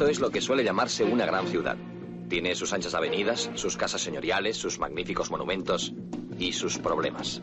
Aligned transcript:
Esto 0.00 0.10
es 0.10 0.20
lo 0.20 0.30
que 0.30 0.40
suele 0.40 0.64
llamarse 0.64 1.04
una 1.04 1.26
gran 1.26 1.46
ciudad. 1.46 1.76
Tiene 2.30 2.54
sus 2.54 2.72
anchas 2.72 2.94
avenidas, 2.94 3.50
sus 3.54 3.76
casas 3.76 4.00
señoriales, 4.00 4.56
sus 4.56 4.78
magníficos 4.78 5.30
monumentos 5.30 5.92
y 6.38 6.54
sus 6.54 6.78
problemas. 6.78 7.42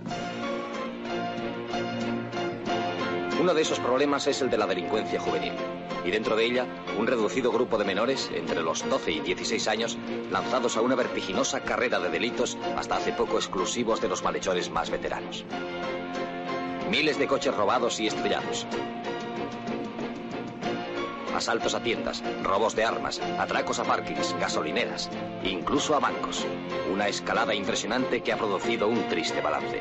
Uno 3.39 3.53
de 3.53 3.61
esos 3.61 3.79
problemas 3.79 4.25
es 4.25 4.41
el 4.41 4.49
de 4.49 4.57
la 4.57 4.65
delincuencia 4.65 5.19
juvenil. 5.19 5.53
Y 6.03 6.09
dentro 6.09 6.35
de 6.35 6.45
ella, 6.45 6.65
un 6.97 7.05
reducido 7.05 7.51
grupo 7.51 7.77
de 7.77 7.85
menores, 7.85 8.27
entre 8.33 8.63
los 8.63 8.89
12 8.89 9.11
y 9.11 9.19
16 9.19 9.67
años, 9.67 9.95
lanzados 10.31 10.77
a 10.77 10.81
una 10.81 10.95
vertiginosa 10.95 11.59
carrera 11.59 11.99
de 11.99 12.09
delitos 12.09 12.57
hasta 12.75 12.95
hace 12.95 13.11
poco 13.11 13.37
exclusivos 13.37 14.01
de 14.01 14.09
los 14.09 14.23
malhechores 14.23 14.71
más 14.71 14.89
veteranos. 14.89 15.45
Miles 16.89 17.19
de 17.19 17.27
coches 17.27 17.55
robados 17.55 17.99
y 17.99 18.07
estrellados. 18.07 18.65
Asaltos 21.37 21.75
a 21.75 21.83
tiendas, 21.83 22.23
robos 22.41 22.75
de 22.75 22.83
armas, 22.83 23.21
atracos 23.37 23.77
a 23.77 23.83
parkings, 23.83 24.35
gasolineras, 24.39 25.07
incluso 25.43 25.95
a 25.95 25.99
bancos. 25.99 26.43
Una 26.91 27.07
escalada 27.07 27.53
impresionante 27.53 28.21
que 28.21 28.33
ha 28.33 28.37
producido 28.37 28.87
un 28.87 29.07
triste 29.07 29.39
balance. 29.39 29.79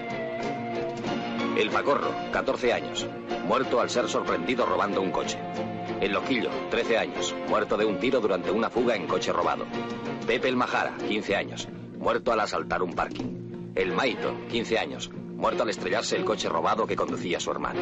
El 1.57 1.71
Pacorro, 1.71 2.11
14 2.31 2.75
años, 2.75 3.07
muerto 3.47 3.81
al 3.81 3.89
ser 3.89 4.07
sorprendido 4.07 4.67
robando 4.67 5.01
un 5.01 5.11
coche. 5.11 5.39
El 6.03 6.13
Loquillo, 6.13 6.51
13 6.69 6.99
años, 6.99 7.35
muerto 7.49 7.79
de 7.79 7.87
un 7.87 7.99
tiro 7.99 8.21
durante 8.21 8.51
una 8.51 8.69
fuga 8.69 8.95
en 8.95 9.07
coche 9.07 9.33
robado. 9.33 9.65
Pepe 10.27 10.49
el 10.49 10.57
Majara, 10.57 10.95
15 11.09 11.37
años, 11.37 11.69
muerto 11.99 12.33
al 12.33 12.41
asaltar 12.41 12.83
un 12.83 12.93
parking. 12.93 13.73
El 13.75 13.93
Maito, 13.93 14.37
15 14.51 14.79
años, 14.79 15.11
muerto 15.15 15.63
al 15.63 15.71
estrellarse 15.71 16.17
el 16.17 16.27
coche 16.27 16.51
robado 16.51 16.87
que 16.87 16.97
conducía 16.97 17.41
su 17.41 17.51
hermano. 17.51 17.81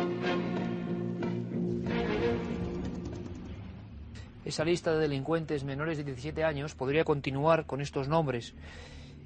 Esa 4.44 4.62
lista 4.62 4.92
de 4.92 4.98
delincuentes 4.98 5.64
menores 5.64 5.96
de 5.96 6.04
17 6.04 6.44
años 6.44 6.74
podría 6.74 7.04
continuar 7.04 7.64
con 7.64 7.80
estos 7.80 8.08
nombres. 8.08 8.54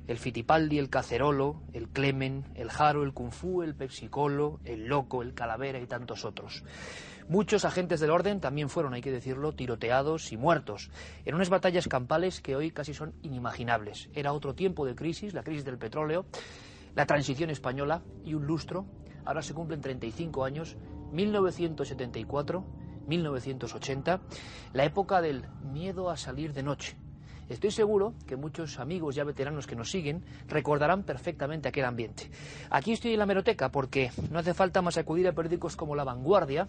El 0.06 0.16
Fitipaldi, 0.16 0.78
el 0.78 0.90
Cacerolo, 0.90 1.60
el 1.72 1.88
Clemen, 1.88 2.44
el 2.54 2.70
Jaro, 2.70 3.02
el 3.02 3.12
Kung 3.12 3.32
Fu, 3.32 3.62
el 3.62 3.74
Pepsicolo, 3.74 4.60
el 4.64 4.86
Loco, 4.86 5.22
el 5.22 5.34
Calavera 5.34 5.80
y 5.80 5.86
tantos 5.86 6.24
otros. 6.24 6.62
Muchos 7.28 7.64
agentes 7.64 7.98
del 7.98 8.12
orden 8.12 8.40
también 8.40 8.68
fueron, 8.68 8.94
hay 8.94 9.00
que 9.00 9.10
decirlo, 9.10 9.52
tiroteados 9.52 10.30
y 10.30 10.36
muertos 10.36 10.88
en 11.24 11.34
unas 11.34 11.50
batallas 11.50 11.88
campales 11.88 12.40
que 12.40 12.54
hoy 12.54 12.70
casi 12.70 12.94
son 12.94 13.12
inimaginables. 13.22 14.10
Era 14.14 14.32
otro 14.32 14.54
tiempo 14.54 14.86
de 14.86 14.94
crisis, 14.94 15.34
la 15.34 15.42
crisis 15.42 15.64
del 15.64 15.78
petróleo, 15.78 16.26
la 16.94 17.06
transición 17.06 17.50
española 17.50 18.02
y 18.24 18.34
un 18.34 18.46
lustro. 18.46 18.86
Ahora 19.24 19.42
se 19.42 19.52
cumplen 19.52 19.80
35 19.80 20.44
años, 20.44 20.76
1974 21.10 22.64
1980, 23.08 24.20
la 24.72 24.84
época 24.84 25.20
del 25.20 25.44
miedo 25.72 26.10
a 26.10 26.16
salir 26.16 26.52
de 26.52 26.62
noche. 26.62 26.96
Estoy 27.48 27.70
seguro 27.70 28.12
que 28.26 28.36
muchos 28.36 28.78
amigos 28.78 29.14
ya 29.14 29.24
veteranos 29.24 29.66
que 29.66 29.74
nos 29.74 29.90
siguen 29.90 30.22
recordarán 30.48 31.02
perfectamente 31.02 31.68
aquel 31.68 31.86
ambiente. 31.86 32.30
Aquí 32.68 32.92
estoy 32.92 33.14
en 33.14 33.18
la 33.18 33.26
meroteca 33.26 33.70
porque 33.70 34.12
no 34.30 34.38
hace 34.38 34.52
falta 34.52 34.82
más 34.82 34.98
acudir 34.98 35.26
a 35.26 35.32
periódicos 35.32 35.74
como 35.74 35.96
La 35.96 36.04
Vanguardia 36.04 36.68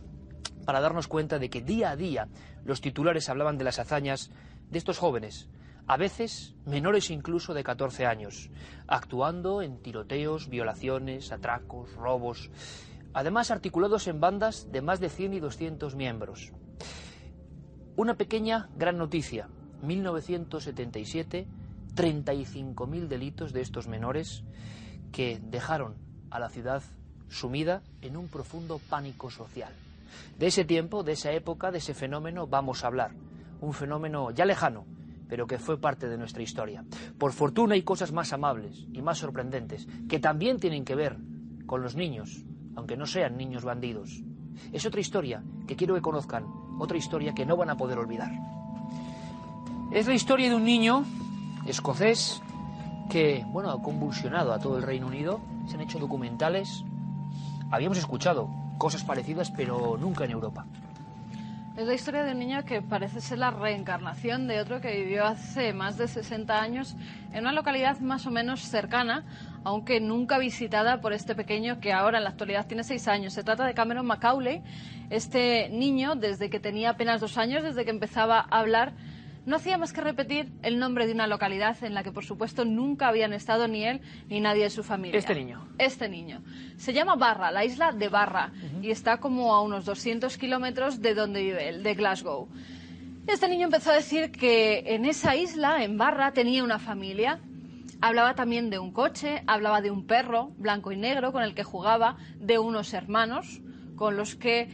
para 0.65 0.79
darnos 0.79 1.07
cuenta 1.07 1.37
de 1.37 1.49
que 1.49 1.61
día 1.61 1.91
a 1.91 1.95
día 1.97 2.29
los 2.63 2.79
titulares 2.79 3.27
hablaban 3.27 3.57
de 3.57 3.65
las 3.65 3.79
hazañas 3.79 4.31
de 4.69 4.77
estos 4.77 4.99
jóvenes, 4.99 5.49
a 5.87 5.97
veces 5.97 6.55
menores 6.65 7.09
incluso 7.09 7.53
de 7.53 7.63
14 7.63 8.05
años, 8.05 8.49
actuando 8.87 9.61
en 9.61 9.81
tiroteos, 9.81 10.47
violaciones, 10.47 11.31
atracos, 11.31 11.93
robos 11.95 12.51
además 13.13 13.51
articulados 13.51 14.07
en 14.07 14.19
bandas 14.19 14.71
de 14.71 14.81
más 14.81 14.99
de 14.99 15.09
100 15.09 15.33
y 15.33 15.39
200 15.39 15.95
miembros. 15.95 16.51
Una 17.95 18.15
pequeña 18.15 18.69
gran 18.75 18.97
noticia. 18.97 19.49
1977, 19.81 21.47
35.000 21.95 23.07
delitos 23.07 23.53
de 23.53 23.61
estos 23.61 23.87
menores 23.87 24.43
que 25.11 25.39
dejaron 25.41 25.95
a 26.29 26.39
la 26.39 26.49
ciudad 26.49 26.83
sumida 27.29 27.81
en 28.01 28.17
un 28.17 28.27
profundo 28.27 28.79
pánico 28.89 29.29
social. 29.29 29.73
De 30.37 30.47
ese 30.47 30.65
tiempo, 30.65 31.03
de 31.03 31.13
esa 31.13 31.31
época, 31.31 31.71
de 31.71 31.77
ese 31.79 31.93
fenómeno 31.93 32.47
vamos 32.47 32.83
a 32.83 32.87
hablar. 32.87 33.11
Un 33.61 33.73
fenómeno 33.73 34.31
ya 34.31 34.45
lejano, 34.45 34.85
pero 35.27 35.47
que 35.47 35.59
fue 35.59 35.79
parte 35.79 36.07
de 36.07 36.17
nuestra 36.17 36.43
historia. 36.43 36.83
Por 37.17 37.33
fortuna 37.33 37.75
hay 37.75 37.83
cosas 37.83 38.11
más 38.11 38.33
amables 38.33 38.85
y 38.93 39.01
más 39.01 39.19
sorprendentes, 39.19 39.87
que 40.07 40.19
también 40.19 40.59
tienen 40.59 40.85
que 40.85 40.95
ver 40.95 41.17
con 41.65 41.81
los 41.81 41.95
niños, 41.95 42.43
aunque 42.79 42.97
no 42.97 43.05
sean 43.05 43.37
niños 43.37 43.63
bandidos. 43.63 44.23
Es 44.71 44.85
otra 44.85 45.01
historia 45.01 45.43
que 45.67 45.75
quiero 45.75 45.95
que 45.95 46.01
conozcan, 46.01 46.45
otra 46.79 46.97
historia 46.97 47.33
que 47.33 47.45
no 47.45 47.57
van 47.57 47.69
a 47.69 47.77
poder 47.77 47.97
olvidar. 47.99 48.31
Es 49.91 50.07
la 50.07 50.13
historia 50.13 50.49
de 50.49 50.55
un 50.55 50.63
niño 50.63 51.03
escocés 51.67 52.41
que, 53.09 53.43
bueno, 53.47 53.69
ha 53.69 53.81
convulsionado 53.81 54.53
a 54.53 54.59
todo 54.59 54.77
el 54.77 54.83
Reino 54.83 55.07
Unido. 55.07 55.41
Se 55.67 55.75
han 55.75 55.81
hecho 55.81 55.99
documentales. 55.99 56.83
Habíamos 57.69 57.97
escuchado 57.97 58.49
cosas 58.77 59.03
parecidas, 59.03 59.51
pero 59.51 59.97
nunca 59.97 60.25
en 60.25 60.31
Europa. 60.31 60.65
Es 61.75 61.87
la 61.87 61.93
historia 61.93 62.23
de 62.23 62.33
un 62.33 62.39
niño 62.39 62.65
que 62.65 62.81
parece 62.81 63.21
ser 63.21 63.37
la 63.39 63.51
reencarnación 63.51 64.47
de 64.47 64.59
otro 64.59 64.81
que 64.81 65.01
vivió 65.01 65.25
hace 65.25 65.73
más 65.73 65.97
de 65.97 66.07
60 66.07 66.61
años 66.61 66.95
en 67.31 67.41
una 67.41 67.53
localidad 67.53 67.99
más 67.99 68.25
o 68.25 68.31
menos 68.31 68.61
cercana, 68.61 69.23
aunque 69.63 69.99
nunca 69.99 70.37
visitada 70.37 71.01
por 71.01 71.13
este 71.13 71.35
pequeño 71.35 71.79
que 71.79 71.93
ahora 71.93 72.17
en 72.17 72.23
la 72.23 72.31
actualidad 72.31 72.67
tiene 72.67 72.83
6 72.83 73.07
años. 73.07 73.33
Se 73.33 73.43
trata 73.43 73.65
de 73.65 73.73
Cameron 73.73 74.05
Macaulay. 74.05 74.61
Este 75.09 75.69
niño, 75.69 76.15
desde 76.15 76.49
que 76.49 76.59
tenía 76.59 76.91
apenas 76.91 77.21
dos 77.21 77.37
años, 77.37 77.63
desde 77.63 77.83
que 77.85 77.91
empezaba 77.91 78.39
a 78.39 78.59
hablar, 78.59 78.93
no 79.45 79.55
hacía 79.55 79.77
más 79.77 79.93
que 79.93 80.01
repetir 80.01 80.51
el 80.61 80.77
nombre 80.77 81.07
de 81.07 81.13
una 81.13 81.25
localidad 81.25 81.75
en 81.83 81.93
la 81.93 82.03
que, 82.03 82.11
por 82.11 82.23
supuesto, 82.23 82.65
nunca 82.65 83.07
habían 83.07 83.33
estado 83.33 83.67
ni 83.67 83.83
él 83.83 84.01
ni 84.27 84.39
nadie 84.39 84.63
de 84.63 84.69
su 84.69 84.83
familia. 84.83 85.17
Este 85.17 85.33
niño. 85.33 85.67
Este 85.77 86.07
niño. 86.07 86.43
Se 86.77 86.93
llama 86.93 87.15
Barra, 87.15 87.49
la 87.51 87.65
isla 87.65 87.91
de 87.91 88.09
Barra, 88.09 88.51
y 88.81 88.91
está 88.91 89.17
como 89.17 89.55
a 89.55 89.63
unos 89.63 89.85
200 89.85 90.37
kilómetros 90.37 91.01
de 91.01 91.15
donde 91.15 91.41
vive 91.41 91.69
él, 91.69 91.83
de 91.83 91.95
Glasgow. 91.95 92.47
Este 93.25 93.47
niño 93.47 93.65
empezó 93.65 93.91
a 93.91 93.95
decir 93.95 94.31
que 94.31 94.83
en 94.85 95.05
esa 95.05 95.35
isla, 95.35 95.83
en 95.83 95.97
Barra, 95.97 96.31
tenía 96.31 96.63
una 96.63 96.79
familia. 96.79 97.39
Hablaba 98.01 98.33
también 98.35 98.69
de 98.69 98.79
un 98.79 98.91
coche, 98.91 99.43
hablaba 99.45 99.81
de 99.81 99.91
un 99.91 100.05
perro 100.05 100.53
blanco 100.57 100.91
y 100.91 100.97
negro 100.97 101.31
con 101.31 101.43
el 101.43 101.53
que 101.53 101.63
jugaba, 101.63 102.17
de 102.39 102.57
unos 102.57 102.93
hermanos 102.93 103.61
con 103.95 104.15
los 104.15 104.35
que 104.35 104.69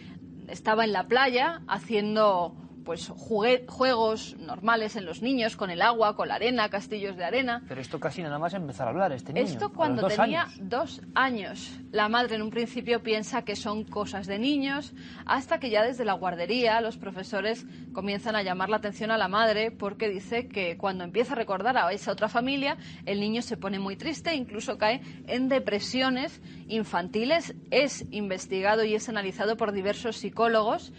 estaba 0.48 0.84
en 0.84 0.94
la 0.94 1.08
playa 1.08 1.62
haciendo 1.68 2.56
pues 2.86 3.10
juegos 3.10 4.38
normales 4.40 4.96
en 4.96 5.06
los 5.06 5.22
niños, 5.22 5.58
con 5.58 5.72
el 5.72 5.82
agua, 5.82 6.16
con 6.16 6.28
la 6.28 6.36
arena, 6.36 6.70
castillos 6.70 7.18
de 7.18 7.26
arena. 7.26 7.64
Pero 7.68 7.82
esto 7.82 8.00
casi 8.00 8.22
nada 8.22 8.40
más 8.40 8.54
empezar 8.54 8.88
a 8.88 8.92
hablar, 8.92 9.12
este 9.12 9.34
niño. 9.34 9.46
Esto 9.46 9.74
cuando 9.74 10.08
tenía 10.08 10.48
dos 10.62 11.02
años. 11.16 11.80
La 11.92 12.08
madre 12.08 12.36
en 12.36 12.44
un 12.44 12.52
principio 12.52 13.02
piensa 13.02 13.44
que 13.44 13.56
son 13.56 13.84
cosas 13.84 14.28
de 14.28 14.38
niños, 14.38 14.94
hasta 15.26 15.60
que 15.60 15.70
ya 15.70 15.84
desde 15.84 16.06
la 16.06 16.14
guardería 16.14 16.80
los 16.80 16.98
profesores 16.98 17.66
comienzan 17.92 18.36
a 18.36 18.44
llamar 18.44 18.70
la 18.70 18.78
atención 18.78 19.10
a 19.10 19.18
la 19.18 19.28
madre 19.28 19.72
porque 19.72 20.08
dice 20.08 20.48
que 20.48 20.78
cuando 20.78 21.04
empieza 21.04 21.34
a 21.34 21.36
recordar 21.36 21.78
a 21.78 21.92
esa 21.92 22.12
otra 22.12 22.30
familia, 22.30 22.78
el 23.06 23.20
niño 23.20 23.42
se 23.42 23.58
pone 23.58 23.80
muy 23.80 23.96
triste 23.96 24.30
e 24.30 24.36
incluso 24.36 24.78
cae 24.78 25.02
en 25.28 25.50
depresiones 25.50 26.40
infantiles. 26.68 27.56
Es 27.72 28.06
investigado 28.12 28.84
y 28.84 28.94
es 28.94 29.10
analizado 29.10 29.58
por 29.58 29.72
diversos 29.72 30.18
psicólogos 30.18 30.94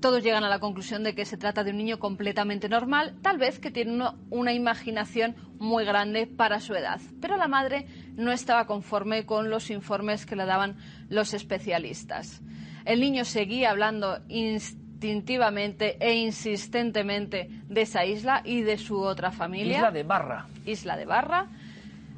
todos 0.00 0.22
llegan 0.22 0.44
a 0.44 0.48
la 0.48 0.58
conclusión 0.58 1.04
de 1.04 1.14
que 1.14 1.24
se 1.24 1.36
trata 1.36 1.62
de 1.62 1.70
un 1.70 1.76
niño 1.76 1.98
completamente 1.98 2.68
normal, 2.68 3.16
tal 3.22 3.38
vez 3.38 3.58
que 3.58 3.70
tiene 3.70 4.10
una, 4.30 4.52
imaginación 4.52 5.36
muy 5.58 5.84
grande 5.84 6.26
para 6.26 6.60
su 6.60 6.74
edad. 6.74 7.00
Pero 7.20 7.36
la 7.36 7.48
madre 7.48 7.86
no 8.16 8.32
estaba 8.32 8.66
conforme 8.66 9.26
con 9.26 9.50
los 9.50 9.70
informes 9.70 10.26
que 10.26 10.36
le 10.36 10.46
daban 10.46 10.76
los 11.08 11.34
especialistas. 11.34 12.40
El 12.84 13.00
niño 13.00 13.24
seguía 13.24 13.70
hablando 13.70 14.20
instintivamente 14.28 15.96
e 16.00 16.14
insistentemente 16.14 17.48
de 17.68 17.82
esa 17.82 18.04
isla 18.04 18.40
y 18.44 18.62
de 18.62 18.78
su 18.78 19.00
otra 19.00 19.30
familia. 19.30 19.76
Isla 19.76 19.90
de 19.90 20.02
Barra. 20.02 20.46
Isla 20.64 20.96
de 20.96 21.04
Barra. 21.04 21.48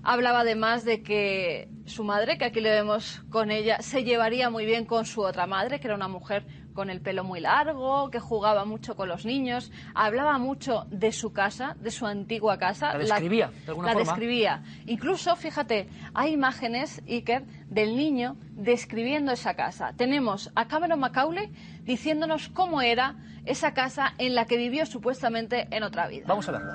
Hablaba 0.05 0.41
además 0.41 0.85
de 0.85 1.03
que 1.03 1.69
su 1.87 2.03
madre, 2.03 2.37
que 2.37 2.45
aquí 2.45 2.61
le 2.61 2.71
vemos 2.71 3.23
con 3.31 3.51
ella, 3.53 3.83
se 3.83 4.03
llevaría 4.03 4.51
muy 4.51 4.67
bien 4.67 4.85
con 4.85 5.05
su 5.05 5.23
otra 5.23 5.47
madre, 5.47 5.79
que 5.79 5.87
era 5.87 5.95
una 5.95 6.09
mujer 6.09 6.45
con 6.73 6.91
el 6.91 7.01
pelo 7.01 7.25
muy 7.25 7.41
largo, 7.41 8.11
que 8.11 8.21
jugaba 8.21 8.65
mucho 8.65 8.97
con 8.97 9.09
los 9.09 9.25
niños, 9.25 9.71
hablaba 9.95 10.39
mucho 10.39 10.87
de 10.91 11.13
su 11.13 11.33
casa, 11.33 11.77
de 11.81 11.91
su 11.91 12.07
antigua 12.07 12.59
casa. 12.59 12.93
La 12.93 12.99
describía, 12.99 13.47
la, 13.47 13.53
de 13.53 13.69
alguna 13.69 13.95
la 13.95 13.99
describía. 13.99 14.63
Incluso, 14.87 15.37
fíjate, 15.37 15.89
hay 16.15 16.33
imágenes, 16.33 17.03
Iker, 17.09 17.45
del 17.69 17.97
niño 17.97 18.37
describiendo 18.51 19.33
esa 19.33 19.55
casa. 19.55 19.93
Tenemos 19.97 20.51
a 20.55 20.67
Cameron 20.69 21.01
Macaulay 21.01 21.51
diciéndonos 21.85 22.49
cómo 22.49 22.83
era 22.83 23.17
esa 23.45 23.75
casa 23.75 24.15
en 24.19 24.35
la 24.35 24.47
que 24.47 24.57
vivió 24.57 24.87
supuestamente 24.87 25.67
en 25.71 25.83
otra 25.83 26.09
vida. 26.09 26.25
Vamos 26.27 26.49
a 26.49 26.53
verlo. 26.53 26.73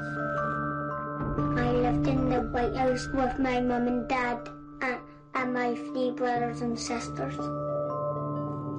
I 1.58 1.72
lived 1.72 2.08
in 2.08 2.30
the 2.30 2.40
White 2.52 2.76
House 2.78 3.08
with 3.14 3.40
my 3.40 3.62
mom 3.62 3.88
and 3.88 4.08
dad 4.08 4.40
and, 4.82 5.00
and 5.36 5.54
my 5.54 5.76
three 5.92 6.12
brothers 6.12 6.62
and 6.62 6.78
sisters. 6.78 7.36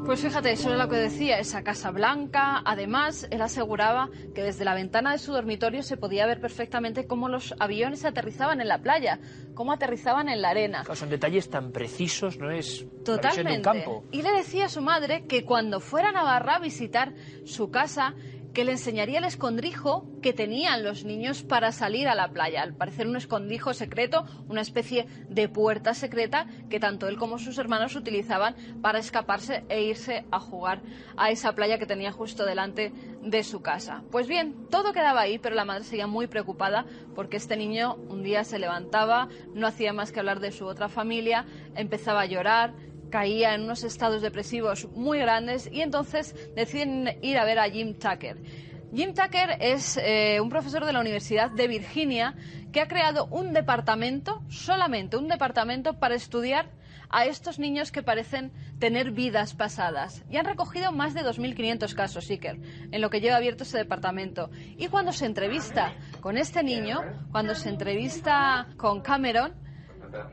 Pues 0.09 0.23
fíjate, 0.23 0.53
eso 0.53 0.73
es 0.73 0.79
lo 0.79 0.89
que 0.89 0.97
decía, 0.97 1.39
esa 1.39 1.63
casa 1.63 1.91
blanca. 1.91 2.63
Además, 2.65 3.27
él 3.31 3.43
aseguraba 3.43 4.09
que 4.35 4.43
desde 4.43 4.65
la 4.65 4.73
ventana 4.73 5.13
de 5.13 5.19
su 5.19 5.35
dormitorio 5.35 5.83
se 5.83 5.99
podía 5.99 6.25
ver 6.25 6.41
perfectamente 6.41 7.07
cómo 7.07 7.29
los 7.29 7.55
aviones 7.59 8.07
aterrizaban 8.07 8.63
en 8.63 8.69
la 8.69 8.79
playa, 8.79 9.21
cómo 9.53 9.71
aterrizaban 9.71 10.31
en 10.31 10.41
la 10.41 10.49
arena. 10.49 10.81
Claro, 10.81 10.97
son 10.97 11.11
detalles 11.11 11.51
tan 11.51 11.73
precisos, 11.73 12.39
no 12.39 12.51
es 12.51 12.79
de 12.79 12.87
un 12.87 13.05
Totalmente. 13.05 13.61
campo. 13.61 14.05
Y 14.11 14.23
le 14.23 14.33
decía 14.33 14.65
a 14.65 14.69
su 14.71 14.81
madre 14.81 15.27
que 15.27 15.45
cuando 15.45 15.79
fuera 15.79 16.09
a 16.09 16.13
Navarra 16.13 16.55
a 16.55 16.59
visitar 16.59 17.13
su 17.45 17.71
casa, 17.71 18.15
que 18.59 18.65
le 18.65 18.73
enseñaría 18.73 19.21
el 19.21 19.25
escondrijo 19.25 20.11
que 20.21 20.33
tenían 20.33 20.83
los 20.83 21.05
niños 21.05 21.45
para 21.45 21.71
salir 21.71 22.09
a 22.09 22.17
la 22.17 22.33
playa. 22.33 22.61
Al 22.61 22.75
parecer 22.75 23.07
un 23.07 23.15
escondrijo 23.15 23.73
secreto, 23.73 24.27
una 24.49 24.63
especie 24.63 25.07
de 25.29 25.49
puerta 25.49 25.95
secreta 25.95 26.49
que 26.69 26.81
tanto 26.81 27.07
él 27.07 27.19
como 27.19 27.39
sus 27.39 27.57
hermanos 27.59 27.95
utilizaban 27.95 28.57
para 28.83 28.99
escaparse 28.99 29.63
e 29.69 29.83
irse 29.85 30.25
a 30.33 30.41
jugar 30.41 30.83
a 31.17 31.31
esa 31.31 31.53
playa 31.53 31.79
que 31.79 31.87
tenía 31.87 32.11
justo 32.11 32.45
delante 32.45 32.93
de 33.23 33.45
su 33.45 33.63
casa. 33.63 34.03
Pues 34.11 34.27
bien, 34.27 34.67
todo 34.69 34.93
quedaba 34.93 35.21
ahí, 35.21 35.39
pero 35.39 35.55
la 35.55 35.65
madre 35.65 35.85
seguía 35.85 36.09
muy 36.09 36.27
preocupada 36.27 36.85
porque 37.15 37.37
este 37.37 37.57
niño 37.57 37.95
un 38.09 38.25
día 38.25 38.43
se 38.43 38.59
levantaba, 38.59 39.29
no 39.55 39.69
hacía 39.69 39.93
más 39.93 40.11
que 40.11 40.19
hablar 40.19 40.41
de 40.41 40.51
su 40.51 40.67
otra 40.67 40.89
familia, 40.89 41.47
empezaba 41.77 42.23
a 42.23 42.27
llorar, 42.27 42.75
caía 43.11 43.55
en 43.55 43.63
unos 43.63 43.85
estados 43.85 44.23
depresivos 44.23 44.89
muy 44.95 45.19
grandes 45.19 45.69
y 45.73 45.81
entonces 45.83 46.35
deciden 46.55 47.19
ir 47.23 47.39
a 47.39 47.45
ver 47.45 47.59
a 47.59 47.71
Jim 47.71 47.95
Tucker. 47.95 48.37
Jim 48.95 49.13
Tucker 49.13 49.59
es 49.61 49.99
eh, 49.99 50.41
un 50.41 50.49
profesor 50.49 50.85
de 50.87 50.93
la 50.93 51.01
Universidad 51.01 51.51
de 51.51 51.69
Virginia 51.69 52.35
que 52.73 52.81
ha 52.81 52.89
creado 52.89 53.27
un 53.27 53.53
departamento, 53.53 54.43
solamente 54.49 55.17
un 55.17 55.29
departamento, 55.29 55.99
para 55.99 56.15
estudiar 56.15 56.71
a 57.11 57.25
estos 57.25 57.59
niños 57.59 57.93
que 57.93 58.03
parecen 58.03 58.53
tener 58.79 59.11
vidas 59.11 59.55
pasadas. 59.55 60.25
Y 60.31 60.37
han 60.37 60.45
recogido 60.45 60.93
más 60.93 61.15
de 61.15 61.23
2.500 61.23 61.95
casos, 61.95 62.31
Iker, 62.31 62.59
en 62.91 63.01
lo 63.01 63.11
que 63.11 63.21
lleva 63.21 63.37
abierto 63.37 63.65
ese 63.65 63.79
departamento. 63.79 64.51
Y 64.77 64.89
cuando 64.89 65.13
se 65.13 65.27
entrevista 65.27 65.95
con 66.21 66.37
este 66.37 66.63
niño, 66.63 67.01
cuando 67.31 67.55
se 67.55 67.69
entrevista 67.69 68.69
con 68.77 69.01
Cameron, 69.01 69.55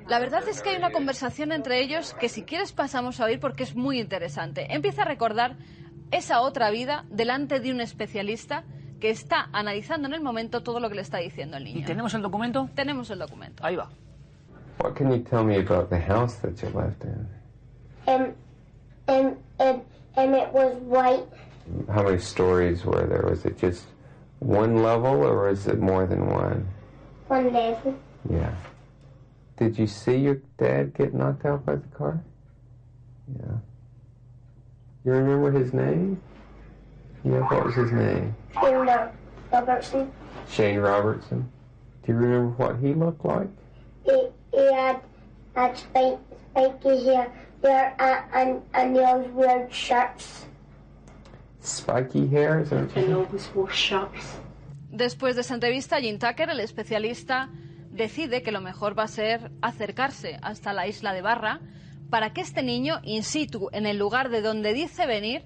la 0.07 0.19
verdad 0.19 0.47
es 0.47 0.61
que 0.61 0.69
hay 0.71 0.77
una 0.77 0.91
conversación 0.91 1.51
entre 1.51 1.79
ellos 1.81 2.13
que 2.19 2.29
si 2.29 2.43
quieres 2.43 2.71
pasamos 2.73 3.19
a 3.19 3.25
oír 3.25 3.39
porque 3.39 3.63
es 3.63 3.75
muy 3.75 3.99
interesante. 3.99 4.73
Empieza 4.73 5.01
a 5.03 5.05
recordar 5.05 5.55
esa 6.11 6.41
otra 6.41 6.69
vida 6.69 7.05
delante 7.09 7.59
de 7.59 7.71
un 7.71 7.81
especialista 7.81 8.63
que 8.99 9.09
está 9.09 9.49
analizando 9.51 10.07
en 10.07 10.13
el 10.13 10.21
momento 10.21 10.63
todo 10.63 10.79
lo 10.79 10.89
que 10.89 10.95
le 10.95 11.01
está 11.01 11.17
diciendo 11.17 11.57
el 11.57 11.67
¿Y 11.67 11.73
niño. 11.73 11.87
tenemos 11.87 12.13
el 12.13 12.21
documento? 12.21 12.69
Tenemos 12.75 13.09
el 13.09 13.19
documento. 13.19 13.65
Ahí 13.65 13.75
va. 13.75 13.89
What 14.81 14.93
can 14.95 15.09
you 15.11 15.19
tell 15.19 15.43
me 15.43 15.57
about 15.57 15.89
the 15.89 15.99
house 15.99 16.35
that 16.41 16.55
you 16.61 16.69
lived 16.69 17.03
in? 17.03 17.27
Um, 18.07 18.33
and, 19.07 19.37
and, 19.59 19.81
and 20.15 20.35
it 20.35 20.51
was 20.53 20.75
white. 20.85 21.25
How 21.89 22.03
many 22.03 22.19
stories 22.19 22.85
were 22.85 23.07
there? 23.07 23.23
Was 23.27 23.45
it 23.45 23.57
just 23.59 23.85
one 24.39 24.83
level 24.83 25.23
or 25.23 25.49
was 25.49 25.65
it 25.67 25.79
more 25.79 26.05
than 26.05 26.27
one? 26.27 26.65
One 27.27 27.51
level. 27.51 27.95
Yeah. 28.29 28.51
Did 29.57 29.77
you 29.77 29.87
see 29.87 30.17
your 30.17 30.41
dad 30.57 30.93
get 30.93 31.13
knocked 31.13 31.45
out 31.45 31.65
by 31.65 31.75
the 31.75 31.87
car? 31.95 32.21
Yeah. 33.39 33.55
You 35.05 35.11
remember 35.13 35.51
his 35.51 35.73
name? 35.73 36.21
Yeah, 37.23 37.39
what 37.39 37.65
was 37.65 37.75
his 37.75 37.91
name? 37.91 38.35
Shane 38.61 38.87
Robertson. 39.51 40.11
Shane 40.49 40.79
Robertson. 40.79 41.49
Do 42.05 42.11
you 42.11 42.17
remember 42.17 42.51
what 42.63 42.77
he 42.79 42.93
looked 42.93 43.23
like? 43.25 43.47
He, 44.03 44.27
he 44.51 44.73
had, 44.73 45.01
had 45.55 45.77
spike, 45.77 46.19
spiky 46.51 47.05
hair 47.05 47.31
there 47.61 47.95
and, 47.99 48.23
and, 48.33 48.61
and 48.73 48.95
he 48.95 49.01
always 49.01 49.29
weared 49.31 49.73
shirts. 49.73 50.45
Spiky 51.61 52.27
hair, 52.27 52.59
is 52.59 52.69
that 52.69 52.81
what 52.81 52.95
you 52.95 53.01
and 53.01 53.07
said? 53.07 53.15
always 53.15 53.49
wore 53.55 53.71
shorts. 53.71 54.35
Después 54.91 55.35
de 55.35 55.41
esa 55.41 55.55
entrevista, 55.55 55.99
Jim 55.99 56.19
Tucker, 56.19 56.49
el 56.49 56.59
especialista, 56.59 57.49
decide 57.95 58.43
que 58.43 58.51
lo 58.51 58.61
mejor 58.61 58.97
va 58.97 59.03
a 59.03 59.07
ser 59.07 59.51
acercarse 59.61 60.37
hasta 60.41 60.73
la 60.73 60.87
isla 60.87 61.13
de 61.13 61.21
Barra 61.21 61.61
para 62.09 62.33
que 62.33 62.41
este 62.41 62.61
niño, 62.61 62.99
in 63.03 63.23
situ, 63.23 63.69
en 63.71 63.85
el 63.85 63.97
lugar 63.97 64.29
de 64.29 64.41
donde 64.41 64.73
dice 64.73 65.05
venir, 65.05 65.45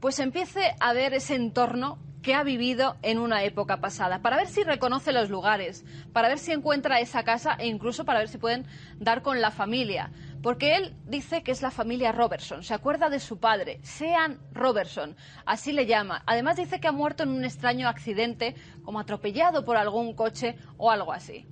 pues 0.00 0.18
empiece 0.18 0.74
a 0.80 0.92
ver 0.92 1.14
ese 1.14 1.36
entorno 1.36 1.98
que 2.22 2.34
ha 2.34 2.42
vivido 2.42 2.96
en 3.02 3.18
una 3.18 3.42
época 3.42 3.80
pasada, 3.80 4.22
para 4.22 4.36
ver 4.36 4.46
si 4.46 4.62
reconoce 4.62 5.12
los 5.12 5.28
lugares, 5.28 5.84
para 6.12 6.28
ver 6.28 6.38
si 6.38 6.52
encuentra 6.52 7.00
esa 7.00 7.24
casa 7.24 7.56
e 7.58 7.66
incluso 7.66 8.04
para 8.04 8.20
ver 8.20 8.28
si 8.28 8.38
pueden 8.38 8.64
dar 8.98 9.22
con 9.22 9.40
la 9.40 9.50
familia. 9.50 10.10
Porque 10.42 10.76
él 10.76 10.96
dice 11.06 11.44
que 11.44 11.52
es 11.52 11.62
la 11.62 11.70
familia 11.70 12.10
Robertson, 12.10 12.64
se 12.64 12.74
acuerda 12.74 13.08
de 13.08 13.20
su 13.20 13.38
padre, 13.38 13.78
Sean 13.82 14.40
Robertson, 14.52 15.16
así 15.46 15.72
le 15.72 15.86
llama. 15.86 16.24
Además 16.26 16.56
dice 16.56 16.80
que 16.80 16.88
ha 16.88 16.92
muerto 16.92 17.22
en 17.22 17.28
un 17.28 17.44
extraño 17.44 17.88
accidente, 17.88 18.56
como 18.84 18.98
atropellado 18.98 19.64
por 19.64 19.76
algún 19.76 20.14
coche 20.14 20.56
o 20.78 20.90
algo 20.90 21.12
así. 21.12 21.46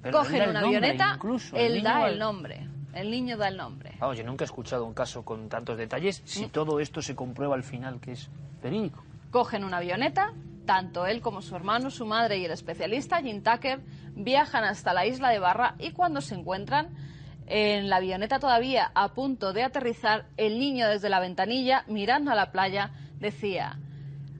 Pero 0.00 0.18
Cogen 0.18 0.42
el 0.42 0.50
una 0.50 0.60
avioneta, 0.60 1.12
incluso, 1.16 1.56
el 1.56 1.62
él 1.62 1.72
niño 1.74 1.84
da 1.84 2.08
el 2.08 2.18
nombre, 2.20 2.68
el 2.94 3.10
niño 3.10 3.36
da 3.36 3.48
el 3.48 3.56
nombre. 3.56 3.96
Vamos, 3.98 4.16
yo 4.16 4.24
nunca 4.24 4.44
he 4.44 4.46
escuchado 4.46 4.84
un 4.84 4.94
caso 4.94 5.24
con 5.24 5.48
tantos 5.48 5.76
detalles 5.76 6.22
si 6.24 6.46
todo 6.46 6.78
esto 6.78 7.02
se 7.02 7.16
comprueba 7.16 7.56
al 7.56 7.64
final 7.64 8.00
que 8.00 8.12
es 8.12 8.30
verídico. 8.62 9.02
Cogen 9.32 9.64
una 9.64 9.78
avioneta, 9.78 10.32
tanto 10.66 11.04
él 11.04 11.20
como 11.20 11.42
su 11.42 11.56
hermano, 11.56 11.90
su 11.90 12.06
madre 12.06 12.38
y 12.38 12.44
el 12.44 12.52
especialista 12.52 13.20
Jim 13.20 13.42
Tucker 13.42 13.80
viajan 14.14 14.62
hasta 14.62 14.94
la 14.94 15.04
isla 15.04 15.30
de 15.30 15.40
Barra 15.40 15.74
y 15.80 15.90
cuando 15.90 16.20
se 16.20 16.36
encuentran 16.36 17.09
en 17.50 17.88
la 17.90 17.96
avioneta 17.96 18.38
todavía 18.38 18.92
a 18.94 19.12
punto 19.12 19.52
de 19.52 19.64
aterrizar, 19.64 20.26
el 20.36 20.60
niño 20.60 20.88
desde 20.88 21.08
la 21.08 21.18
ventanilla, 21.18 21.84
mirando 21.88 22.30
a 22.30 22.36
la 22.36 22.52
playa, 22.52 22.92
decía, 23.18 23.76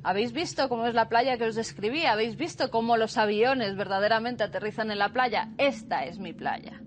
¿habéis 0.04 0.32
visto 0.32 0.68
cómo 0.68 0.86
es 0.86 0.94
la 0.94 1.08
playa 1.08 1.36
que 1.36 1.44
os 1.44 1.56
describí? 1.56 2.06
¿Habéis 2.06 2.36
visto 2.36 2.70
cómo 2.70 2.96
los 2.96 3.18
aviones 3.18 3.76
verdaderamente 3.76 4.44
aterrizan 4.44 4.92
en 4.92 5.00
la 5.00 5.08
playa? 5.08 5.48
Esta 5.58 6.04
es 6.04 6.20
mi 6.20 6.32
playa. 6.32 6.80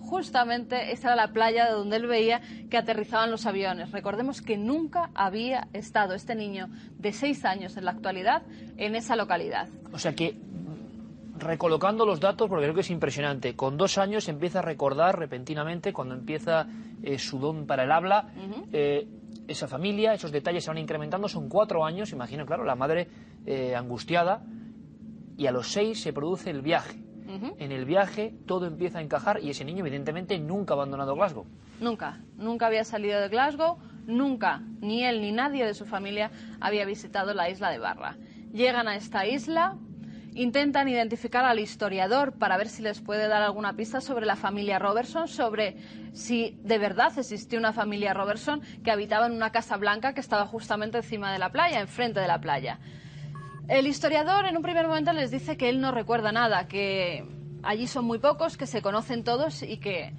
Justamente 0.00 0.92
esta 0.92 1.08
era 1.08 1.16
la 1.16 1.32
playa 1.32 1.66
de 1.66 1.72
donde 1.72 1.96
él 1.96 2.06
veía 2.06 2.40
que 2.70 2.78
aterrizaban 2.78 3.30
los 3.30 3.44
aviones. 3.44 3.90
Recordemos 3.90 4.40
que 4.40 4.56
nunca 4.56 5.10
había 5.14 5.68
estado 5.74 6.14
este 6.14 6.34
niño 6.34 6.70
de 6.96 7.12
seis 7.12 7.44
años 7.44 7.76
en 7.76 7.84
la 7.84 7.90
actualidad 7.90 8.42
en 8.78 8.94
esa 8.94 9.14
localidad. 9.14 9.68
O 9.92 9.98
sea 9.98 10.14
que, 10.14 10.38
recolocando 11.38 12.04
los 12.06 12.20
datos, 12.20 12.48
porque 12.48 12.64
creo 12.64 12.74
que 12.74 12.80
es 12.80 12.90
impresionante, 12.90 13.54
con 13.54 13.76
dos 13.76 13.98
años 13.98 14.28
empieza 14.28 14.60
a 14.60 14.62
recordar 14.62 15.18
repentinamente, 15.18 15.92
cuando 15.92 16.14
empieza 16.14 16.66
eh, 17.02 17.18
su 17.18 17.38
don 17.38 17.66
para 17.66 17.84
el 17.84 17.92
habla, 17.92 18.28
eh, 18.72 19.06
esa 19.48 19.68
familia, 19.68 20.14
esos 20.14 20.32
detalles 20.32 20.64
se 20.64 20.70
van 20.70 20.78
incrementando, 20.78 21.28
son 21.28 21.48
cuatro 21.48 21.84
años, 21.84 22.12
imagino, 22.12 22.46
claro, 22.46 22.64
la 22.64 22.74
madre 22.74 23.08
eh, 23.44 23.74
angustiada, 23.74 24.42
y 25.36 25.46
a 25.46 25.52
los 25.52 25.70
seis 25.70 26.00
se 26.00 26.12
produce 26.12 26.50
el 26.50 26.62
viaje. 26.62 27.02
En 27.58 27.72
el 27.72 27.84
viaje 27.84 28.34
todo 28.46 28.66
empieza 28.66 29.00
a 29.00 29.02
encajar 29.02 29.42
y 29.42 29.50
ese 29.50 29.64
niño 29.64 29.80
evidentemente 29.80 30.38
nunca 30.38 30.72
ha 30.72 30.76
abandonado 30.76 31.14
Glasgow. 31.16 31.44
Nunca, 31.80 32.20
nunca 32.36 32.66
había 32.68 32.84
salido 32.84 33.20
de 33.20 33.28
Glasgow, 33.28 33.78
nunca, 34.06 34.62
ni 34.80 35.04
él 35.04 35.20
ni 35.20 35.32
nadie 35.32 35.66
de 35.66 35.74
su 35.74 35.84
familia 35.84 36.30
había 36.60 36.86
visitado 36.86 37.34
la 37.34 37.50
isla 37.50 37.70
de 37.70 37.78
Barra. 37.78 38.16
Llegan 38.52 38.88
a 38.88 38.96
esta 38.96 39.26
isla, 39.26 39.76
intentan 40.36 40.86
identificar 40.86 41.46
al 41.46 41.58
historiador 41.58 42.32
para 42.32 42.58
ver 42.58 42.68
si 42.68 42.82
les 42.82 43.00
puede 43.00 43.26
dar 43.26 43.40
alguna 43.40 43.72
pista 43.72 44.02
sobre 44.02 44.26
la 44.26 44.36
familia 44.36 44.78
Robertson, 44.78 45.28
sobre 45.28 45.76
si 46.12 46.58
de 46.62 46.76
verdad 46.78 47.10
existió 47.18 47.58
una 47.58 47.72
familia 47.72 48.12
Robertson 48.12 48.60
que 48.84 48.90
habitaba 48.90 49.26
en 49.26 49.32
una 49.32 49.50
casa 49.50 49.78
blanca 49.78 50.12
que 50.12 50.20
estaba 50.20 50.46
justamente 50.46 50.98
encima 50.98 51.32
de 51.32 51.38
la 51.38 51.50
playa, 51.50 51.80
enfrente 51.80 52.20
de 52.20 52.28
la 52.28 52.38
playa. 52.38 52.78
El 53.68 53.86
historiador 53.86 54.44
en 54.44 54.56
un 54.56 54.62
primer 54.62 54.86
momento 54.86 55.12
les 55.14 55.30
dice 55.30 55.56
que 55.56 55.70
él 55.70 55.80
no 55.80 55.90
recuerda 55.90 56.32
nada, 56.32 56.68
que 56.68 57.24
allí 57.62 57.86
son 57.86 58.04
muy 58.04 58.18
pocos, 58.18 58.58
que 58.58 58.66
se 58.66 58.82
conocen 58.82 59.24
todos 59.24 59.62
y 59.62 59.78
que 59.78 60.12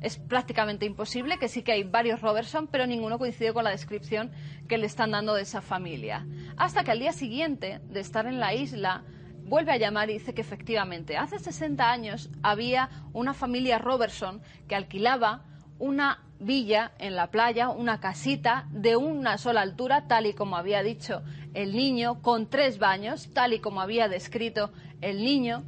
es 0.00 0.18
prácticamente 0.18 0.86
imposible, 0.86 1.38
que 1.38 1.48
sí 1.48 1.62
que 1.62 1.72
hay 1.72 1.82
varios 1.82 2.20
Robertson, 2.20 2.68
pero 2.68 2.86
ninguno 2.86 3.18
coincide 3.18 3.52
con 3.52 3.64
la 3.64 3.70
descripción 3.70 4.30
que 4.68 4.78
le 4.78 4.86
están 4.86 5.10
dando 5.10 5.34
de 5.34 5.42
esa 5.42 5.62
familia. 5.62 6.26
Hasta 6.56 6.84
que 6.84 6.92
al 6.92 7.00
día 7.00 7.12
siguiente 7.12 7.80
de 7.88 8.00
estar 8.00 8.26
en 8.26 8.38
la 8.38 8.54
isla, 8.54 9.02
vuelve 9.44 9.72
a 9.72 9.76
llamar 9.76 10.10
y 10.10 10.14
dice 10.14 10.34
que 10.34 10.40
efectivamente 10.40 11.16
hace 11.16 11.38
60 11.38 11.90
años 11.90 12.30
había 12.42 12.90
una 13.12 13.34
familia 13.34 13.78
Robertson 13.78 14.42
que 14.68 14.74
alquilaba 14.74 15.44
una 15.78 16.22
villa 16.38 16.92
en 16.98 17.14
la 17.14 17.30
playa, 17.30 17.68
una 17.68 18.00
casita 18.00 18.66
de 18.70 18.96
una 18.96 19.38
sola 19.38 19.62
altura, 19.62 20.06
tal 20.06 20.26
y 20.26 20.34
como 20.34 20.56
había 20.56 20.82
dicho 20.82 21.22
el 21.54 21.74
niño, 21.74 22.20
con 22.22 22.48
tres 22.48 22.78
baños, 22.78 23.30
tal 23.32 23.52
y 23.52 23.60
como 23.60 23.80
había 23.80 24.08
descrito 24.08 24.72
el 25.00 25.18
niño, 25.18 25.64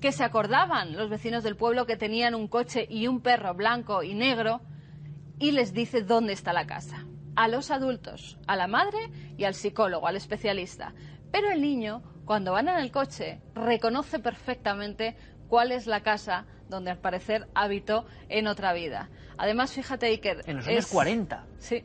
que 0.00 0.12
se 0.12 0.24
acordaban 0.24 0.96
los 0.96 1.08
vecinos 1.08 1.44
del 1.44 1.56
pueblo 1.56 1.86
que 1.86 1.96
tenían 1.96 2.34
un 2.34 2.48
coche 2.48 2.86
y 2.88 3.06
un 3.06 3.20
perro 3.20 3.54
blanco 3.54 4.02
y 4.02 4.14
negro, 4.14 4.60
y 5.38 5.52
les 5.52 5.72
dice 5.72 6.02
dónde 6.02 6.32
está 6.32 6.52
la 6.52 6.66
casa. 6.66 7.06
A 7.34 7.48
los 7.48 7.70
adultos, 7.70 8.38
a 8.46 8.56
la 8.56 8.66
madre 8.66 8.98
y 9.38 9.44
al 9.44 9.54
psicólogo, 9.54 10.06
al 10.06 10.16
especialista. 10.16 10.92
Pero 11.30 11.50
el 11.50 11.62
niño, 11.62 12.02
cuando 12.32 12.52
van 12.52 12.66
en 12.70 12.78
el 12.78 12.90
coche, 12.90 13.40
reconoce 13.54 14.18
perfectamente 14.18 15.14
cuál 15.48 15.70
es 15.70 15.86
la 15.86 16.00
casa 16.00 16.46
donde 16.70 16.90
al 16.90 16.96
parecer 16.96 17.46
habitó 17.54 18.06
en 18.30 18.46
otra 18.46 18.72
vida. 18.72 19.10
Además, 19.36 19.70
fíjate, 19.74 20.06
Iker. 20.06 20.42
En 20.46 20.56
los 20.56 20.66
años 20.66 20.86
es- 20.86 20.90
40. 20.90 21.44
Sí. 21.58 21.84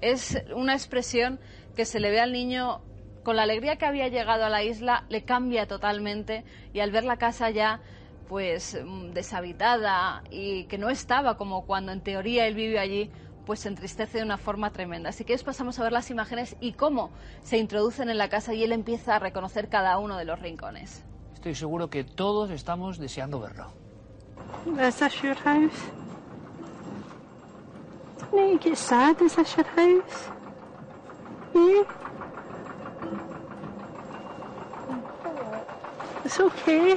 Es 0.00 0.40
una 0.54 0.74
expresión 0.74 1.40
que 1.74 1.84
se 1.84 1.98
le 1.98 2.12
ve 2.12 2.20
al 2.20 2.30
niño 2.32 2.80
con 3.24 3.34
la 3.34 3.42
alegría 3.42 3.74
que 3.74 3.84
había 3.84 4.06
llegado 4.06 4.44
a 4.44 4.50
la 4.50 4.62
isla, 4.62 5.04
le 5.08 5.24
cambia 5.24 5.66
totalmente 5.66 6.44
y 6.72 6.78
al 6.78 6.92
ver 6.92 7.02
la 7.02 7.16
casa 7.16 7.50
ya 7.50 7.80
pues 8.28 8.78
mm, 8.84 9.10
deshabitada 9.10 10.22
y 10.30 10.66
que 10.66 10.78
no 10.78 10.90
estaba 10.90 11.36
como 11.36 11.66
cuando 11.66 11.90
en 11.90 12.02
teoría 12.02 12.46
él 12.46 12.54
vive 12.54 12.78
allí, 12.78 13.10
pues 13.44 13.60
se 13.60 13.68
entristece 13.68 14.18
de 14.18 14.24
una 14.24 14.38
forma 14.38 14.70
tremenda. 14.70 15.10
Así 15.10 15.24
que 15.24 15.36
pasamos 15.38 15.78
a 15.78 15.82
ver 15.82 15.92
las 15.92 16.10
imágenes 16.10 16.56
y 16.60 16.72
cómo 16.72 17.10
se 17.42 17.58
introducen 17.58 18.08
en 18.10 18.18
la 18.18 18.28
casa 18.28 18.54
y 18.54 18.62
él 18.62 18.72
empieza 18.72 19.16
a 19.16 19.18
reconocer 19.18 19.68
cada 19.68 19.98
uno 19.98 20.16
de 20.16 20.24
los 20.24 20.38
rincones. 20.40 21.04
Estoy 21.34 21.54
seguro 21.54 21.90
que 21.90 22.04
todos 22.04 22.50
estamos 22.50 22.98
deseando 22.98 23.40
verlo. 23.40 23.66
Is 24.80 24.96
this 24.96 25.20
your 25.22 25.34
house? 25.34 25.72
No, 28.32 28.52
you 28.52 28.58
get 28.58 28.76
sad. 28.76 29.20
Is 29.20 29.34
this 29.34 29.56
your 29.56 29.66
house? 29.66 30.30
Yeah? 31.52 31.84
It's 36.24 36.38
okay. 36.38 36.96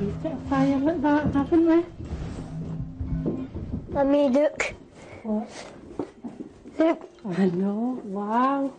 We 0.00 0.10
set 0.22 0.38
fire 0.48 0.78
like 0.78 1.02
that, 1.02 1.34
haven't 1.34 1.66
we? 1.66 1.84
Let 3.90 4.06
me 4.06 4.30
look. 4.30 4.74
What? 5.24 5.50
Look. 6.78 7.10
I 7.36 7.44
know. 7.50 8.00
Wow. 8.04 8.72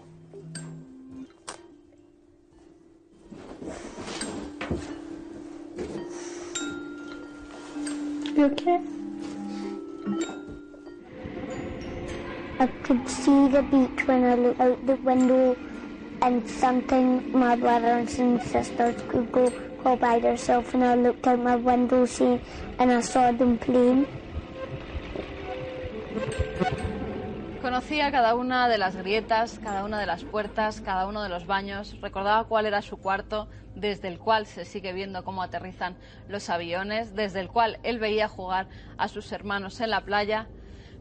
You 8.35 8.45
okay? 8.45 8.81
I 12.59 12.65
could 12.81 13.07
see 13.07 13.47
the 13.47 13.61
beach 13.61 14.07
when 14.07 14.23
I 14.23 14.33
looked 14.33 14.59
out 14.59 14.87
the 14.87 14.95
window, 14.95 15.55
and 16.23 16.49
something 16.49 17.31
my 17.31 17.55
brothers 17.55 18.17
and 18.17 18.41
sisters 18.41 18.99
could 19.07 19.31
go 19.31 19.53
all 19.85 19.97
by 19.97 20.19
themselves, 20.19 20.73
and 20.73 20.83
I 20.83 20.95
looked 20.95 21.27
out 21.27 21.39
my 21.39 21.55
window, 21.55 22.05
see, 22.05 22.39
and 22.79 22.91
I 22.91 23.01
saw 23.01 23.31
them 23.31 23.57
playing. 23.57 24.05
Conocía 27.61 28.11
cada 28.11 28.35
una 28.35 28.67
de 28.67 28.77
las 28.77 28.95
grietas, 28.95 29.59
cada 29.59 29.83
una 29.85 29.99
de 29.99 30.05
las 30.05 30.23
puertas, 30.23 30.81
cada 30.81 31.07
uno 31.07 31.21
de 31.21 31.29
los 31.29 31.45
baños, 31.45 31.95
recordaba 32.01 32.43
cuál 32.45 32.65
era 32.65 32.81
su 32.81 32.97
cuarto, 32.97 33.47
desde 33.75 34.07
el 34.07 34.17
cual 34.17 34.45
se 34.45 34.65
sigue 34.65 34.93
viendo 34.93 35.23
cómo 35.23 35.43
aterrizan 35.43 35.95
los 36.27 36.49
aviones, 36.49 37.15
desde 37.15 37.39
el 37.39 37.49
cual 37.49 37.79
él 37.83 37.99
veía 37.99 38.27
jugar 38.27 38.67
a 38.97 39.07
sus 39.07 39.31
hermanos 39.31 39.79
en 39.79 39.91
la 39.91 40.01
playa, 40.01 40.47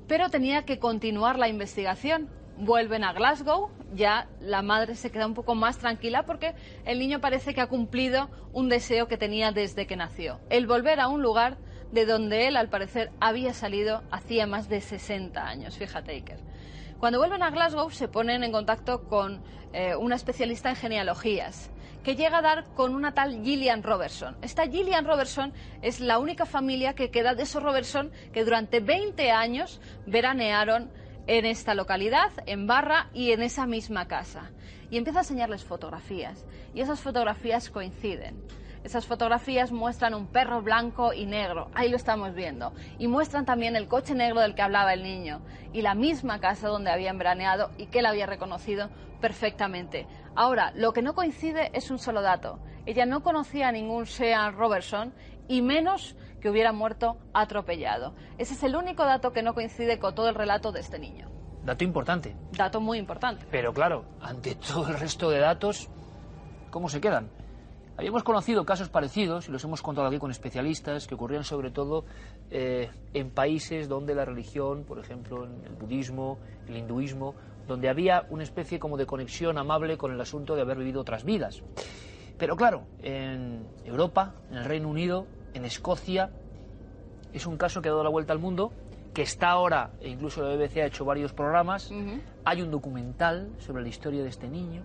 pero 0.07 0.29
tenía 0.29 0.65
que 0.65 0.79
continuar 0.79 1.39
la 1.39 1.49
investigación. 1.49 2.29
Vuelven 2.61 3.05
a 3.05 3.15
Glasgow, 3.15 3.71
ya 3.95 4.29
la 4.39 4.61
madre 4.61 4.95
se 4.95 5.11
queda 5.11 5.27
un 5.27 5.33
poco 5.33 5.55
más 5.55 5.79
tranquila 5.79 6.25
porque 6.25 6.55
el 6.85 6.99
niño 6.99 7.19
parece 7.19 7.55
que 7.55 7.63
ha 7.63 7.69
cumplido 7.69 8.29
un 8.53 8.69
deseo 8.69 9.09
que 9.09 9.17
tenía 9.17 9.51
desde 9.51 9.87
que 9.87 9.97
nació, 9.97 10.41
el 10.51 10.67
volver 10.67 11.01
a 11.01 11.09
un 11.09 11.23
lugar 11.23 11.57
de 11.91 12.05
donde 12.05 12.49
él, 12.49 12.59
al 12.59 12.69
parecer, 12.69 13.13
había 13.19 13.55
salido 13.55 14.03
hacía 14.11 14.47
más 14.47 14.69
de 14.69 14.83
60 14.83 15.43
años. 15.43 15.79
Fíjate. 15.79 16.23
Cuando 16.99 17.19
vuelven 17.19 17.43
a 17.43 17.51
Glasgow 17.51 17.91
se 17.91 18.09
ponen 18.09 18.45
en 18.45 18.53
contacto 18.53 19.05
con 19.09 19.43
eh, 19.73 19.97
una 19.97 20.17
especialista 20.17 20.69
en 20.69 20.77
genealogías 20.77 21.71
que 22.05 22.15
llega 22.15 22.39
a 22.39 22.43
dar 22.43 22.65
con 22.75 22.95
una 22.95 23.13
tal 23.13 23.43
Gillian 23.43 23.83
Robertson. 23.83 24.37
Esta 24.43 24.67
Gillian 24.67 25.07
Robertson 25.07 25.53
es 25.83 26.01
la 26.01 26.19
única 26.19 26.45
familia 26.45 26.95
que 26.95 27.11
queda 27.11 27.35
de 27.35 27.43
esos 27.43 27.63
Robertson 27.63 28.11
que 28.33 28.45
durante 28.45 28.81
20 28.81 29.31
años 29.31 29.81
veranearon 30.07 30.91
en 31.39 31.47
esta 31.47 31.75
localidad, 31.75 32.33
en 32.47 32.67
Barra 32.67 33.09
y 33.15 33.31
en 33.31 33.43
esa 33.43 33.65
misma 33.65 34.09
casa. 34.09 34.51
Y 34.91 34.97
empieza 34.97 35.21
a 35.21 35.23
enseñarles 35.23 35.63
fotografías 35.63 36.45
y 36.75 36.81
esas 36.81 36.99
fotografías 36.99 37.71
coinciden. 37.71 38.43
Esas 38.83 39.07
fotografías 39.07 39.71
muestran 39.71 40.15
un 40.15 40.27
perro 40.27 40.61
blanco 40.61 41.13
y 41.13 41.27
negro, 41.27 41.71
ahí 41.75 41.89
lo 41.89 41.97
estamos 41.97 42.35
viendo, 42.35 42.73
y 42.99 43.07
muestran 43.07 43.45
también 43.45 43.77
el 43.77 43.87
coche 43.87 44.15
negro 44.15 44.41
del 44.41 44.57
que 44.57 44.63
hablaba 44.63 44.93
el 44.93 45.05
niño 45.05 45.43
y 45.73 45.83
la 45.83 45.95
misma 45.95 46.41
casa 46.41 46.67
donde 46.67 46.91
habían 46.91 47.17
veraneado 47.17 47.71
y 47.79 47.87
que 47.87 48.01
él 48.01 48.07
había 48.07 48.27
reconocido 48.27 48.91
perfectamente. 49.21 50.09
Ahora, 50.35 50.73
lo 50.75 50.93
que 50.93 51.03
no 51.03 51.15
coincide 51.15 51.71
es 51.75 51.93
un 51.93 52.01
solo 52.01 52.23
dato. 52.23 52.59
Ella 52.87 53.07
no 53.07 53.23
conocía 53.23 53.69
a 53.69 53.73
ningún 53.73 54.07
Sean 54.07 54.57
Robertson 54.57 55.15
y 55.47 55.63
menos 55.63 56.17
que 56.41 56.51
hubiera 56.51 56.73
muerto 56.73 57.17
atropellado. 57.33 58.15
Ese 58.39 58.55
es 58.55 58.63
el 58.63 58.77
único 58.77 59.05
dato 59.05 59.33
que 59.33 59.43
no 59.43 59.55
coincide 59.55 59.99
con 59.99 60.15
todo 60.15 60.29
el 60.29 60.35
relato 60.35 60.73
de 60.73 60.81
este 60.81 60.99
niño. 60.99 61.29
Dato 61.65 61.85
importante. 61.85 62.35
Dato 62.53 62.81
muy 62.81 62.99
importante. 62.99 63.47
Pero 63.51 63.73
claro, 63.73 64.05
ante 64.21 64.55
todo 64.55 64.89
el 64.89 64.99
resto 64.99 65.31
de 65.31 65.39
datos, 65.39 65.89
¿cómo 66.71 66.89
se 66.89 67.01
quedan? 67.01 67.29
Habíamos 67.99 68.23
conocido 68.23 68.65
casos 68.65 68.89
parecidos, 68.89 69.49
y 69.49 69.53
los 69.53 69.63
hemos 69.63 69.83
contado 69.83 70.07
aquí 70.07 70.19
con 70.19 70.31
especialistas, 70.31 71.07
que 71.07 71.15
ocurrían 71.15 71.45
sobre 71.45 71.71
todo 71.71 72.07
eh, 72.51 72.89
en 73.13 73.31
países 73.31 73.89
donde 73.91 74.15
la 74.15 74.25
religión, 74.25 74.85
por 74.85 74.99
ejemplo, 74.99 75.45
en 75.45 75.67
el 75.67 75.75
budismo, 75.75 76.39
el 76.67 76.79
hinduismo, 76.79 77.35
donde 77.69 77.91
había 77.91 78.25
una 78.31 78.43
especie 78.43 78.79
como 78.79 78.97
de 78.97 79.05
conexión 79.05 79.59
amable 79.59 79.99
con 79.99 80.13
el 80.13 80.21
asunto 80.21 80.57
de 80.57 80.63
haber 80.63 80.79
vivido 80.79 81.03
otras 81.03 81.25
vidas. 81.25 81.63
Pero 82.39 82.57
claro, 82.57 82.87
en 83.03 83.67
Europa, 83.85 84.35
en 84.51 84.57
el 84.57 84.65
Reino 84.65 84.89
Unido, 84.89 85.27
en 85.55 85.65
Escocia, 85.65 86.31
es 87.33 87.47
un 87.47 87.57
caso 87.57 87.81
que 87.81 87.89
ha 87.89 87.93
dado 87.93 88.05
la 88.05 88.11
vuelta 88.11 88.33
al 88.33 88.39
mundo, 88.39 88.73
que 89.15 89.23
está 89.23 89.51
ahora, 89.51 89.91
e 90.01 90.09
incluso 90.09 90.43
la 90.43 90.55
BBC 90.55 90.79
ha 90.79 90.87
hecho 90.87 91.05
varios 91.05 91.33
programas, 91.33 91.91
hay 92.45 92.63
un 92.63 92.71
documental 92.71 93.51
sobre 93.59 93.83
la 93.83 93.89
historia 93.89 94.23
de 94.23 94.29
este 94.29 94.49
niño. 94.49 94.83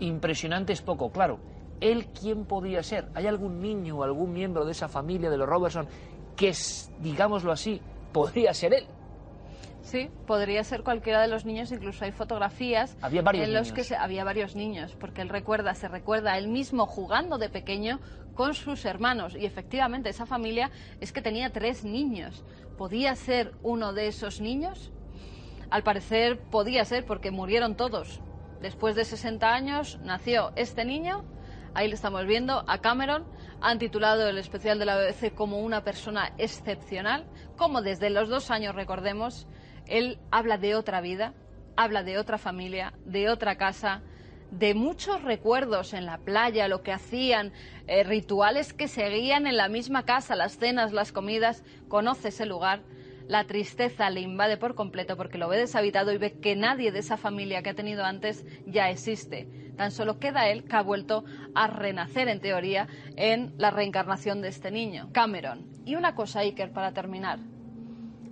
Impresionante 0.00 0.72
es 0.72 0.82
poco, 0.82 1.10
claro. 1.10 1.38
¿Él 1.80 2.06
quién 2.08 2.44
podía 2.44 2.82
ser? 2.82 3.08
¿Hay 3.14 3.26
algún 3.26 3.60
niño 3.60 3.98
o 3.98 4.02
algún 4.04 4.32
miembro 4.32 4.64
de 4.64 4.72
esa 4.72 4.88
familia 4.88 5.30
de 5.30 5.36
los 5.36 5.48
Robertson 5.48 5.86
que, 6.36 6.52
digámoslo 7.00 7.50
así, 7.50 7.80
podría 8.12 8.54
ser 8.54 8.74
él? 8.74 8.86
Sí, 9.82 10.10
podría 10.26 10.62
ser 10.64 10.84
cualquiera 10.84 11.20
de 11.20 11.28
los 11.28 11.44
niños, 11.44 11.72
incluso 11.72 12.04
hay 12.04 12.12
fotografías 12.12 12.96
había 13.02 13.20
varios 13.22 13.46
en 13.46 13.52
los 13.52 13.62
niños. 13.62 13.76
que 13.76 13.84
se, 13.84 13.96
había 13.96 14.24
varios 14.24 14.54
niños, 14.54 14.96
porque 14.98 15.22
él 15.22 15.28
recuerda, 15.28 15.74
se 15.74 15.88
recuerda 15.88 16.32
a 16.32 16.38
él 16.38 16.48
mismo 16.48 16.86
jugando 16.86 17.36
de 17.36 17.48
pequeño 17.48 18.00
con 18.34 18.54
sus 18.54 18.84
hermanos 18.84 19.34
y 19.34 19.44
efectivamente 19.44 20.08
esa 20.08 20.24
familia 20.24 20.70
es 21.00 21.12
que 21.12 21.20
tenía 21.20 21.50
tres 21.50 21.84
niños. 21.84 22.44
¿Podía 22.78 23.14
ser 23.16 23.52
uno 23.62 23.92
de 23.92 24.06
esos 24.06 24.40
niños? 24.40 24.92
Al 25.68 25.82
parecer 25.82 26.38
podía 26.38 26.84
ser 26.84 27.04
porque 27.04 27.30
murieron 27.30 27.76
todos. 27.76 28.20
Después 28.60 28.94
de 28.94 29.04
60 29.04 29.52
años 29.52 29.98
nació 30.04 30.52
este 30.54 30.84
niño, 30.84 31.24
ahí 31.74 31.88
le 31.88 31.94
estamos 31.94 32.26
viendo, 32.26 32.64
a 32.68 32.78
Cameron, 32.78 33.24
han 33.60 33.78
titulado 33.78 34.28
el 34.28 34.38
especial 34.38 34.78
de 34.78 34.84
la 34.84 34.96
BBC 34.96 35.34
como 35.34 35.60
una 35.60 35.82
persona 35.82 36.32
excepcional, 36.38 37.26
como 37.56 37.82
desde 37.82 38.10
los 38.10 38.28
dos 38.28 38.50
años 38.50 38.74
recordemos, 38.74 39.46
él 39.86 40.18
habla 40.30 40.58
de 40.58 40.74
otra 40.74 41.00
vida, 41.00 41.34
habla 41.76 42.02
de 42.02 42.18
otra 42.18 42.38
familia, 42.38 42.92
de 43.04 43.28
otra 43.28 43.56
casa, 43.56 44.02
de 44.50 44.74
muchos 44.74 45.22
recuerdos 45.22 45.94
en 45.94 46.04
la 46.04 46.18
playa, 46.18 46.68
lo 46.68 46.82
que 46.82 46.92
hacían, 46.92 47.52
eh, 47.86 48.04
rituales 48.04 48.74
que 48.74 48.86
seguían 48.86 49.46
en 49.46 49.56
la 49.56 49.68
misma 49.68 50.04
casa, 50.04 50.36
las 50.36 50.58
cenas, 50.58 50.92
las 50.92 51.10
comidas, 51.10 51.64
conoce 51.88 52.28
ese 52.28 52.44
lugar. 52.46 52.82
La 53.28 53.44
tristeza 53.44 54.10
le 54.10 54.20
invade 54.20 54.58
por 54.58 54.74
completo 54.74 55.16
porque 55.16 55.38
lo 55.38 55.48
ve 55.48 55.56
deshabitado 55.56 56.12
y 56.12 56.18
ve 56.18 56.32
que 56.32 56.54
nadie 56.54 56.92
de 56.92 56.98
esa 56.98 57.16
familia 57.16 57.62
que 57.62 57.70
ha 57.70 57.74
tenido 57.74 58.04
antes 58.04 58.44
ya 58.66 58.90
existe. 58.90 59.48
Tan 59.76 59.90
solo 59.90 60.18
queda 60.18 60.48
él 60.48 60.64
que 60.64 60.76
ha 60.76 60.82
vuelto 60.82 61.24
a 61.54 61.66
renacer 61.66 62.28
en 62.28 62.40
teoría 62.40 62.88
en 63.16 63.54
la 63.56 63.70
reencarnación 63.70 64.42
de 64.42 64.48
este 64.48 64.70
niño, 64.70 65.08
Cameron. 65.12 65.66
Y 65.86 65.94
una 65.94 66.14
cosa, 66.14 66.40
Iker, 66.40 66.72
para 66.72 66.92
terminar. 66.92 67.38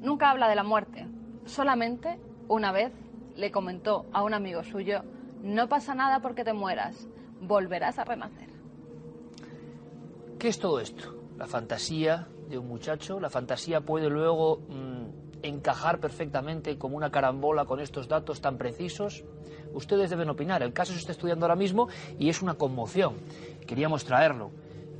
Nunca 0.01 0.31
habla 0.31 0.49
de 0.49 0.57
la 0.57 0.65
muerte. 0.65 1.07
Solamente 1.51 2.21
una 2.47 2.71
vez 2.71 2.93
le 3.35 3.51
comentó 3.51 4.07
a 4.13 4.23
un 4.23 4.35
amigo 4.35 4.63
suyo, 4.63 5.03
no 5.43 5.69
pasa 5.69 5.97
nada 5.97 6.21
porque 6.21 6.45
te 6.45 6.53
mueras, 6.53 7.09
volverás 7.41 7.99
a 7.99 8.05
renacer. 8.05 8.49
¿Qué 10.39 10.47
es 10.47 10.61
todo 10.61 10.79
esto? 10.79 11.17
La 11.37 11.49
fantasía 11.49 12.29
de 12.49 12.57
un 12.57 12.69
muchacho. 12.69 13.19
La 13.19 13.31
fantasía 13.31 13.81
puede 13.81 14.09
luego 14.09 14.61
mm, 14.69 15.43
encajar 15.43 15.99
perfectamente 15.99 16.79
como 16.79 16.97
una 16.97 17.11
carambola 17.11 17.65
con 17.65 17.81
estos 17.81 18.07
datos 18.07 18.41
tan 18.41 18.57
precisos. 18.57 19.25
Ustedes 19.75 20.09
deben 20.09 20.31
opinar. 20.31 20.63
El 20.63 20.73
caso 20.73 20.93
se 20.93 21.01
está 21.01 21.11
estudiando 21.11 21.47
ahora 21.47 21.57
mismo 21.57 21.89
y 22.17 22.29
es 22.29 22.43
una 22.43 22.55
conmoción. 22.55 23.17
Queríamos 23.67 24.05
traerlo 24.05 24.53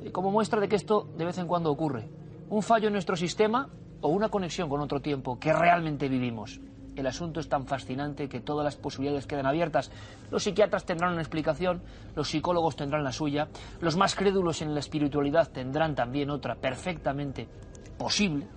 eh, 0.03 0.11
como 0.11 0.31
muestra 0.31 0.59
de 0.59 0.67
que 0.67 0.75
esto 0.75 1.07
de 1.17 1.23
vez 1.23 1.37
en 1.37 1.47
cuando 1.47 1.71
ocurre. 1.71 2.09
Un 2.49 2.61
fallo 2.61 2.87
en 2.87 2.93
nuestro 2.93 3.15
sistema 3.15 3.69
o 4.01 4.09
una 4.09 4.29
conexión 4.29 4.69
con 4.69 4.81
otro 4.81 5.01
tiempo 5.01 5.39
que 5.39 5.53
realmente 5.53 6.09
vivimos. 6.09 6.59
el 6.95 7.07
asunto 7.07 7.39
es 7.39 7.47
tan 7.47 7.65
fascinante 7.65 8.27
que 8.27 8.41
todas 8.41 8.65
las 8.65 8.75
posibilidades 8.75 9.25
quedan 9.25 9.45
abiertas. 9.45 9.91
Los 10.29 10.43
psiquiatras 10.43 10.85
tendrán 10.85 11.13
una 11.13 11.21
explicación, 11.21 11.81
los 12.15 12.29
psicólogos 12.29 12.75
tendrán 12.75 13.03
la 13.03 13.13
suya, 13.13 13.47
los 13.79 13.95
más 13.95 14.13
crédulos 14.13 14.61
en 14.61 14.73
la 14.73 14.81
espiritualidad 14.81 15.49
tendrán 15.49 15.95
también 15.95 16.29
otra 16.29 16.55
perfectamente 16.55 17.47
posible 17.97 18.47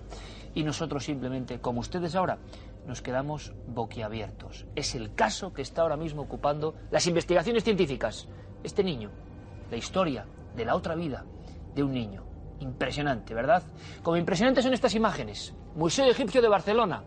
y 0.53 0.63
nosotros 0.63 1.05
simplemente, 1.05 1.59
como 1.59 1.79
ustedes 1.79 2.15
ahora, 2.15 2.37
nos 2.85 3.01
quedamos 3.01 3.53
boquiabiertos. 3.67 4.65
Es 4.75 4.95
el 4.95 5.13
caso 5.15 5.53
que 5.53 5.61
está 5.61 5.81
ahora 5.81 5.97
mismo 5.97 6.23
ocupando 6.23 6.75
las 6.91 7.07
investigaciones 7.07 7.63
científicas. 7.63 8.27
Este 8.63 8.83
niño, 8.83 9.11
la 9.71 9.77
historia 9.77 10.25
de 10.55 10.65
la 10.65 10.75
otra 10.75 10.95
vida 10.95 11.25
de 11.73 11.83
un 11.83 11.93
niño. 11.93 12.34
Impresionante, 12.59 13.33
¿verdad? 13.33 13.63
Como 14.03 14.17
impresionantes 14.17 14.63
son 14.63 14.73
estas 14.73 14.95
imágenes. 14.95 15.53
Museo 15.75 16.05
Egipcio 16.05 16.41
de 16.41 16.47
Barcelona, 16.47 17.03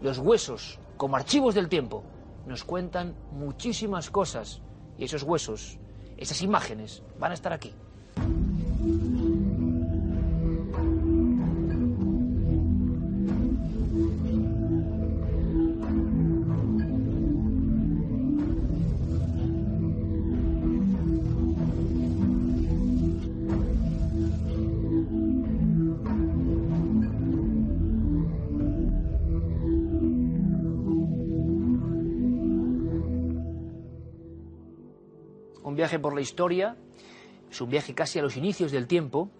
los 0.00 0.18
huesos 0.18 0.78
como 0.96 1.16
archivos 1.16 1.54
del 1.54 1.68
tiempo, 1.68 2.04
nos 2.46 2.64
cuentan 2.64 3.14
muchísimas 3.32 4.10
cosas. 4.10 4.60
Y 4.98 5.04
esos 5.04 5.22
huesos, 5.22 5.78
esas 6.16 6.42
imágenes, 6.42 7.02
van 7.18 7.32
a 7.32 7.34
estar 7.34 7.52
aquí. 7.52 7.74
Por 35.98 36.14
la 36.14 36.20
historia, 36.20 36.76
es 37.50 37.60
un 37.60 37.70
viaje 37.70 37.94
casi 37.94 38.18
a 38.18 38.22
los 38.22 38.36
inicios 38.36 38.72
del 38.72 38.86
tiempo. 38.86 39.30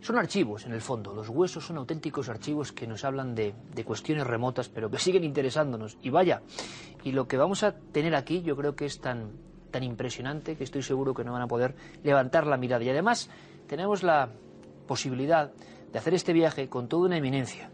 Son 0.00 0.16
archivos, 0.16 0.64
en 0.64 0.72
el 0.72 0.80
fondo. 0.80 1.14
Los 1.14 1.28
huesos 1.28 1.66
son 1.66 1.76
auténticos 1.76 2.28
archivos 2.28 2.72
que 2.72 2.86
nos 2.86 3.04
hablan 3.04 3.34
de, 3.34 3.54
de, 3.74 3.84
cuestiones 3.84 4.26
remotas, 4.26 4.68
pero 4.68 4.90
que 4.90 4.98
siguen 4.98 5.24
interesándonos. 5.24 5.98
Y 6.02 6.10
vaya, 6.10 6.42
y 7.04 7.12
lo 7.12 7.28
que 7.28 7.36
vamos 7.36 7.62
a 7.62 7.72
tener 7.72 8.14
aquí 8.14 8.42
yo 8.42 8.56
creo 8.56 8.74
que 8.74 8.86
es 8.86 9.00
tan, 9.00 9.32
tan 9.70 9.82
impresionante 9.82 10.56
que 10.56 10.64
estoy 10.64 10.82
seguro 10.82 11.14
que 11.14 11.24
no 11.24 11.32
van 11.32 11.42
a 11.42 11.48
poder 11.48 11.74
levantar 12.02 12.46
la 12.46 12.56
mirada. 12.56 12.82
Y 12.84 12.90
además 12.90 13.30
tenemos 13.66 14.02
la 14.02 14.30
posibilidad 14.86 15.52
de 15.92 15.98
hacer 15.98 16.14
este 16.14 16.32
viaje 16.32 16.68
con 16.68 16.88
toda 16.88 17.06
una 17.06 17.16
eminencia. 17.16 17.70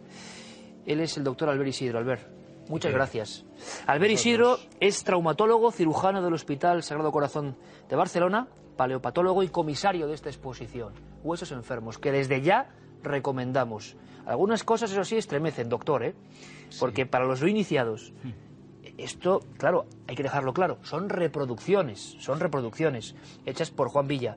Él 0.84 1.00
es 1.00 1.16
el 1.16 1.24
doctor 1.24 1.48
Albert 1.48 1.68
Isidro. 1.68 1.98
Albert, 1.98 2.22
Muchas 2.68 2.92
gracias. 2.92 3.44
Albert 3.86 4.12
Isidro 4.12 4.58
es 4.80 5.04
traumatólogo, 5.04 5.70
cirujano 5.70 6.22
del 6.22 6.34
Hospital 6.34 6.82
Sagrado 6.82 7.12
Corazón 7.12 7.56
de 7.88 7.96
Barcelona, 7.96 8.48
paleopatólogo 8.76 9.42
y 9.42 9.48
comisario 9.48 10.06
de 10.06 10.14
esta 10.14 10.28
exposición. 10.28 10.92
Huesos 11.22 11.52
enfermos, 11.52 11.98
que 11.98 12.12
desde 12.12 12.42
ya 12.42 12.70
recomendamos. 13.02 13.96
Algunas 14.26 14.64
cosas, 14.64 14.90
eso 14.90 15.04
sí, 15.04 15.16
estremecen, 15.16 15.68
doctor, 15.68 16.02
¿eh? 16.02 16.14
Porque 16.80 17.06
para 17.06 17.24
los 17.24 17.40
no 17.40 17.48
iniciados, 17.48 18.12
esto, 18.98 19.40
claro, 19.58 19.86
hay 20.08 20.16
que 20.16 20.24
dejarlo 20.24 20.52
claro, 20.52 20.78
son 20.82 21.08
reproducciones, 21.08 22.16
son 22.18 22.40
reproducciones 22.40 23.14
hechas 23.44 23.70
por 23.70 23.88
Juan 23.88 24.08
Villa. 24.08 24.36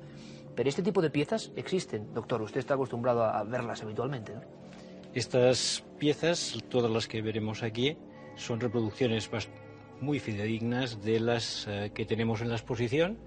Pero 0.55 0.69
este 0.69 0.83
tipo 0.83 1.01
de 1.01 1.09
piezas 1.09 1.51
existen, 1.55 2.13
doctor. 2.13 2.41
Usted 2.41 2.59
está 2.59 2.73
acostumbrado 2.75 3.23
a 3.23 3.43
verlas 3.43 3.81
habitualmente, 3.81 4.35
¿no? 4.35 4.41
Estas 5.13 5.83
piezas, 5.97 6.55
todas 6.69 6.91
las 6.91 7.07
que 7.07 7.21
veremos 7.21 7.63
aquí, 7.63 7.97
son 8.39 8.59
reproducciones 8.59 9.29
muy 10.01 10.19
fidedignas 10.19 11.01
de 11.01 11.19
las 11.19 11.67
uh, 11.67 11.93
que 11.93 12.05
tenemos 12.05 12.41
en 12.41 12.49
la 12.49 12.55
exposición 12.55 13.17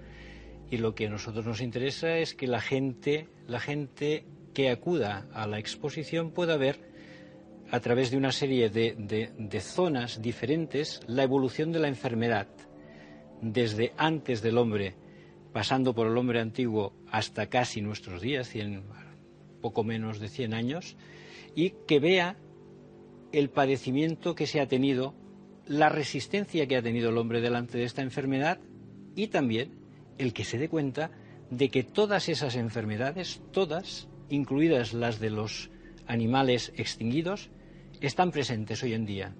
y 0.69 0.77
lo 0.77 0.95
que 0.95 1.07
a 1.07 1.09
nosotros 1.09 1.45
nos 1.45 1.61
interesa 1.61 2.17
es 2.17 2.33
que 2.33 2.47
la 2.47 2.59
gente, 2.59 3.27
la 3.47 3.59
gente 3.59 4.25
que 4.53 4.69
acuda 4.69 5.27
a 5.33 5.47
la 5.47 5.59
exposición 5.59 6.31
pueda 6.31 6.57
ver 6.57 6.91
a 7.71 7.79
través 7.79 8.11
de 8.11 8.17
una 8.17 8.31
serie 8.31 8.69
de, 8.69 8.95
de, 8.97 9.31
de 9.37 9.61
zonas 9.61 10.21
diferentes 10.21 10.99
la 11.07 11.23
evolución 11.23 11.71
de 11.71 11.79
la 11.79 11.87
enfermedad 11.87 12.47
desde 13.41 13.93
antes 13.97 14.41
del 14.41 14.57
hombre 14.57 14.95
pasando 15.53 15.93
por 15.93 16.07
el 16.07 16.17
hombre 16.17 16.41
antiguo 16.41 16.93
hasta 17.09 17.47
casi 17.47 17.81
nuestros 17.81 18.21
días, 18.21 18.49
100, 18.49 18.83
poco 19.61 19.83
menos 19.83 20.19
de 20.19 20.27
100 20.27 20.53
años, 20.53 20.97
y 21.55 21.69
que 21.87 21.99
vea 21.99 22.35
el 23.33 23.49
padecimiento 23.49 24.35
que 24.35 24.47
se 24.47 24.61
ha 24.61 24.67
tenido, 24.67 25.13
la 25.65 25.89
resistencia 25.89 26.67
que 26.67 26.77
ha 26.77 26.81
tenido 26.81 27.09
el 27.09 27.17
hombre 27.17 27.41
delante 27.41 27.77
de 27.77 27.83
esta 27.83 28.01
enfermedad 28.01 28.59
y 29.15 29.27
también 29.27 29.71
el 30.17 30.33
que 30.33 30.45
se 30.45 30.57
dé 30.57 30.69
cuenta 30.69 31.11
de 31.49 31.69
que 31.69 31.83
todas 31.83 32.29
esas 32.29 32.55
enfermedades, 32.55 33.41
todas, 33.51 34.07
incluidas 34.29 34.93
las 34.93 35.19
de 35.19 35.31
los 35.31 35.71
animales 36.07 36.71
extinguidos, 36.77 37.49
están 38.01 38.31
presentes 38.31 38.83
hoy 38.83 38.93
en 38.93 39.05
día. 39.05 39.35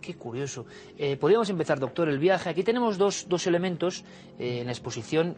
Qué 0.00 0.14
curioso. 0.14 0.66
Eh, 0.96 1.16
podríamos 1.16 1.50
empezar, 1.50 1.78
doctor, 1.78 2.08
el 2.08 2.18
viaje. 2.18 2.50
Aquí 2.50 2.62
tenemos 2.62 2.98
dos, 2.98 3.26
dos 3.28 3.46
elementos 3.46 4.04
eh, 4.38 4.60
en 4.60 4.66
la 4.66 4.72
exposición 4.72 5.36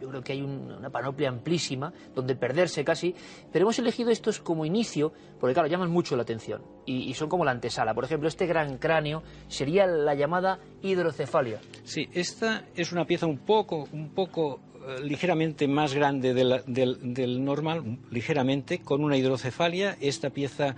yo 0.00 0.08
creo 0.08 0.22
que 0.22 0.32
hay 0.32 0.42
un, 0.42 0.72
una 0.72 0.90
panoplia 0.90 1.28
amplísima 1.28 1.92
donde 2.14 2.36
perderse 2.36 2.84
casi, 2.84 3.14
pero 3.52 3.64
hemos 3.64 3.78
elegido 3.78 4.10
estos 4.10 4.40
como 4.40 4.64
inicio 4.64 5.12
porque, 5.40 5.54
claro, 5.54 5.68
llaman 5.68 5.90
mucho 5.90 6.16
la 6.16 6.22
atención 6.22 6.62
y, 6.86 7.12
son 7.14 7.28
como 7.28 7.44
la 7.44 7.50
antesala. 7.50 7.94
Por 7.94 8.04
ejemplo, 8.04 8.28
este 8.28 8.46
gran 8.46 8.78
cráneo 8.78 9.22
sería 9.48 9.86
la 9.86 10.14
llamada 10.14 10.58
hidrocefalia. 10.82 11.60
Sí, 11.84 12.08
esta 12.12 12.64
es 12.74 12.92
una 12.92 13.04
pieza 13.04 13.26
un 13.26 13.38
poco, 13.38 13.88
un 13.92 14.14
poco 14.14 14.60
uh, 14.74 15.02
ligeramente 15.02 15.68
más 15.68 15.94
grande 15.94 16.34
del, 16.34 16.62
del 16.66 17.44
normal, 17.44 17.98
ligeramente, 18.10 18.80
con 18.80 19.04
una 19.04 19.16
hidrocefalia. 19.16 19.96
Esta 20.00 20.30
pieza 20.30 20.76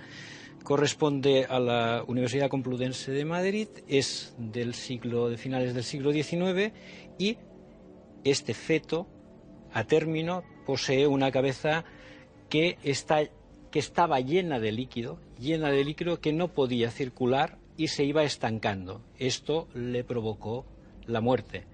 corresponde 0.63 1.45
a 1.45 1.59
la 1.59 2.03
Universidad 2.07 2.49
Complutense 2.49 3.11
de 3.11 3.25
Madrid, 3.25 3.67
es 3.87 4.35
del 4.37 4.73
siglo, 4.73 5.29
de 5.29 5.37
finales 5.37 5.73
del 5.73 5.83
siglo 5.83 6.11
XIX 6.11 6.73
y 7.17 7.37
este 8.23 8.53
feto 8.53 9.07
a 9.73 9.83
término 9.85 10.43
posee 10.65 11.07
una 11.07 11.31
cabeza 11.31 11.85
que, 12.49 12.77
está, 12.83 13.21
que 13.71 13.79
estaba 13.79 14.19
llena 14.19 14.59
de 14.59 14.71
líquido, 14.71 15.19
llena 15.39 15.69
de 15.69 15.83
líquido 15.83 16.19
que 16.19 16.33
no 16.33 16.49
podía 16.49 16.91
circular 16.91 17.57
y 17.77 17.87
se 17.87 18.03
iba 18.03 18.23
estancando. 18.23 19.01
Esto 19.17 19.67
le 19.73 20.03
provocó 20.03 20.65
la 21.07 21.21
muerte. 21.21 21.65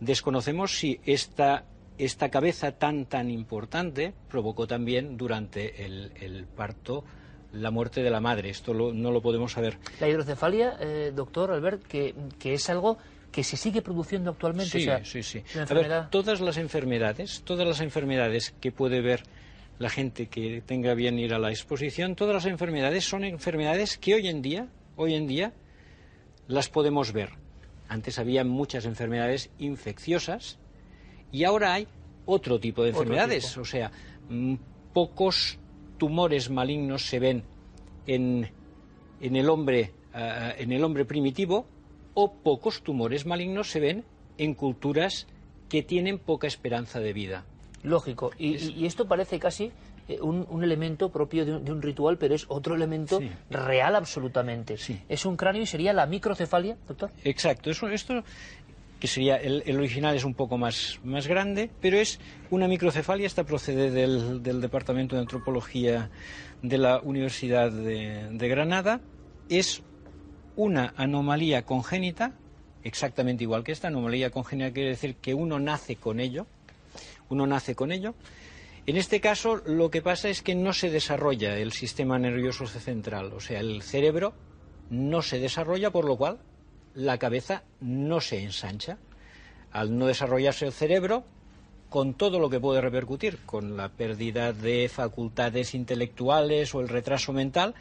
Desconocemos 0.00 0.78
si 0.78 1.00
esta, 1.04 1.66
esta 1.98 2.30
cabeza 2.30 2.72
tan 2.72 3.06
tan 3.06 3.30
importante 3.30 4.14
provocó 4.28 4.66
también 4.66 5.16
durante 5.16 5.84
el, 5.84 6.46
parto 6.56 7.04
la 7.52 7.70
muerte 7.70 8.02
de 8.02 8.10
la 8.10 8.20
madre. 8.20 8.50
Esto 8.50 8.72
lo, 8.74 8.92
no 8.92 9.10
lo 9.10 9.22
podemos 9.22 9.52
saber. 9.52 9.78
La 10.00 10.08
hidrocefalia, 10.08 10.76
eh, 10.80 11.12
doctor 11.14 11.50
Albert, 11.50 11.82
que, 11.84 12.14
que 12.38 12.54
es 12.54 12.70
algo 12.70 12.98
que 13.34 13.42
se 13.42 13.56
sigue 13.56 13.82
produciendo 13.82 14.30
actualmente. 14.30 14.78
Sí, 14.78 14.82
o 14.82 14.84
sea, 14.84 15.04
sí, 15.04 15.22
sí. 15.24 15.38
enfermedad... 15.38 15.98
A 15.98 16.00
ver, 16.02 16.10
todas 16.10 16.40
las 16.40 16.56
enfermedades, 16.56 17.42
todas 17.44 17.66
las 17.66 17.80
enfermedades 17.80 18.54
que 18.60 18.70
puede 18.70 19.00
ver 19.00 19.24
la 19.80 19.90
gente 19.90 20.28
que 20.28 20.62
tenga 20.64 20.94
bien 20.94 21.18
ir 21.18 21.34
a 21.34 21.40
la 21.40 21.50
exposición, 21.50 22.14
todas 22.14 22.32
las 22.32 22.46
enfermedades 22.46 23.04
son 23.04 23.24
enfermedades 23.24 23.98
que 23.98 24.14
hoy 24.14 24.28
en 24.28 24.40
día, 24.40 24.68
hoy 24.94 25.14
en 25.14 25.26
día, 25.26 25.52
las 26.46 26.68
podemos 26.68 27.12
ver. 27.12 27.30
Antes 27.88 28.20
había 28.20 28.44
muchas 28.44 28.84
enfermedades 28.84 29.50
infecciosas 29.58 30.60
y 31.32 31.42
ahora 31.42 31.74
hay 31.74 31.88
otro 32.26 32.60
tipo 32.60 32.84
de 32.84 32.90
enfermedades. 32.90 33.48
Tipo. 33.48 33.62
O 33.62 33.64
sea, 33.64 33.90
mm, 34.28 34.54
pocos 34.92 35.58
tumores 35.98 36.50
malignos 36.50 37.08
se 37.08 37.18
ven 37.18 37.42
en, 38.06 38.48
en 39.20 39.34
el 39.34 39.50
hombre, 39.50 39.92
uh, 40.14 40.54
en 40.56 40.70
el 40.70 40.84
hombre 40.84 41.04
primitivo 41.04 41.73
o 42.14 42.32
pocos 42.32 42.82
tumores 42.82 43.26
malignos 43.26 43.70
se 43.70 43.80
ven 43.80 44.04
en 44.38 44.54
culturas 44.54 45.26
que 45.68 45.82
tienen 45.82 46.18
poca 46.18 46.46
esperanza 46.46 47.00
de 47.00 47.12
vida. 47.12 47.44
Lógico. 47.82 48.30
Y, 48.38 48.54
es... 48.54 48.70
y 48.70 48.86
esto 48.86 49.06
parece 49.06 49.38
casi 49.38 49.72
eh, 50.08 50.20
un, 50.20 50.46
un, 50.48 50.64
elemento 50.64 51.10
propio 51.10 51.44
de 51.44 51.56
un, 51.56 51.64
de 51.64 51.72
un, 51.72 51.82
ritual, 51.82 52.18
pero 52.18 52.34
es 52.34 52.46
otro 52.48 52.74
elemento 52.74 53.18
sí. 53.20 53.30
real 53.50 53.96
absolutamente. 53.96 54.76
Sí. 54.78 55.00
Es 55.08 55.26
un 55.26 55.36
cráneo 55.36 55.62
y 55.62 55.66
sería 55.66 55.92
la 55.92 56.06
microcefalia, 56.06 56.76
doctor. 56.86 57.10
Exacto. 57.24 57.70
Eso, 57.70 57.88
esto 57.88 58.22
que 59.00 59.08
sería 59.08 59.36
el, 59.36 59.62
el, 59.66 59.76
original 59.76 60.16
es 60.16 60.24
un 60.24 60.34
poco 60.34 60.56
más, 60.56 60.98
más 61.04 61.26
grande, 61.26 61.70
pero 61.80 61.98
es 61.98 62.20
una 62.50 62.68
microcefalia, 62.68 63.26
esta 63.26 63.44
procede 63.44 63.90
del, 63.90 64.42
del 64.42 64.60
Departamento 64.62 65.16
de 65.16 65.22
Antropología 65.22 66.10
de 66.62 66.78
la 66.78 67.00
Universidad 67.00 67.70
de, 67.70 68.28
de 68.30 68.48
Granada, 68.48 69.00
es 69.50 69.82
una 70.56 70.94
anomalía 70.96 71.64
congénita, 71.64 72.32
exactamente 72.82 73.44
igual 73.44 73.64
que 73.64 73.72
esta 73.72 73.88
anomalía 73.88 74.30
congénita 74.30 74.72
quiere 74.72 74.90
decir 74.90 75.16
que 75.16 75.34
uno 75.34 75.58
nace 75.58 75.96
con 75.96 76.20
ello, 76.20 76.46
uno 77.28 77.46
nace 77.46 77.74
con 77.74 77.92
ello. 77.92 78.14
En 78.86 78.96
este 78.96 79.20
caso 79.20 79.56
lo 79.66 79.90
que 79.90 80.02
pasa 80.02 80.28
es 80.28 80.42
que 80.42 80.54
no 80.54 80.72
se 80.72 80.90
desarrolla 80.90 81.56
el 81.56 81.72
sistema 81.72 82.18
nervioso 82.18 82.66
central, 82.66 83.32
o 83.32 83.40
sea, 83.40 83.60
el 83.60 83.82
cerebro 83.82 84.34
no 84.90 85.22
se 85.22 85.38
desarrolla, 85.38 85.90
por 85.90 86.04
lo 86.04 86.16
cual 86.16 86.38
la 86.94 87.18
cabeza 87.18 87.64
no 87.80 88.20
se 88.20 88.42
ensancha. 88.42 88.98
Al 89.72 89.98
no 89.98 90.06
desarrollarse 90.06 90.66
el 90.66 90.72
cerebro, 90.72 91.24
con 91.88 92.14
todo 92.14 92.38
lo 92.38 92.50
que 92.50 92.60
puede 92.60 92.80
repercutir, 92.80 93.38
con 93.46 93.76
la 93.76 93.88
pérdida 93.88 94.52
de 94.52 94.88
facultades 94.88 95.74
intelectuales 95.74 96.74
o 96.74 96.80
el 96.80 96.88
retraso 96.88 97.32
mental, 97.32 97.74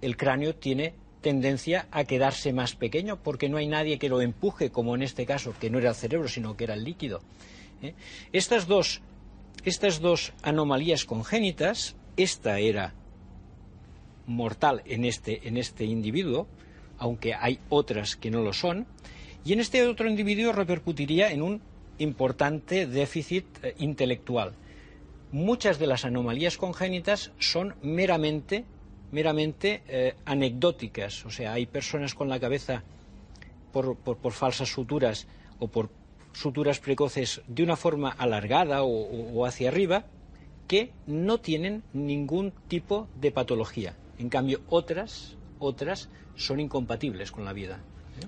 el 0.00 0.16
cráneo 0.16 0.54
tiene 0.54 0.94
tendencia 1.26 1.88
a 1.90 2.04
quedarse 2.04 2.52
más 2.52 2.76
pequeño 2.76 3.20
porque 3.20 3.48
no 3.48 3.56
hay 3.56 3.66
nadie 3.66 3.98
que 3.98 4.08
lo 4.08 4.20
empuje, 4.20 4.70
como 4.70 4.94
en 4.94 5.02
este 5.02 5.26
caso, 5.26 5.54
que 5.58 5.70
no 5.70 5.78
era 5.80 5.88
el 5.88 5.96
cerebro, 5.96 6.28
sino 6.28 6.56
que 6.56 6.62
era 6.62 6.74
el 6.74 6.84
líquido. 6.84 7.20
¿eh? 7.82 7.94
Estas, 8.32 8.68
dos, 8.68 9.02
estas 9.64 9.98
dos 9.98 10.32
anomalías 10.42 11.04
congénitas, 11.04 11.96
esta 12.16 12.60
era 12.60 12.94
mortal 14.28 14.82
en 14.84 15.04
este, 15.04 15.48
en 15.48 15.56
este 15.56 15.84
individuo, 15.84 16.46
aunque 16.96 17.34
hay 17.34 17.58
otras 17.70 18.14
que 18.14 18.30
no 18.30 18.42
lo 18.42 18.52
son, 18.52 18.86
y 19.44 19.52
en 19.52 19.58
este 19.58 19.84
otro 19.84 20.08
individuo 20.08 20.52
repercutiría 20.52 21.32
en 21.32 21.42
un 21.42 21.60
importante 21.98 22.86
déficit 22.86 23.46
eh, 23.64 23.74
intelectual. 23.78 24.54
Muchas 25.32 25.80
de 25.80 25.88
las 25.88 26.04
anomalías 26.04 26.56
congénitas 26.56 27.32
son 27.40 27.74
meramente, 27.82 28.64
meramente 29.10 29.82
eh, 29.88 30.14
anecdóticas, 30.24 31.24
o 31.26 31.30
sea, 31.30 31.52
hay 31.52 31.66
personas 31.66 32.14
con 32.14 32.28
la 32.28 32.40
cabeza 32.40 32.82
por, 33.72 33.96
falsas 34.32 34.68
suturas 34.68 35.26
o 35.58 35.68
por 35.68 35.90
suturas 36.32 36.80
precoces 36.80 37.42
de 37.46 37.62
una 37.62 37.76
forma 37.76 38.10
alargada 38.10 38.82
o 38.82 39.44
hacia 39.46 39.68
arriba 39.68 40.04
que 40.66 40.92
no 41.06 41.38
tienen 41.38 41.82
ningún 41.92 42.52
tipo 42.68 43.08
de 43.20 43.30
patología. 43.30 43.94
En 44.18 44.28
cambio, 44.28 44.60
otras, 44.68 45.36
otras 45.58 46.08
son 46.34 46.60
incompatibles 46.60 47.30
con 47.30 47.44
la 47.44 47.52
vida. 47.52 47.80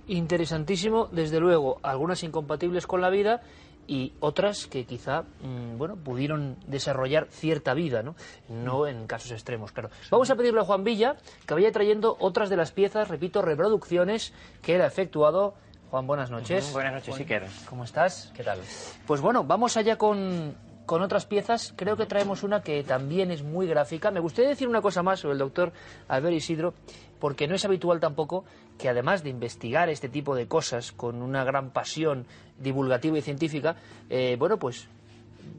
Interesantísimo, 0.07 1.07
desde 1.07 1.41
luego, 1.41 1.81
algunas 1.83 2.23
incompatibles 2.23 2.87
con 2.87 3.01
la 3.01 3.11
vida 3.11 3.43
y 3.89 4.13
otras 4.21 4.67
que 4.67 4.85
quizá 4.85 5.23
mm, 5.23 5.79
bueno 5.79 5.97
pudieron 5.97 6.57
desarrollar 6.67 7.27
cierta 7.31 7.75
vida, 7.75 8.03
¿no? 8.03 8.15
No 8.49 8.87
en 8.87 9.07
casos 9.09 9.33
extremos, 9.33 9.73
claro. 9.73 9.91
Vamos 10.11 10.31
a 10.31 10.37
pedirle 10.37 10.61
a 10.61 10.65
Juan 10.65 10.85
Villa 10.85 11.17
que 11.47 11.55
vaya 11.55 11.73
trayendo 11.73 12.17
otras 12.21 12.51
de 12.51 12.57
las 12.57 12.71
piezas, 12.71 13.09
repito, 13.09 13.43
reproducciones 13.43 14.33
que 14.63 14.77
él 14.77 14.83
ha 14.83 14.87
efectuado. 14.87 15.55
Juan, 15.91 16.07
buenas 16.07 16.31
noches. 16.31 16.71
buenas 16.73 16.93
noches, 16.93 17.19
Iker. 17.19 17.47
¿Cómo 17.69 17.85
estás? 17.85 18.31
¿Qué 18.37 18.45
tal? 18.45 18.59
Pues 19.07 19.23
bueno, 19.23 19.43
vamos 19.43 19.79
allá 19.79 19.97
con 19.97 20.55
con 20.89 21.03
otras 21.03 21.27
piezas, 21.27 21.75
creo 21.77 21.99
que 21.99 22.07
traemos 22.07 22.43
una 22.43 22.63
que 22.63 22.83
también 22.83 23.31
es 23.31 23.43
muy 23.43 23.67
gráfica. 23.67 24.11
Me 24.11 24.21
gustaría 24.21 24.49
decir 24.49 24.67
una 24.67 24.81
cosa 24.81 25.03
más 25.03 25.21
sobre 25.21 25.35
el 25.35 25.39
doctor 25.39 25.71
Albert 26.09 26.37
Isidro, 26.37 26.73
porque 27.21 27.47
no 27.47 27.55
es 27.55 27.65
habitual 27.67 28.01
tampoco 28.01 28.47
que 28.79 28.89
además 28.89 29.23
de 29.23 29.31
investigar 29.31 29.89
este 29.89 30.09
tipo 30.09 30.35
de 30.35 30.47
cosas 30.47 30.93
con 30.93 31.21
una 31.21 31.45
gran 31.45 31.71
pasión 31.71 32.27
divulgativa 32.59 33.19
y 33.19 33.23
científica, 33.23 33.77
eh, 34.09 34.37
bueno, 34.39 34.59
pues 34.59 34.89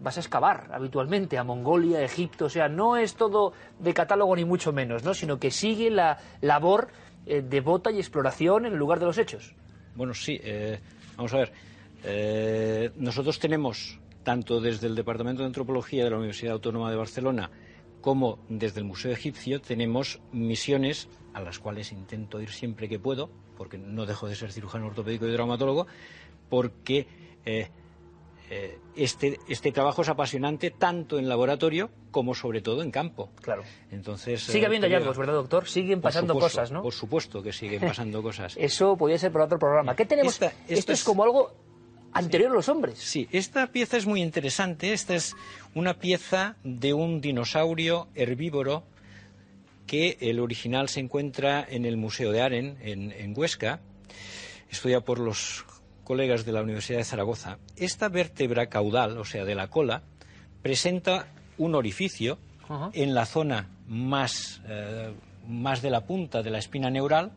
vas 0.01 0.17
a 0.17 0.21
excavar 0.21 0.69
habitualmente 0.71 1.37
a 1.37 1.43
Mongolia, 1.43 2.01
Egipto, 2.01 2.45
o 2.45 2.49
sea, 2.49 2.69
no 2.69 2.95
es 2.95 3.15
todo 3.15 3.53
de 3.79 3.93
catálogo 3.93 4.35
ni 4.35 4.45
mucho 4.45 4.71
menos, 4.71 5.03
¿no? 5.03 5.13
sino 5.13 5.37
que 5.37 5.51
sigue 5.51 5.89
la 5.89 6.17
labor 6.41 6.87
eh, 7.25 7.41
de 7.41 7.59
bota 7.59 7.91
y 7.91 7.97
exploración 7.97 8.65
en 8.65 8.73
el 8.73 8.79
lugar 8.79 8.99
de 8.99 9.05
los 9.05 9.17
hechos. 9.17 9.53
Bueno, 9.95 10.13
sí, 10.13 10.39
eh, 10.41 10.79
vamos 11.17 11.33
a 11.33 11.37
ver. 11.37 12.93
nosotros 12.95 13.39
tenemos 13.39 13.99
tanto 14.23 14.61
desde 14.61 14.87
el 14.87 14.95
Departamento 14.95 15.41
de 15.41 15.47
Antropología 15.47 16.05
de 16.05 16.11
la 16.11 16.17
Universidad 16.17 16.53
Autónoma 16.53 16.89
de 16.89 16.95
Barcelona 16.95 17.49
como 18.01 18.39
desde 18.49 18.79
el 18.79 18.85
Museo 18.85 19.11
Egipcio 19.11 19.61
tenemos 19.61 20.21
misiones 20.31 21.09
a 21.33 21.41
las 21.41 21.59
cuales 21.59 21.91
intento 21.91 22.41
ir 22.41 22.49
siempre 22.49 22.89
que 22.89 22.99
puedo, 22.99 23.29
porque 23.57 23.77
no 23.77 24.05
dejo 24.05 24.27
de 24.27 24.35
ser 24.35 24.51
cirujano 24.51 24.87
ortopédico 24.87 25.27
y 25.27 25.33
traumatólogo, 25.33 25.87
porque 26.49 27.07
eh, 27.45 27.69
eh, 28.49 28.79
este, 28.95 29.39
este 29.47 29.71
trabajo 29.71 30.01
es 30.01 30.09
apasionante 30.09 30.71
tanto 30.71 31.19
en 31.19 31.29
laboratorio 31.29 31.91
como 32.09 32.33
sobre 32.33 32.61
todo 32.61 32.81
en 32.81 32.89
campo. 32.89 33.29
Claro. 33.41 33.63
Entonces, 33.91 34.41
Sigue 34.41 34.65
habiendo 34.65 34.87
eh, 34.87 34.91
hallazgos, 34.91 35.17
¿verdad, 35.17 35.33
doctor? 35.33 35.67
Siguen 35.67 36.01
pasando 36.01 36.33
cosas, 36.33 36.71
¿no? 36.71 36.81
Por 36.81 36.93
supuesto 36.93 37.43
que 37.43 37.53
siguen 37.53 37.81
pasando 37.87 38.23
cosas. 38.23 38.55
Eso 38.57 38.97
podría 38.97 39.19
ser 39.19 39.31
por 39.31 39.41
otro 39.41 39.59
programa. 39.59 39.95
¿Qué 39.95 40.05
tenemos? 40.05 40.39
Esto 40.67 40.91
es 40.91 41.03
como 41.03 41.23
algo 41.23 41.53
anterior 42.13 42.51
a 42.51 42.55
los 42.55 42.69
hombres. 42.69 42.97
Sí, 42.99 43.27
esta 43.31 43.67
pieza 43.67 43.97
es 43.97 44.05
muy 44.05 44.21
interesante. 44.21 44.93
Esta 44.93 45.15
es 45.15 45.35
una 45.73 45.95
pieza 45.95 46.55
de 46.63 46.93
un 46.93 47.21
dinosaurio 47.21 48.07
herbívoro 48.15 48.83
que 49.85 50.17
el 50.21 50.39
original 50.39 50.87
se 50.87 50.99
encuentra 50.99 51.65
en 51.67 51.85
el 51.85 51.97
Museo 51.97 52.31
de 52.31 52.41
Aren, 52.41 52.77
en, 52.81 53.33
Huesca, 53.35 53.79
estudiado 54.69 55.03
por 55.03 55.17
los 55.17 55.65
colegas 56.03 56.45
de 56.45 56.51
la 56.51 56.61
Universidad 56.61 56.99
de 56.99 57.05
Zaragoza. 57.05 57.57
Esta 57.75 58.07
vértebra 58.07 58.67
caudal, 58.67 59.17
o 59.17 59.25
sea, 59.25 59.45
de 59.45 59.55
la 59.55 59.69
cola, 59.69 60.03
presenta 60.61 61.27
un 61.57 61.73
orificio 61.73 62.37
en 62.93 63.15
la 63.15 63.25
zona 63.25 63.67
más, 63.87 64.61
eh, 64.67 65.11
más 65.47 65.81
de 65.81 65.89
la 65.89 66.05
punta 66.05 66.43
de 66.43 66.51
la 66.51 66.59
espina 66.59 66.91
neural. 66.91 67.31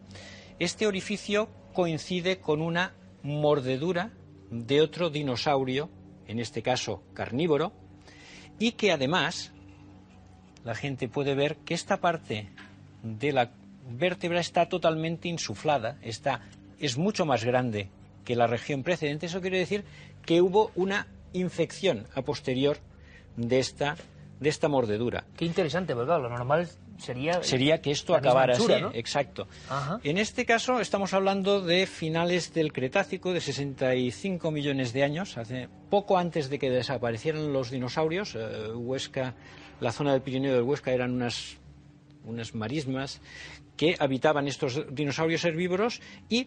Este 0.58 0.86
orificio 0.86 1.48
coincide 1.72 2.38
con 2.38 2.60
una 2.60 2.92
mordedura 3.22 4.10
de 4.52 4.82
otro 4.82 5.10
dinosaurio, 5.10 5.88
en 6.28 6.38
este 6.38 6.62
caso 6.62 7.02
carnívoro, 7.14 7.72
y 8.58 8.72
que 8.72 8.92
además 8.92 9.52
la 10.62 10.74
gente 10.74 11.08
puede 11.08 11.34
ver 11.34 11.56
que 11.56 11.74
esta 11.74 12.00
parte 12.00 12.50
de 13.02 13.32
la 13.32 13.50
vértebra 13.90 14.40
está 14.40 14.68
totalmente 14.68 15.28
insuflada, 15.28 15.98
está, 16.02 16.42
es 16.78 16.98
mucho 16.98 17.24
más 17.26 17.44
grande 17.44 17.88
que 18.24 18.36
la 18.36 18.46
región 18.46 18.82
precedente. 18.82 19.26
Eso 19.26 19.40
quiere 19.40 19.58
decir 19.58 19.84
que 20.24 20.40
hubo 20.42 20.70
una 20.76 21.08
infección 21.32 22.06
a 22.14 22.22
posterior 22.22 22.76
de 23.36 23.58
esta, 23.58 23.96
de 24.38 24.48
esta 24.48 24.68
mordedura. 24.68 25.24
Qué 25.36 25.46
interesante, 25.46 25.94
¿verdad? 25.94 26.20
Lo 26.20 26.28
normal 26.28 26.68
sería... 26.98 27.42
Sería 27.42 27.80
que 27.80 27.90
esto 27.90 28.14
acabara 28.14 28.54
así, 28.54 28.72
exacto. 28.94 29.48
En 30.02 30.18
este 30.18 30.44
caso 30.44 30.80
estamos 30.80 31.12
hablando 31.14 31.60
de 31.60 31.86
finales 31.86 32.52
del 32.52 32.72
Cretácico, 32.72 33.32
de 33.32 33.40
65 33.40 34.50
millones 34.50 34.92
de 34.92 35.04
años, 35.04 35.36
hace 35.38 35.68
poco 35.90 36.18
antes 36.18 36.50
de 36.50 36.58
que 36.58 36.70
desaparecieran 36.70 37.52
los 37.52 37.70
dinosaurios. 37.70 38.34
Eh, 38.34 38.72
Huesca, 38.74 39.34
la 39.80 39.92
zona 39.92 40.12
del 40.12 40.22
Pirineo 40.22 40.54
del 40.54 40.62
Huesca 40.62 40.92
eran 40.92 41.12
unas, 41.12 41.56
unas 42.24 42.54
marismas 42.54 43.20
que 43.76 43.96
habitaban 43.98 44.46
estos 44.48 44.84
dinosaurios 44.94 45.44
herbívoros 45.44 46.00
y 46.28 46.46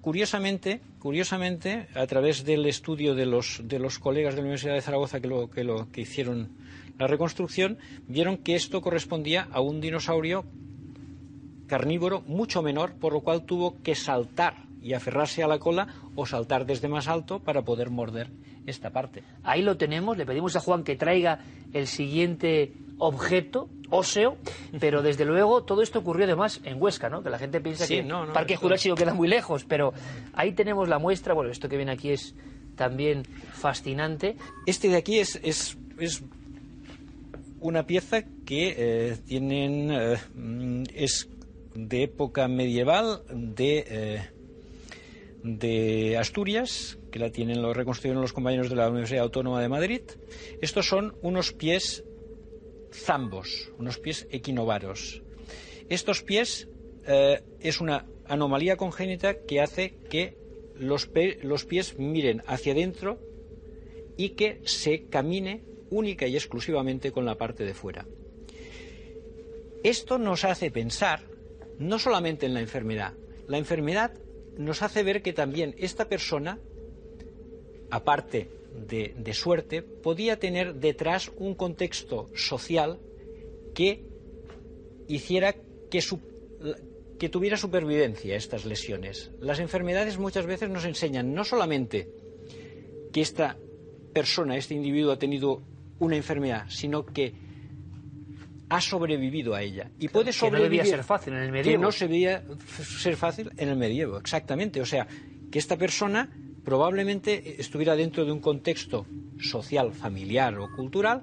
curiosamente, 0.00 0.80
curiosamente, 0.98 1.88
a 1.94 2.06
través 2.06 2.44
del 2.44 2.66
estudio 2.66 3.14
de 3.14 3.26
los, 3.26 3.60
de 3.64 3.78
los 3.78 3.98
colegas 3.98 4.34
de 4.34 4.40
la 4.40 4.44
Universidad 4.44 4.74
de 4.74 4.80
Zaragoza 4.80 5.20
que 5.20 5.28
lo, 5.28 5.50
que 5.50 5.64
lo 5.64 5.90
que 5.90 6.02
hicieron 6.02 6.56
la 7.00 7.06
reconstrucción, 7.06 7.78
vieron 8.06 8.36
que 8.36 8.54
esto 8.54 8.82
correspondía 8.82 9.48
a 9.52 9.60
un 9.60 9.80
dinosaurio 9.80 10.44
carnívoro 11.66 12.22
mucho 12.26 12.60
menor, 12.62 12.92
por 12.92 13.14
lo 13.14 13.20
cual 13.20 13.44
tuvo 13.44 13.80
que 13.82 13.94
saltar 13.94 14.64
y 14.82 14.92
aferrarse 14.92 15.42
a 15.42 15.48
la 15.48 15.58
cola 15.58 15.88
o 16.14 16.26
saltar 16.26 16.66
desde 16.66 16.88
más 16.88 17.08
alto 17.08 17.38
para 17.38 17.62
poder 17.62 17.90
morder 17.90 18.28
esta 18.66 18.90
parte. 18.90 19.22
Ahí 19.42 19.62
lo 19.62 19.78
tenemos, 19.78 20.18
le 20.18 20.26
pedimos 20.26 20.56
a 20.56 20.60
Juan 20.60 20.84
que 20.84 20.96
traiga 20.96 21.40
el 21.72 21.86
siguiente 21.86 22.72
objeto 22.98 23.70
óseo, 23.88 24.36
pero 24.78 25.00
desde 25.02 25.24
luego 25.24 25.62
todo 25.64 25.80
esto 25.80 26.00
ocurrió 26.00 26.26
además 26.26 26.60
en 26.64 26.82
Huesca, 26.82 27.08
¿no? 27.08 27.22
Que 27.22 27.30
la 27.30 27.38
gente 27.38 27.62
piensa 27.62 27.86
que 27.86 28.00
el 28.00 28.08
Parque 28.34 28.56
Jurásico 28.56 28.94
queda 28.94 29.14
muy 29.14 29.28
lejos, 29.28 29.64
pero 29.64 29.94
ahí 30.34 30.52
tenemos 30.52 30.86
la 30.88 30.98
muestra, 30.98 31.32
bueno, 31.32 31.50
esto 31.50 31.68
que 31.68 31.76
viene 31.76 31.92
aquí 31.92 32.10
es 32.10 32.34
también 32.76 33.24
fascinante. 33.52 34.36
Este 34.66 34.88
de 34.88 34.96
aquí 34.96 35.18
es, 35.18 35.40
es, 35.42 35.78
es 35.98 36.22
una 37.60 37.86
pieza 37.86 38.22
que 38.44 38.74
eh, 38.76 39.16
tienen 39.26 39.90
eh, 39.90 40.16
es 40.94 41.28
de 41.74 42.02
época 42.02 42.48
medieval 42.48 43.22
de, 43.30 43.84
eh, 43.88 44.30
de 45.44 46.18
Asturias, 46.18 46.98
que 47.12 47.18
la 47.18 47.30
tienen, 47.30 47.62
lo 47.62 47.72
reconstruyeron 47.72 48.22
los 48.22 48.32
compañeros 48.32 48.70
de 48.70 48.76
la 48.76 48.88
Universidad 48.88 49.24
Autónoma 49.24 49.60
de 49.60 49.68
Madrid. 49.68 50.02
Estos 50.60 50.88
son 50.88 51.14
unos 51.22 51.52
pies 51.52 52.04
zambos, 52.92 53.70
unos 53.78 53.98
pies 53.98 54.26
equinovaros. 54.30 55.22
Estos 55.88 56.22
pies 56.22 56.68
es 57.60 57.80
una 57.80 58.06
anomalía 58.26 58.76
congénita 58.76 59.42
que 59.42 59.60
hace 59.60 59.96
que 60.08 60.36
los, 60.76 61.10
los 61.42 61.64
pies 61.64 61.98
miren 61.98 62.42
hacia 62.46 62.72
adentro 62.72 63.18
y 64.16 64.30
que 64.30 64.60
se 64.64 65.06
camine 65.06 65.62
única 65.90 66.26
y 66.26 66.36
exclusivamente 66.36 67.12
con 67.12 67.24
la 67.24 67.36
parte 67.36 67.64
de 67.64 67.74
fuera. 67.74 68.06
Esto 69.82 70.18
nos 70.18 70.44
hace 70.44 70.70
pensar 70.70 71.22
no 71.78 71.98
solamente 71.98 72.46
en 72.46 72.54
la 72.54 72.60
enfermedad, 72.60 73.14
la 73.48 73.58
enfermedad 73.58 74.12
nos 74.56 74.82
hace 74.82 75.02
ver 75.02 75.22
que 75.22 75.32
también 75.32 75.74
esta 75.78 76.08
persona, 76.08 76.58
aparte 77.90 78.48
de, 78.86 79.32
suerte, 79.32 79.82
podía 79.82 80.38
tener 80.38 80.74
detrás 80.74 81.32
un 81.36 81.54
contexto 81.54 82.28
social 82.34 83.00
que 83.74 84.04
hiciera 85.08 85.54
que, 85.90 86.00
que 87.18 87.28
tuviera 87.28 87.56
supervivencia 87.56 88.36
estas 88.36 88.64
lesiones. 88.64 89.30
Las 89.40 89.58
enfermedades 89.58 90.18
muchas 90.18 90.46
veces 90.46 90.70
nos 90.70 90.84
enseñan 90.84 91.34
no 91.34 91.44
solamente 91.44 92.08
que 93.12 93.20
esta 93.20 93.56
persona, 94.12 94.56
este 94.56 94.74
individuo 94.74 95.12
ha 95.12 95.18
tenido 95.18 95.62
una 96.00 96.16
enfermedad, 96.16 96.64
sino 96.68 97.06
que 97.06 97.32
ha 98.68 98.80
sobrevivido 98.80 99.54
a 99.54 99.62
ella. 99.62 99.90
Y 99.98 100.08
puede 100.08 100.32
sobrevivir. 100.32 100.70
Que 100.70 100.76
no 100.76 100.82
debía 100.82 100.96
ser 100.96 101.04
fácil 101.04 101.34
en 101.34 101.42
el 101.42 101.52
medievo. 101.52 101.72
Que 101.72 101.78
no 101.78 101.92
se 101.92 102.08
debía 102.08 102.44
ser 102.98 103.16
fácil 103.16 103.50
en 103.56 103.68
el 103.68 103.76
medievo, 103.76 104.18
exactamente. 104.18 104.80
O 104.80 104.86
sea, 104.86 105.06
que 105.50 105.58
esta 105.58 105.76
persona 105.76 106.30
probablemente 106.64 107.60
estuviera 107.60 107.96
dentro 107.96 108.24
de 108.24 108.32
un 108.32 108.40
contexto 108.40 109.06
social, 109.40 109.92
familiar 109.92 110.58
o 110.58 110.68
cultural 110.74 111.22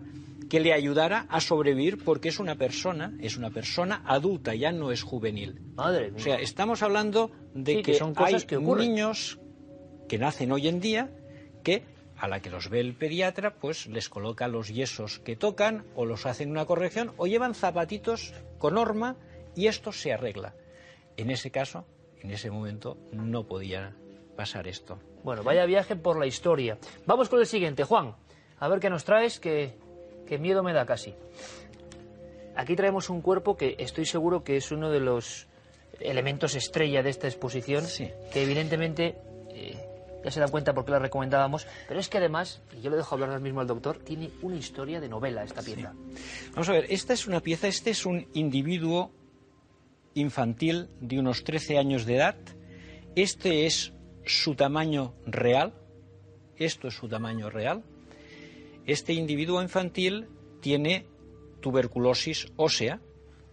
que 0.49 0.59
le 0.59 0.73
ayudara 0.73 1.25
a 1.29 1.41
sobrevivir 1.41 2.03
porque 2.03 2.29
es 2.29 2.39
una 2.39 2.55
persona, 2.55 3.13
es 3.19 3.37
una 3.37 3.49
persona 3.49 4.01
adulta, 4.05 4.55
ya 4.55 4.71
no 4.71 4.91
es 4.91 5.03
juvenil. 5.03 5.59
Madre 5.75 6.11
O 6.15 6.19
sea, 6.19 6.35
estamos 6.35 6.81
hablando 6.83 7.31
de 7.53 7.81
que, 7.81 7.93
son 7.95 8.13
cosas 8.13 8.41
hay 8.43 8.47
que 8.47 8.57
niños 8.57 9.39
que 10.07 10.17
nacen 10.17 10.51
hoy 10.51 10.67
en 10.67 10.79
día 10.79 11.11
que 11.63 11.83
a 12.19 12.27
la 12.27 12.41
que 12.41 12.49
los 12.49 12.69
ve 12.69 12.79
el 12.79 12.95
pediatra, 12.95 13.55
pues 13.55 13.87
les 13.87 14.09
coloca 14.09 14.47
los 14.47 14.69
yesos 14.69 15.19
que 15.19 15.35
tocan 15.35 15.85
o 15.95 16.05
los 16.05 16.25
hacen 16.25 16.49
una 16.51 16.65
corrección 16.65 17.13
o 17.17 17.27
llevan 17.27 17.53
zapatitos 17.53 18.33
con 18.57 18.73
norma 18.75 19.15
y 19.55 19.67
esto 19.67 19.91
se 19.91 20.13
arregla. 20.13 20.53
En 21.15 21.29
ese 21.29 21.51
caso, 21.51 21.85
en 22.21 22.31
ese 22.31 22.49
momento, 22.51 22.97
no 23.11 23.43
podía 23.47 23.95
pasar 24.35 24.67
esto. 24.67 24.99
Bueno, 25.23 25.43
vaya 25.43 25.65
viaje 25.65 25.95
por 25.95 26.17
la 26.19 26.25
historia. 26.27 26.77
Vamos 27.05 27.29
con 27.29 27.39
el 27.39 27.45
siguiente, 27.45 27.83
Juan. 27.83 28.15
A 28.59 28.67
ver 28.67 28.79
qué 28.79 28.89
nos 28.89 29.03
traes, 29.03 29.39
que, 29.39 29.75
que 30.25 30.37
miedo 30.37 30.63
me 30.63 30.73
da 30.73 30.85
casi. 30.85 31.13
Aquí 32.55 32.75
traemos 32.75 33.09
un 33.09 33.21
cuerpo 33.21 33.55
que 33.55 33.75
estoy 33.77 34.05
seguro 34.05 34.43
que 34.43 34.57
es 34.57 34.71
uno 34.71 34.89
de 34.89 34.99
los 34.99 35.47
elementos 35.99 36.55
estrella 36.55 37.03
de 37.03 37.09
esta 37.11 37.27
exposición, 37.27 37.83
Sí. 37.85 38.09
que 38.31 38.43
evidentemente 38.43 39.15
ya 40.23 40.31
se 40.31 40.39
dan 40.39 40.49
cuenta 40.49 40.73
por 40.73 40.85
qué 40.85 40.91
la 40.91 40.99
recomendábamos, 40.99 41.67
pero 41.87 41.99
es 41.99 42.09
que 42.09 42.17
además, 42.17 42.61
y 42.77 42.81
yo 42.81 42.89
le 42.89 42.97
dejo 42.97 43.15
hablar 43.15 43.29
ahora 43.29 43.41
mismo 43.41 43.61
al 43.61 43.67
doctor, 43.67 43.99
tiene 43.99 44.31
una 44.41 44.55
historia 44.55 44.99
de 44.99 45.09
novela 45.09 45.43
esta 45.43 45.61
pieza. 45.61 45.93
Vamos 46.51 46.69
a 46.69 46.73
ver, 46.73 46.85
esta 46.89 47.13
es 47.13 47.27
una 47.27 47.41
pieza, 47.41 47.67
este 47.67 47.91
es 47.91 48.05
un 48.05 48.27
individuo 48.33 49.11
infantil 50.13 50.89
de 50.99 51.19
unos 51.19 51.43
13 51.43 51.77
años 51.77 52.05
de 52.05 52.15
edad. 52.15 52.35
Este 53.15 53.65
es 53.65 53.93
su 54.25 54.55
tamaño 54.55 55.13
real. 55.25 55.73
Esto 56.57 56.87
es 56.87 56.95
su 56.95 57.07
tamaño 57.07 57.49
real. 57.49 57.83
Este 58.85 59.13
individuo 59.13 59.61
infantil 59.61 60.27
tiene 60.61 61.05
tuberculosis 61.61 62.47
ósea, 62.55 62.99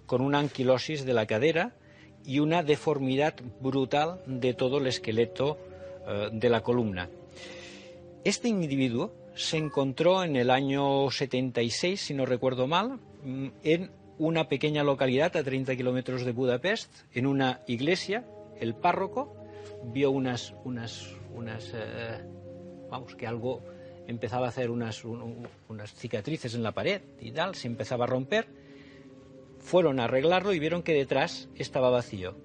con 0.06 0.20
una 0.20 0.38
anquilosis 0.38 1.04
de 1.04 1.14
la 1.14 1.26
cadera 1.26 1.76
y 2.24 2.38
una 2.38 2.62
deformidad 2.62 3.34
brutal 3.60 4.22
de 4.26 4.54
todo 4.54 4.78
el 4.78 4.86
esqueleto 4.86 5.58
eh, 6.06 6.28
de 6.32 6.48
la 6.48 6.62
columna. 6.62 7.08
Este 8.24 8.48
individuo 8.48 9.12
se 9.34 9.56
encontró 9.58 10.22
en 10.24 10.36
el 10.36 10.50
año 10.50 11.10
76, 11.10 12.00
si 12.00 12.14
no 12.14 12.24
recuerdo 12.26 12.66
mal, 12.66 12.98
mm, 13.24 13.48
en 13.62 13.90
una 14.18 14.48
pequeña 14.48 14.84
localidad 14.84 15.36
a 15.36 15.42
30 15.42 15.74
kilómetros 15.76 16.24
de 16.24 16.32
Budapest, 16.32 16.90
en 17.12 17.26
una 17.26 17.60
iglesia. 17.66 18.24
El 18.60 18.74
párroco 18.74 19.34
vio 19.92 20.10
unas, 20.12 20.54
unas, 20.64 21.10
unas 21.34 21.72
eh, 21.74 22.20
vamos, 22.90 23.16
que 23.16 23.26
algo 23.26 23.62
empezaba 24.06 24.46
a 24.46 24.48
hacer 24.50 24.70
unas, 24.70 25.04
un- 25.04 25.20
un- 25.22 25.48
unas 25.68 25.92
cicatrices 25.92 26.54
en 26.54 26.62
la 26.62 26.72
pared 26.72 27.02
y 27.20 27.32
tal, 27.32 27.54
se 27.56 27.66
empezaba 27.66 28.04
a 28.04 28.08
romper. 28.08 28.46
Fueron 29.58 29.98
a 29.98 30.04
arreglarlo 30.04 30.52
y 30.52 30.58
vieron 30.60 30.82
que 30.82 30.92
detrás 30.94 31.48
estaba 31.56 31.90
vacío. 31.90 32.36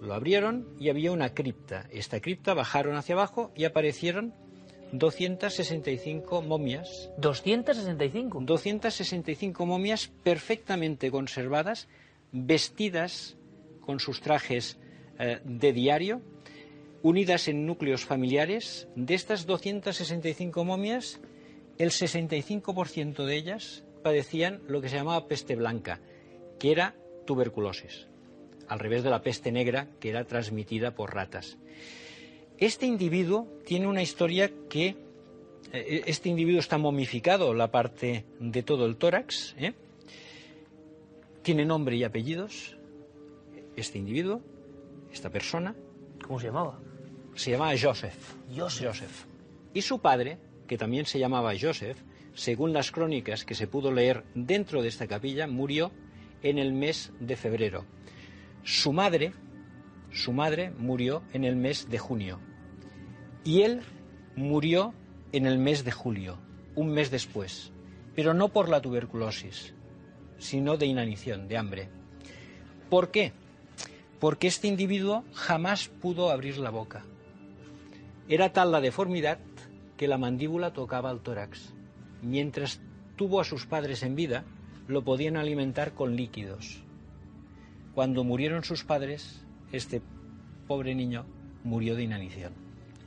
Lo 0.00 0.14
abrieron 0.14 0.68
y 0.78 0.90
había 0.90 1.12
una 1.12 1.34
cripta. 1.34 1.86
Esta 1.90 2.20
cripta 2.20 2.54
bajaron 2.54 2.96
hacia 2.96 3.14
abajo 3.14 3.52
y 3.54 3.64
aparecieron 3.64 4.34
265 4.92 6.42
momias 6.42 7.10
265. 7.18 8.40
265 8.42 9.66
momias 9.66 10.08
perfectamente 10.22 11.10
conservadas, 11.10 11.88
vestidas 12.32 13.36
con 13.80 14.00
sus 14.00 14.20
trajes 14.20 14.78
eh, 15.18 15.40
de 15.44 15.72
diario, 15.72 16.22
unidas 17.02 17.48
en 17.48 17.66
núcleos 17.66 18.04
familiares. 18.04 18.88
De 18.96 19.14
estas 19.14 19.46
265 19.46 20.64
momias, 20.64 21.20
el 21.78 21.90
65% 21.90 23.24
de 23.24 23.36
ellas 23.36 23.84
padecían 24.02 24.62
lo 24.68 24.80
que 24.80 24.88
se 24.88 24.96
llamaba 24.96 25.26
peste 25.26 25.56
blanca, 25.56 26.00
que 26.58 26.72
era 26.72 26.94
tuberculosis, 27.26 28.06
al 28.68 28.78
revés 28.78 29.02
de 29.02 29.10
la 29.10 29.22
peste 29.22 29.52
negra, 29.52 29.88
que 30.00 30.10
era 30.10 30.24
transmitida 30.24 30.94
por 30.94 31.14
ratas. 31.14 31.58
Este 32.58 32.86
individuo 32.86 33.46
tiene 33.66 33.86
una 33.86 34.02
historia 34.02 34.50
que 34.68 34.96
eh, 35.72 36.02
este 36.06 36.28
individuo 36.28 36.60
está 36.60 36.78
momificado, 36.78 37.52
la 37.54 37.70
parte 37.70 38.24
de 38.40 38.62
todo 38.62 38.86
el 38.86 38.96
tórax. 38.96 39.54
¿eh? 39.58 39.74
Tiene 41.42 41.64
nombre 41.64 41.96
y 41.96 42.04
apellidos. 42.04 42.76
Este 43.76 43.98
individuo, 43.98 44.40
esta 45.12 45.30
persona, 45.30 45.74
¿Cómo 46.26 46.40
se 46.40 46.46
llamaba? 46.46 46.80
se 47.34 47.50
llamaba 47.50 47.74
Joseph. 47.78 48.34
Joseph. 48.56 49.26
Y 49.74 49.82
su 49.82 50.00
padre, 50.00 50.38
que 50.66 50.78
también 50.78 51.04
se 51.04 51.18
llamaba 51.18 51.52
Joseph, 51.60 51.98
según 52.34 52.72
las 52.72 52.90
crónicas 52.90 53.44
que 53.44 53.54
se 53.54 53.66
pudo 53.66 53.92
leer 53.92 54.24
dentro 54.34 54.82
de 54.82 54.88
esta 54.88 55.06
capilla, 55.06 55.46
murió 55.46 55.92
en 56.42 56.58
el 56.58 56.72
mes 56.72 57.12
de 57.20 57.36
febrero. 57.36 57.84
Su 58.66 58.92
madre, 58.92 59.32
su 60.10 60.32
madre 60.32 60.72
murió 60.72 61.22
en 61.32 61.44
el 61.44 61.54
mes 61.54 61.88
de 61.88 61.98
junio. 61.98 62.40
Y 63.44 63.62
él 63.62 63.82
murió 64.34 64.92
en 65.30 65.46
el 65.46 65.56
mes 65.56 65.84
de 65.84 65.92
julio, 65.92 66.40
un 66.74 66.90
mes 66.90 67.12
después, 67.12 67.70
pero 68.16 68.34
no 68.34 68.48
por 68.48 68.68
la 68.68 68.82
tuberculosis, 68.82 69.72
sino 70.38 70.76
de 70.76 70.86
inanición, 70.86 71.46
de 71.46 71.56
hambre. 71.56 71.88
¿Por 72.90 73.12
qué? 73.12 73.32
Porque 74.18 74.48
este 74.48 74.66
individuo 74.66 75.22
jamás 75.32 75.86
pudo 75.86 76.32
abrir 76.32 76.58
la 76.58 76.70
boca. 76.70 77.04
Era 78.28 78.52
tal 78.52 78.72
la 78.72 78.80
deformidad 78.80 79.38
que 79.96 80.08
la 80.08 80.18
mandíbula 80.18 80.72
tocaba 80.72 81.12
el 81.12 81.20
tórax. 81.20 81.72
Mientras 82.20 82.80
tuvo 83.14 83.40
a 83.40 83.44
sus 83.44 83.64
padres 83.64 84.02
en 84.02 84.16
vida, 84.16 84.44
lo 84.88 85.04
podían 85.04 85.36
alimentar 85.36 85.94
con 85.94 86.16
líquidos. 86.16 86.82
Cuando 87.96 88.22
murieron 88.24 88.62
sus 88.62 88.84
padres, 88.84 89.40
este 89.72 90.02
pobre 90.68 90.94
niño 90.94 91.24
murió 91.64 91.96
de 91.96 92.02
inanición. 92.02 92.52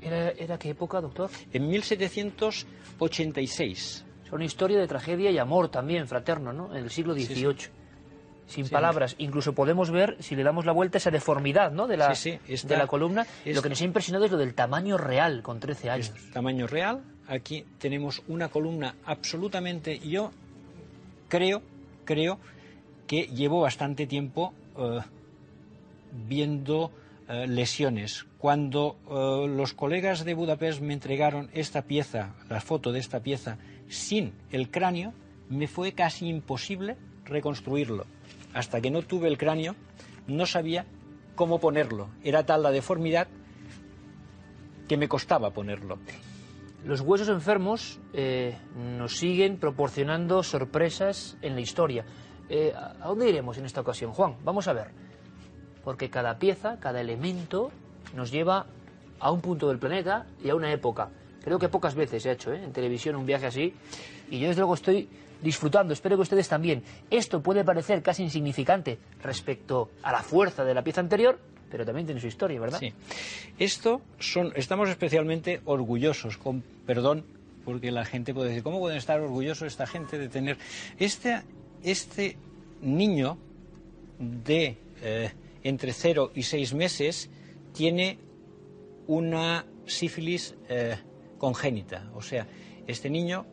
¿Era, 0.02 0.32
¿Era 0.32 0.58
qué 0.58 0.72
época, 0.72 1.00
doctor? 1.00 1.30
En 1.54 1.68
1786. 1.70 4.06
Es 4.26 4.32
una 4.32 4.46
historia 4.46 4.80
de 4.80 4.88
tragedia 4.88 5.30
y 5.30 5.38
amor 5.38 5.70
también, 5.70 6.08
fraterno, 6.08 6.54
¿no? 6.54 6.76
En 6.76 6.86
el 6.86 6.90
siglo 6.90 7.14
XVIII. 7.14 7.56
sí. 7.60 7.70
Sin 8.48 8.66
Sí, 8.66 8.72
palabras. 8.72 9.14
Incluso 9.20 9.54
podemos 9.54 9.92
ver, 9.92 10.18
si 10.22 10.36
le 10.36 10.42
damos 10.42 10.66
la 10.66 10.72
vuelta, 10.72 10.98
esa 10.98 11.12
deformidad, 11.12 11.72
¿no? 11.72 11.86
De 11.86 11.96
la, 11.96 12.08
de 12.12 12.78
la 12.78 12.88
columna. 12.88 13.28
Lo 13.46 13.62
que 13.62 13.70
nos 13.70 13.80
ha 13.82 13.86
impresionado 13.86 14.26
es 14.26 14.32
lo 14.32 14.40
del 14.40 14.56
tamaño 14.56 14.98
real, 14.98 15.44
con 15.44 15.60
13 15.60 15.92
años. 15.92 16.12
Tamaño 16.34 16.66
real. 16.66 17.04
Aquí 17.28 17.64
tenemos 17.78 18.24
una 18.28 18.50
columna 18.50 18.96
absolutamente. 19.06 20.00
Yo 20.00 20.32
creo, 21.28 21.62
creo 22.06 22.40
que 23.06 23.28
llevo 23.28 23.62
bastante 23.62 24.08
tiempo 24.08 24.52
eh, 24.80 25.02
viendo 26.28 26.92
eh, 27.28 27.46
lesiones. 27.48 28.26
Cuando 28.38 28.98
eh, 29.10 29.48
los 29.48 29.74
colegas 29.74 30.24
de 30.24 30.34
Budapest 30.34 30.82
me 30.82 30.94
entregaron 30.94 31.50
esta 31.54 31.82
pieza, 31.82 32.34
la 32.50 32.62
foto 32.62 32.92
de 32.92 33.00
esta 33.00 33.20
pieza, 33.20 33.58
sin 33.90 34.34
el 34.52 34.72
cráneo, 34.72 35.14
me 35.50 35.68
fue 35.68 35.92
casi 35.92 36.28
imposible 36.28 36.98
reconstruirlo. 37.26 38.06
Hasta 38.54 38.80
que 38.82 38.90
no 38.90 39.02
tuve 39.02 39.28
el 39.28 39.38
cráneo, 39.38 39.76
no 40.28 40.46
sabía 40.46 40.86
cómo 41.36 41.60
ponerlo. 41.60 42.10
Era 42.24 42.46
tal 42.46 42.64
la 42.64 42.72
deformidad 42.72 43.28
que 44.88 44.98
me 44.98 45.10
costaba 45.10 45.52
ponerlo. 45.52 46.00
Los 46.86 47.02
huesos 47.02 47.30
enfermos 47.30 48.00
nos 48.76 49.18
siguen 49.18 49.58
proporcionando 49.58 50.42
sorpresas 50.44 51.38
en 51.42 51.56
la 51.56 51.62
historia. 51.62 52.06
Eh, 52.50 52.74
¿A 52.76 53.08
dónde 53.08 53.30
iremos 53.30 53.58
en 53.58 53.66
esta 53.66 53.82
ocasión, 53.82 54.12
Juan? 54.12 54.36
Vamos 54.44 54.68
a 54.68 54.74
ver. 54.74 54.88
Porque 55.84 56.10
cada 56.10 56.40
pieza, 56.40 56.78
cada 56.80 57.00
elemento 57.00 57.72
nos 58.16 58.32
lleva 58.32 58.66
a 59.20 59.32
un 59.32 59.42
punto 59.42 59.70
del 59.70 59.78
planeta 59.78 60.26
y 60.44 60.50
a 60.50 60.56
una 60.56 60.72
época. 60.72 61.10
Creo 61.44 61.60
que 61.60 61.70
pocas 61.70 61.96
veces 61.96 62.24
se 62.24 62.30
ha 62.30 62.34
hecho 62.34 62.52
¿eh? 62.52 62.64
en 62.64 62.74
televisión 62.74 63.16
un 63.16 63.26
viaje 63.26 63.46
así. 63.46 63.74
Y 64.30 64.40
yo 64.40 64.48
desde 64.48 64.62
luego 64.62 64.74
estoy 64.74 65.08
disfrutando, 65.42 65.94
espero 65.94 66.16
que 66.16 66.24
ustedes 66.24 66.48
también. 66.48 66.84
Esto 67.10 67.42
puede 67.42 67.64
parecer 67.64 68.02
casi 68.02 68.24
insignificante 68.24 68.98
respecto 69.24 69.92
a 70.04 70.12
la 70.12 70.22
fuerza 70.22 70.64
de 70.64 70.74
la 70.74 70.84
pieza 70.84 71.02
anterior, 71.02 71.40
pero 71.72 71.86
también 71.86 72.06
tiene 72.06 72.20
su 72.20 72.28
historia, 72.28 72.60
¿verdad? 72.60 72.80
Sí. 72.80 72.94
Esto 73.58 74.02
son, 74.20 74.52
estamos 74.56 74.90
especialmente 74.90 75.62
orgullosos, 75.66 76.38
con 76.38 76.62
perdón, 76.86 77.26
porque 77.64 77.92
la 77.92 78.06
gente 78.06 78.34
puede 78.34 78.50
decir, 78.50 78.64
¿cómo 78.64 78.80
pueden 78.80 78.98
estar 78.98 79.20
orgullosos 79.20 79.68
esta 79.68 79.86
gente 79.86 80.18
de 80.18 80.28
tener 80.30 80.58
este, 80.98 81.42
este 81.84 82.38
niño 82.82 83.38
de 84.20 84.78
eh, 85.02 85.32
entre 85.64 85.94
0 85.94 86.32
y 86.36 86.44
6 86.44 86.74
meses, 86.74 87.30
tiene 87.74 88.18
una 89.08 89.66
sífilis 89.86 90.56
eh, 90.70 90.98
congénita. 91.38 92.12
O 92.16 92.22
sea, 92.22 92.48
este 92.88 93.10
niño, 93.10 93.46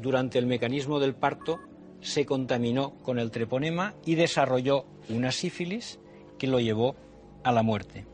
durante 0.00 0.38
el 0.38 0.46
mecanismo 0.46 1.00
del 1.00 1.14
parto, 1.14 1.60
se 2.00 2.26
contaminó 2.26 2.94
con 3.02 3.18
el 3.18 3.30
treponema 3.30 3.94
y 4.04 4.14
desarrolló 4.14 4.84
una 5.08 5.32
sífilis 5.32 5.98
que 6.38 6.46
lo 6.46 6.60
llevó 6.60 6.96
a 7.42 7.52
la 7.52 7.62
muerte. 7.62 8.06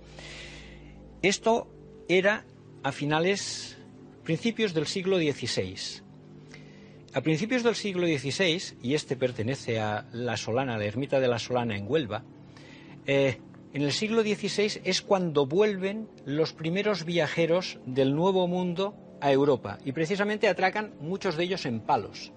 Esto 1.23 1.69
era 2.09 2.45
a 2.83 2.93
finales, 2.93 3.79
principios 4.25 4.75
del 4.75 4.87
siglo 4.87 5.19
XVI. 5.19 6.03
A 7.13 7.23
principios 7.23 7.63
del 7.65 7.75
siglo 7.75 8.07
XVI, 8.07 8.77
y 8.83 8.95
este 8.95 9.17
pertenece 9.17 9.81
a 9.81 10.07
La 10.13 10.37
Solana, 10.37 10.79
la 10.79 10.85
ermita 10.85 11.19
de 11.19 11.27
La 11.29 11.39
Solana 11.41 11.77
en 11.77 11.87
Huelva, 11.91 12.23
eh, 13.07 13.39
en 13.73 13.83
el 13.83 13.93
siglo 13.93 14.23
XVI 14.23 14.81
es 14.85 15.03
cuando 15.03 15.47
vuelven 15.47 16.09
los 16.25 16.53
primeros 16.53 17.05
viajeros 17.05 17.79
del 17.87 18.15
Nuevo 18.15 18.47
Mundo 18.47 18.95
a 19.21 19.33
Europa 19.33 19.79
y 19.85 19.93
precisamente 19.93 20.49
atracan 20.49 20.95
muchos 21.01 21.37
de 21.37 21.45
ellos 21.45 21.67
en 21.67 21.81
palos. 21.81 22.33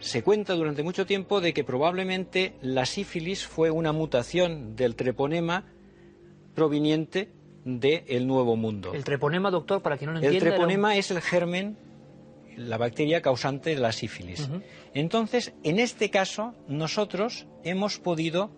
Se 0.00 0.22
cuenta 0.22 0.54
durante 0.54 0.82
mucho 0.82 1.06
tiempo 1.06 1.40
de 1.40 1.54
que 1.54 1.64
probablemente 1.64 2.54
la 2.60 2.84
sífilis 2.84 3.46
fue 3.46 3.70
una 3.70 3.92
mutación 3.92 4.76
del 4.76 4.94
treponema 4.96 5.64
proveniente 6.54 7.32
del 7.64 8.26
Nuevo 8.26 8.56
Mundo. 8.56 8.92
El 8.94 9.04
treponema, 9.04 9.50
doctor, 9.50 9.82
para 9.82 9.96
quien 9.96 10.08
no 10.08 10.12
lo 10.14 10.18
El 10.20 10.24
entienda... 10.26 10.46
era 10.48 10.54
un- 10.56 10.58
treponema 10.60 10.96
es 10.96 11.10
el 11.10 11.20
germen, 11.20 11.76
la 12.56 12.78
bacteria 12.78 13.22
causante 13.22 13.70
de 13.70 13.80
la 13.80 13.92
sífilis. 13.92 14.48
Entonces, 14.94 15.52
en 15.62 15.78
este 15.78 16.10
caso, 16.10 16.54
nosotros 16.68 17.46
hemos 17.64 17.98
podido 17.98 18.50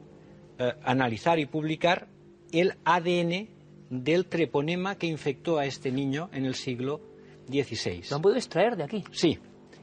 eh, 0.58 0.72
analizar 0.82 1.38
y 1.38 1.46
publicar 1.46 2.08
el 2.52 2.74
ADN 2.84 3.48
del 3.90 4.26
treponema 4.26 4.96
que 4.96 5.06
infectó 5.06 5.58
a 5.58 5.66
este 5.66 5.90
niño 5.90 6.30
en 6.32 6.44
el 6.44 6.54
siglo 6.54 7.00
XVI. 7.48 8.04
Lo 8.10 8.16
han 8.16 8.22
podido 8.22 8.38
extraer 8.38 8.76
de 8.76 8.84
aquí. 8.84 9.04
Sí, 9.10 9.38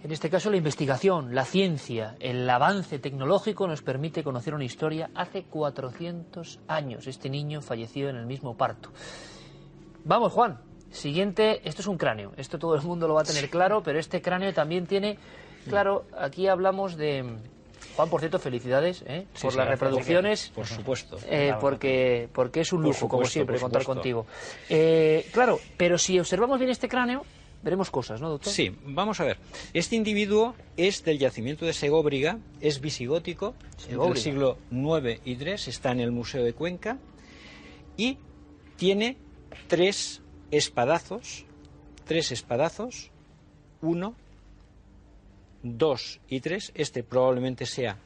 En 0.06 0.12
este 0.12 0.30
caso, 0.30 0.52
la 0.52 0.58
investigación, 0.58 1.34
la 1.34 1.46
ciencia, 1.46 2.16
el 2.20 2.48
avance 2.48 3.00
tecnológico 3.00 3.68
nos 3.68 3.82
permite 3.82 4.24
conocer 4.24 4.54
una 4.54 4.64
historia 4.64 5.10
hace 5.16 5.46
400 5.46 6.60
años. 6.68 7.08
Este 7.08 7.28
niño 7.28 7.60
falleció 7.60 8.10
en 8.10 8.18
el 8.18 8.28
mismo 8.28 8.56
parto. 8.56 8.92
Vamos, 10.04 10.32
Juan. 10.32 10.60
Siguiente, 10.96 11.62
esto 11.66 11.82
es 11.82 11.88
un 11.88 11.98
cráneo. 11.98 12.32
Esto 12.38 12.58
todo 12.58 12.74
el 12.74 12.82
mundo 12.82 13.08
lo 13.08 13.16
va 13.16 13.22
a 13.22 13.26
tener 13.26 13.50
claro, 13.50 13.84
pero 13.84 14.00
este 14.00 14.22
cráneo 14.22 14.54
también 14.54 14.88
tiene. 14.88 15.18
Claro, 15.68 16.06
aquí 16.18 16.48
hablamos 16.48 16.96
de. 16.96 17.26
Juan, 17.98 18.10
por 18.10 18.22
cierto, 18.22 18.40
felicidades 18.40 19.04
¿eh? 19.06 19.26
Sí, 19.34 19.42
por 19.44 19.52
sí, 19.52 19.58
las 19.58 19.68
reproducciones. 19.68 20.52
por 20.56 20.66
supuesto. 20.66 21.18
Eh, 21.28 21.54
porque, 21.60 22.30
porque 22.34 22.62
es 22.62 22.72
un 22.72 22.82
lujo, 22.84 23.10
como 23.10 23.26
siempre, 23.26 23.60
contar 23.60 23.84
contigo. 23.84 24.26
Eh, 24.70 25.28
claro, 25.34 25.60
pero 25.78 25.98
si 25.98 26.18
observamos 26.18 26.60
bien 26.60 26.72
este 26.72 26.88
cráneo, 26.88 27.26
veremos 27.62 27.92
cosas, 27.92 28.22
¿no, 28.22 28.30
doctor? 28.30 28.54
Sí, 28.54 28.74
vamos 28.86 29.20
a 29.20 29.26
ver. 29.26 29.38
Este 29.74 29.98
individuo 29.98 30.56
es 30.78 31.04
del 31.04 31.20
yacimiento 31.20 31.66
de 31.66 31.74
Segóbriga, 31.74 32.38
es 32.62 32.80
visigótico, 32.80 33.54
entre 33.72 33.92
Segóbriga. 33.92 34.16
el 34.16 34.22
siglo 34.22 34.58
IX 34.72 35.20
y 35.26 35.34
III, 35.34 35.54
está 35.68 35.92
en 35.92 36.00
el 36.00 36.12
Museo 36.12 36.44
de 36.44 36.54
Cuenca 36.54 36.98
y 37.98 38.18
tiene 38.78 39.18
tres 39.68 40.22
espadazos, 40.58 41.46
tres 42.06 42.32
espadazos, 42.32 43.12
uno, 43.82 44.16
dos 45.64 46.20
y 46.28 46.40
tres. 46.42 46.72
Este 46.76 47.04
probablemente 47.04 47.66
sea 47.66 47.98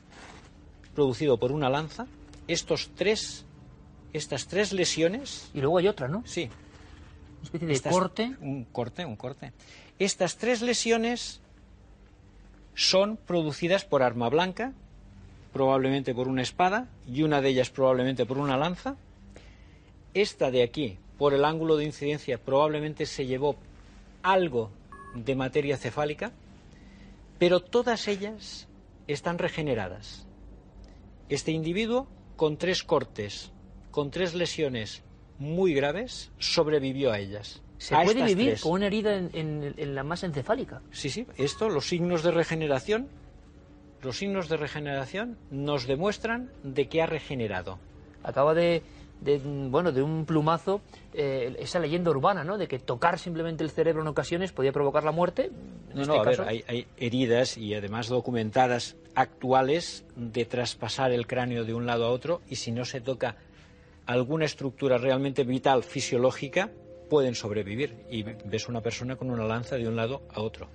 producido 0.95 1.37
por 1.37 1.51
una 1.51 1.69
lanza. 1.69 2.07
Estos 2.47 2.91
tres, 2.95 3.45
estas 4.13 4.47
tres 4.47 4.73
lesiones, 4.73 5.49
Y 5.53 5.61
luego 5.61 5.77
hay 5.77 5.87
otra, 5.87 6.07
¿no? 6.07 6.23
sí, 6.25 6.49
Una 7.39 7.43
especie 7.43 7.67
de 7.67 7.73
estas- 7.73 7.93
corte. 7.93 8.35
Un 8.41 8.63
corte, 8.65 9.05
un 9.05 9.15
corte. 9.15 9.53
Estas 9.99 10.37
tres 10.37 10.61
lesiones 10.61 11.41
son 12.75 13.17
producidas 13.17 13.85
por 13.85 14.01
arma 14.03 14.29
blanca, 14.29 14.73
probablemente 15.53 16.13
por 16.15 16.27
una 16.27 16.41
espada, 16.41 16.87
y 17.07 17.23
una 17.23 17.41
de 17.41 17.49
ellas 17.49 17.69
probablemente 17.69 18.25
por 18.25 18.37
una 18.37 18.57
lanza. 18.57 18.95
Esta 20.13 20.49
de 20.51 20.63
aquí, 20.63 20.97
por 21.19 21.33
el 21.35 21.45
ángulo 21.45 21.77
de 21.77 21.83
incidencia, 21.85 22.39
probablemente 22.39 23.05
se 23.05 23.27
llevó 23.27 23.55
algo 24.23 24.71
de 25.13 25.35
materia 25.35 25.77
cefálica, 25.77 26.31
pero 27.37 27.59
todas 27.59 28.07
ellas 28.07 28.67
están 29.07 29.37
regeneradas. 29.37 30.25
Este 31.29 31.51
individuo, 31.51 32.07
con 32.35 32.57
tres 32.57 32.83
cortes, 32.83 33.51
con 33.91 34.09
tres 34.11 34.33
lesiones 34.33 35.03
muy 35.37 35.73
graves, 35.73 36.31
sobrevivió 36.39 37.11
a 37.11 37.19
ellas. 37.19 37.61
Se 37.77 37.95
A 37.95 38.03
puede 38.03 38.23
vivir 38.23 38.47
tres. 38.49 38.61
con 38.61 38.73
una 38.73 38.87
herida 38.87 39.15
en, 39.15 39.29
en- 39.33 39.73
en 39.77 39.95
la 39.95 40.03
masa 40.03 40.25
encefálica. 40.25 40.81
Sí, 40.91 41.09
sí, 41.09 41.25
esto, 41.37 41.69
los 41.69 41.87
signos 41.87 42.23
de 42.23 42.31
regeneración, 42.31 43.07
los 44.01 44.17
signos 44.17 44.49
de 44.49 44.57
regeneración 44.57 45.37
nos 45.51 45.85
demuestran 45.87 46.51
de 46.63 46.87
que 46.89 47.01
ha 47.01 47.05
regenerado. 47.05 47.79
Acaba 48.23 48.53
de, 48.53 48.83
de, 49.21 49.39
bueno, 49.69 49.91
de 49.91 50.01
un 50.01 50.25
plumazo 50.25 50.81
eh, 51.13 51.55
esa 51.59 51.79
leyenda 51.79 52.11
urbana, 52.11 52.43
¿no? 52.43 52.57
De 52.57 52.67
que 52.67 52.79
tocar 52.79 53.19
simplemente 53.19 53.63
el 53.63 53.71
cerebro 53.71 54.01
en 54.01 54.07
ocasiones 54.07 54.51
podía 54.51 54.71
provocar 54.71 55.03
la 55.03 55.11
muerte. 55.11 55.51
En 55.89 55.95
No, 55.95 56.01
este 56.01 56.13
no, 56.13 56.21
a 56.21 56.23
ver, 56.23 56.37
caso, 56.37 56.49
hay, 56.49 56.63
hay 56.67 56.87
heridas 56.97 57.57
y 57.57 57.73
además 57.73 58.07
documentadas 58.07 58.95
actuales 59.15 60.05
de 60.15 60.45
traspasar 60.45 61.11
el 61.11 61.27
cráneo 61.27 61.65
de 61.65 61.73
un 61.73 61.85
lado 61.85 62.05
a 62.05 62.09
otro 62.09 62.41
y 62.47 62.55
si 62.55 62.71
no 62.71 62.85
se 62.85 63.01
toca 63.01 63.35
alguna 64.05 64.45
estructura 64.45 64.97
realmente 64.97 65.43
vital, 65.43 65.83
fisiológica, 65.83 66.71
pueden 67.09 67.35
sobrevivir. 67.35 68.05
Y 68.09 68.23
ves 68.23 68.69
una 68.69 68.81
persona 68.81 69.15
con 69.15 69.29
una 69.29 69.43
lanza 69.43 69.75
de 69.75 69.87
un 69.87 69.95
lado 69.95 70.21
a 70.33 70.41
otro. 70.41 70.67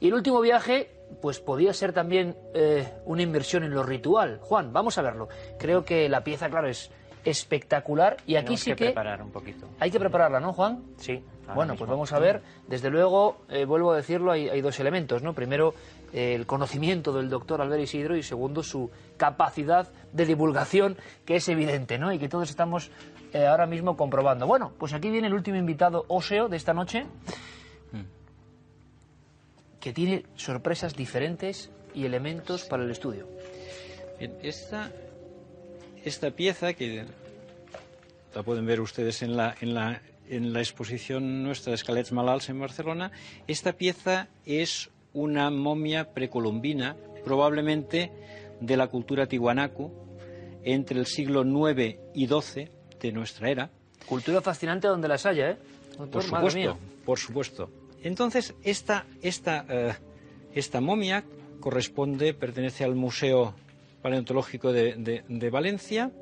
Y 0.00 0.08
el 0.08 0.14
último 0.14 0.40
viaje, 0.40 0.90
pues 1.20 1.40
podía 1.40 1.72
ser 1.72 1.92
también 1.92 2.36
eh, 2.54 2.88
una 3.04 3.22
inversión 3.22 3.64
en 3.64 3.72
lo 3.72 3.82
ritual. 3.82 4.38
Juan, 4.40 4.72
vamos 4.72 4.96
a 4.96 5.02
verlo. 5.02 5.28
Creo 5.58 5.84
que 5.84 6.08
la 6.08 6.22
pieza, 6.22 6.48
claro, 6.48 6.68
es 6.68 6.90
espectacular 7.24 8.16
y 8.26 8.36
aquí 8.36 8.44
Tenemos 8.56 8.60
sí 8.60 8.70
que 8.70 8.76
que 8.76 8.84
preparar 8.86 9.22
un 9.22 9.30
poquito. 9.30 9.66
hay 9.80 9.90
que 9.90 9.98
prepararla, 9.98 10.40
¿no, 10.40 10.52
Juan? 10.52 10.82
Sí. 10.98 11.22
Bueno, 11.54 11.72
mismo. 11.72 11.78
pues 11.78 11.90
vamos 11.90 12.12
a 12.12 12.18
ver. 12.18 12.42
Desde 12.66 12.90
luego, 12.90 13.38
eh, 13.48 13.64
vuelvo 13.64 13.92
a 13.92 13.96
decirlo, 13.96 14.32
hay, 14.32 14.48
hay 14.50 14.60
dos 14.60 14.78
elementos, 14.80 15.22
¿no? 15.22 15.32
Primero, 15.32 15.72
eh, 16.12 16.34
el 16.34 16.44
conocimiento 16.46 17.12
del 17.12 17.30
doctor 17.30 17.62
Albert 17.62 17.82
Isidro 17.82 18.16
y 18.16 18.22
segundo, 18.22 18.62
su 18.62 18.90
capacidad 19.16 19.88
de 20.12 20.26
divulgación, 20.26 20.96
que 21.24 21.36
es 21.36 21.48
evidente, 21.48 21.98
¿no? 21.98 22.12
Y 22.12 22.18
que 22.18 22.28
todos 22.28 22.50
estamos 22.50 22.90
eh, 23.32 23.46
ahora 23.46 23.66
mismo 23.66 23.96
comprobando. 23.96 24.46
Bueno, 24.46 24.72
pues 24.78 24.92
aquí 24.92 25.08
viene 25.10 25.28
el 25.28 25.34
último 25.34 25.56
invitado 25.56 26.04
óseo 26.08 26.48
de 26.48 26.56
esta 26.58 26.74
noche, 26.74 27.06
que 29.80 29.92
tiene 29.92 30.24
sorpresas 30.34 30.94
diferentes 30.94 31.70
y 31.94 32.04
elementos 32.04 32.64
para 32.64 32.82
el 32.82 32.90
estudio. 32.90 33.26
Bien, 34.18 34.36
esta, 34.42 34.90
esta 36.04 36.30
pieza, 36.30 36.72
que 36.74 37.04
la 38.34 38.42
pueden 38.42 38.66
ver 38.66 38.80
ustedes 38.80 39.22
en 39.22 39.36
la, 39.36 39.54
en 39.60 39.74
la, 39.74 40.02
en 40.28 40.52
la 40.52 40.60
exposición 40.60 41.42
nuestra 41.42 41.70
de 41.70 41.76
Escalets 41.76 42.12
Malals 42.12 42.48
en 42.48 42.60
Barcelona, 42.60 43.10
esta 43.46 43.72
pieza 43.72 44.28
es 44.46 44.90
una 45.12 45.50
momia 45.50 46.12
precolombina, 46.12 46.96
probablemente 47.24 48.12
de 48.60 48.76
la 48.76 48.88
cultura 48.88 49.26
tiwanaku, 49.26 49.90
entre 50.64 50.98
el 50.98 51.06
siglo 51.06 51.44
IX 51.44 51.96
y 52.14 52.26
XII 52.26 52.68
de 53.00 53.12
nuestra 53.12 53.50
era. 53.50 53.70
Cultura 54.06 54.40
fascinante 54.40 54.88
donde 54.88 55.08
las 55.08 55.26
haya, 55.26 55.50
¿eh? 55.50 55.56
Doctor, 55.96 56.10
Por 56.10 56.22
supuesto, 56.22 56.78
por 57.04 57.18
supuesto. 57.18 57.70
Entonces, 58.02 58.54
esta, 58.62 59.06
esta, 59.22 59.64
eh, 59.68 59.94
esta 60.54 60.80
momia 60.80 61.24
corresponde, 61.60 62.34
pertenece 62.34 62.84
al 62.84 62.94
Museo 62.94 63.54
Paleontológico 64.02 64.72
de, 64.72 65.50
Valencia 65.50 66.12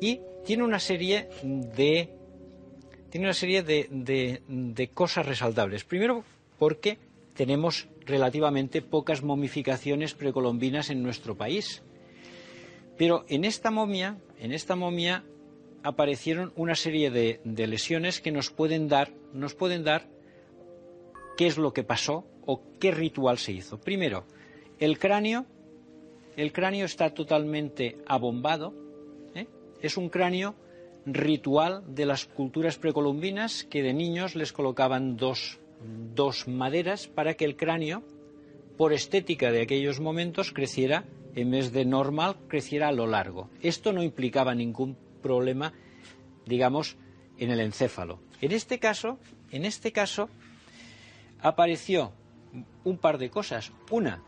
y 0.00 0.20
tiene 0.44 0.64
una 0.64 0.78
serie 0.78 1.28
de 1.42 2.10
tiene 3.10 3.26
una 3.26 3.34
serie 3.34 3.62
de, 3.62 3.88
de- 3.90 4.42
de 4.46 4.88
cosas 4.88 5.24
resaltables. 5.26 5.84
Primero, 5.84 6.24
porque 6.58 6.98
tenemos 7.34 7.88
relativamente 8.04 8.82
pocas 8.82 9.22
momificaciones 9.22 10.12
precolombinas 10.14 10.90
en 10.90 11.02
nuestro 11.02 11.34
país. 11.36 11.82
Pero 12.98 13.24
en 13.28 13.44
esta 13.44 13.70
momia, 13.70 14.18
en 14.38 14.52
esta 14.52 14.76
momia 14.76 15.24
aparecieron 15.82 16.52
una 16.56 16.74
serie 16.74 17.10
de, 17.10 17.40
de 17.44 17.66
lesiones 17.66 18.20
que 18.20 18.32
nos 18.32 18.50
pueden 18.50 18.88
dar, 18.88 19.12
nos 19.32 19.54
pueden 19.54 19.84
dar 19.84 20.06
qué 21.38 21.46
es 21.46 21.56
lo 21.56 21.72
que 21.72 21.84
pasó 21.84 22.26
o 22.44 22.62
qué 22.78 22.90
ritual 22.90 23.38
se 23.38 23.52
hizo. 23.52 23.78
Primero, 23.80 24.24
el 24.80 24.98
cráneo, 24.98 25.46
el 26.38 26.52
cráneo 26.52 26.86
está 26.86 27.10
totalmente 27.10 27.98
abombado. 28.06 28.72
¿eh? 29.34 29.48
Es 29.82 29.96
un 29.96 30.08
cráneo 30.08 30.54
ritual 31.04 31.82
de 31.88 32.06
las 32.06 32.26
culturas 32.26 32.78
precolombinas 32.78 33.64
que 33.64 33.82
de 33.82 33.92
niños 33.92 34.36
les 34.36 34.52
colocaban 34.52 35.16
dos, 35.16 35.58
dos 36.14 36.46
maderas 36.46 37.08
para 37.08 37.34
que 37.34 37.44
el 37.44 37.56
cráneo, 37.56 38.04
por 38.76 38.92
estética 38.92 39.50
de 39.50 39.62
aquellos 39.62 39.98
momentos, 39.98 40.52
creciera 40.52 41.04
en 41.34 41.50
vez 41.50 41.72
de 41.72 41.84
normal, 41.84 42.36
creciera 42.46 42.86
a 42.86 42.92
lo 42.92 43.08
largo. 43.08 43.50
Esto 43.60 43.92
no 43.92 44.04
implicaba 44.04 44.54
ningún 44.54 44.96
problema, 45.20 45.72
digamos, 46.46 46.96
en 47.36 47.50
el 47.50 47.58
encéfalo. 47.58 48.20
En 48.40 48.52
este 48.52 48.78
caso, 48.78 49.18
en 49.50 49.64
este 49.64 49.90
caso, 49.90 50.28
apareció 51.40 52.12
un 52.84 52.96
par 52.98 53.18
de 53.18 53.28
cosas. 53.28 53.72
Una, 53.90 54.22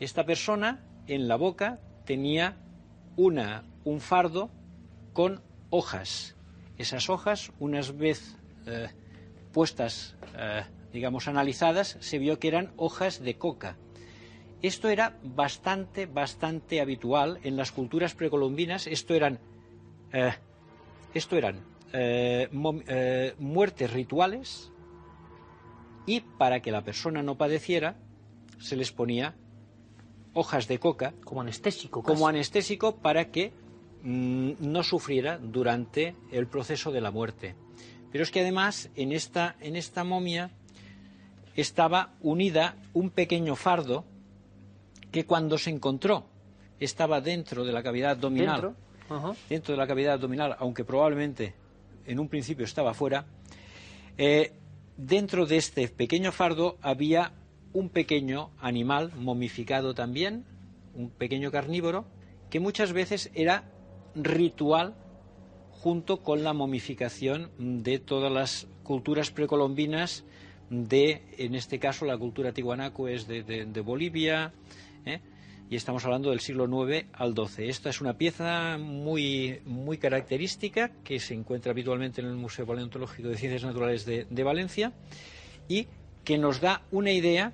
esta 0.00 0.24
persona 0.24 0.82
en 1.06 1.28
la 1.28 1.36
boca 1.36 1.78
tenía 2.06 2.56
una, 3.16 3.64
un 3.84 4.00
fardo 4.00 4.50
con 5.12 5.42
hojas. 5.68 6.36
Esas 6.78 7.10
hojas, 7.10 7.52
unas 7.58 7.96
vez 7.96 8.36
eh, 8.66 8.88
puestas, 9.52 10.16
eh, 10.36 10.64
digamos, 10.92 11.28
analizadas, 11.28 11.98
se 12.00 12.18
vio 12.18 12.38
que 12.38 12.48
eran 12.48 12.72
hojas 12.78 13.20
de 13.20 13.36
coca. 13.36 13.76
Esto 14.62 14.88
era 14.88 15.18
bastante, 15.22 16.06
bastante 16.06 16.80
habitual 16.80 17.38
en 17.42 17.56
las 17.56 17.70
culturas 17.70 18.14
precolombinas. 18.14 18.86
Esto 18.86 19.14
eran, 19.14 19.38
eh, 20.12 20.32
esto 21.14 21.36
eran 21.36 21.68
muertes 23.40 23.92
rituales 23.92 24.70
y 26.06 26.20
para 26.20 26.60
que 26.60 26.70
la 26.70 26.84
persona 26.84 27.20
no 27.20 27.36
padeciera 27.36 27.96
se 28.60 28.76
les 28.76 28.92
ponía 28.92 29.34
hojas 30.34 30.68
de 30.68 30.78
coca 30.78 31.14
como 31.24 31.40
anestésico 31.40 32.02
como 32.02 32.28
anestésico 32.28 32.96
para 32.96 33.30
que 33.30 33.52
mm, 34.02 34.52
no 34.60 34.82
sufriera 34.82 35.38
durante 35.38 36.14
el 36.30 36.46
proceso 36.46 36.92
de 36.92 37.00
la 37.00 37.10
muerte. 37.10 37.54
Pero 38.12 38.24
es 38.24 38.30
que 38.30 38.40
además 38.40 38.90
en 38.96 39.12
esta 39.12 39.56
en 39.60 39.76
esta 39.76 40.04
momia 40.04 40.50
estaba 41.56 42.14
unida 42.20 42.76
un 42.92 43.10
pequeño 43.10 43.56
fardo 43.56 44.04
que 45.10 45.26
cuando 45.26 45.58
se 45.58 45.70
encontró 45.70 46.24
estaba 46.78 47.20
dentro 47.20 47.64
de 47.64 47.72
la 47.72 47.82
cavidad 47.82 48.12
abdominal. 48.12 48.74
¿Dentro? 49.48 49.74
de 49.74 49.76
la 49.76 49.88
cavidad 49.88 50.14
abdominal 50.14 50.54
aunque 50.60 50.84
probablemente 50.84 51.52
en 52.06 52.20
un 52.20 52.28
principio 52.28 52.64
estaba 52.64 52.94
fuera 52.94 53.26
eh, 54.16 54.52
dentro 54.96 55.46
de 55.46 55.56
este 55.56 55.88
pequeño 55.88 56.30
fardo 56.30 56.78
había 56.80 57.32
un 57.72 57.88
pequeño 57.88 58.50
animal 58.60 59.12
momificado 59.16 59.94
también, 59.94 60.44
un 60.94 61.10
pequeño 61.10 61.50
carnívoro, 61.50 62.06
que 62.50 62.60
muchas 62.60 62.92
veces 62.92 63.30
era 63.34 63.70
ritual 64.14 64.94
junto 65.70 66.22
con 66.22 66.42
la 66.44 66.52
momificación 66.52 67.50
de 67.58 67.98
todas 67.98 68.30
las 68.30 68.66
culturas 68.82 69.30
precolombinas 69.30 70.24
de, 70.68 71.22
en 71.36 71.54
este 71.54 71.78
caso, 71.78 72.04
la 72.04 72.16
cultura 72.16 72.52
tihuanaco 72.52 73.08
es 73.08 73.26
de, 73.26 73.82
Bolivia, 73.84 74.52
¿eh? 75.04 75.20
y 75.68 75.76
estamos 75.76 76.04
hablando 76.04 76.30
del 76.30 76.40
siglo 76.40 76.66
IX 76.66 77.06
al 77.12 77.34
XII. 77.34 77.68
Esta 77.68 77.90
es 77.90 78.00
una 78.00 78.16
pieza 78.16 78.78
muy, 78.78 79.60
muy 79.64 79.98
característica 79.98 80.92
que 81.02 81.18
se 81.18 81.34
encuentra 81.34 81.72
habitualmente 81.72 82.20
en 82.20 82.28
el 82.28 82.36
Museo 82.36 82.66
Paleontológico 82.66 83.28
de 83.28 83.36
Ciencias 83.36 83.64
Naturales 83.64 84.04
de, 84.06 84.26
de 84.28 84.42
Valencia 84.44 84.92
y 85.68 85.86
que 86.24 86.38
nos 86.38 86.60
da 86.60 86.82
una 86.90 87.12
idea 87.12 87.52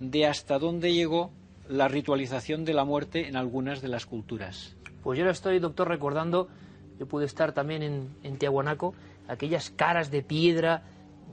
de 0.00 0.26
hasta 0.26 0.58
dónde 0.58 0.92
llegó 0.92 1.30
la 1.68 1.88
ritualización 1.88 2.64
de 2.64 2.74
la 2.74 2.84
muerte 2.84 3.28
en 3.28 3.36
algunas 3.36 3.82
de 3.82 3.88
las 3.88 4.06
culturas. 4.06 4.76
Pues 5.02 5.18
yo 5.18 5.24
ahora 5.24 5.32
estoy, 5.32 5.58
doctor, 5.58 5.88
recordando, 5.88 6.48
yo 6.98 7.06
pude 7.06 7.26
estar 7.26 7.52
también 7.52 7.82
en, 7.82 8.08
en 8.22 8.38
Tiahuanaco, 8.38 8.94
aquellas 9.28 9.70
caras 9.70 10.10
de 10.10 10.22
piedra 10.22 10.82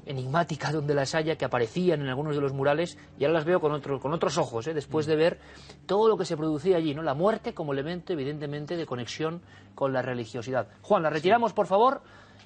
enigmáticas 0.06 0.74
donde 0.74 0.94
las 0.94 1.16
haya 1.16 1.38
que 1.38 1.46
aparecían 1.46 2.02
en 2.02 2.10
algunos 2.10 2.36
de 2.36 2.42
los 2.42 2.54
murales 2.54 2.98
y 3.18 3.24
ahora 3.24 3.36
las 3.36 3.46
veo 3.46 3.60
con, 3.60 3.72
otro, 3.72 4.00
con 4.00 4.14
otros 4.14 4.38
ojos, 4.38 4.68
¿eh? 4.68 4.74
después 4.74 5.06
de 5.06 5.16
ver 5.16 5.40
todo 5.86 6.08
lo 6.08 6.18
que 6.18 6.26
se 6.26 6.36
producía 6.36 6.78
allí, 6.78 6.94
¿no? 6.94 7.04
la 7.04 7.14
muerte 7.14 7.54
como 7.54 7.74
elemento 7.74 8.14
evidentemente 8.14 8.76
de 8.76 8.86
conexión 8.86 9.42
con 9.76 9.94
la 9.94 10.02
religiosidad. 10.02 10.68
Juan, 10.82 11.04
la 11.04 11.10
retiramos 11.10 11.54
por 11.54 11.68
favor, 11.68 12.02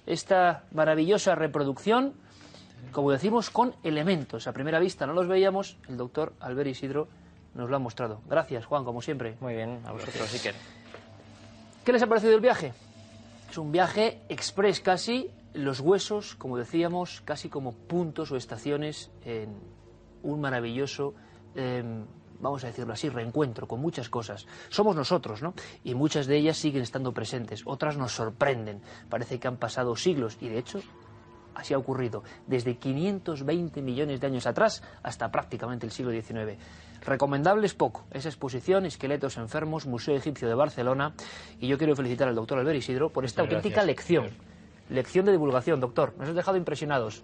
esta 0.06 0.66
maravillosa 0.72 1.36
reproducción 1.36 2.14
como 2.92 3.12
decimos, 3.12 3.50
con 3.50 3.76
elementos. 3.84 4.48
A 4.48 4.54
primera 4.54 4.80
vista 4.80 5.06
no 5.06 5.14
los 5.14 5.28
veíamos, 5.28 5.78
el 5.88 5.98
doctor 5.98 6.34
Albert 6.40 6.70
Isidro 6.70 7.08
nos 7.54 7.70
lo 7.70 7.76
ha 7.76 7.80
mostrado. 7.80 8.22
Gracias, 8.28 8.66
Juan, 8.66 8.84
como 8.86 9.02
siempre. 9.02 9.36
Muy 9.40 9.56
bien, 9.56 9.82
a 9.86 9.92
vosotros, 9.92 10.30
que. 10.42 10.54
¿Qué 11.84 11.94
les 11.94 12.02
ha 12.02 12.08
parecido 12.08 12.36
el 12.36 12.42
viaje? 12.42 12.74
Es 13.50 13.58
un 13.58 13.72
viaje 13.72 14.22
express 14.30 14.82
casi, 14.82 15.32
los 15.54 15.80
huesos, 15.80 16.36
como 16.36 16.58
decíamos, 16.58 17.22
casi 17.24 17.50
como 17.50 17.72
puntos 17.72 18.32
o 18.32 18.36
estaciones 18.36 19.10
en 19.24 19.58
un 20.22 20.42
maravilloso, 20.42 21.14
em, 21.56 22.06
vamos 22.40 22.64
a 22.64 22.68
decirlo 22.68 22.94
así, 22.94 23.10
reencuentro 23.10 23.68
con 23.68 23.80
muchas 23.80 24.10
cosas. 24.10 24.46
Somos 24.70 24.96
nosotros, 24.96 25.42
¿no? 25.42 25.54
Y 25.84 25.96
muchas 25.96 26.28
de 26.28 26.38
ellas 26.38 26.58
siguen 26.58 26.84
estando 26.84 27.14
presentes, 27.14 27.64
otras 27.66 27.98
nos 27.98 28.12
sorprenden. 28.12 28.82
Parece 29.10 29.40
que 29.40 29.48
han 29.48 29.58
pasado 29.58 29.96
siglos 29.96 30.38
y 30.42 30.50
de 30.50 30.60
hecho 30.60 30.82
Así 31.58 31.74
ha 31.74 31.78
ocurrido 31.78 32.24
desde 32.46 32.78
520 32.78 33.82
millones 33.82 34.22
de 34.22 34.28
años 34.28 34.46
atrás 34.46 34.84
hasta 35.02 35.32
prácticamente 35.32 35.88
el 35.88 35.92
siglo 35.92 36.12
XIX. 36.12 36.56
Recomendable 37.04 37.66
es 37.66 37.74
poco. 37.74 38.06
Esa 38.12 38.30
exposición, 38.30 38.86
Esqueletos 38.86 39.38
Enfermos, 39.38 39.88
Museo 39.88 40.16
Egipcio 40.16 40.48
de 40.48 40.54
Barcelona. 40.54 41.14
Y 41.60 41.68
yo 41.68 41.80
quiero 41.80 41.96
felicitar 41.96 42.28
al 42.28 42.36
doctor 42.36 42.60
Albert 42.60 42.78
Isidro 42.78 43.10
por 43.10 43.26
esta 43.26 43.42
auténtica 43.42 43.82
lección. 43.84 44.30
Lección 44.90 45.26
de 45.26 45.32
divulgación, 45.32 45.80
doctor. 45.80 46.14
Nos 46.20 46.30
has 46.30 46.36
dejado 46.36 46.58
impresionados. 46.58 47.24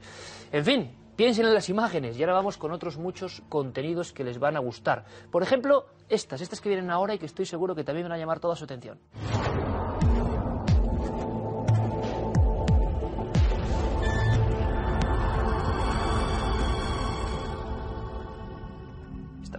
En 0.51 0.65
fin, 0.65 0.91
piensen 1.15 1.45
en 1.45 1.53
las 1.53 1.69
imágenes 1.69 2.17
y 2.17 2.23
ahora 2.23 2.33
vamos 2.33 2.57
con 2.57 2.71
otros 2.71 2.97
muchos 2.97 3.43
contenidos 3.49 4.13
que 4.13 4.23
les 4.23 4.39
van 4.39 4.57
a 4.57 4.59
gustar. 4.59 5.05
Por 5.31 5.43
ejemplo, 5.43 5.85
estas, 6.09 6.41
estas 6.41 6.59
que 6.59 6.69
vienen 6.69 6.89
ahora 6.89 7.13
y 7.13 7.19
que 7.19 7.27
estoy 7.27 7.45
seguro 7.45 7.75
que 7.75 7.83
también 7.83 8.05
van 8.05 8.13
a 8.13 8.17
llamar 8.17 8.39
toda 8.39 8.55
su 8.55 8.63
atención. 8.63 8.97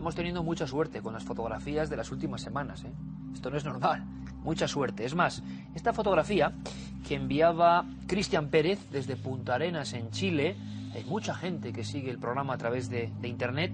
Estamos 0.04 0.16
teniendo 0.16 0.42
mucha 0.42 0.66
suerte 0.66 1.00
con 1.00 1.14
las 1.14 1.24
fotografías 1.24 1.88
de 1.88 1.96
las 1.96 2.12
últimas 2.12 2.42
semanas. 2.42 2.84
¿eh? 2.84 2.92
Esto 3.32 3.48
no 3.48 3.56
es 3.56 3.64
normal. 3.64 4.04
Mucha 4.42 4.68
suerte. 4.68 5.06
Es 5.06 5.14
más, 5.14 5.42
esta 5.74 5.94
fotografía 5.94 6.52
que 7.08 7.14
enviaba 7.14 7.86
Cristian 8.06 8.48
Pérez 8.48 8.78
desde 8.90 9.16
Punta 9.16 9.54
Arenas 9.54 9.94
en 9.94 10.10
Chile, 10.10 10.56
hay 10.92 11.04
mucha 11.04 11.34
gente 11.34 11.72
que 11.72 11.84
sigue 11.84 12.10
el 12.10 12.18
programa 12.18 12.52
a 12.52 12.58
través 12.58 12.90
de, 12.90 13.10
Internet. 13.22 13.72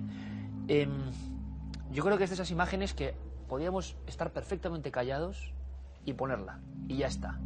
Em, 0.69 1.11
yo 1.91 2.05
creo 2.05 2.17
que 2.17 2.23
es 2.23 2.31
de 2.31 2.35
esas 2.35 2.53
imágenes 2.53 2.95
que 2.95 3.17
podíamos 3.49 3.97
estar 4.07 4.33
perfectamente 4.33 4.93
callados 4.93 5.53
y 6.05 6.13
ponerla. 6.13 6.61
Y 6.87 6.99
ya 6.99 7.09
está. 7.09 7.41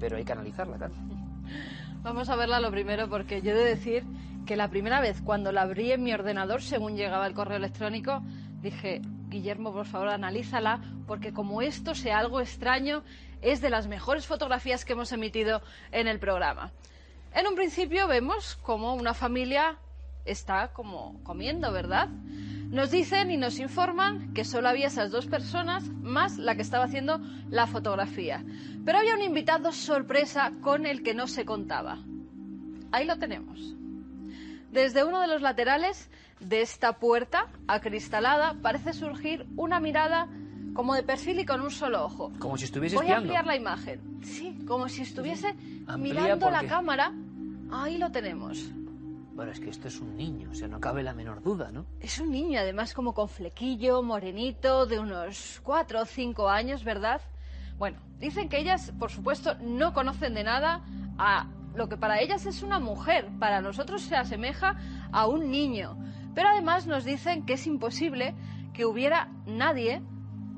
Pero 0.00 0.16
hay 0.16 0.24
que 0.24 0.32
analizarla, 0.32 0.78
claro. 0.78 0.94
Vamos 2.02 2.30
a 2.30 2.36
verla 2.36 2.58
lo 2.58 2.70
primero 2.70 3.10
porque 3.10 3.42
yo 3.42 3.50
he 3.50 3.54
de 3.54 3.64
decir 3.66 4.04
que 4.46 4.56
la 4.56 4.68
primera 4.68 5.00
vez 5.00 5.20
cuando 5.22 5.52
la 5.52 5.62
abrí 5.62 5.92
en 5.92 6.02
mi 6.02 6.12
ordenador, 6.12 6.62
según 6.62 6.96
llegaba 6.96 7.26
el 7.26 7.34
correo 7.34 7.56
electrónico, 7.56 8.22
dije, 8.60 9.02
Guillermo, 9.28 9.72
por 9.72 9.86
favor, 9.86 10.08
analízala, 10.08 10.80
porque 11.06 11.32
como 11.32 11.62
esto 11.62 11.94
sea 11.94 12.18
algo 12.18 12.40
extraño, 12.40 13.02
es 13.40 13.60
de 13.60 13.70
las 13.70 13.88
mejores 13.88 14.26
fotografías 14.26 14.84
que 14.84 14.92
hemos 14.92 15.12
emitido 15.12 15.62
en 15.90 16.06
el 16.06 16.18
programa. 16.18 16.72
En 17.34 17.46
un 17.46 17.54
principio 17.54 18.06
vemos 18.08 18.56
como 18.56 18.94
una 18.94 19.14
familia 19.14 19.78
está 20.24 20.72
como 20.72 21.20
comiendo, 21.24 21.72
¿verdad? 21.72 22.08
Nos 22.08 22.90
dicen 22.90 23.30
y 23.30 23.36
nos 23.36 23.58
informan 23.58 24.32
que 24.34 24.44
solo 24.44 24.68
había 24.68 24.86
esas 24.86 25.10
dos 25.10 25.26
personas 25.26 25.84
más 25.88 26.38
la 26.38 26.54
que 26.54 26.62
estaba 26.62 26.84
haciendo 26.84 27.20
la 27.50 27.66
fotografía. 27.66 28.44
Pero 28.84 28.98
había 28.98 29.14
un 29.14 29.22
invitado 29.22 29.72
sorpresa 29.72 30.52
con 30.60 30.86
el 30.86 31.02
que 31.02 31.14
no 31.14 31.26
se 31.26 31.44
contaba. 31.44 31.98
Ahí 32.92 33.06
lo 33.06 33.18
tenemos. 33.18 33.76
Desde 34.72 35.04
uno 35.04 35.20
de 35.20 35.26
los 35.26 35.42
laterales 35.42 36.08
de 36.40 36.62
esta 36.62 36.94
puerta 36.94 37.48
acristalada 37.68 38.56
parece 38.62 38.94
surgir 38.94 39.46
una 39.56 39.80
mirada 39.80 40.28
como 40.72 40.94
de 40.94 41.02
perfil 41.02 41.40
y 41.40 41.44
con 41.44 41.60
un 41.60 41.70
solo 41.70 42.04
ojo. 42.04 42.32
Como 42.38 42.56
si 42.56 42.64
estuviese 42.64 42.96
Voy 42.96 43.08
a 43.08 43.18
ampliar 43.18 43.46
la 43.46 43.54
imagen. 43.54 44.00
Sí, 44.22 44.58
como 44.66 44.88
si 44.88 45.02
estuviese 45.02 45.54
mirando 45.98 46.50
la 46.50 46.66
cámara. 46.66 47.12
Ahí 47.70 47.98
lo 47.98 48.10
tenemos. 48.10 48.70
Bueno, 49.34 49.52
es 49.52 49.60
que 49.60 49.68
esto 49.68 49.88
es 49.88 50.00
un 50.00 50.16
niño, 50.16 50.50
o 50.50 50.54
sea, 50.54 50.68
no 50.68 50.80
cabe 50.80 51.02
la 51.02 51.14
menor 51.14 51.42
duda, 51.42 51.70
¿no? 51.70 51.86
Es 52.00 52.18
un 52.18 52.30
niño, 52.30 52.58
además, 52.58 52.92
como 52.92 53.14
con 53.14 53.28
flequillo, 53.28 54.02
morenito, 54.02 54.84
de 54.86 54.98
unos 54.98 55.60
cuatro 55.62 56.02
o 56.02 56.04
cinco 56.04 56.48
años, 56.50 56.84
¿verdad? 56.84 57.20
Bueno, 57.78 57.98
dicen 58.18 58.50
que 58.50 58.58
ellas, 58.58 58.92
por 58.98 59.10
supuesto, 59.10 59.54
no 59.60 59.94
conocen 59.94 60.34
de 60.34 60.44
nada 60.44 60.82
a 61.16 61.46
lo 61.74 61.88
que 61.88 61.96
para 61.96 62.20
ellas 62.20 62.46
es 62.46 62.62
una 62.62 62.78
mujer, 62.78 63.28
para 63.38 63.60
nosotros 63.60 64.02
se 64.02 64.16
asemeja 64.16 64.76
a 65.12 65.26
un 65.26 65.50
niño. 65.50 65.96
Pero 66.34 66.48
además 66.48 66.86
nos 66.86 67.04
dicen 67.04 67.44
que 67.44 67.54
es 67.54 67.66
imposible 67.66 68.34
que 68.72 68.86
hubiera 68.86 69.28
nadie, 69.46 70.02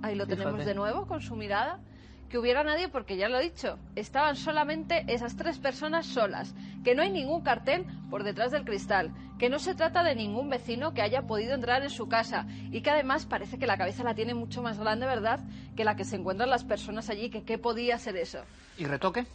ahí 0.03 0.15
lo 0.15 0.27
tenemos 0.27 0.65
de 0.65 0.75
nuevo 0.75 1.07
con 1.07 1.21
su 1.21 1.37
mirada, 1.37 1.81
que 2.29 2.39
hubiera 2.39 2.65
nadie 2.65 2.89
porque 2.89 3.17
ya 3.17 3.29
lo 3.29 3.39
he 3.39 3.45
dicho, 3.45 3.79
estaban 3.95 4.37
solamente 4.37 5.05
esas 5.09 5.37
tres 5.37 5.59
personas 5.59 6.07
solas, 6.07 6.55
que 6.83 6.95
no 6.95 7.03
hay 7.03 7.11
ningún 7.11 7.43
cartel 7.43 7.87
por 8.11 8.25
detrás 8.25 8.51
del 8.51 8.65
cristal, 8.65 9.13
que 9.39 9.49
no 9.49 9.59
se 9.59 9.75
trata 9.75 10.03
de 10.03 10.15
ningún 10.15 10.49
vecino 10.49 10.95
que 10.95 11.03
haya 11.03 11.23
podido 11.23 11.55
entrar 11.55 11.83
en 11.83 11.91
su 11.91 12.09
casa 12.09 12.47
y 12.71 12.81
que 12.81 12.91
además 12.91 13.27
parece 13.27 13.59
que 13.59 13.67
la 13.67 13.77
cabeza 13.77 14.05
la 14.05 14.15
tiene 14.15 14.35
mucho 14.35 14.63
más 14.63 14.79
grande, 14.79 15.07
¿verdad?, 15.07 15.41
que 15.77 15.85
la 15.85 15.97
que 15.97 16.05
se 16.05 16.17
encuentran 16.17 16.51
las 16.51 16.65
personas 16.65 17.11
allí, 17.11 17.31
que 17.31 17.45
qué 17.45 17.59
podía 17.59 17.99
ser 17.99 18.17
eso. 18.17 18.41
¿Y 18.79 18.85
retoque? 18.87 19.27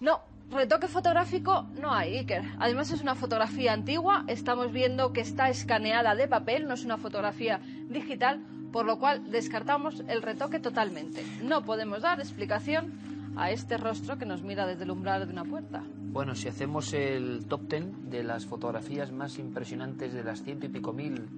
No, 0.00 0.20
retoque 0.50 0.88
fotográfico 0.88 1.68
no 1.80 1.92
hay, 1.92 2.18
Iker. 2.18 2.42
Además 2.58 2.90
es 2.90 3.00
una 3.00 3.14
fotografía 3.14 3.72
antigua, 3.72 4.24
estamos 4.28 4.72
viendo 4.72 5.12
que 5.12 5.20
está 5.20 5.48
escaneada 5.48 6.14
de 6.14 6.28
papel, 6.28 6.66
no 6.66 6.74
es 6.74 6.84
una 6.84 6.96
fotografía 6.96 7.60
digital, 7.88 8.40
por 8.72 8.86
lo 8.86 8.98
cual 8.98 9.30
descartamos 9.30 10.02
el 10.08 10.22
retoque 10.22 10.60
totalmente. 10.60 11.24
No 11.42 11.64
podemos 11.64 12.02
dar 12.02 12.20
explicación 12.20 12.92
a 13.36 13.50
este 13.50 13.76
rostro 13.76 14.18
que 14.18 14.26
nos 14.26 14.42
mira 14.42 14.66
desde 14.66 14.84
el 14.84 14.90
umbral 14.90 15.26
de 15.26 15.32
una 15.32 15.44
puerta. 15.44 15.82
Bueno, 16.14 16.34
si 16.34 16.48
hacemos 16.48 16.92
el 16.92 17.46
top 17.46 17.68
ten 17.68 18.10
de 18.10 18.22
las 18.22 18.46
fotografías 18.46 19.10
más 19.10 19.38
impresionantes 19.38 20.12
de 20.12 20.22
las 20.22 20.42
ciento 20.42 20.66
y 20.66 20.68
pico 20.68 20.92
mil, 20.92 21.28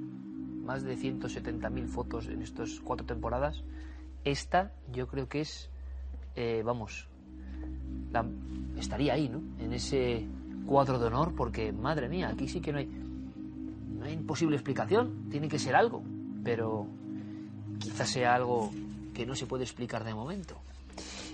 más 0.64 0.82
de 0.82 0.96
170 0.96 1.70
mil 1.70 1.88
fotos 1.88 2.26
en 2.28 2.42
estas 2.42 2.80
cuatro 2.80 3.07
temporadas, 3.07 3.62
esta 4.24 4.72
yo 4.92 5.07
creo 5.07 5.28
que 5.28 5.40
es, 5.40 5.70
eh, 6.34 6.62
vamos, 6.64 7.09
la- 8.12 8.24
estaría 8.78 9.14
ahí, 9.14 9.28
¿no? 9.28 9.40
En 9.64 9.72
ese 9.72 10.24
cuadro 10.66 10.98
de 10.98 11.06
honor, 11.06 11.32
porque 11.36 11.72
madre 11.72 12.08
mía, 12.08 12.28
aquí 12.28 12.48
sí 12.48 12.60
que 12.60 12.72
no 12.72 12.78
hay, 12.78 12.86
no 12.86 14.04
hay 14.04 14.16
posible 14.18 14.56
explicación, 14.56 15.28
tiene 15.30 15.48
que 15.48 15.58
ser 15.58 15.74
algo, 15.76 16.02
pero 16.44 16.86
quizás 17.78 18.08
sea 18.10 18.34
algo 18.34 18.70
que 19.14 19.24
no 19.26 19.34
se 19.34 19.46
puede 19.46 19.64
explicar 19.64 20.04
de 20.04 20.14
momento. 20.14 20.56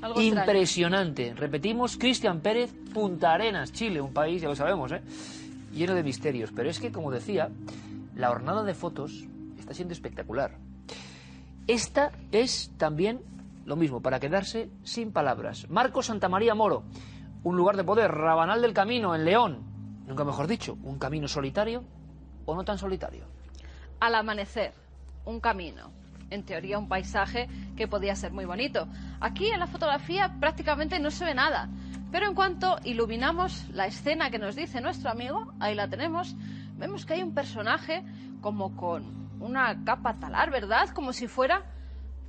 Algo 0.03 0.21
extraño. 0.21 0.51
Impresionante. 0.51 1.35
Repetimos, 1.35 1.97
Cristian 1.97 2.41
Pérez, 2.41 2.73
Punta 2.93 3.33
Arenas, 3.35 3.73
Chile, 3.73 4.01
un 4.01 4.13
país, 4.13 4.43
ya 4.43 4.49
lo 4.49 4.57
sabemos, 4.57 4.91
¿eh? 4.93 5.01
lleno 5.73 5.95
de 5.95 6.03
misterios. 6.03 6.51
Pero 6.55 6.69
es 6.69 6.79
que, 6.79 6.91
como 6.93 7.11
decía, 7.11 7.49
la 8.17 8.29
jornada 8.29 8.63
de 8.65 8.75
fotos 8.75 9.25
está 9.59 9.73
siendo 9.75 9.95
espectacular. 9.95 10.57
Esta 11.67 12.11
es 12.33 12.71
también 12.77 13.21
lo 13.65 13.77
mismo, 13.77 14.03
para 14.03 14.21
quedarse 14.21 14.71
sin 14.83 15.13
palabras. 15.13 15.69
Marco 15.71 16.03
Santamaría 16.03 16.55
Moro, 16.55 16.85
un 17.43 17.57
lugar 17.57 17.77
de 17.77 17.85
poder, 17.85 18.11
Rabanal 18.11 18.63
del 18.63 18.73
Camino, 18.73 19.15
en 19.15 19.25
León. 19.25 20.05
Nunca 20.07 20.25
mejor 20.25 20.47
dicho, 20.47 20.79
un 20.83 20.99
camino 20.99 21.29
solitario 21.29 21.85
o 22.45 22.55
no 22.55 22.65
tan 22.65 22.79
solitario. 22.79 23.27
Al 24.01 24.15
amanecer, 24.15 24.73
un 25.25 25.41
camino. 25.41 25.91
En 26.31 26.45
teoría, 26.45 26.79
un 26.79 26.89
paisaje 26.89 27.49
que 27.77 27.87
podía 27.87 28.17
ser 28.17 28.33
muy 28.33 28.45
bonito. 28.45 28.89
Aquí 29.21 29.49
en 29.49 29.61
la 29.61 29.67
fotografía 29.67 30.37
prácticamente 30.41 30.99
no 30.99 31.11
se 31.11 31.25
ve 31.25 31.35
nada. 31.35 31.69
Pero 32.11 32.27
en 32.27 32.35
cuanto 32.35 32.79
iluminamos 32.85 33.69
la 33.71 33.87
escena 33.87 34.31
que 34.31 34.39
nos 34.39 34.55
dice 34.57 34.81
nuestro 34.81 35.11
amigo, 35.11 35.53
ahí 35.61 35.75
la 35.75 35.89
tenemos, 35.89 36.37
vemos 36.77 37.07
que 37.07 37.15
hay 37.15 37.23
un 37.23 37.35
personaje 37.35 38.03
como 38.41 38.77
con 38.77 39.31
una 39.41 39.85
capa 39.85 40.19
talar, 40.19 40.51
¿verdad? 40.51 40.91
Como 40.91 41.13
si 41.13 41.27
fuera, 41.27 41.65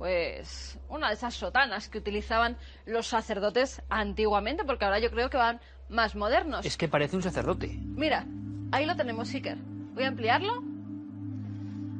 pues, 0.04 0.78
una 0.90 1.08
de 1.08 1.14
esas 1.14 1.32
sotanas 1.32 1.88
que 1.88 1.96
utilizaban 1.96 2.58
los 2.84 3.06
sacerdotes 3.06 3.80
antiguamente, 3.88 4.62
porque 4.62 4.84
ahora 4.84 4.98
yo 4.98 5.10
creo 5.10 5.30
que 5.30 5.38
van 5.38 5.60
más 5.88 6.14
modernos. 6.14 6.66
Es 6.66 6.76
que 6.76 6.88
parece 6.88 7.16
un 7.16 7.22
sacerdote. 7.22 7.68
Mira, 7.82 8.26
ahí 8.70 8.84
lo 8.84 8.96
tenemos, 8.96 9.32
Iker. 9.32 9.56
Voy 9.94 10.04
a 10.04 10.08
ampliarlo. 10.08 10.62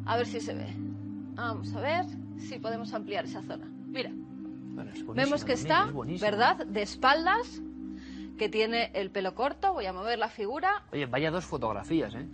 A 0.05 0.18
ver 0.18 0.26
si 0.26 0.38
se 0.42 0.52
ve. 0.52 0.66
Vamos 1.34 1.74
a 1.74 1.80
ver 1.80 2.05
si 2.36 2.59
podemos 2.59 2.92
ampliar 2.92 3.24
esa 3.24 3.40
zona. 3.40 3.64
Mira, 3.86 4.11
Bueno, 4.12 4.90
es 4.92 5.07
vemos 5.07 5.42
que 5.46 5.55
está, 5.55 5.90
es. 6.07 6.20
¿verdad? 6.20 6.66
De 6.66 6.82
espaldas, 6.82 7.62
que 8.36 8.50
tiene 8.50 8.90
el 8.92 9.12
pelo 9.12 9.34
corto. 9.34 9.72
Voy 9.72 9.86
a 9.86 9.94
mover 9.94 10.18
la 10.18 10.28
figura. 10.28 10.82
Oye, 10.92 11.07
vaya 11.07 11.30
dos 11.30 11.46
fotografías, 11.46 12.14
¿eh? 12.14 12.28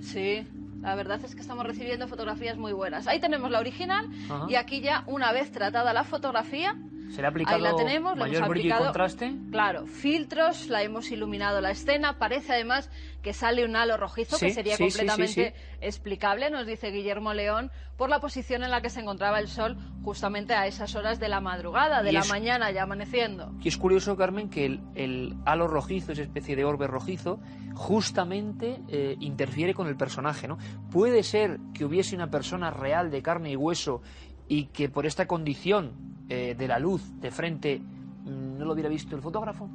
Sí, 0.00 0.48
la 0.82 0.94
verdad 0.96 1.20
es 1.24 1.34
que 1.34 1.40
estamos 1.40 1.64
recibiendo 1.64 2.08
fotografías 2.08 2.58
muy 2.58 2.72
buenas. 2.72 3.06
Ahí 3.06 3.20
tenemos 3.20 3.50
la 3.50 3.60
original 3.60 4.08
Ajá. 4.28 4.46
y 4.48 4.56
aquí 4.56 4.80
ya, 4.80 5.04
una 5.06 5.32
vez 5.32 5.50
tratada 5.52 5.92
la 5.92 6.04
fotografía, 6.04 6.76
Se 7.14 7.20
le 7.20 7.26
ha 7.26 7.30
aplicado 7.30 7.56
Ahí 7.56 7.62
la 7.62 7.76
tenemos, 7.76 8.16
mayor 8.16 8.36
hemos 8.36 8.48
brillo 8.48 8.74
y 8.74 8.78
contraste. 8.78 9.34
claro, 9.50 9.86
filtros, 9.86 10.68
la 10.68 10.82
hemos 10.82 11.10
iluminado 11.10 11.60
la 11.60 11.70
escena, 11.70 12.18
parece 12.18 12.54
además 12.54 12.90
que 13.22 13.34
sale 13.34 13.64
un 13.66 13.76
halo 13.76 13.96
rojizo 13.98 14.36
Sí, 14.38 14.46
que 14.46 14.52
sería 14.54 14.76
sí, 14.76 14.84
sí, 14.84 14.90
sí, 14.90 14.96
completamente 14.98 15.54
explicable, 15.82 16.48
nos 16.50 16.66
dice 16.66 16.90
Guillermo 16.90 17.34
León, 17.34 17.70
por 17.98 18.08
la 18.08 18.18
posición 18.18 18.64
en 18.64 18.70
la 18.70 18.80
que 18.80 18.88
se 18.88 19.00
encontraba 19.00 19.38
el 19.40 19.48
sol 19.48 19.76
justamente 20.02 20.54
a 20.54 20.66
esas 20.66 20.94
horas 20.94 21.20
de 21.20 21.28
la 21.28 21.40
madrugada, 21.40 22.02
de 22.02 22.10
Y 22.10 22.14
la 22.14 22.20
es- 22.20 22.28
mañana 22.30 22.70
ya 22.70 22.84
amaneciendo. 22.84 23.52
Y 23.62 23.68
es 23.68 23.76
curioso, 23.76 24.16
Carmen, 24.16 24.48
que 24.48 24.64
el, 24.64 24.80
el 24.94 25.34
halo 25.44 25.68
rojizo, 25.68 26.12
esa 26.12 26.22
especie 26.22 26.56
de 26.56 26.64
orbe 26.64 26.86
rojizo, 26.86 27.38
justamente 27.74 28.80
eh, 28.88 29.16
interfiere 29.20 29.74
con 29.74 29.86
el 29.86 29.96
personaje, 29.96 30.48
¿no? 30.48 30.56
Puede 30.90 31.22
ser 31.22 31.58
que 31.74 31.84
hubiese 31.84 32.16
una 32.16 32.30
persona 32.30 32.70
real 32.70 33.10
de 33.10 33.22
carne 33.22 33.50
y 33.52 33.56
hueso 33.56 34.00
y 34.48 34.66
que 34.66 34.88
por 34.88 35.06
esta 35.06 35.26
condición 35.26 35.92
eh, 36.28 36.54
de 36.56 36.68
la 36.68 36.78
luz 36.78 37.02
de 37.20 37.30
frente 37.30 37.78
mm, 37.78 38.58
no 38.58 38.64
lo 38.64 38.72
hubiera 38.72 38.88
visto 38.88 39.16
el 39.16 39.22
fotógrafo. 39.22 39.68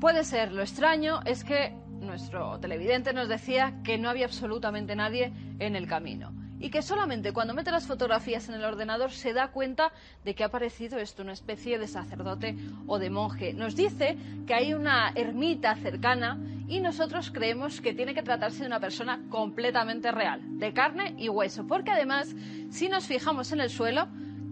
Puede 0.00 0.24
ser, 0.24 0.52
lo 0.52 0.62
extraño 0.62 1.20
es 1.24 1.44
que 1.44 1.74
nuestro 2.00 2.58
televidente 2.58 3.12
nos 3.12 3.28
decía 3.28 3.82
que 3.84 3.98
no 3.98 4.08
había 4.08 4.24
absolutamente 4.24 4.96
nadie 4.96 5.32
en 5.58 5.76
el 5.76 5.86
camino 5.86 6.32
y 6.60 6.70
que 6.70 6.82
solamente 6.82 7.32
cuando 7.32 7.54
mete 7.54 7.70
las 7.70 7.86
fotografías 7.86 8.48
en 8.48 8.54
el 8.54 8.64
ordenador 8.64 9.10
se 9.10 9.32
da 9.32 9.48
cuenta 9.48 9.92
de 10.24 10.34
que 10.34 10.44
ha 10.44 10.48
aparecido 10.48 10.98
esto, 10.98 11.22
una 11.22 11.32
especie 11.32 11.78
de 11.78 11.88
sacerdote 11.88 12.54
o 12.86 12.98
de 12.98 13.10
monje. 13.10 13.54
Nos 13.54 13.74
dice 13.74 14.16
que 14.46 14.54
hay 14.54 14.74
una 14.74 15.10
ermita 15.14 15.74
cercana 15.76 16.38
y 16.68 16.80
nosotros 16.80 17.30
creemos 17.30 17.80
que 17.80 17.94
tiene 17.94 18.14
que 18.14 18.22
tratarse 18.22 18.60
de 18.60 18.66
una 18.66 18.78
persona 18.78 19.20
completamente 19.30 20.12
real, 20.12 20.58
de 20.58 20.72
carne 20.74 21.14
y 21.16 21.28
hueso, 21.30 21.66
porque 21.66 21.90
además, 21.90 22.34
si 22.70 22.88
nos 22.88 23.06
fijamos 23.06 23.50
en 23.52 23.60
el 23.60 23.70
suelo, 23.70 24.06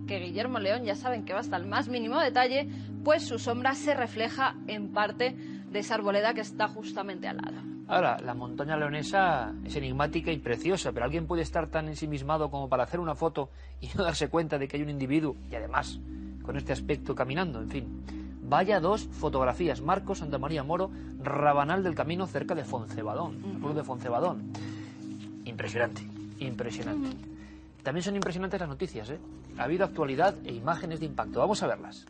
que 0.06 0.18
Guillermo 0.18 0.58
León 0.58 0.84
ya 0.84 0.94
saben 0.94 1.24
que 1.24 1.34
va 1.34 1.40
hasta 1.40 1.58
el 1.58 1.66
más 1.66 1.88
mínimo 1.88 2.18
detalle, 2.18 2.68
pues 3.04 3.22
su 3.22 3.38
sombra 3.38 3.74
se 3.74 3.94
refleja 3.94 4.56
en 4.66 4.92
parte 4.92 5.36
de 5.70 5.78
esa 5.78 5.96
arboleda 5.96 6.32
que 6.32 6.40
está 6.40 6.66
justamente 6.68 7.28
al 7.28 7.36
lado. 7.36 7.77
Ahora, 7.88 8.18
la 8.20 8.34
montaña 8.34 8.76
leonesa 8.76 9.54
es 9.64 9.74
enigmática 9.74 10.30
y 10.30 10.38
preciosa, 10.38 10.92
pero 10.92 11.06
alguien 11.06 11.26
puede 11.26 11.40
estar 11.40 11.68
tan 11.68 11.88
ensimismado 11.88 12.50
como 12.50 12.68
para 12.68 12.84
hacer 12.84 13.00
una 13.00 13.14
foto 13.14 13.48
y 13.80 13.88
no 13.96 14.04
darse 14.04 14.28
cuenta 14.28 14.58
de 14.58 14.68
que 14.68 14.76
hay 14.76 14.82
un 14.82 14.90
individuo, 14.90 15.36
y 15.50 15.54
además 15.54 15.98
con 16.42 16.58
este 16.58 16.72
aspecto 16.72 17.14
caminando, 17.14 17.60
en 17.60 17.70
fin. 17.70 18.04
Vaya 18.42 18.80
dos 18.80 19.08
fotografías, 19.10 19.80
Marcos 19.80 20.18
Santa 20.18 20.38
María 20.38 20.62
Moro, 20.62 20.90
Rabanal 21.22 21.82
del 21.82 21.94
Camino 21.94 22.26
cerca 22.26 22.54
de 22.54 22.64
Foncebadón, 22.64 23.42
el 23.44 23.58
pueblo 23.58 23.74
de 23.74 23.84
Foncebadón. 23.84 24.52
Impresionante, 25.46 26.02
impresionante. 26.40 27.16
También 27.82 28.02
son 28.02 28.16
impresionantes 28.16 28.60
las 28.60 28.68
noticias, 28.68 29.08
¿eh? 29.10 29.18
Ha 29.56 29.64
habido 29.64 29.84
actualidad 29.84 30.34
e 30.44 30.52
imágenes 30.52 31.00
de 31.00 31.06
impacto. 31.06 31.40
Vamos 31.40 31.62
a 31.62 31.66
verlas. 31.66 32.06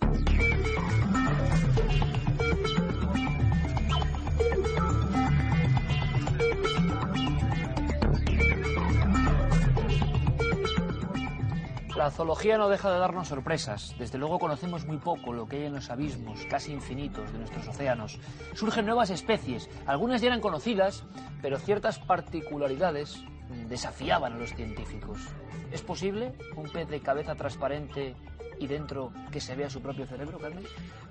La 11.99 12.12
zoología 12.12 12.57
no 12.59 12.68
deja 12.68 12.92
de 12.92 13.01
darnos 13.01 13.26
sorpresas. 13.26 13.92
Desde 13.99 14.18
luego 14.18 14.38
conocemos 14.38 14.86
muy 14.86 14.99
poco 14.99 15.32
lo 15.32 15.49
que 15.49 15.57
hay 15.57 15.64
en 15.64 15.74
los 15.74 15.90
abismos 15.90 16.46
casi 16.49 16.70
infinitos 16.70 17.32
de 17.32 17.38
nuestros 17.40 17.66
océanos. 17.66 18.20
Surgen 18.55 18.86
nuevas 18.86 19.11
especies, 19.11 19.68
algunas 19.84 20.20
ya 20.20 20.28
eran 20.28 20.40
conocidas, 20.40 21.03
pero 21.42 21.59
ciertas 21.59 21.99
particularidades 21.99 23.20
desafiaban 23.68 24.34
a 24.34 24.38
los 24.38 24.55
científicos. 24.55 25.18
¿Es 25.72 25.82
posible 25.82 26.34
un 26.55 26.70
pez 26.70 26.88
de 26.88 27.01
cabeza 27.01 27.34
transparente 27.34 28.14
y 28.61 28.68
dentro 28.68 29.12
que 29.32 29.40
se 29.40 29.57
vea 29.57 29.68
su 29.68 29.82
propio 29.82 30.07
cerebro, 30.07 30.38
Carmen? 30.38 30.66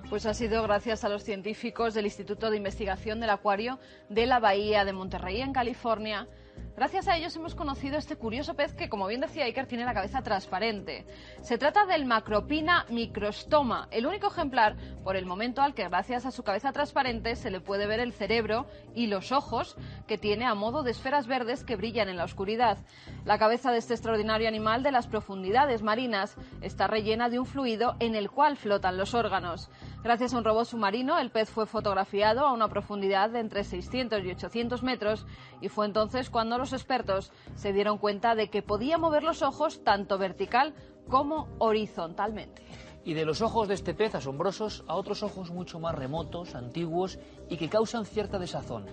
Pues 0.10 0.26
ha 0.26 0.34
sido 0.34 0.64
gracias 0.64 1.04
a 1.04 1.10
los 1.10 1.22
científicos 1.22 1.96
del 1.96 2.06
Instituto 2.06 2.50
de 2.50 2.56
Investigación 2.56 3.20
del 3.20 3.32
Acuario 3.32 3.78
de 4.08 4.26
la 4.26 4.40
Bahía 4.40 4.86
de 4.86 4.94
Monterrey, 4.94 5.42
en 5.42 5.52
California. 5.52 6.30
Gracias 6.78 7.08
a 7.08 7.18
ellos 7.18 7.36
hemos 7.36 7.56
conocido 7.56 7.98
este 7.98 8.18
curioso 8.18 8.54
pez 8.54 8.76
que, 8.76 8.88
como 8.88 9.08
bien 9.08 9.20
decía 9.20 9.46
Iker, 9.46 9.66
tiene 9.66 9.84
la 9.84 9.96
cabeza 9.96 10.22
transparente. 10.22 11.08
Se 11.42 11.58
trata 11.58 11.88
del 11.88 12.06
Macropina 12.06 12.86
microstoma, 12.90 13.88
el 13.90 14.06
único 14.06 14.28
ejemplar 14.28 14.76
por 15.04 15.16
el 15.16 15.26
momento 15.26 15.64
al 15.64 15.74
que, 15.74 15.90
gracias 15.90 16.28
a 16.28 16.32
su 16.32 16.44
cabeza 16.44 16.72
transparente, 16.72 17.36
se 17.36 17.50
le 17.50 17.62
puede 17.62 17.88
ver 17.88 18.00
el 18.00 18.14
cerebro 18.14 18.68
y 18.94 19.08
los 19.08 19.32
ojos 19.32 19.76
que 20.06 20.20
tiene 20.20 20.46
a 20.46 20.54
modo 20.54 20.84
de 20.84 20.92
esferas 20.92 21.26
verdes 21.26 21.64
que 21.64 21.76
brillan 21.76 22.10
en 22.10 22.18
la 22.18 22.26
oscuridad. 22.26 22.78
La 23.26 23.40
cabeza 23.40 23.72
de 23.72 23.80
este 23.80 23.96
extraordinario 23.96 24.48
animal 24.48 24.84
de 24.84 24.92
las 24.92 25.08
profundidades 25.08 25.82
marinas 25.82 26.36
está 26.62 26.86
rellena 26.86 27.28
de 27.30 27.40
un 27.40 27.48
fluido 27.48 27.96
en 28.00 28.14
el 28.14 28.30
cual 28.30 28.56
flotan 28.56 28.98
los 28.98 29.16
órganos. 29.16 29.72
Gracias 30.04 30.34
a 30.34 30.38
un 30.38 30.44
robot 30.44 30.66
submarino, 30.66 31.18
el 31.18 31.32
pez 31.32 31.50
fue 31.50 31.66
fotografiado 31.66 32.46
a 32.46 32.54
una 32.54 32.70
profundidad 32.70 33.32
de 33.32 33.40
entre 33.40 33.64
600 33.64 34.24
y 34.24 34.30
800 34.30 34.84
metros 34.84 35.26
y 35.60 35.70
fue 35.70 35.88
entonces 35.88 36.30
cuando 36.30 36.60
los 36.60 36.67
expertos 36.74 37.32
se 37.56 37.74
dieron 37.74 37.98
cuenta 37.98 38.36
de 38.36 38.50
que 38.50 38.62
podía 38.62 38.98
mover 38.98 39.24
los 39.24 39.42
ojos 39.42 39.84
tanto 39.84 40.18
vertical 40.18 40.74
como 41.08 41.48
horizontalmente. 41.60 42.64
Y 43.04 43.14
de 43.14 43.26
los 43.26 43.42
ojos 43.42 43.68
de 43.68 43.74
este 43.74 43.94
pez 43.94 44.16
asombrosos 44.16 44.84
a 44.88 44.96
otros 44.96 45.24
ojos 45.24 45.52
mucho 45.52 45.80
más 45.80 45.96
remotos, 45.96 46.56
antiguos 46.56 47.20
y 47.50 47.58
que 47.58 47.70
causan 47.70 48.06
cierta 48.06 48.38
desazón. 48.38 48.86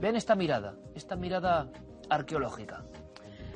Vean 0.00 0.16
esta 0.16 0.34
mirada, 0.34 0.74
esta 0.94 1.14
mirada 1.14 1.70
arqueológica. 2.10 2.84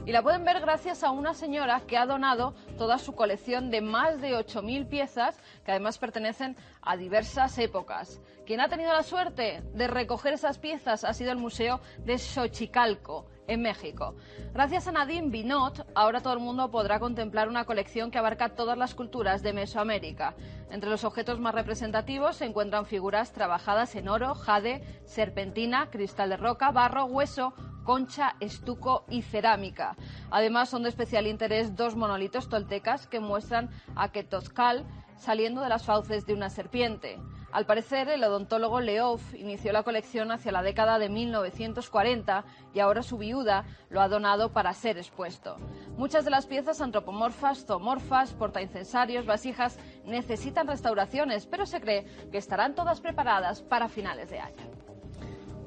Y 0.08 0.12
la 0.12 0.22
pueden 0.22 0.42
ver 0.42 0.62
gracias 0.62 1.04
a 1.04 1.10
una 1.10 1.34
señora 1.34 1.82
que 1.86 1.98
ha 1.98 2.06
donado 2.06 2.54
toda 2.78 2.96
su 2.96 3.14
colección 3.14 3.70
de 3.70 3.82
más 3.82 4.22
de 4.22 4.30
8.000 4.30 4.88
piezas, 4.88 5.38
que 5.66 5.70
además 5.70 5.98
pertenecen 5.98 6.56
a 6.80 6.96
diversas 6.96 7.58
épocas. 7.58 8.18
Quien 8.46 8.62
ha 8.62 8.70
tenido 8.70 8.90
la 8.90 9.02
suerte 9.02 9.62
de 9.74 9.86
recoger 9.86 10.32
esas 10.32 10.58
piezas 10.58 11.04
ha 11.04 11.12
sido 11.12 11.30
el 11.30 11.36
Museo 11.36 11.82
de 11.98 12.16
Xochicalco, 12.16 13.26
en 13.48 13.62
México. 13.62 14.14
Gracias 14.54 14.86
a 14.86 14.92
Nadine 14.92 15.30
Binot, 15.30 15.86
ahora 15.94 16.20
todo 16.20 16.34
el 16.34 16.40
mundo 16.40 16.70
podrá 16.70 17.00
contemplar 17.00 17.48
una 17.48 17.64
colección 17.64 18.10
que 18.10 18.18
abarca 18.18 18.50
todas 18.50 18.78
las 18.78 18.94
culturas 18.94 19.42
de 19.42 19.52
Mesoamérica. 19.52 20.34
Entre 20.70 20.88
los 20.88 21.04
objetos 21.04 21.40
más 21.40 21.54
representativos 21.54 22.36
se 22.36 22.44
encuentran 22.44 22.86
figuras 22.86 23.32
trabajadas 23.32 23.94
en 23.96 24.08
oro, 24.08 24.34
jade, 24.34 24.82
serpentina, 25.04 25.90
cristal 25.90 26.30
de 26.30 26.36
roca, 26.36 26.70
barro, 26.70 27.06
hueso, 27.06 27.54
concha, 27.88 28.36
estuco 28.38 29.06
y 29.08 29.22
cerámica. 29.22 29.96
Además, 30.30 30.68
son 30.68 30.82
de 30.82 30.90
especial 30.90 31.26
interés 31.26 31.74
dos 31.74 31.96
monolitos 31.96 32.50
toltecas 32.50 33.06
que 33.06 33.18
muestran 33.18 33.70
a 33.96 34.12
Quetzalcóatl 34.12 34.82
saliendo 35.16 35.62
de 35.62 35.70
las 35.70 35.86
fauces 35.86 36.26
de 36.26 36.34
una 36.34 36.50
serpiente. 36.50 37.18
Al 37.50 37.64
parecer, 37.64 38.10
el 38.10 38.22
odontólogo 38.22 38.80
Leof 38.80 39.34
inició 39.34 39.72
la 39.72 39.84
colección 39.84 40.30
hacia 40.30 40.52
la 40.52 40.62
década 40.62 40.98
de 40.98 41.08
1940 41.08 42.44
y 42.74 42.80
ahora 42.80 43.02
su 43.02 43.16
viuda 43.16 43.64
lo 43.88 44.02
ha 44.02 44.08
donado 44.08 44.52
para 44.52 44.74
ser 44.74 44.98
expuesto. 44.98 45.56
Muchas 45.96 46.26
de 46.26 46.30
las 46.30 46.44
piezas 46.44 46.82
antropomorfas, 46.82 47.64
zoomorfas, 47.64 48.34
portaincensarios, 48.34 49.24
vasijas 49.24 49.78
necesitan 50.04 50.66
restauraciones, 50.66 51.46
pero 51.46 51.64
se 51.64 51.80
cree 51.80 52.04
que 52.30 52.36
estarán 52.36 52.74
todas 52.74 53.00
preparadas 53.00 53.62
para 53.62 53.88
finales 53.88 54.28
de 54.28 54.40
año. 54.40 54.87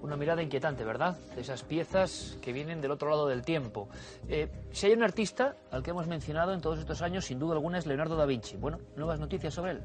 Una 0.01 0.17
mirada 0.17 0.41
inquietante, 0.41 0.83
¿verdad? 0.83 1.15
De 1.35 1.41
esas 1.41 1.63
piezas 1.63 2.37
que 2.41 2.51
vienen 2.53 2.81
del 2.81 2.91
otro 2.91 3.09
lado 3.09 3.27
del 3.27 3.43
tiempo. 3.43 3.87
Eh, 4.27 4.49
si 4.71 4.87
hay 4.87 4.93
un 4.93 5.03
artista 5.03 5.55
al 5.71 5.83
que 5.83 5.91
hemos 5.91 6.07
mencionado 6.07 6.53
en 6.53 6.61
todos 6.61 6.79
estos 6.79 7.01
años, 7.01 7.25
sin 7.25 7.37
duda 7.37 7.53
alguna 7.53 7.77
es 7.77 7.85
Leonardo 7.85 8.15
da 8.15 8.25
Vinci. 8.25 8.57
Bueno, 8.57 8.79
nuevas 8.95 9.19
noticias 9.19 9.53
sobre 9.53 9.73
él. 9.73 9.81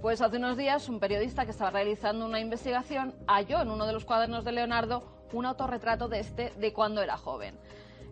Pues 0.00 0.22
hace 0.22 0.38
unos 0.38 0.56
días 0.56 0.88
un 0.88 1.00
periodista 1.00 1.44
que 1.44 1.50
estaba 1.50 1.70
realizando 1.70 2.24
una 2.24 2.40
investigación 2.40 3.14
halló 3.26 3.60
en 3.60 3.70
uno 3.70 3.86
de 3.86 3.92
los 3.92 4.04
cuadernos 4.04 4.44
de 4.44 4.52
Leonardo 4.52 5.02
un 5.32 5.44
autorretrato 5.44 6.08
de 6.08 6.20
este 6.20 6.50
de 6.58 6.72
cuando 6.72 7.02
era 7.02 7.16
joven. 7.16 7.58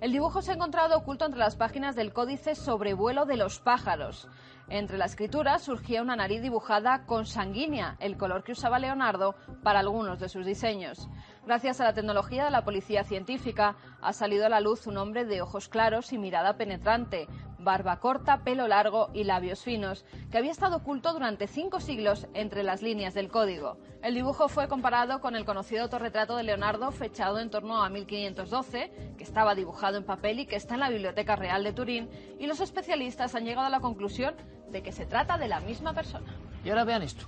El 0.01 0.13
dibujo 0.13 0.43
se 0.43 0.51
ha 0.51 0.55
encontrado 0.55 0.99
oculto 0.99 1.25
entre 1.25 1.41
las 1.41 1.57
páginas 1.57 1.97
del 1.97 2.13
Códice 2.13 2.55
Sobrevuelo 2.55 3.25
de 3.25 3.39
los 3.39 3.61
pájaros. 3.61 4.29
Entre 4.69 4.99
la 4.99 5.05
escritura 5.05 5.61
surgía 5.61 6.03
una 6.03 6.17
nariz 6.17 6.43
dibujada 6.43 7.07
con 7.07 7.25
sanguínea, 7.25 7.97
el 8.01 8.17
color 8.17 8.43
que 8.43 8.51
usaba 8.51 8.81
Leonardo 8.81 9.37
para 9.63 9.79
algunos 9.79 10.19
de 10.19 10.29
sus 10.29 10.45
diseños. 10.45 11.09
Gracias 11.47 11.81
a 11.81 11.85
la 11.85 11.95
tecnología 11.95 12.45
de 12.45 12.51
la 12.51 12.65
policía 12.65 13.05
científica, 13.05 13.77
ha 14.03 14.13
salido 14.13 14.45
a 14.45 14.49
la 14.49 14.61
luz 14.61 14.89
un 14.89 14.97
hombre 14.97 15.25
de 15.25 15.41
ojos 15.41 15.69
claros 15.69 16.13
y 16.13 16.19
mirada 16.19 16.57
penetrante, 16.57 17.29
barba 17.67 18.01
corta, 18.01 18.45
pelo 18.45 18.67
largo 18.67 19.11
y 19.13 19.25
labios 19.25 19.63
finos, 19.63 20.05
que 20.31 20.39
había 20.39 20.51
estado 20.51 20.79
oculto 20.79 21.13
durante 21.13 21.47
cinco 21.47 21.81
siglos 21.81 22.27
entre 22.35 22.65
las 22.65 22.83
líneas 22.83 23.15
del 23.15 23.29
código. 23.29 23.79
El 24.03 24.15
dibujo 24.15 24.49
fue 24.49 24.69
comparado 24.69 25.21
con 25.21 25.37
el 25.37 25.45
conocido 25.45 25.83
autorretrato 25.83 26.37
de 26.37 26.43
Leonardo 26.43 26.91
fechado 26.91 27.39
en 27.39 27.51
torno 27.51 27.83
a 27.83 27.89
1512, 27.89 29.15
que 29.17 29.25
estaba 29.25 29.55
dibujado 29.55 29.97
en 29.97 30.05
papel 30.05 30.41
y 30.41 30.47
que 30.47 30.57
está 30.57 30.75
en 30.75 30.81
la 30.81 30.91
Biblioteca 30.91 31.37
Real 31.37 31.63
de 31.63 31.73
Turín, 31.73 32.11
y 32.39 32.47
los 32.47 32.61
especialistas 32.61 33.35
han 33.35 33.45
llegado 33.45 33.67
a 33.67 33.71
la 33.71 33.81
conclusión 33.81 34.35
de 34.71 34.83
que 34.83 34.93
se 34.93 35.07
trata 35.07 35.39
de 35.39 35.49
la 35.49 35.61
misma 35.61 35.93
persona. 35.93 36.35
Y 36.65 36.71
ahora 36.71 36.85
vean 36.85 37.03
esto. 37.03 37.25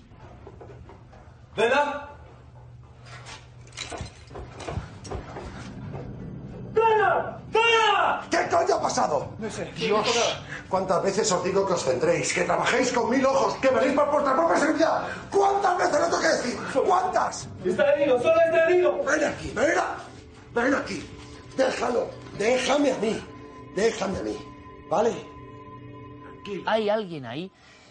¿Verdad? 1.57 2.09
¡Dana! 6.73 7.39
¡Dana! 7.51 8.27
¿Qué 8.31 8.49
coño 8.49 8.75
ha 8.75 8.83
pasado? 8.83 9.29
No 9.39 9.51
sé. 9.51 9.65
Dios, 9.77 10.07
¿cuántas 10.69 11.03
veces 11.03 11.31
os 11.33 11.43
digo 11.43 11.67
que 11.67 11.73
os 11.73 11.85
centréis, 11.85 12.33
que 12.33 12.43
trabajéis 12.45 12.93
con 12.93 13.11
mil 13.11 13.25
ojos, 13.27 13.55
que 13.57 13.69
veréis 13.69 13.95
por 13.95 14.11
vuestra 14.11 14.37
propia 14.37 14.57
seguridad? 14.57 15.09
¿Cuántas 15.31 15.79
veces 15.79 16.01
lo 16.01 16.07
tengo 16.07 16.21
que 16.21 16.29
decir? 16.29 16.59
¿Cuántas? 16.87 17.49
Está 17.65 17.95
herido, 17.95 18.23
solo 18.23 18.41
está 18.41 18.65
herido. 18.69 19.05
Ven 19.05 19.25
aquí, 19.25 19.53
ven, 19.55 19.75
ven 20.55 20.75
aquí. 20.75 21.11
Déjalo, 21.57 22.09
déjame 22.39 22.93
a 22.93 22.99
mí, 22.99 23.21
déjame 23.75 24.19
a 24.19 24.23
mí, 24.23 24.39
¿vale? 24.89 25.38
Hay 26.67 26.89
alguien 26.89 27.27
ahí. 27.27 27.51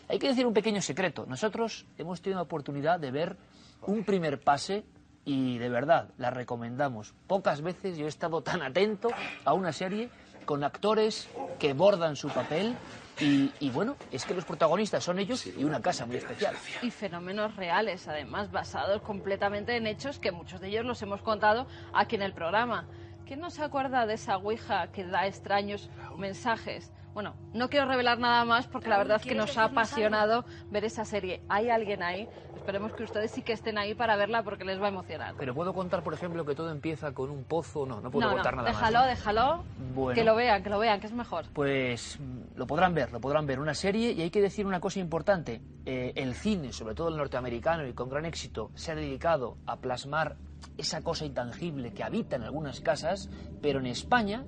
Hay 0.09 0.19
que 0.19 0.27
decir 0.27 0.45
un 0.45 0.53
pequeño 0.53 0.81
secreto. 0.81 1.25
Nosotros 1.27 1.85
hemos 1.97 2.21
tenido 2.21 2.39
la 2.39 2.43
oportunidad 2.43 2.99
de 2.99 3.11
ver 3.11 3.37
un 3.85 4.03
primer 4.03 4.39
pase 4.39 4.85
y 5.25 5.57
de 5.57 5.69
verdad 5.69 6.09
la 6.17 6.29
recomendamos. 6.29 7.13
Pocas 7.27 7.61
veces 7.61 7.97
yo 7.97 8.05
he 8.05 8.09
estado 8.09 8.41
tan 8.41 8.61
atento 8.61 9.09
a 9.43 9.53
una 9.53 9.73
serie 9.73 10.09
con 10.45 10.63
actores 10.63 11.27
que 11.59 11.73
bordan 11.73 12.15
su 12.15 12.29
papel 12.29 12.73
y, 13.19 13.51
y 13.59 13.69
bueno, 13.69 13.97
es 14.11 14.23
que 14.23 14.33
los 14.33 14.45
protagonistas 14.45 15.03
son 15.03 15.19
ellos 15.19 15.45
y 15.45 15.63
una 15.65 15.81
casa 15.81 16.05
muy 16.05 16.15
especial. 16.15 16.55
Y 16.81 16.89
fenómenos 16.89 17.57
reales, 17.57 18.07
además, 18.07 18.49
basados 18.51 19.01
completamente 19.01 19.75
en 19.75 19.87
hechos 19.87 20.19
que 20.19 20.31
muchos 20.31 20.61
de 20.61 20.69
ellos 20.69 20.85
los 20.85 21.01
hemos 21.01 21.21
contado 21.21 21.67
aquí 21.93 22.15
en 22.15 22.21
el 22.21 22.33
programa. 22.33 22.87
¿Quién 23.25 23.41
no 23.41 23.49
se 23.49 23.61
acuerda 23.61 24.05
de 24.05 24.13
esa 24.13 24.37
Ouija 24.37 24.87
que 24.93 25.03
da 25.03 25.27
extraños 25.27 25.89
mensajes? 26.17 26.93
Bueno, 27.17 27.33
no 27.51 27.67
quiero 27.67 27.87
revelar 27.87 28.19
nada 28.19 28.45
más 28.45 28.67
porque 28.67 28.89
la 28.89 28.99
verdad 28.99 29.17
es 29.19 29.23
que 29.23 29.33
nos 29.33 29.57
ha 29.57 29.63
apasionado 29.63 30.45
ver 30.69 30.85
esa 30.85 31.03
serie. 31.03 31.41
¿Hay 31.49 31.67
alguien 31.67 32.03
ahí? 32.03 32.29
Esperemos 32.55 32.93
que 32.93 33.05
ustedes 33.05 33.31
sí 33.31 33.41
que 33.41 33.53
estén 33.53 33.79
ahí 33.79 33.95
para 33.95 34.15
verla 34.15 34.43
porque 34.43 34.63
les 34.63 34.79
va 34.79 34.85
a 34.85 34.89
emocionar. 34.89 35.33
Pero 35.35 35.55
puedo 35.55 35.73
contar, 35.73 36.03
por 36.03 36.13
ejemplo, 36.13 36.45
que 36.45 36.53
todo 36.53 36.69
empieza 36.69 37.13
con 37.13 37.31
un 37.31 37.43
pozo. 37.43 37.87
No, 37.87 38.01
no 38.01 38.11
puedo 38.11 38.27
no, 38.27 38.35
contar 38.35 38.55
no, 38.55 38.61
nada 38.61 38.69
déjalo, 38.69 38.99
más. 38.99 39.03
¿no? 39.03 39.09
déjalo. 39.09 39.63
Bueno. 39.95 40.13
Que 40.13 40.23
lo 40.23 40.35
vean, 40.35 40.61
que 40.61 40.69
lo 40.69 40.77
vean, 40.77 40.99
que 40.99 41.07
es 41.07 41.13
mejor. 41.13 41.45
Pues 41.53 42.19
lo 42.55 42.67
podrán 42.67 42.93
ver, 42.93 43.11
lo 43.11 43.19
podrán 43.19 43.47
ver. 43.47 43.59
Una 43.59 43.73
serie 43.73 44.11
y 44.11 44.21
hay 44.21 44.29
que 44.29 44.39
decir 44.39 44.67
una 44.67 44.79
cosa 44.79 44.99
importante. 44.99 45.59
Eh, 45.87 46.13
el 46.17 46.35
cine, 46.35 46.71
sobre 46.71 46.93
todo 46.93 47.09
el 47.09 47.17
norteamericano 47.17 47.87
y 47.87 47.93
con 47.93 48.09
gran 48.09 48.25
éxito, 48.25 48.69
se 48.75 48.91
ha 48.91 48.95
dedicado 48.95 49.57
a 49.65 49.77
plasmar 49.77 50.35
esa 50.77 51.01
cosa 51.01 51.25
intangible 51.25 51.93
que 51.93 52.03
habita 52.03 52.35
en 52.35 52.43
algunas 52.43 52.79
casas, 52.79 53.27
pero 53.59 53.79
en 53.79 53.87
España, 53.87 54.45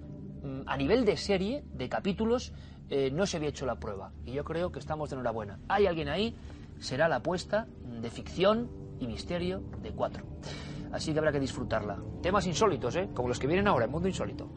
a 0.66 0.78
nivel 0.78 1.06
de 1.06 1.18
serie, 1.18 1.64
de 1.74 1.90
capítulos, 1.90 2.54
eh, 2.90 3.12
no 3.12 3.26
se 3.26 3.38
había 3.38 3.50
hecho 3.50 3.66
la 3.66 3.80
prueba. 3.80 4.12
Y 4.26 4.34
yo 4.34 4.44
creo 4.44 4.72
que 4.72 4.80
estamos 4.80 5.10
de 5.10 5.16
enhorabuena. 5.16 5.60
Hay 5.68 5.88
alguien 5.88 6.10
ahí, 6.10 6.36
será 6.80 7.08
la 7.08 7.18
apuesta 7.18 7.68
de 8.02 8.10
ficción 8.10 8.70
y 9.00 9.08
misterio 9.08 9.62
de 9.82 9.92
cuatro. 9.92 10.26
Así 10.92 11.14
que 11.14 11.20
habrá 11.20 11.32
que 11.32 11.40
disfrutarla. 11.40 12.00
Temas 12.22 12.48
insólitos, 12.48 12.96
¿eh? 12.96 13.10
Como 13.14 13.28
los 13.28 13.40
que 13.40 13.48
vienen 13.48 13.68
ahora, 13.68 13.86
en 13.86 13.92
Mundo 13.92 14.08
Insólito. 14.08 14.50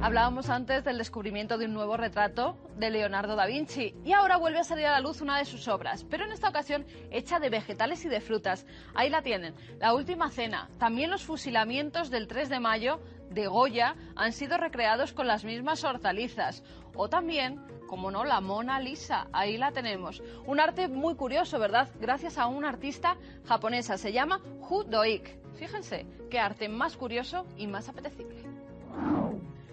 Hablábamos 0.00 0.48
antes 0.48 0.84
del 0.84 0.96
descubrimiento 0.96 1.58
de 1.58 1.64
un 1.64 1.74
nuevo 1.74 1.96
retrato 1.96 2.56
de 2.76 2.88
Leonardo 2.88 3.34
da 3.34 3.46
Vinci 3.46 3.96
y 4.04 4.12
ahora 4.12 4.36
vuelve 4.36 4.60
a 4.60 4.64
salir 4.64 4.86
a 4.86 4.92
la 4.92 5.00
luz 5.00 5.20
una 5.20 5.38
de 5.38 5.44
sus 5.44 5.66
obras, 5.66 6.04
pero 6.04 6.24
en 6.24 6.30
esta 6.30 6.48
ocasión 6.48 6.86
hecha 7.10 7.40
de 7.40 7.50
vegetales 7.50 8.04
y 8.04 8.08
de 8.08 8.20
frutas. 8.20 8.64
Ahí 8.94 9.10
la 9.10 9.22
tienen, 9.22 9.56
La 9.80 9.94
Última 9.94 10.30
Cena. 10.30 10.70
También 10.78 11.10
los 11.10 11.24
fusilamientos 11.24 12.10
del 12.10 12.28
3 12.28 12.48
de 12.48 12.60
mayo 12.60 13.00
de 13.30 13.48
Goya 13.48 13.96
han 14.14 14.32
sido 14.32 14.56
recreados 14.56 15.12
con 15.12 15.26
las 15.26 15.44
mismas 15.44 15.82
hortalizas. 15.82 16.62
O 16.94 17.08
también, 17.08 17.60
como 17.88 18.12
no, 18.12 18.24
la 18.24 18.40
Mona 18.40 18.78
Lisa. 18.78 19.26
Ahí 19.32 19.58
la 19.58 19.72
tenemos. 19.72 20.22
Un 20.46 20.60
arte 20.60 20.86
muy 20.86 21.16
curioso, 21.16 21.58
¿verdad? 21.58 21.88
Gracias 22.00 22.38
a 22.38 22.46
una 22.46 22.68
artista 22.68 23.16
japonesa. 23.46 23.98
Se 23.98 24.12
llama 24.12 24.40
Hu 24.60 24.84
Doik. 24.84 25.28
Fíjense, 25.56 26.06
qué 26.30 26.38
arte 26.38 26.68
más 26.68 26.96
curioso 26.96 27.46
y 27.56 27.66
más 27.66 27.88
apetecible. 27.88 28.37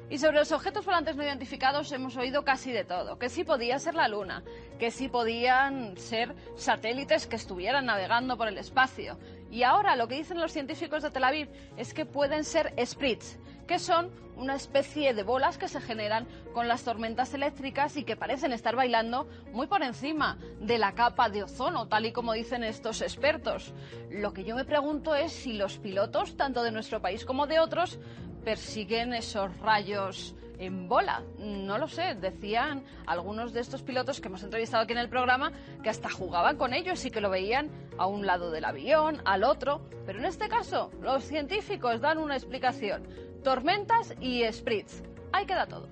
Y 0.09 0.19
sobre 0.19 0.37
los 0.37 0.51
objetos 0.51 0.85
volantes 0.85 1.15
no 1.15 1.23
identificados 1.23 1.91
hemos 1.91 2.15
oído 2.15 2.43
casi 2.43 2.71
de 2.71 2.83
todo. 2.83 3.17
Que 3.17 3.29
sí 3.29 3.43
podía 3.43 3.79
ser 3.79 3.95
la 3.95 4.07
Luna, 4.07 4.43
que 4.77 4.91
sí 4.91 5.09
podían 5.09 5.97
ser 5.97 6.35
satélites 6.55 7.25
que 7.25 7.35
estuvieran 7.35 7.87
navegando 7.87 8.37
por 8.37 8.47
el 8.47 8.57
espacio. 8.57 9.17
Y 9.49 9.63
ahora 9.63 9.95
lo 9.95 10.07
que 10.07 10.15
dicen 10.15 10.39
los 10.39 10.51
científicos 10.51 11.01
de 11.01 11.09
Tel 11.09 11.23
Aviv 11.23 11.49
es 11.75 11.93
que 11.93 12.05
pueden 12.05 12.43
ser 12.43 12.73
sprits, 12.85 13.39
que 13.67 13.79
son 13.79 14.11
una 14.35 14.55
especie 14.55 15.13
de 15.13 15.23
bolas 15.23 15.57
que 15.57 15.67
se 15.67 15.81
generan 15.81 16.27
con 16.53 16.67
las 16.67 16.83
tormentas 16.83 17.33
eléctricas 17.33 17.95
y 17.97 18.03
que 18.03 18.17
parecen 18.17 18.51
estar 18.51 18.75
bailando 18.75 19.27
muy 19.53 19.67
por 19.67 19.81
encima 19.81 20.37
de 20.59 20.77
la 20.77 20.93
capa 20.93 21.29
de 21.29 21.43
ozono, 21.43 21.87
tal 21.87 22.05
y 22.05 22.11
como 22.11 22.33
dicen 22.33 22.63
estos 22.63 23.01
expertos. 23.01 23.73
Lo 24.11 24.33
que 24.33 24.43
yo 24.43 24.55
me 24.55 24.65
pregunto 24.65 25.15
es 25.15 25.31
si 25.31 25.53
los 25.53 25.77
pilotos, 25.77 26.35
tanto 26.37 26.63
de 26.63 26.71
nuestro 26.71 27.01
país 27.01 27.25
como 27.25 27.47
de 27.47 27.59
otros, 27.59 27.97
persiguen 28.45 29.13
esos 29.13 29.57
rayos 29.57 30.35
en 30.59 30.87
bola. 30.87 31.23
No 31.39 31.77
lo 31.77 31.87
sé, 31.87 32.15
decían 32.15 32.85
algunos 33.07 33.51
de 33.51 33.59
estos 33.59 33.81
pilotos 33.81 34.21
que 34.21 34.27
hemos 34.27 34.43
entrevistado 34.43 34.83
aquí 34.83 34.93
en 34.93 34.99
el 34.99 35.09
programa 35.09 35.51
que 35.83 35.89
hasta 35.89 36.09
jugaban 36.09 36.55
con 36.55 36.73
ellos 36.73 37.03
y 37.05 37.11
que 37.11 37.21
lo 37.21 37.29
veían 37.29 37.69
a 37.97 38.05
un 38.05 38.25
lado 38.25 38.51
del 38.51 38.63
avión, 38.63 39.21
al 39.25 39.43
otro. 39.43 39.81
Pero 40.05 40.19
en 40.19 40.25
este 40.25 40.47
caso, 40.47 40.91
los 41.01 41.23
científicos 41.23 41.99
dan 41.99 42.19
una 42.19 42.35
explicación. 42.35 43.07
Tormentas 43.43 44.13
y 44.21 44.43
spritz. 44.51 45.03
ahí 45.33 45.45
queda 45.45 45.65
todo. 45.65 45.89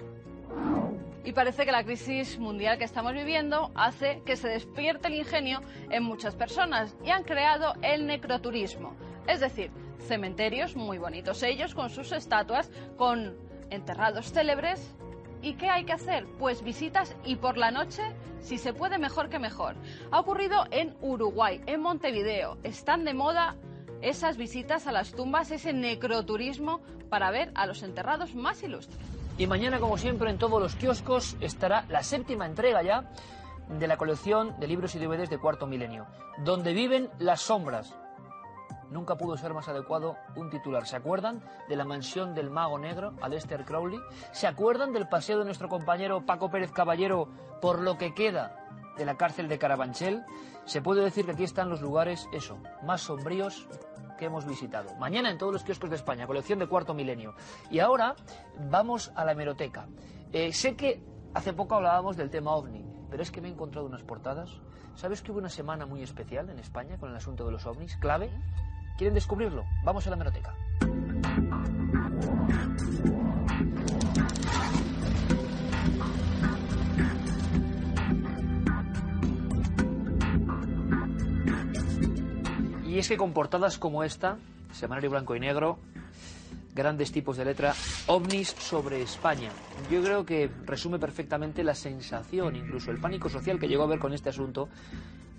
Y 1.26 1.32
parece 1.32 1.66
que 1.66 1.72
la 1.72 1.84
crisis 1.84 2.38
mundial 2.38 2.78
que 2.78 2.84
estamos 2.84 3.14
viviendo 3.14 3.72
hace 3.76 4.22
que 4.26 4.36
se 4.36 4.50
despierte 4.50 5.08
el 5.08 5.16
ingenio 5.16 5.62
en 5.90 6.04
muchas 6.04 6.36
personas 6.36 6.96
y 7.04 7.10
han 7.10 7.24
creado 7.24 7.74
el 7.82 8.06
necroturismo. 8.06 8.96
Es 9.26 9.40
decir, 9.40 9.72
cementerios 10.04 10.76
muy 10.76 10.98
bonitos 10.98 11.44
ellos 11.44 11.74
con 11.74 11.90
sus 11.90 12.12
estatuas, 12.12 12.70
con 12.98 13.36
enterrados 13.70 14.32
célebres. 14.32 14.96
¿Y 15.42 15.54
qué 15.56 15.70
hay 15.70 15.84
que 15.84 15.94
hacer? 15.94 16.26
Pues 16.40 16.64
visitas 16.64 17.16
y 17.26 17.36
por 17.36 17.58
la 17.58 17.72
noche, 17.72 18.02
si 18.40 18.58
se 18.58 18.74
puede, 18.74 18.98
mejor 18.98 19.30
que 19.30 19.40
mejor. 19.40 19.76
Ha 20.12 20.20
ocurrido 20.20 20.66
en 20.72 20.96
Uruguay, 21.02 21.62
en 21.66 21.82
Montevideo. 21.82 22.58
Están 22.64 23.04
de 23.04 23.14
moda 23.14 23.56
esas 24.02 24.38
visitas 24.38 24.88
a 24.88 24.92
las 24.92 25.12
tumbas, 25.12 25.52
ese 25.52 25.74
necroturismo 25.74 26.82
para 27.10 27.32
ver 27.32 27.52
a 27.56 27.66
los 27.66 27.84
enterrados 27.84 28.36
más 28.36 28.64
ilustres. 28.64 29.00
Y 29.38 29.48
mañana, 29.48 29.80
como 29.80 29.98
siempre, 29.98 30.30
en 30.30 30.38
todos 30.38 30.62
los 30.62 30.76
kioscos 30.76 31.36
estará 31.42 31.86
la 31.90 32.04
séptima 32.04 32.46
entrega 32.46 32.84
ya 32.84 33.10
de 33.68 33.88
la 33.88 33.98
colección 33.98 34.60
de 34.60 34.68
libros 34.68 34.96
y 34.96 35.00
DVDs 35.00 35.30
de 35.30 35.40
Cuarto 35.40 35.66
Milenio, 35.66 36.06
donde 36.44 36.74
viven 36.74 37.10
las 37.18 37.42
sombras. 37.42 37.96
Nunca 38.94 39.16
pudo 39.16 39.36
ser 39.38 39.56
más 39.56 39.68
adecuado 39.68 40.18
un 40.36 40.52
titular. 40.52 40.86
¿Se 40.86 40.96
acuerdan 40.96 41.42
de 41.68 41.76
la 41.76 41.84
mansión 41.84 42.36
del 42.36 42.52
mago 42.52 42.78
negro, 42.78 43.16
Aleister 43.24 43.66
Crowley? 43.66 44.00
¿Se 44.32 44.46
acuerdan 44.46 44.94
del 44.94 45.08
paseo 45.08 45.40
de 45.40 45.46
nuestro 45.46 45.68
compañero 45.68 46.28
Paco 46.28 46.52
Pérez 46.52 46.72
Caballero 46.72 47.28
por 47.60 47.82
lo 47.82 47.98
que 47.98 48.14
queda 48.14 48.56
de 48.96 49.06
la 49.06 49.18
cárcel 49.18 49.48
de 49.48 49.58
Carabanchel? 49.58 50.24
Se 50.66 50.84
puede 50.84 51.02
decir 51.02 51.26
que 51.26 51.32
aquí 51.32 51.44
están 51.44 51.70
los 51.70 51.82
lugares, 51.82 52.30
eso, 52.34 52.60
más 52.84 53.02
sombríos 53.02 53.68
que 54.20 54.26
hemos 54.26 54.46
visitado. 54.46 54.94
Mañana 55.00 55.32
en 55.32 55.40
todos 55.40 55.54
los 55.54 55.64
kioscos 55.64 55.90
de 55.90 55.96
España, 55.96 56.28
colección 56.28 56.60
de 56.60 56.68
cuarto 56.68 56.94
milenio. 56.94 57.34
Y 57.72 57.80
ahora 57.80 58.16
vamos 58.70 59.12
a 59.16 59.26
la 59.26 59.32
hemeroteca. 59.32 59.88
Eh, 60.32 60.54
sé 60.54 60.76
que 60.76 61.02
hace 61.34 61.52
poco 61.52 61.74
hablábamos 61.74 62.16
del 62.16 62.30
tema 62.30 62.52
ovni, 62.52 62.86
pero 63.10 63.24
es 63.24 63.32
que 63.32 63.42
me 63.42 63.48
he 63.48 63.52
encontrado 63.52 63.88
unas 63.88 64.04
portadas. 64.04 64.52
¿Sabes 64.94 65.24
que 65.24 65.32
hubo 65.32 65.40
una 65.40 65.50
semana 65.50 65.88
muy 65.88 66.04
especial 66.04 66.48
en 66.52 66.60
España 66.60 67.00
con 67.00 67.10
el 67.10 67.16
asunto 67.16 67.44
de 67.44 67.54
los 67.54 67.66
ovnis? 67.66 67.98
Clave. 67.98 68.30
¿Quieren 68.98 69.14
descubrirlo? 69.14 69.66
Vamos 69.84 70.06
a 70.08 70.10
la 70.10 70.16
hemeroteca. 70.16 70.54
Y 82.86 83.00
es 83.00 83.08
que 83.08 83.18
con 83.18 83.34
portadas 83.34 83.80
como 83.80 84.04
esta, 84.04 84.38
semanario 84.72 85.10
blanco 85.10 85.36
y 85.36 85.40
negro, 85.40 85.80
grandes 86.76 87.12
tipos 87.12 87.38
de 87.38 87.46
letra, 87.46 87.74
ovnis 88.06 88.50
sobre 88.50 89.02
España. 89.02 89.50
Yo 89.90 90.04
creo 90.04 90.26
que 90.26 90.50
resume 90.66 91.00
perfectamente 91.00 91.64
la 91.64 91.74
sensación, 91.74 92.56
incluso 92.56 92.92
el 92.92 93.00
pánico 93.00 93.30
social 93.30 93.60
que 93.60 93.68
llegó 93.68 93.84
a 93.84 93.88
ver 93.88 94.00
con 94.00 94.14
este 94.14 94.30
asunto 94.30 94.70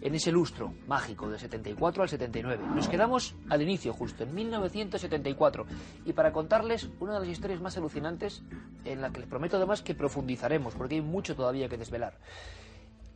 en 0.05 0.15
ese 0.15 0.31
lustro 0.31 0.75
mágico 0.87 1.29
del 1.29 1.41
74 1.41 2.03
al 2.03 2.09
79. 2.11 2.63
Nos 2.75 2.89
quedamos 2.89 3.35
al 3.49 3.63
inicio, 3.63 3.95
justo, 3.95 4.25
en 4.25 4.35
1974. 4.35 5.65
Y 6.05 6.13
para 6.13 6.31
contarles 6.31 6.91
una 7.01 7.15
de 7.15 7.21
las 7.21 7.29
historias 7.31 7.63
más 7.63 7.77
alucinantes, 7.79 8.43
en 8.85 9.01
la 9.01 9.11
que 9.11 9.21
les 9.21 9.29
prometo 9.29 9.57
además 9.57 9.81
que 9.81 9.95
profundizaremos, 9.95 10.75
porque 10.75 10.97
hay 10.97 11.01
mucho 11.01 11.35
todavía 11.35 11.71
que 11.71 11.79
desvelar. 11.79 12.19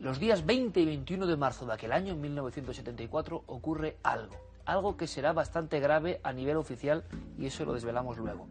Los 0.00 0.18
días 0.18 0.46
20 0.46 0.80
y 0.80 0.86
21 0.86 1.26
de 1.26 1.36
marzo 1.36 1.66
de 1.66 1.74
aquel 1.74 1.92
año, 1.92 2.14
en 2.14 2.22
1974, 2.22 3.44
ocurre 3.46 3.98
algo. 4.02 4.47
Algo 4.68 4.98
que 4.98 5.06
será 5.06 5.32
bastante 5.32 5.80
grave 5.80 6.20
a 6.22 6.30
nivel 6.30 6.58
oficial 6.58 7.02
y 7.38 7.46
eso 7.46 7.64
lo 7.64 7.72
desvelamos 7.72 8.18
luego. 8.18 8.48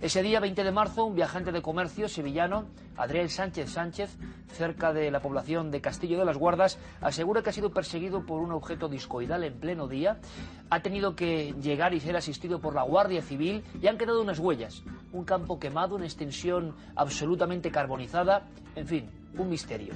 Ese 0.00 0.22
día, 0.22 0.40
20 0.40 0.64
de 0.64 0.72
marzo, 0.72 1.04
un 1.04 1.14
viajante 1.14 1.52
de 1.52 1.60
comercio 1.60 2.08
sevillano, 2.08 2.64
Adriel 2.96 3.28
Sánchez 3.28 3.68
Sánchez, 3.68 4.16
cerca 4.54 4.94
de 4.94 5.10
la 5.10 5.20
población 5.20 5.70
de 5.70 5.82
Castillo 5.82 6.18
de 6.18 6.24
las 6.24 6.38
Guardas, 6.38 6.78
asegura 7.02 7.42
que 7.42 7.50
ha 7.50 7.52
sido 7.52 7.74
perseguido 7.74 8.24
por 8.24 8.40
un 8.40 8.52
objeto 8.52 8.88
discoidal 8.88 9.44
en 9.44 9.60
pleno 9.60 9.86
día. 9.86 10.18
Ha 10.70 10.80
tenido 10.80 11.14
que 11.14 11.52
llegar 11.60 11.92
y 11.92 12.00
ser 12.00 12.16
asistido 12.16 12.58
por 12.58 12.74
la 12.74 12.84
Guardia 12.84 13.20
Civil 13.20 13.62
y 13.82 13.86
han 13.86 13.98
quedado 13.98 14.22
unas 14.22 14.38
huellas. 14.38 14.82
Un 15.12 15.26
campo 15.26 15.60
quemado, 15.60 15.96
una 15.96 16.06
extensión 16.06 16.74
absolutamente 16.96 17.70
carbonizada, 17.70 18.48
en 18.76 18.86
fin, 18.86 19.19
un 19.36 19.48
misterio. 19.48 19.94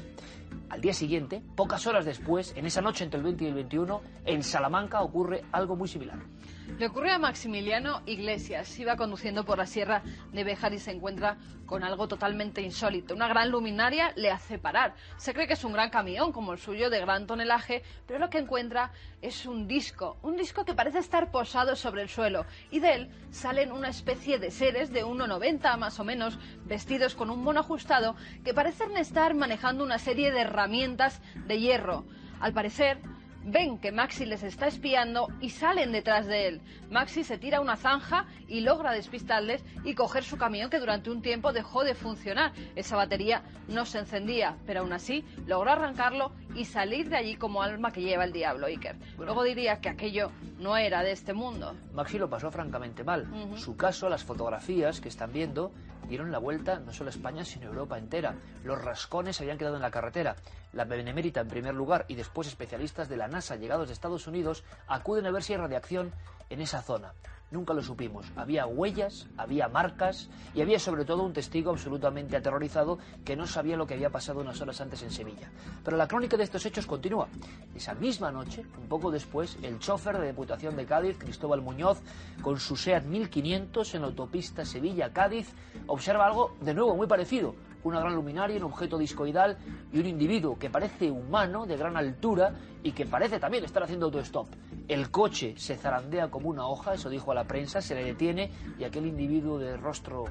Al 0.70 0.80
día 0.80 0.92
siguiente, 0.92 1.42
pocas 1.54 1.86
horas 1.86 2.04
después, 2.04 2.52
en 2.56 2.66
esa 2.66 2.80
noche 2.80 3.04
entre 3.04 3.18
el 3.18 3.24
20 3.24 3.44
y 3.44 3.46
el 3.48 3.54
21, 3.54 4.02
en 4.24 4.42
Salamanca 4.42 5.02
ocurre 5.02 5.44
algo 5.52 5.76
muy 5.76 5.88
similar. 5.88 6.18
Le 6.66 6.86
ocurre 6.86 7.12
a 7.12 7.18
Maximiliano 7.18 8.02
Iglesias. 8.06 8.78
Iba 8.78 8.96
conduciendo 8.96 9.44
por 9.44 9.58
la 9.58 9.66
sierra 9.66 10.02
de 10.32 10.44
Béjar 10.44 10.72
y 10.72 10.78
se 10.78 10.90
encuentra 10.90 11.36
con 11.66 11.84
algo 11.84 12.08
totalmente 12.08 12.62
insólito. 12.62 13.14
Una 13.14 13.28
gran 13.28 13.50
luminaria 13.50 14.12
le 14.16 14.30
hace 14.30 14.58
parar. 14.58 14.94
Se 15.16 15.34
cree 15.34 15.46
que 15.46 15.52
es 15.52 15.64
un 15.64 15.72
gran 15.72 15.90
camión, 15.90 16.32
como 16.32 16.52
el 16.52 16.58
suyo, 16.58 16.90
de 16.90 17.00
gran 17.00 17.26
tonelaje, 17.26 17.82
pero 18.06 18.18
lo 18.18 18.30
que 18.30 18.38
encuentra 18.38 18.92
es 19.22 19.46
un 19.46 19.68
disco. 19.68 20.16
Un 20.22 20.36
disco 20.36 20.64
que 20.64 20.74
parece 20.74 20.98
estar 20.98 21.30
posado 21.30 21.76
sobre 21.76 22.02
el 22.02 22.08
suelo. 22.08 22.46
Y 22.70 22.80
de 22.80 22.94
él 22.94 23.10
salen 23.30 23.70
una 23.70 23.88
especie 23.88 24.38
de 24.38 24.50
seres 24.50 24.92
de 24.92 25.04
1,90 25.04 25.76
más 25.78 26.00
o 26.00 26.04
menos, 26.04 26.38
vestidos 26.64 27.14
con 27.14 27.30
un 27.30 27.42
mono 27.42 27.60
ajustado, 27.60 28.16
que 28.42 28.54
parecen 28.54 28.96
estar 28.96 29.34
manejando 29.34 29.84
una 29.84 29.98
serie 29.98 30.32
de 30.32 30.40
herramientas 30.40 31.20
de 31.46 31.60
hierro. 31.60 32.04
Al 32.40 32.52
parecer, 32.52 32.98
ven 33.44 33.78
que 33.78 33.92
Maxi 33.92 34.24
les 34.26 34.42
está 34.42 34.66
espiando 34.66 35.28
y 35.40 35.50
salen 35.50 35.92
detrás 35.92 36.26
de 36.26 36.48
él. 36.48 36.60
Maxi 36.90 37.24
se 37.24 37.38
tira 37.38 37.58
a 37.58 37.60
una 37.60 37.76
zanja 37.76 38.26
y 38.48 38.60
logra 38.60 38.92
despistarles 38.92 39.64
y 39.84 39.94
coger 39.94 40.24
su 40.24 40.36
camión 40.36 40.70
que 40.70 40.78
durante 40.78 41.10
un 41.10 41.22
tiempo 41.22 41.52
dejó 41.52 41.84
de 41.84 41.94
funcionar. 41.94 42.52
Esa 42.74 42.96
batería 42.96 43.42
no 43.68 43.84
se 43.84 43.98
encendía, 43.98 44.56
pero 44.66 44.80
aún 44.80 44.92
así 44.92 45.24
logró 45.46 45.70
arrancarlo 45.70 46.32
y 46.54 46.64
salir 46.64 47.08
de 47.08 47.16
allí 47.16 47.36
como 47.36 47.62
alma 47.62 47.92
que 47.92 48.02
lleva 48.02 48.24
el 48.24 48.32
diablo, 48.32 48.66
Iker. 48.66 48.96
Luego 49.18 49.42
diría 49.42 49.80
que 49.80 49.88
aquello 49.88 50.30
no 50.58 50.76
era 50.76 51.02
de 51.02 51.12
este 51.12 51.32
mundo. 51.32 51.74
Maxi 51.92 52.18
lo 52.18 52.30
pasó 52.30 52.50
francamente 52.50 53.04
mal. 53.04 53.26
Su 53.56 53.76
caso, 53.76 54.08
las 54.08 54.24
fotografías 54.24 55.00
que 55.00 55.08
están 55.08 55.32
viendo, 55.32 55.72
dieron 56.08 56.32
la 56.32 56.38
vuelta 56.38 56.78
no 56.78 56.92
solo 56.92 57.08
a 57.08 57.12
España, 57.12 57.44
sino 57.44 57.66
a 57.66 57.70
Europa 57.70 57.98
entera. 57.98 58.34
Los 58.64 58.82
rascones 58.82 59.40
habían 59.40 59.58
quedado 59.58 59.76
en 59.76 59.82
la 59.82 59.90
carretera. 59.90 60.36
La 60.72 60.84
Benemérita, 60.84 61.40
en 61.40 61.48
primer 61.48 61.74
lugar, 61.74 62.04
y 62.08 62.14
después 62.14 62.48
especialistas 62.48 63.08
de 63.08 63.16
la 63.16 63.28
NASA 63.28 63.56
llegados 63.56 63.88
de 63.88 63.94
Estados 63.94 64.26
Unidos 64.26 64.64
acuden 64.86 65.26
a 65.26 65.30
ver 65.30 65.42
si 65.42 65.52
hay 65.52 65.58
radiación 65.58 66.12
en 66.50 66.60
esa 66.60 66.82
zona. 66.82 67.12
Nunca 67.54 67.72
lo 67.72 67.84
supimos. 67.84 68.26
Había 68.34 68.66
huellas, 68.66 69.28
había 69.36 69.68
marcas 69.68 70.28
y 70.56 70.60
había 70.60 70.80
sobre 70.80 71.04
todo 71.04 71.22
un 71.22 71.32
testigo 71.32 71.70
absolutamente 71.70 72.36
aterrorizado 72.36 72.98
que 73.24 73.36
no 73.36 73.46
sabía 73.46 73.76
lo 73.76 73.86
que 73.86 73.94
había 73.94 74.10
pasado 74.10 74.40
unas 74.40 74.60
horas 74.60 74.80
antes 74.80 75.04
en 75.04 75.12
Sevilla. 75.12 75.52
Pero 75.84 75.96
la 75.96 76.08
crónica 76.08 76.36
de 76.36 76.42
estos 76.42 76.66
hechos 76.66 76.84
continúa. 76.84 77.28
Esa 77.72 77.94
misma 77.94 78.32
noche, 78.32 78.66
un 78.76 78.88
poco 78.88 79.12
después, 79.12 79.56
el 79.62 79.78
chofer 79.78 80.18
de 80.18 80.26
Deputación 80.26 80.74
de 80.74 80.84
Cádiz, 80.84 81.16
Cristóbal 81.16 81.62
Muñoz, 81.62 82.02
con 82.42 82.58
su 82.58 82.74
SEAT 82.74 83.04
1500 83.04 83.94
en 83.94 84.00
la 84.00 84.08
autopista 84.08 84.64
Sevilla-Cádiz, 84.64 85.54
observa 85.86 86.26
algo 86.26 86.56
de 86.60 86.74
nuevo 86.74 86.96
muy 86.96 87.06
parecido 87.06 87.54
una 87.84 88.00
gran 88.00 88.14
luminaria, 88.14 88.56
un 88.56 88.64
objeto 88.64 88.98
discoidal 88.98 89.56
y 89.92 89.98
un 89.98 90.06
individuo 90.06 90.58
que 90.58 90.70
parece 90.70 91.10
humano, 91.10 91.66
de 91.66 91.76
gran 91.76 91.96
altura 91.96 92.52
y 92.82 92.92
que 92.92 93.06
parece 93.06 93.38
también 93.38 93.64
estar 93.64 93.82
haciendo 93.82 94.06
autostop. 94.06 94.48
El 94.88 95.10
coche 95.10 95.54
se 95.56 95.76
zarandea 95.76 96.30
como 96.30 96.50
una 96.50 96.66
hoja, 96.66 96.94
eso 96.94 97.08
dijo 97.08 97.30
a 97.30 97.34
la 97.34 97.44
prensa, 97.44 97.80
se 97.80 97.94
le 97.94 98.04
detiene 98.04 98.50
y 98.78 98.84
aquel 98.84 99.06
individuo 99.06 99.58
de 99.58 99.76
rostro 99.76 100.24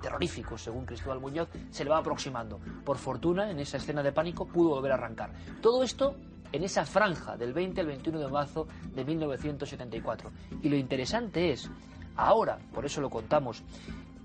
terrorífico, 0.00 0.56
según 0.56 0.86
Cristóbal 0.86 1.20
Muñoz, 1.20 1.48
se 1.70 1.84
le 1.84 1.90
va 1.90 1.98
aproximando. 1.98 2.60
Por 2.84 2.98
fortuna, 2.98 3.50
en 3.50 3.58
esa 3.58 3.78
escena 3.78 4.02
de 4.02 4.12
pánico, 4.12 4.46
pudo 4.46 4.70
volver 4.70 4.92
a 4.92 4.94
arrancar. 4.94 5.30
Todo 5.60 5.82
esto 5.82 6.16
en 6.52 6.64
esa 6.64 6.84
franja 6.84 7.36
del 7.36 7.52
20 7.52 7.80
al 7.80 7.86
21 7.88 8.18
de 8.20 8.28
marzo 8.28 8.66
de 8.94 9.04
1974. 9.04 10.30
Y 10.62 10.68
lo 10.68 10.76
interesante 10.76 11.50
es, 11.50 11.70
ahora, 12.16 12.58
por 12.72 12.86
eso 12.86 13.00
lo 13.00 13.10
contamos, 13.10 13.62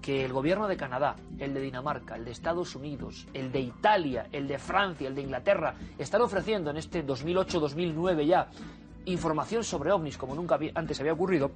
que 0.03 0.25
el 0.25 0.33
gobierno 0.33 0.67
de 0.67 0.75
Canadá, 0.75 1.15
el 1.39 1.53
de 1.53 1.61
Dinamarca, 1.61 2.17
el 2.17 2.25
de 2.25 2.31
Estados 2.31 2.75
Unidos, 2.75 3.25
el 3.33 3.53
de 3.53 3.61
Italia, 3.61 4.27
el 4.33 4.49
de 4.49 4.59
Francia, 4.59 5.07
el 5.07 5.15
de 5.15 5.21
Inglaterra, 5.21 5.75
están 5.97 6.21
ofreciendo 6.21 6.69
en 6.69 6.77
este 6.77 7.05
2008-2009 7.05 8.25
ya 8.25 8.49
información 9.05 9.63
sobre 9.63 9.93
ovnis 9.93 10.17
como 10.17 10.35
nunca 10.35 10.59
antes 10.75 10.99
había 10.99 11.13
ocurrido, 11.13 11.51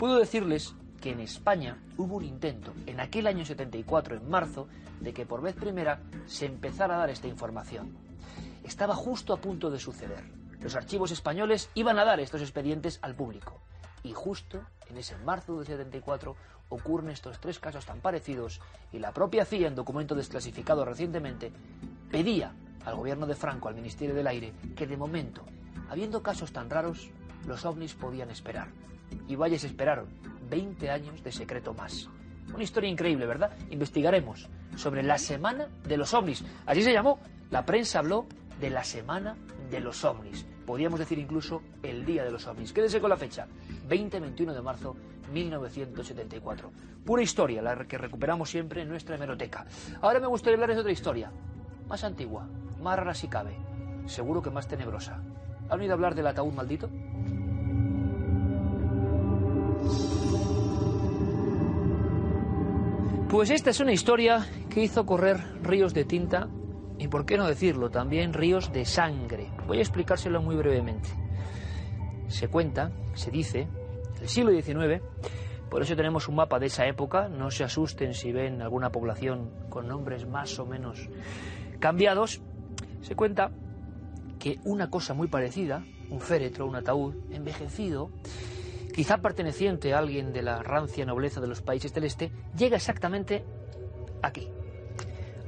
puedo 0.00 0.18
decirles 0.18 0.74
que 1.00 1.10
en 1.10 1.20
España 1.20 1.78
hubo 1.96 2.16
un 2.16 2.24
intento 2.24 2.72
en 2.86 2.98
aquel 2.98 3.28
año 3.28 3.44
74, 3.44 4.16
en 4.16 4.28
marzo, 4.28 4.66
de 5.00 5.12
que 5.12 5.24
por 5.24 5.40
vez 5.40 5.54
primera 5.54 6.00
se 6.26 6.46
empezara 6.46 6.96
a 6.96 6.98
dar 6.98 7.10
esta 7.10 7.28
información. 7.28 7.96
Estaba 8.64 8.96
justo 8.96 9.32
a 9.32 9.40
punto 9.40 9.70
de 9.70 9.78
suceder. 9.78 10.24
Los 10.60 10.74
archivos 10.74 11.12
españoles 11.12 11.70
iban 11.74 12.00
a 12.00 12.04
dar 12.04 12.18
estos 12.18 12.40
expedientes 12.40 12.98
al 13.02 13.14
público. 13.14 13.60
Y 14.04 14.12
justo 14.12 14.60
en 14.88 14.98
ese 14.98 15.16
marzo 15.18 15.56
del 15.56 15.66
74 15.66 16.36
ocurren 16.72 17.10
estos 17.10 17.38
tres 17.38 17.58
casos 17.58 17.84
tan 17.84 18.00
parecidos 18.00 18.60
y 18.92 18.98
la 18.98 19.12
propia 19.12 19.44
CIA, 19.44 19.68
en 19.68 19.74
documento 19.74 20.14
desclasificado 20.14 20.84
recientemente, 20.84 21.52
pedía 22.10 22.54
al 22.84 22.96
gobierno 22.96 23.26
de 23.26 23.34
Franco, 23.34 23.68
al 23.68 23.74
Ministerio 23.74 24.14
del 24.14 24.26
Aire, 24.26 24.52
que 24.74 24.86
de 24.86 24.96
momento, 24.96 25.42
habiendo 25.90 26.22
casos 26.22 26.52
tan 26.52 26.70
raros, 26.70 27.10
los 27.46 27.64
ovnis 27.64 27.94
podían 27.94 28.30
esperar. 28.30 28.68
Y 29.28 29.36
vaya, 29.36 29.56
esperaron 29.56 30.08
20 30.48 30.90
años 30.90 31.22
de 31.22 31.32
secreto 31.32 31.74
más. 31.74 32.08
Una 32.52 32.64
historia 32.64 32.90
increíble, 32.90 33.26
¿verdad? 33.26 33.56
Investigaremos 33.70 34.48
sobre 34.76 35.02
la 35.02 35.18
Semana 35.18 35.68
de 35.86 35.96
los 35.96 36.12
OVNIs. 36.14 36.44
Así 36.66 36.82
se 36.82 36.92
llamó. 36.92 37.18
La 37.50 37.64
prensa 37.64 37.98
habló 37.98 38.26
de 38.60 38.70
la 38.70 38.84
Semana 38.84 39.36
de 39.70 39.80
los 39.80 40.04
OVNIs. 40.04 40.46
Podríamos 40.66 40.98
decir 40.98 41.18
incluso 41.18 41.62
el 41.82 42.04
Día 42.04 42.24
de 42.24 42.30
los 42.30 42.46
OVNIs. 42.46 42.72
Quédese 42.72 43.00
con 43.00 43.10
la 43.10 43.16
fecha, 43.16 43.46
20-21 43.88 44.52
de 44.52 44.62
marzo 44.62 44.96
1974. 45.32 46.70
Pura 47.04 47.22
historia, 47.22 47.62
la 47.62 47.84
que 47.86 47.98
recuperamos 47.98 48.50
siempre 48.50 48.82
en 48.82 48.88
nuestra 48.88 49.16
hemeroteca. 49.16 49.66
Ahora 50.00 50.20
me 50.20 50.26
gustaría 50.26 50.54
hablarles 50.54 50.76
de 50.76 50.80
otra 50.82 50.92
historia, 50.92 51.32
más 51.88 52.04
antigua, 52.04 52.48
más 52.80 52.96
rara 52.96 53.14
si 53.14 53.28
cabe, 53.28 53.56
seguro 54.06 54.42
que 54.42 54.50
más 54.50 54.68
tenebrosa. 54.68 55.22
¿Han 55.68 55.80
oído 55.80 55.94
hablar 55.94 56.14
del 56.14 56.26
ataúd 56.26 56.52
maldito? 56.52 56.88
Pues 63.28 63.48
esta 63.48 63.70
es 63.70 63.80
una 63.80 63.92
historia 63.92 64.46
que 64.68 64.82
hizo 64.82 65.06
correr 65.06 65.38
ríos 65.62 65.94
de 65.94 66.04
tinta 66.04 66.48
y, 67.02 67.08
por 67.08 67.26
qué 67.26 67.36
no 67.36 67.48
decirlo, 67.48 67.90
también 67.90 68.32
ríos 68.32 68.72
de 68.72 68.84
sangre. 68.84 69.50
Voy 69.66 69.78
a 69.78 69.80
explicárselo 69.80 70.40
muy 70.40 70.54
brevemente. 70.54 71.08
Se 72.28 72.46
cuenta, 72.46 72.92
se 73.14 73.32
dice, 73.32 73.66
el 74.20 74.28
siglo 74.28 74.52
XIX, 74.52 75.02
por 75.68 75.82
eso 75.82 75.96
tenemos 75.96 76.28
un 76.28 76.36
mapa 76.36 76.60
de 76.60 76.66
esa 76.66 76.86
época, 76.86 77.28
no 77.28 77.50
se 77.50 77.64
asusten 77.64 78.14
si 78.14 78.30
ven 78.30 78.62
alguna 78.62 78.92
población 78.92 79.50
con 79.68 79.88
nombres 79.88 80.28
más 80.28 80.56
o 80.60 80.64
menos 80.64 81.08
cambiados, 81.80 82.40
se 83.00 83.16
cuenta 83.16 83.50
que 84.38 84.60
una 84.64 84.88
cosa 84.88 85.12
muy 85.12 85.26
parecida, 85.26 85.84
un 86.08 86.20
féretro, 86.20 86.66
un 86.66 86.76
ataúd, 86.76 87.16
envejecido, 87.32 88.10
quizá 88.94 89.18
perteneciente 89.18 89.92
a 89.92 89.98
alguien 89.98 90.32
de 90.32 90.42
la 90.42 90.62
rancia 90.62 91.04
nobleza 91.04 91.40
de 91.40 91.48
los 91.48 91.62
países 91.62 91.92
del 91.92 92.04
este, 92.04 92.30
llega 92.56 92.76
exactamente 92.76 93.44
aquí, 94.22 94.48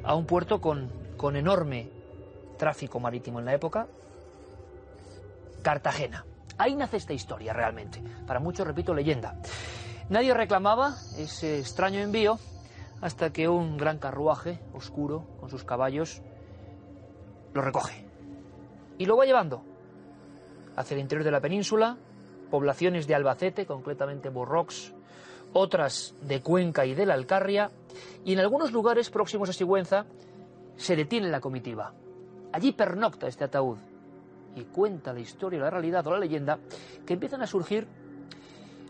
a 0.03 0.17
un 0.17 0.27
puerto 0.27 0.61
con, 0.61 1.04
con 1.17 1.37
enorme 1.37 1.91
tráfico 2.59 3.01
marítimo 3.01 3.39
en 3.39 3.45
la 3.47 3.55
época, 3.55 3.87
Cartagena. 5.63 6.25
Ahí 6.59 6.75
nace 6.75 6.99
esta 6.99 7.13
historia 7.13 7.53
realmente, 7.53 8.03
para 8.27 8.41
muchos, 8.41 8.67
repito, 8.67 8.95
leyenda. 8.95 9.37
Nadie 10.09 10.35
reclamaba 10.35 10.95
ese 11.17 11.59
extraño 11.59 12.01
envío 12.01 12.39
hasta 13.01 13.33
que 13.33 13.49
un 13.49 13.77
gran 13.77 13.99
carruaje 13.99 14.61
oscuro 14.73 15.25
con 15.41 15.51
sus 15.51 15.65
caballos 15.65 16.23
lo 17.53 17.63
recoge 17.63 18.05
y 18.99 19.07
lo 19.07 19.17
va 19.17 19.25
llevando 19.25 19.63
hacia 20.77 20.95
el 20.95 21.01
interior 21.01 21.25
de 21.25 21.31
la 21.31 21.41
península, 21.41 21.97
poblaciones 22.51 23.07
de 23.07 23.15
Albacete, 23.15 23.67
concretamente 23.67 24.29
Borrox, 24.29 24.93
otras 25.53 26.15
de 26.23 26.43
Cuenca 26.43 26.85
y 26.85 26.95
de 26.95 27.07
la 27.07 27.15
Alcarria, 27.15 27.71
y 28.25 28.33
en 28.33 28.41
algunos 28.41 28.73
lugares 28.73 29.11
próximos 29.11 29.49
a 29.49 29.53
Sigüenza 29.53 30.05
se 30.77 30.97
detiene 30.97 31.29
la 31.29 31.41
comitiva. 31.41 31.93
Allí 32.53 32.73
pernocta 32.73 33.27
este 33.27 33.45
ataúd 33.45 33.79
y 34.55 34.63
cuenta 34.65 35.13
la 35.13 35.21
historia, 35.21 35.61
la 35.61 35.71
realidad 35.71 36.07
o 36.07 36.13
la 36.13 36.19
leyenda 36.19 36.59
que 37.07 37.15
empiezan 37.15 37.43
a 37.43 37.47
surgir 37.47 37.87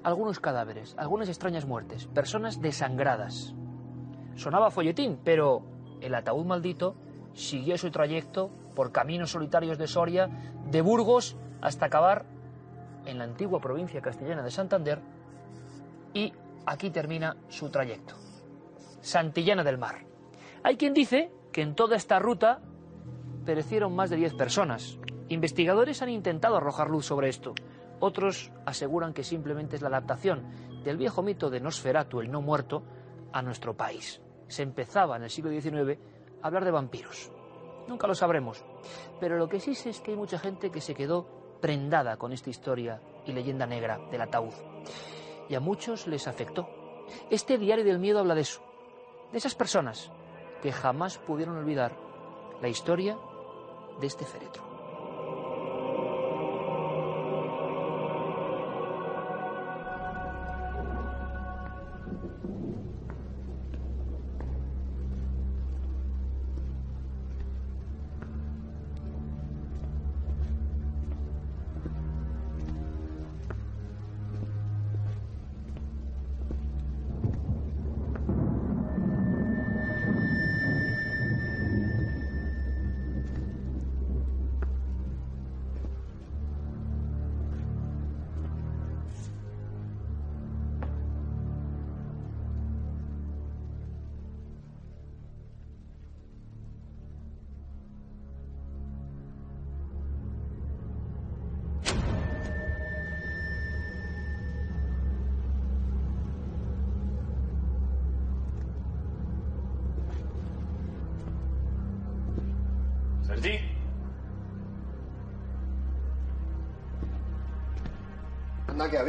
algunos 0.03 0.39
cadáveres, 0.39 0.95
algunas 0.99 1.29
extrañas 1.29 1.65
muertes, 1.65 2.07
personas 2.07 2.61
desangradas. 2.61 3.55
Sonaba 4.37 4.71
folletín, 4.71 5.19
pero 5.25 5.63
el 6.01 6.15
ataúd 6.15 6.45
maldito 6.45 6.95
siguió 7.33 7.79
su 7.79 7.91
trayecto 7.91 8.51
por 8.75 8.93
caminos 8.93 9.31
solitarios 9.31 9.79
de 9.79 9.87
Soria, 9.87 10.29
de 10.71 10.81
Burgos 10.83 11.37
hasta 11.63 11.87
acabar 11.87 12.27
en 13.07 13.19
la 13.19 13.25
antigua 13.25 13.61
provincia 13.61 14.01
castellana 14.01 14.43
de 14.43 14.51
Santander 14.51 15.01
y 16.13 16.33
aquí 16.67 16.91
termina 16.91 17.37
su 17.49 17.71
trayecto. 17.71 18.15
Santillana 19.01 19.65
del 19.65 19.79
Mar. 19.79 20.05
Hay 20.63 20.77
quien 20.77 20.95
dice 20.95 21.31
que 21.55 21.63
en 21.63 21.77
toda 21.77 21.95
esta 21.95 22.19
ruta 22.19 22.61
perecieron 23.47 23.95
más 23.95 24.11
de 24.11 24.17
10 24.17 24.35
personas. 24.35 24.99
Investigadores 25.29 26.03
han 26.03 26.09
intentado 26.09 26.57
arrojar 26.57 26.91
luz 26.91 27.07
sobre 27.07 27.29
esto. 27.29 27.55
Otros 28.01 28.51
aseguran 28.67 29.15
que 29.15 29.23
simplemente 29.23 29.77
es 29.77 29.83
la 29.83 29.87
adaptación 29.87 30.43
del 30.83 30.97
viejo 30.97 31.23
mito 31.23 31.51
de 31.51 31.61
Nosferatu, 31.61 32.21
el 32.21 32.31
no 32.33 32.43
muerto, 32.43 32.83
a 33.33 33.41
nuestro 33.41 33.77
país. 33.77 34.21
Se 34.49 34.65
empezaba 34.65 35.17
en 35.17 35.23
el 35.23 35.31
siglo 35.31 35.53
XIX 35.53 35.97
a 36.43 36.47
hablar 36.49 36.65
de 36.65 36.73
vampiros. 36.73 37.31
Nunca 37.87 38.09
lo 38.09 38.17
sabremos. 38.17 38.65
Pero 39.21 39.39
lo 39.39 39.49
que 39.49 39.61
sí 39.61 39.77
sé 39.77 39.91
es 39.91 40.01
que 40.01 40.11
hay 40.11 40.17
mucha 40.17 40.41
gente 40.41 40.71
que 40.71 40.81
se 40.81 40.97
quedó 40.97 41.29
prendada 41.61 42.17
con 42.17 42.33
esta 42.33 42.51
historia 42.51 43.01
y 43.27 43.33
leyenda 43.33 43.65
negra 43.65 44.01
del 44.11 44.23
ataúd. 44.23 44.55
Y 45.49 45.55
a 45.55 45.61
muchos 45.61 46.09
les 46.09 46.27
afectó. 46.27 46.69
Este 47.31 47.59
diario 47.59 47.85
del 47.85 48.01
miedo 48.01 48.19
habla 48.19 48.35
de 48.35 48.41
eso, 48.41 48.61
de 49.31 49.39
esas 49.39 49.55
personas 49.55 50.11
que 50.65 50.73
jamás 50.73 51.19
pudieron 51.19 51.59
olvidar 51.59 51.93
la 52.63 52.69
historia 52.69 53.19
de 54.01 54.07
este 54.07 54.25
féretro. 54.25 54.74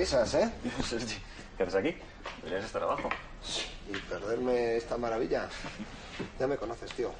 Avisas, 0.05 0.35
¿eh? 0.35 0.51
¿qué 1.57 1.63
haces 1.63 1.75
aquí? 1.75 1.95
Deberías 2.43 2.65
estar 2.65 2.83
abajo. 2.83 3.09
Y 3.89 3.97
perderme 4.07 4.75
esta 4.75 4.97
maravilla. 4.99 5.49
Ya 6.39 6.45
me 6.45 6.57
conoces, 6.57 6.91
tío. 6.91 7.11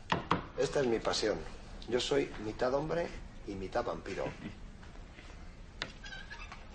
Esta 0.56 0.82
es 0.82 0.86
mi 0.86 1.00
pasión. 1.00 1.40
Yo 1.90 2.00
soy 2.00 2.32
mitad 2.46 2.72
hombre 2.76 3.08
y 3.48 3.56
mitad 3.56 3.84
vampiro. 3.84 4.26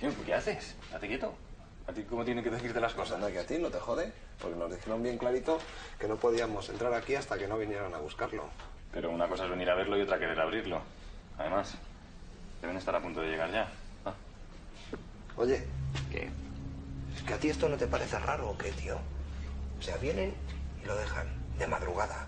Tío, 0.00 0.10
¿qué 0.26 0.34
haces? 0.34 0.74
Date 0.90 1.06
quieto. 1.06 1.32
¿A 1.86 1.92
ti 1.92 2.02
cómo 2.02 2.24
tienen 2.24 2.42
que 2.42 2.50
decirte 2.50 2.80
las 2.80 2.94
cosas? 2.94 3.14
Anda 3.14 3.30
que 3.30 3.38
a 3.38 3.46
ti 3.46 3.58
no 3.58 3.68
te 3.68 3.78
jode, 3.78 4.12
porque 4.40 4.56
nos 4.56 4.68
dijeron 4.68 5.04
bien 5.04 5.16
clarito 5.16 5.60
que 6.00 6.08
no 6.08 6.16
podíamos 6.16 6.68
entrar 6.70 6.92
aquí 6.92 7.14
hasta 7.14 7.38
que 7.38 7.46
no 7.46 7.56
vinieran 7.56 7.94
a 7.94 7.98
buscarlo. 7.98 8.50
Pero 8.92 9.10
una 9.10 9.28
cosa 9.28 9.44
es 9.44 9.50
venir 9.50 9.70
a 9.70 9.76
verlo 9.76 9.96
y 9.96 10.00
otra 10.00 10.18
querer 10.18 10.40
abrirlo. 10.40 10.82
Además, 11.38 11.76
deben 12.60 12.76
estar 12.76 12.96
a 12.96 13.00
punto 13.00 13.20
de 13.20 13.28
llegar 13.28 13.52
ya. 13.52 13.70
Ah, 14.04 14.14
Oye, 15.36 15.64
¿Qué? 16.10 16.30
¿es 17.16 17.22
que 17.22 17.34
a 17.34 17.38
ti 17.38 17.48
esto 17.50 17.68
no 17.68 17.76
te 17.76 17.86
parece 17.86 18.18
raro 18.18 18.50
o 18.50 18.58
qué, 18.58 18.72
tío? 18.72 18.98
O 19.78 19.82
sea, 19.82 19.96
vienen 19.96 20.34
y 20.82 20.86
lo 20.86 20.96
dejan 20.96 21.26
de 21.58 21.66
madrugada. 21.66 22.26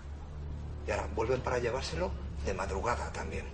Y 0.87 0.91
ahora 0.91 1.07
vuelven 1.15 1.41
para 1.41 1.59
llevárselo 1.59 2.11
de 2.45 2.53
madrugada 2.53 3.11
también. 3.11 3.45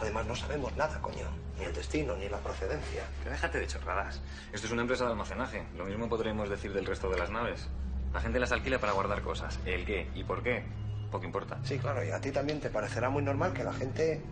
Además, 0.00 0.26
no 0.26 0.36
sabemos 0.36 0.76
nada, 0.76 1.00
coño. 1.00 1.26
Ni 1.58 1.64
el 1.64 1.74
destino, 1.74 2.14
ni 2.16 2.28
la 2.28 2.38
procedencia. 2.38 3.02
Que 3.24 3.30
déjate 3.30 3.58
de 3.58 3.66
chorradas. 3.66 4.20
Esto 4.52 4.68
es 4.68 4.72
una 4.72 4.82
empresa 4.82 5.04
de 5.04 5.10
almacenaje. 5.10 5.66
Lo 5.76 5.86
mismo 5.86 6.08
podríamos 6.08 6.48
decir 6.48 6.72
del 6.72 6.86
resto 6.86 7.10
de 7.10 7.18
las 7.18 7.30
naves. 7.30 7.68
La 8.12 8.20
gente 8.20 8.38
las 8.38 8.52
alquila 8.52 8.78
para 8.78 8.92
guardar 8.92 9.22
cosas. 9.22 9.58
¿El 9.64 9.84
qué 9.84 10.08
y 10.14 10.22
por 10.24 10.42
qué? 10.42 10.64
Poco 11.10 11.24
importa. 11.24 11.58
Sí, 11.64 11.78
claro, 11.78 12.04
y 12.04 12.10
a 12.10 12.20
ti 12.20 12.30
también 12.30 12.60
te 12.60 12.70
parecerá 12.70 13.10
muy 13.10 13.22
normal 13.22 13.52
que 13.52 13.64
la 13.64 13.72
gente. 13.72 14.22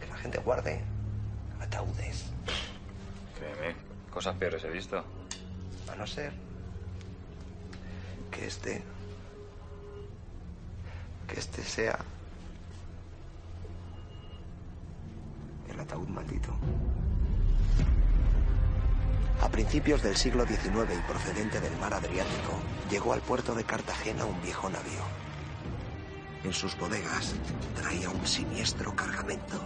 que 0.00 0.06
la 0.06 0.16
gente 0.16 0.38
guarde 0.38 0.82
ataúdes. 1.60 2.32
Cosas 4.12 4.36
peores 4.36 4.64
he 4.64 4.70
visto. 4.70 5.04
A 5.90 5.96
no 5.96 6.06
ser 6.06 6.32
que 8.30 8.46
este. 8.46 8.82
que 11.26 11.38
este 11.38 11.62
sea. 11.62 11.98
el 15.70 15.80
ataúd 15.80 16.08
maldito. 16.08 16.52
A 19.40 19.48
principios 19.48 20.02
del 20.02 20.16
siglo 20.16 20.44
XIX 20.44 20.66
y 20.98 21.10
procedente 21.10 21.60
del 21.60 21.76
mar 21.78 21.94
Adriático, 21.94 22.52
llegó 22.90 23.12
al 23.12 23.20
puerto 23.20 23.54
de 23.54 23.64
Cartagena 23.64 24.24
un 24.24 24.40
viejo 24.42 24.68
navío. 24.68 25.29
En 26.42 26.52
sus 26.54 26.76
bodegas 26.78 27.34
traía 27.76 28.08
un 28.08 28.26
siniestro 28.26 28.96
cargamento, 28.96 29.60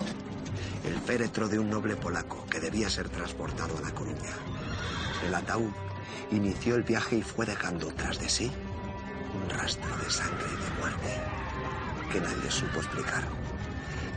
el 0.84 0.98
féretro 0.98 1.48
de 1.48 1.58
un 1.58 1.70
noble 1.70 1.94
polaco 1.94 2.44
que 2.46 2.58
debía 2.58 2.90
ser 2.90 3.08
transportado 3.08 3.78
a 3.78 3.80
La 3.80 3.94
Coruña. 3.94 4.34
El 5.24 5.34
ataúd 5.34 5.70
inició 6.32 6.74
el 6.74 6.82
viaje 6.82 7.16
y 7.18 7.22
fue 7.22 7.46
dejando 7.46 7.88
tras 7.94 8.18
de 8.18 8.28
sí 8.28 8.50
un 9.34 9.50
rastro 9.50 9.96
de 9.98 10.10
sangre 10.10 10.46
y 10.46 10.64
de 10.64 10.80
muerte 10.80 11.20
que 12.12 12.20
nadie 12.20 12.50
supo 12.50 12.80
explicar. 12.80 13.22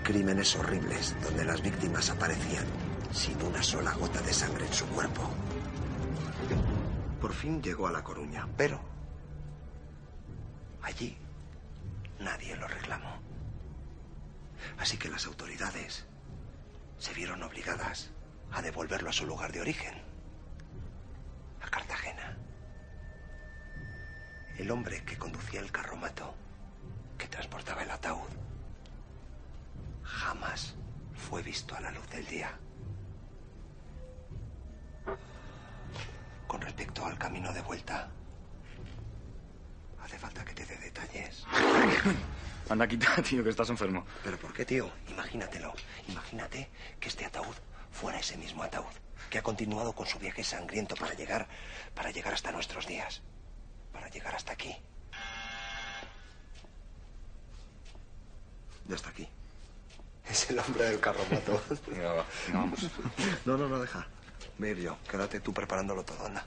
Crímenes 0.03 0.55
horribles 0.55 1.15
donde 1.23 1.45
las 1.45 1.61
víctimas 1.61 2.09
aparecían 2.09 2.65
sin 3.11 3.39
una 3.43 3.61
sola 3.61 3.93
gota 3.93 4.21
de 4.21 4.33
sangre 4.33 4.65
en 4.65 4.73
su 4.73 4.85
cuerpo. 4.87 5.29
Por 7.21 7.33
fin 7.33 7.61
llegó 7.61 7.87
a 7.87 7.91
La 7.91 8.03
Coruña, 8.03 8.47
pero 8.57 8.79
allí 10.81 11.17
nadie 12.19 12.55
lo 12.55 12.67
reclamó. 12.67 13.21
Así 14.77 14.97
que 14.97 15.09
las 15.09 15.25
autoridades 15.25 16.05
se 16.97 17.13
vieron 17.13 17.43
obligadas 17.43 18.11
a 18.51 18.61
devolverlo 18.61 19.09
a 19.09 19.13
su 19.13 19.25
lugar 19.25 19.51
de 19.51 19.61
origen, 19.61 20.01
a 21.61 21.69
Cartagena. 21.69 22.37
El 24.57 24.71
hombre 24.71 25.03
que 25.03 25.17
conducía 25.17 25.59
el 25.59 25.71
carromato, 25.71 26.33
que 27.17 27.27
transportaba 27.27 27.83
el 27.83 27.91
ataúd, 27.91 28.29
jamás 30.03 30.75
fue 31.15 31.43
visto 31.43 31.75
a 31.75 31.81
la 31.81 31.91
luz 31.91 32.09
del 32.09 32.25
día. 32.25 32.57
Con 36.47 36.61
respecto 36.61 37.05
al 37.05 37.17
camino 37.17 37.53
de 37.53 37.61
vuelta, 37.61 38.09
hace 40.07 40.17
falta 40.17 40.43
que 40.45 40.53
te 40.53 40.65
dé 40.65 40.77
detalles. 40.77 41.43
Anda, 42.69 42.87
quita, 42.87 43.21
tío, 43.21 43.43
que 43.43 43.49
estás 43.49 43.69
enfermo. 43.69 44.05
¿Pero 44.23 44.37
por 44.37 44.53
qué, 44.53 44.65
tío? 44.65 44.89
Imagínatelo. 45.09 45.73
Imagínate 46.07 46.69
que 46.99 47.09
este 47.09 47.25
ataúd 47.25 47.55
fuera 47.91 48.19
ese 48.19 48.37
mismo 48.37 48.63
ataúd 48.63 48.93
que 49.29 49.37
ha 49.37 49.43
continuado 49.43 49.93
con 49.93 50.07
su 50.07 50.17
viaje 50.19 50.43
sangriento 50.43 50.95
para 50.95 51.13
llegar, 51.13 51.47
para 51.93 52.11
llegar 52.11 52.33
hasta 52.33 52.51
nuestros 52.53 52.87
días, 52.87 53.21
para 53.91 54.09
llegar 54.09 54.33
hasta 54.35 54.53
aquí. 54.53 54.73
Ya 58.87 58.95
está 58.95 59.09
aquí. 59.09 59.27
Es 60.29 60.49
el 60.49 60.59
hombre 60.59 60.85
del 60.85 60.99
carromato. 61.01 61.61
Venga, 61.87 62.25
vamos. 62.53 62.79
No, 63.45 63.57
no, 63.57 63.67
no, 63.67 63.79
deja. 63.79 64.07
Voy 64.57 64.69
a 64.69 64.71
ir 64.71 64.77
yo. 64.79 64.97
Quédate 65.09 65.41
tú 65.41 65.53
preparándolo 65.53 66.03
todo, 66.03 66.25
anda. 66.25 66.45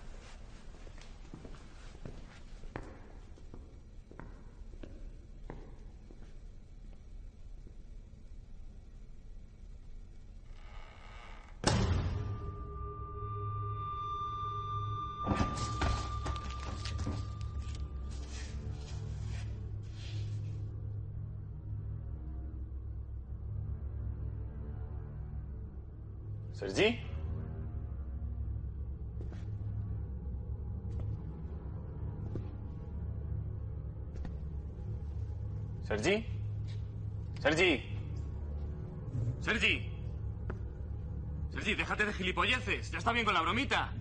¿Sergi? 37.51 37.83
¿Sergi? 39.41 39.91
Sergi, 41.53 41.75
déjate 41.75 42.05
de 42.05 42.13
gilipolleces. 42.13 42.93
Ya 42.93 42.99
está 42.99 43.11
bien 43.11 43.25
con 43.25 43.35
la 43.35 43.41
bromita. 43.41 43.93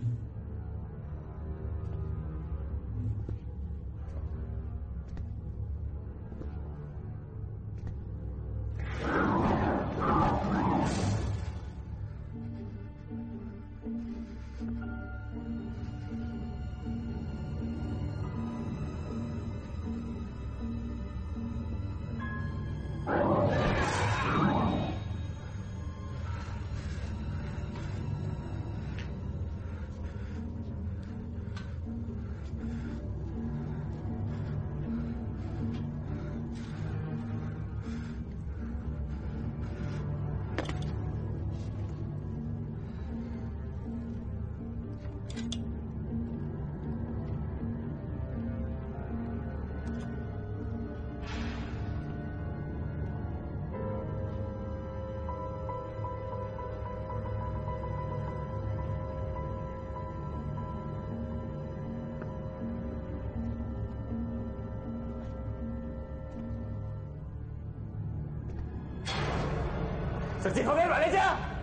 ¡Sergi, 70.42 70.64
joder, 70.64 70.88
vale 70.88 71.12
ya! 71.12 71.59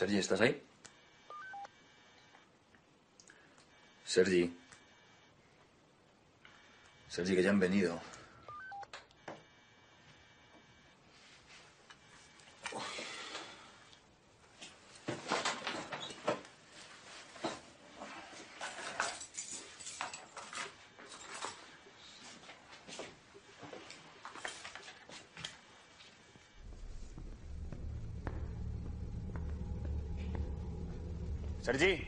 Sergi, 0.00 0.16
¿estás 0.16 0.40
ahí? 0.40 0.62
Sergi. 4.02 4.50
Sergi, 7.06 7.34
que 7.36 7.42
ya 7.42 7.50
han 7.50 7.60
venido. 7.60 8.00
Sergi. 31.70 32.04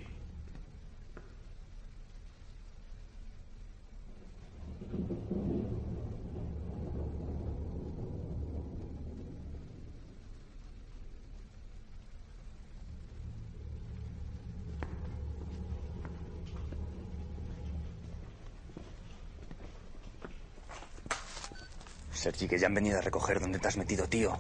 Sergi, 22.13 22.49
que 22.49 22.59
ya 22.59 22.67
han 22.67 22.75
venido 22.75 22.99
a 22.99 23.01
recoger 23.01 23.39
dónde 23.39 23.61
te 23.61 23.69
has 23.69 23.77
metido, 23.77 24.09
tío. 24.09 24.37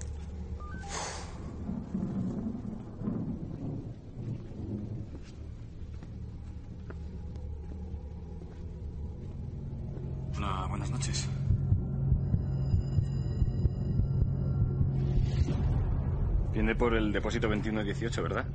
El 16.97 17.13
depósito 17.13 17.49
2118, 17.49 18.23
¿verdad? 18.23 18.47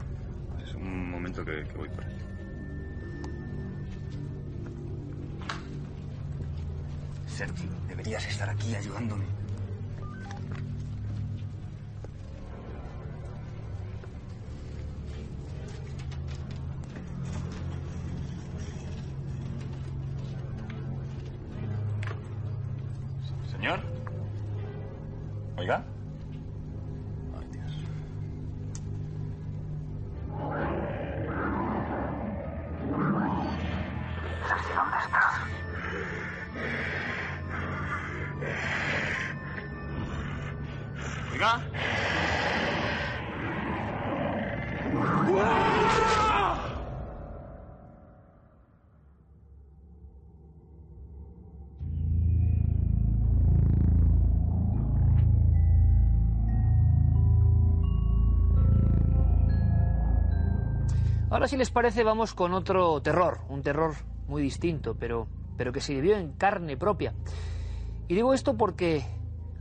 Es 0.63 0.73
un 0.73 1.09
momento 1.09 1.43
que, 1.43 1.63
voy 1.75 1.89
por 1.89 2.03
ahí. 2.03 2.13
Sergi, 7.27 7.69
deberías 7.88 8.27
estar 8.27 8.49
aquí 8.49 8.75
ayudándome. 8.75 9.25
Si 61.47 61.55
les 61.55 61.71
parece, 61.71 62.03
vamos 62.03 62.33
con 62.33 62.53
otro 62.53 63.01
terror, 63.01 63.39
un 63.47 63.63
terror 63.63 63.93
muy 64.27 64.41
distinto, 64.41 64.97
pero, 64.99 65.29
pero 65.55 65.71
que 65.71 65.79
se 65.79 65.93
vivió 65.93 66.17
en 66.17 66.33
carne 66.33 66.75
propia. 66.75 67.13
Y 68.09 68.15
digo 68.15 68.33
esto 68.33 68.57
porque 68.57 69.05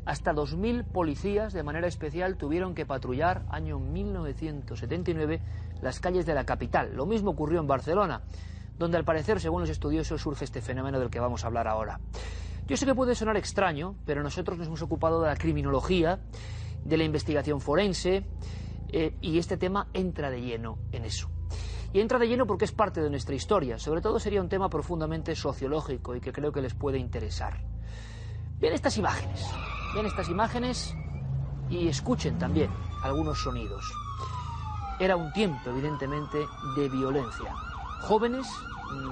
hasta 0.05 0.35
2.000 0.35 0.85
policías 0.85 1.53
de 1.53 1.63
manera 1.63 1.87
especial 1.87 2.37
tuvieron 2.37 2.75
que 2.75 2.87
patrullar, 2.87 3.45
año 3.51 3.79
1979, 3.79 5.41
las 5.81 6.01
calles 6.01 6.27
de 6.27 6.35
la 6.35 6.45
capital. 6.45 6.97
Lo 6.97 7.07
mismo 7.07 7.31
ocurrió 7.31 7.61
en 7.61 7.69
Barcelona, 7.69 8.23
donde 8.77 8.97
al 8.97 9.05
parecer, 9.05 9.39
según 9.39 9.61
los 9.61 9.71
estudiosos, 9.71 10.21
surge 10.21 10.45
este 10.45 10.63
fenómeno 10.63 10.99
del 10.99 11.09
que 11.09 11.21
vamos 11.21 11.45
a 11.45 11.47
hablar 11.47 11.69
ahora. 11.69 12.01
Yo 12.67 12.77
sé 12.77 12.85
que 12.85 12.97
puede 12.97 13.15
sonar 13.15 13.37
extraño, 13.37 13.95
pero 14.05 14.25
nosotros 14.25 14.59
nos 14.59 14.67
hemos 14.67 14.83
ocupado 14.83 15.23
de 15.23 15.29
la 15.29 15.37
criminología, 15.37 16.19
de 16.85 16.97
la 16.97 17.05
investigación 17.05 17.61
forense, 17.61 18.27
eh, 18.89 19.15
y 19.21 19.39
este 19.39 19.57
tema 19.57 19.87
entra 19.95 20.31
de 20.31 20.41
lleno 20.41 20.79
en 20.91 21.05
eso. 21.05 21.31
Y 21.97 22.01
entra 22.01 22.19
de 22.19 22.29
lleno 22.29 22.47
porque 22.47 22.67
es 22.67 22.73
parte 22.73 23.01
de 23.01 23.09
nuestra 23.09 23.35
historia. 23.35 23.79
Sobre 23.79 24.03
todo 24.03 24.21
sería 24.21 24.43
un 24.43 24.51
tema 24.51 24.69
profundamente 24.69 25.35
sociológico 25.35 26.15
y 26.15 26.21
que 26.21 26.31
creo 26.31 26.53
que 26.53 26.61
les 26.61 26.75
puede 26.75 26.99
interesar. 26.99 27.63
Vean 28.61 28.75
estas 28.75 28.99
imágenes. 28.99 29.47
Vean 29.95 30.05
estas 30.05 30.29
imágenes 30.29 30.95
y 31.71 31.89
escuchen 31.89 32.39
también 32.39 32.69
algunos 33.03 33.39
sonidos. 33.39 33.91
Era 35.01 35.17
un 35.17 35.33
tiempo, 35.33 35.71
evidentemente, 35.71 36.47
de 36.77 36.89
violencia. 36.91 37.55
Jóvenes 38.03 38.47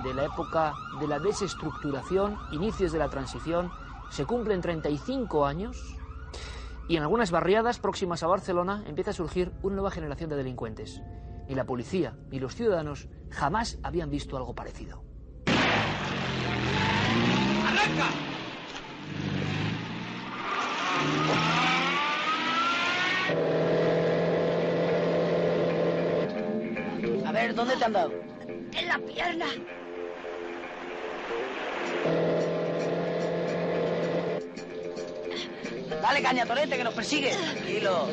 de 0.02 0.12
la 0.12 0.26
época 0.26 0.74
de 1.00 1.08
la 1.08 1.18
desestructuración, 1.18 2.36
inicios 2.52 2.92
de 2.92 2.98
la 2.98 3.08
transición, 3.08 3.72
se 4.10 4.26
cumplen 4.26 4.60
35 4.60 5.46
años 5.46 5.96
y 6.86 6.98
en 6.98 7.02
algunas 7.02 7.30
barriadas 7.30 7.78
próximas 7.78 8.22
a 8.22 8.26
Barcelona 8.26 8.84
empieza 8.86 9.12
a 9.12 9.14
surgir 9.14 9.52
una 9.62 9.76
nueva 9.76 9.90
generación 9.90 10.28
de 10.28 10.36
delincuentes. 10.36 11.00
Ni 11.48 11.54
la 11.54 11.64
policía 11.64 12.16
ni 12.30 12.38
los 12.38 12.54
ciudadanos 12.54 13.08
jamás 13.30 13.78
habían 13.82 14.10
visto 14.10 14.36
algo 14.36 14.54
parecido. 14.54 15.04
¡Arranca! 17.66 18.08
A 27.26 27.32
ver, 27.32 27.54
¿dónde 27.54 27.76
te 27.76 27.84
han 27.84 27.92
dado? 27.92 28.12
En 28.72 28.88
la 28.88 28.98
pierna. 28.98 29.46
Dale 36.00 36.22
caña, 36.22 36.46
Torete, 36.46 36.76
que 36.76 36.84
nos 36.84 36.94
persigue. 36.94 37.34
Tranquilo. 37.34 38.06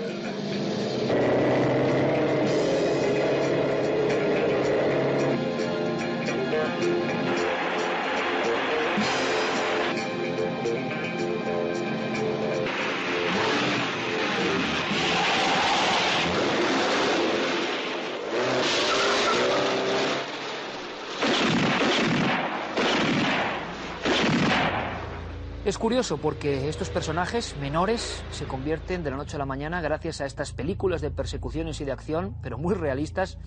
Es 25.71 25.77
curioso 25.77 26.17
porque 26.17 26.67
estos 26.67 26.89
personajes 26.89 27.55
menores 27.55 28.25
se 28.31 28.45
convierten 28.45 29.03
de 29.03 29.09
la 29.09 29.15
noche 29.15 29.37
a 29.37 29.39
la 29.39 29.45
mañana 29.45 29.79
gracias 29.79 30.19
a 30.19 30.25
estas 30.25 30.51
películas 30.51 30.99
de 30.99 31.11
persecuciones 31.11 31.79
y 31.79 31.85
de 31.85 31.93
acción, 31.93 32.35
pero 32.41 32.57
muy 32.57 32.75
realistas, 32.75 33.37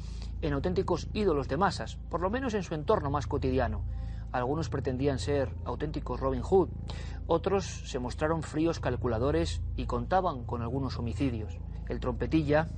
en 0.40 0.54
auténticos 0.54 1.10
ídolos 1.12 1.48
de 1.48 1.58
masas, 1.58 1.96
por 2.08 2.22
lo 2.22 2.30
menos 2.30 2.54
en 2.54 2.62
su 2.62 2.74
entorno 2.74 3.10
más 3.10 3.26
cotidiano. 3.26 3.84
Algunos 4.32 4.70
pretendían 4.70 5.18
ser 5.18 5.54
auténticos 5.66 6.18
Robin 6.18 6.40
Hood, 6.40 6.70
otros 7.26 7.66
se 7.66 7.98
mostraron 7.98 8.42
fríos 8.42 8.80
calculadores 8.80 9.60
y 9.76 9.84
contaban 9.84 10.46
con 10.46 10.62
algunos 10.62 10.98
homicidios. 10.98 11.58
El 11.90 12.00
trompetilla, 12.00 12.68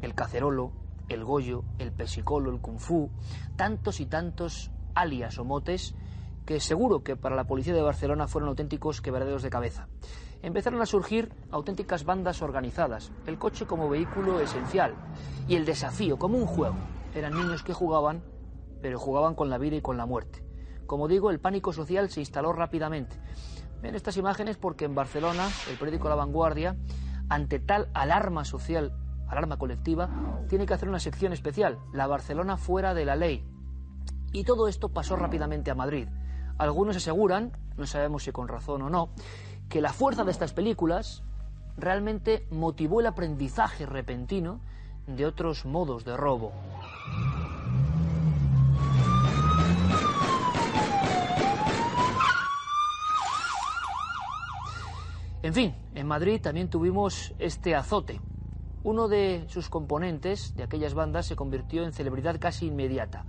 el 0.00 0.14
cacerolo, 0.14 0.74
el 1.08 1.24
goyo, 1.24 1.64
el 1.78 1.90
pesicolo, 1.90 2.52
el 2.52 2.60
kung 2.60 2.78
fu, 2.78 3.10
tantos 3.56 3.98
y 3.98 4.06
tantos 4.06 4.70
alias 4.94 5.40
o 5.40 5.44
motes 5.44 5.96
que 6.44 6.60
seguro 6.60 7.02
que 7.02 7.16
para 7.16 7.36
la 7.36 7.46
policía 7.46 7.74
de 7.74 7.82
Barcelona 7.82 8.28
fueron 8.28 8.48
auténticos 8.48 9.00
quebraderos 9.00 9.42
de 9.42 9.50
cabeza. 9.50 9.88
Empezaron 10.42 10.80
a 10.82 10.86
surgir 10.86 11.32
auténticas 11.50 12.04
bandas 12.04 12.42
organizadas, 12.42 13.12
el 13.26 13.38
coche 13.38 13.66
como 13.66 13.88
vehículo 13.88 14.40
esencial 14.40 14.94
y 15.46 15.54
el 15.54 15.64
desafío 15.64 16.18
como 16.18 16.36
un 16.36 16.46
juego. 16.46 16.76
Eran 17.14 17.34
niños 17.34 17.62
que 17.62 17.72
jugaban, 17.72 18.22
pero 18.80 18.98
jugaban 18.98 19.34
con 19.34 19.50
la 19.50 19.58
vida 19.58 19.76
y 19.76 19.82
con 19.82 19.96
la 19.96 20.06
muerte. 20.06 20.44
Como 20.86 21.08
digo, 21.08 21.30
el 21.30 21.40
pánico 21.40 21.72
social 21.72 22.10
se 22.10 22.20
instaló 22.20 22.52
rápidamente. 22.52 23.16
Ven 23.80 23.94
estas 23.94 24.16
imágenes 24.16 24.56
porque 24.56 24.84
en 24.84 24.94
Barcelona, 24.94 25.48
el 25.70 25.76
periódico 25.76 26.08
La 26.08 26.16
Vanguardia, 26.16 26.76
ante 27.28 27.60
tal 27.60 27.88
alarma 27.94 28.44
social, 28.44 28.92
alarma 29.28 29.58
colectiva, 29.58 30.44
tiene 30.48 30.66
que 30.66 30.74
hacer 30.74 30.88
una 30.88 31.00
sección 31.00 31.32
especial, 31.32 31.78
la 31.92 32.06
Barcelona 32.06 32.56
fuera 32.56 32.94
de 32.94 33.04
la 33.04 33.16
ley. 33.16 33.44
Y 34.32 34.44
todo 34.44 34.68
esto 34.68 34.88
pasó 34.88 35.16
rápidamente 35.16 35.70
a 35.70 35.74
Madrid. 35.74 36.08
Algunos 36.58 36.96
aseguran, 36.96 37.52
no 37.76 37.86
sabemos 37.86 38.24
si 38.24 38.32
con 38.32 38.48
razón 38.48 38.82
o 38.82 38.90
no, 38.90 39.10
que 39.68 39.80
la 39.80 39.92
fuerza 39.92 40.24
de 40.24 40.30
estas 40.30 40.52
películas 40.52 41.22
realmente 41.76 42.46
motivó 42.50 43.00
el 43.00 43.06
aprendizaje 43.06 43.86
repentino 43.86 44.60
de 45.06 45.26
otros 45.26 45.64
modos 45.64 46.04
de 46.04 46.16
robo. 46.16 46.52
En 55.42 55.54
fin, 55.54 55.74
en 55.96 56.06
Madrid 56.06 56.40
también 56.40 56.70
tuvimos 56.70 57.34
este 57.40 57.74
azote. 57.74 58.20
Uno 58.84 59.08
de 59.08 59.44
sus 59.48 59.68
componentes 59.68 60.54
de 60.56 60.62
aquellas 60.62 60.94
bandas 60.94 61.26
se 61.26 61.34
convirtió 61.34 61.82
en 61.82 61.92
celebridad 61.92 62.38
casi 62.38 62.66
inmediata. 62.66 63.24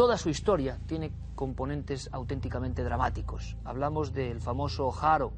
Toda 0.00 0.16
su 0.16 0.30
historia 0.30 0.78
tiene 0.86 1.12
componentes 1.34 2.08
auténticamente 2.10 2.82
dramáticos. 2.82 3.58
Hablamos 3.66 4.14
del 4.14 4.40
famoso 4.40 4.90
Jaro, 4.90 5.34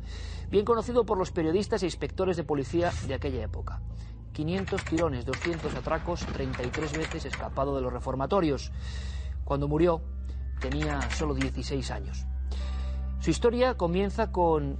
bien 0.50 0.64
conocido 0.64 1.04
por 1.04 1.18
los 1.18 1.32
periodistas 1.32 1.82
e 1.82 1.86
inspectores 1.86 2.36
de 2.36 2.44
policía 2.44 2.92
de 3.08 3.14
aquella 3.14 3.42
época. 3.42 3.80
500 4.34 4.84
tirones, 4.84 5.26
200 5.26 5.74
atracos, 5.74 6.24
33 6.26 6.96
veces 6.96 7.24
escapado 7.24 7.74
de 7.74 7.82
los 7.82 7.92
reformatorios. 7.92 8.70
Cuando 9.44 9.66
murió 9.66 10.00
tenía 10.60 11.10
solo 11.10 11.34
16 11.34 11.90
años. 11.90 12.24
Su 13.18 13.30
historia 13.30 13.76
comienza 13.76 14.30
con 14.30 14.78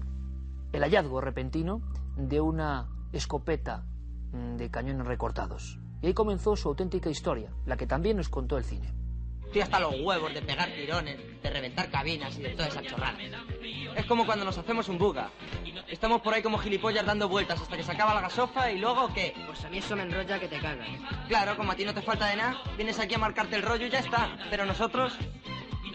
el 0.70 0.82
hallazgo 0.84 1.20
repentino 1.20 1.82
de 2.16 2.40
una 2.40 2.88
escopeta 3.10 3.84
mm, 4.30 4.58
de 4.58 4.70
cañones 4.70 5.08
recortados. 5.08 5.80
Y 6.02 6.06
ahí 6.06 6.14
comenzó 6.14 6.54
su 6.54 6.68
auténtica 6.68 7.10
historia, 7.10 7.50
la 7.66 7.76
que 7.76 7.88
también 7.88 8.16
nos 8.18 8.28
contó 8.28 8.56
el 8.56 8.62
cine. 8.62 9.01
Estoy 9.52 9.60
hasta 9.60 9.80
los 9.80 10.00
huevos 10.00 10.32
de 10.32 10.40
pegar 10.40 10.70
tirones, 10.70 11.18
de 11.42 11.50
reventar 11.50 11.90
cabinas 11.90 12.38
y 12.38 12.42
de 12.42 12.48
toda 12.54 12.68
esa 12.68 12.80
chorrada. 12.80 13.18
Es 13.94 14.06
como 14.06 14.24
cuando 14.24 14.46
nos 14.46 14.56
hacemos 14.56 14.88
un 14.88 14.96
buga. 14.96 15.28
Estamos 15.88 16.22
por 16.22 16.32
ahí 16.32 16.42
como 16.42 16.56
gilipollas 16.56 17.04
dando 17.04 17.28
vueltas 17.28 17.60
hasta 17.60 17.76
que 17.76 17.82
se 17.82 17.92
acaba 17.92 18.14
la 18.14 18.22
gasofa 18.22 18.72
y 18.72 18.78
luego 18.78 19.12
¿qué? 19.12 19.34
Pues 19.46 19.62
a 19.62 19.68
mí 19.68 19.76
eso 19.76 19.94
me 19.94 20.04
enrolla 20.04 20.40
que 20.40 20.48
te 20.48 20.58
cagas. 20.58 20.88
Claro, 21.28 21.54
como 21.58 21.72
a 21.72 21.74
ti 21.74 21.84
no 21.84 21.92
te 21.92 22.00
falta 22.00 22.28
de 22.28 22.36
nada, 22.36 22.62
vienes 22.78 22.98
aquí 22.98 23.14
a 23.14 23.18
marcarte 23.18 23.56
el 23.56 23.62
rollo 23.62 23.84
y 23.84 23.90
ya 23.90 23.98
está. 23.98 24.38
Pero 24.48 24.64
nosotros... 24.64 25.18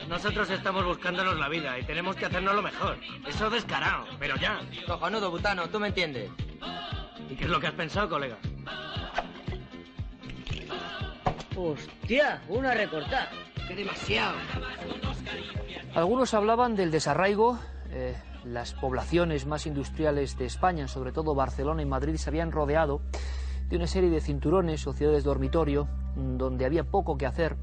Nosotros 0.07 0.51
estamos 0.51 0.85
buscándonos 0.85 1.35
la 1.39 1.49
vida 1.49 1.79
y 1.79 1.84
tenemos 1.84 2.15
que 2.15 2.27
hacernos 2.27 2.53
lo 2.53 2.61
mejor. 2.61 2.99
Eso 3.27 3.49
descarado, 3.49 4.05
pero 4.19 4.35
ya. 4.35 4.61
Cojonudo, 4.85 5.31
butano, 5.31 5.67
tú 5.67 5.79
me 5.79 5.88
entiendes. 5.88 6.29
¿Y 7.27 7.35
qué 7.35 7.45
es 7.45 7.49
lo 7.49 7.59
que 7.59 7.65
has 7.65 7.73
pensado, 7.73 8.07
colega? 8.07 8.38
Hostia, 11.57 12.39
una 12.49 12.75
recortada. 12.75 13.29
¡Qué 13.67 13.75
demasiado! 13.75 14.38
Algunos 15.95 16.35
hablaban 16.35 16.75
del 16.75 16.91
desarraigo. 16.91 17.57
eh, 17.89 18.15
las 18.45 18.73
poblaciones 18.73 19.45
más 19.47 19.65
industriales 19.65 20.38
de 20.38 20.45
España, 20.45 20.88
sobre 20.88 21.11
todo 21.11 21.34
Barcelona 21.34 21.81
y 21.81 21.85
Madrid, 21.85 22.15
se 22.15 22.29
habían 22.29 22.51
rodeado 22.51 23.01
de 23.69 23.75
una 23.75 23.88
serie 23.88 24.09
de 24.09 24.21
cinturones 24.21 24.85
o 24.88 24.93
ciudades 24.93 25.23
dormitorio 25.23 25.89
mm, 26.15 26.38
donde 26.38 26.65
había 26.65 26.84
poco 26.84 27.17
que 27.17 27.25
hacer 27.25 27.57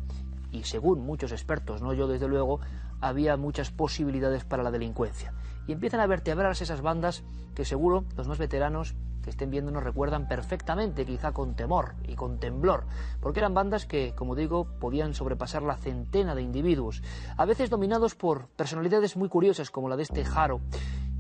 y 0.51 0.65
según 0.65 1.01
muchos 1.07 1.33
expertos, 1.33 1.81
no 1.81 1.93
yo 1.93 2.07
desde 2.07 2.29
luego, 2.29 2.61
había 3.01 3.37
muchas 3.37 3.71
posibilidades 3.71 4.45
para 4.45 4.63
la 4.63 4.71
delincuencia. 4.71 5.33
Y 5.67 5.73
empiezan 5.73 6.01
a 6.01 6.07
vertebrarse 6.07 6.65
esas 6.65 6.81
bandas 6.81 7.25
que 7.55 7.65
seguro 7.65 8.05
los 8.17 8.29
más 8.29 8.39
veteranos 8.39 8.95
que 9.25 9.31
estén 9.31 9.51
viendo 9.51 9.73
nos 9.73 9.83
recuerdan 9.83 10.29
perfectamente, 10.29 11.07
quizá 11.07 11.33
con 11.33 11.57
temor 11.57 11.95
y 12.07 12.15
con 12.15 12.39
temblor, 12.39 12.85
porque 13.21 13.41
eran 13.41 13.55
bandas 13.55 13.87
que, 13.87 14.15
como 14.15 14.35
digo, 14.35 14.67
podían 14.79 15.15
sobrepasar 15.15 15.63
la 15.63 15.77
centena 15.77 16.35
de 16.35 16.43
individuos, 16.43 17.03
a 17.37 17.47
veces 17.47 17.71
dominados 17.71 18.15
por 18.15 18.49
personalidades 18.49 19.17
muy 19.17 19.31
curiosas 19.31 19.71
como 19.71 19.89
la 19.89 19.97
de 19.97 20.03
este 20.03 20.25
Jaro, 20.25 20.61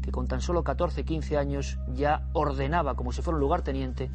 que 0.02 0.12
con 0.12 0.28
tan 0.28 0.42
solo 0.42 0.62
14-15 0.62 1.38
años 1.38 1.78
ya 1.94 2.28
ordenaba, 2.34 2.94
como 2.94 3.10
si 3.10 3.22
fuera 3.22 3.36
un 3.36 3.40
lugarteniente, 3.40 4.10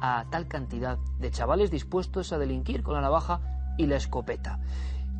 a 0.00 0.24
tal 0.30 0.48
cantidad 0.48 0.98
de 1.18 1.30
chavales 1.30 1.70
dispuestos 1.70 2.32
a 2.32 2.38
delinquir 2.38 2.82
con 2.82 2.94
la 2.94 3.02
navaja 3.02 3.74
y 3.76 3.86
la 3.86 3.96
escopeta. 3.96 4.58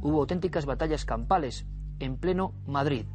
Hubo 0.00 0.20
auténticas 0.20 0.64
batallas 0.64 1.04
campales 1.04 1.66
en 1.98 2.16
pleno 2.16 2.54
Madrid, 2.66 3.06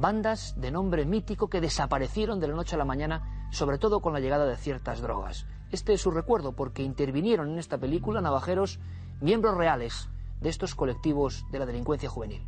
bandas 0.00 0.60
de 0.60 0.70
nombre 0.70 1.04
mítico 1.04 1.48
que 1.48 1.60
desaparecieron 1.60 2.40
de 2.40 2.48
la 2.48 2.54
noche 2.54 2.74
a 2.74 2.78
la 2.78 2.84
mañana, 2.84 3.48
sobre 3.50 3.78
todo 3.78 4.00
con 4.00 4.12
la 4.12 4.20
llegada 4.20 4.46
de 4.46 4.56
ciertas 4.56 5.00
drogas. 5.00 5.46
Este 5.70 5.92
es 5.92 6.00
su 6.00 6.10
recuerdo 6.10 6.52
porque 6.52 6.82
intervinieron 6.82 7.50
en 7.50 7.58
esta 7.58 7.78
película 7.78 8.20
navajeros, 8.20 8.78
miembros 9.20 9.56
reales 9.56 10.08
de 10.40 10.48
estos 10.48 10.74
colectivos 10.74 11.44
de 11.50 11.58
la 11.58 11.66
delincuencia 11.66 12.08
juvenil. 12.08 12.46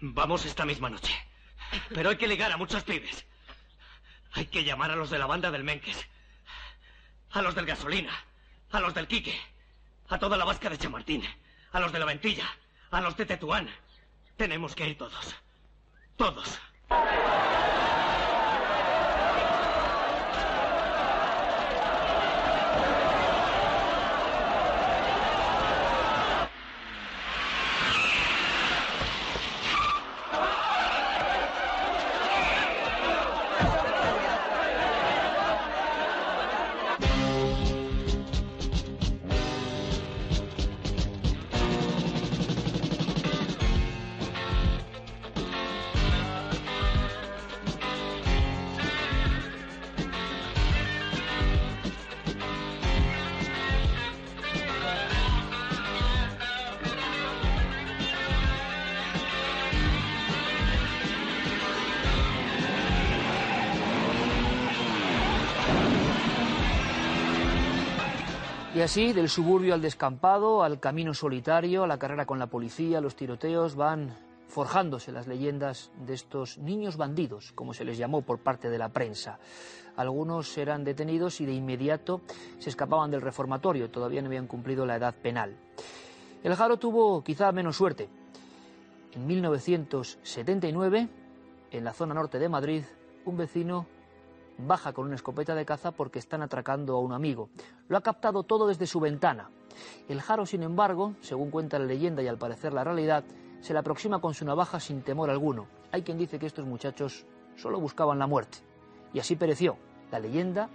Vamos 0.00 0.44
esta 0.46 0.64
misma 0.64 0.90
noche. 0.90 1.14
Pero 1.90 2.10
hay 2.10 2.16
que 2.16 2.26
ligar 2.26 2.50
a 2.50 2.56
muchos 2.56 2.82
pibes. 2.82 3.24
Hay 4.32 4.46
que 4.46 4.64
llamar 4.64 4.90
a 4.90 4.96
los 4.96 5.10
de 5.10 5.18
la 5.18 5.26
banda 5.26 5.50
del 5.50 5.64
Menques. 5.64 6.08
A 7.30 7.42
los 7.42 7.54
del 7.54 7.66
Gasolina. 7.66 8.12
A 8.70 8.80
los 8.80 8.94
del 8.94 9.06
Quique. 9.06 9.38
A 10.08 10.18
toda 10.18 10.36
la 10.36 10.44
vasca 10.44 10.68
de 10.70 10.78
Chamartín. 10.78 11.22
A 11.72 11.80
los 11.80 11.92
de 11.92 11.98
la 11.98 12.06
Ventilla. 12.06 12.44
A 12.92 13.00
los 13.00 13.16
de 13.16 13.24
Tetuán. 13.24 13.68
Tenemos 14.36 14.74
que 14.74 14.86
ir 14.86 14.98
todos. 14.98 15.34
Todos. 16.16 16.60
Así, 68.92 69.14
del 69.14 69.30
suburbio 69.30 69.72
al 69.72 69.80
descampado, 69.80 70.62
al 70.62 70.78
camino 70.78 71.14
solitario, 71.14 71.84
a 71.84 71.86
la 71.86 71.98
carrera 71.98 72.26
con 72.26 72.38
la 72.38 72.48
policía, 72.48 73.00
los 73.00 73.16
tiroteos, 73.16 73.74
van 73.74 74.14
forjándose 74.48 75.12
las 75.12 75.26
leyendas 75.26 75.90
de 76.06 76.12
estos 76.12 76.58
niños 76.58 76.98
bandidos, 76.98 77.52
como 77.52 77.72
se 77.72 77.86
les 77.86 77.96
llamó 77.96 78.20
por 78.20 78.40
parte 78.40 78.68
de 78.68 78.76
la 78.76 78.90
prensa. 78.90 79.38
Algunos 79.96 80.58
eran 80.58 80.84
detenidos 80.84 81.40
y 81.40 81.46
de 81.46 81.54
inmediato 81.54 82.20
se 82.58 82.68
escapaban 82.68 83.10
del 83.10 83.22
reformatorio, 83.22 83.88
todavía 83.88 84.20
no 84.20 84.26
habían 84.26 84.46
cumplido 84.46 84.84
la 84.84 84.96
edad 84.96 85.14
penal. 85.14 85.56
El 86.44 86.54
Jaro 86.54 86.76
tuvo 86.76 87.24
quizá 87.24 87.50
menos 87.50 87.78
suerte. 87.78 88.10
En 89.14 89.26
1979, 89.26 91.08
en 91.70 91.84
la 91.84 91.94
zona 91.94 92.12
norte 92.12 92.38
de 92.38 92.48
Madrid, 92.50 92.82
un 93.24 93.38
vecino 93.38 93.86
baja 94.58 94.92
con 94.92 95.06
una 95.06 95.14
escopeta 95.14 95.54
de 95.54 95.64
caza 95.64 95.92
porque 95.92 96.18
están 96.18 96.42
atracando 96.42 96.96
a 96.96 97.00
un 97.00 97.12
amigo. 97.12 97.50
Lo 97.88 97.96
ha 97.96 98.02
captado 98.02 98.42
todo 98.42 98.66
desde 98.66 98.86
su 98.86 99.00
ventana. 99.00 99.50
El 100.08 100.20
Jaro, 100.20 100.46
sin 100.46 100.62
embargo, 100.62 101.14
según 101.20 101.50
cuenta 101.50 101.78
la 101.78 101.86
leyenda 101.86 102.22
y 102.22 102.28
al 102.28 102.38
parecer 102.38 102.72
la 102.72 102.84
realidad, 102.84 103.24
se 103.60 103.72
le 103.72 103.78
aproxima 103.78 104.20
con 104.20 104.34
su 104.34 104.44
navaja 104.44 104.80
sin 104.80 105.02
temor 105.02 105.30
alguno. 105.30 105.66
Hay 105.92 106.02
quien 106.02 106.18
dice 106.18 106.38
que 106.38 106.46
estos 106.46 106.66
muchachos 106.66 107.26
solo 107.56 107.80
buscaban 107.80 108.18
la 108.18 108.26
muerte. 108.26 108.58
Y 109.12 109.20
así 109.20 109.36
pereció 109.36 109.76
la 110.10 110.18
leyenda 110.18 110.68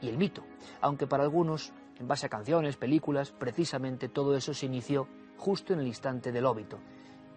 y 0.00 0.08
el 0.08 0.18
mito. 0.18 0.42
Aunque 0.80 1.06
para 1.06 1.24
algunos, 1.24 1.72
en 1.98 2.08
base 2.08 2.26
a 2.26 2.28
canciones, 2.28 2.76
películas, 2.76 3.32
precisamente 3.32 4.08
todo 4.08 4.36
eso 4.36 4.54
se 4.54 4.66
inició 4.66 5.08
justo 5.36 5.72
en 5.72 5.80
el 5.80 5.86
instante 5.86 6.32
del 6.32 6.46
óbito 6.46 6.78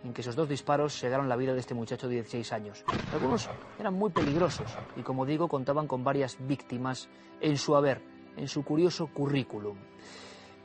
en 0.04 0.14
que 0.14 0.22
esos 0.22 0.36
dos 0.36 0.50
disparos 0.50 0.98
cegaron 0.98 1.30
la 1.30 1.36
vida 1.36 1.54
de 1.54 1.60
este 1.60 1.74
muchacho 1.74 2.08
de 2.08 2.16
16 2.16 2.54
años. 2.54 2.84
Algunos 3.14 3.50
eran 3.80 3.94
muy 3.94 4.10
peligrosos 4.12 4.68
y, 4.96 5.02
como 5.02 5.26
digo, 5.26 5.48
contaban 5.48 5.88
con 5.88 6.04
varias 6.04 6.38
víctimas 6.40 7.10
en 7.40 7.58
su 7.58 7.76
haber, 7.76 8.02
en 8.38 8.48
su 8.48 8.64
curioso 8.64 9.08
currículum. 9.08 9.78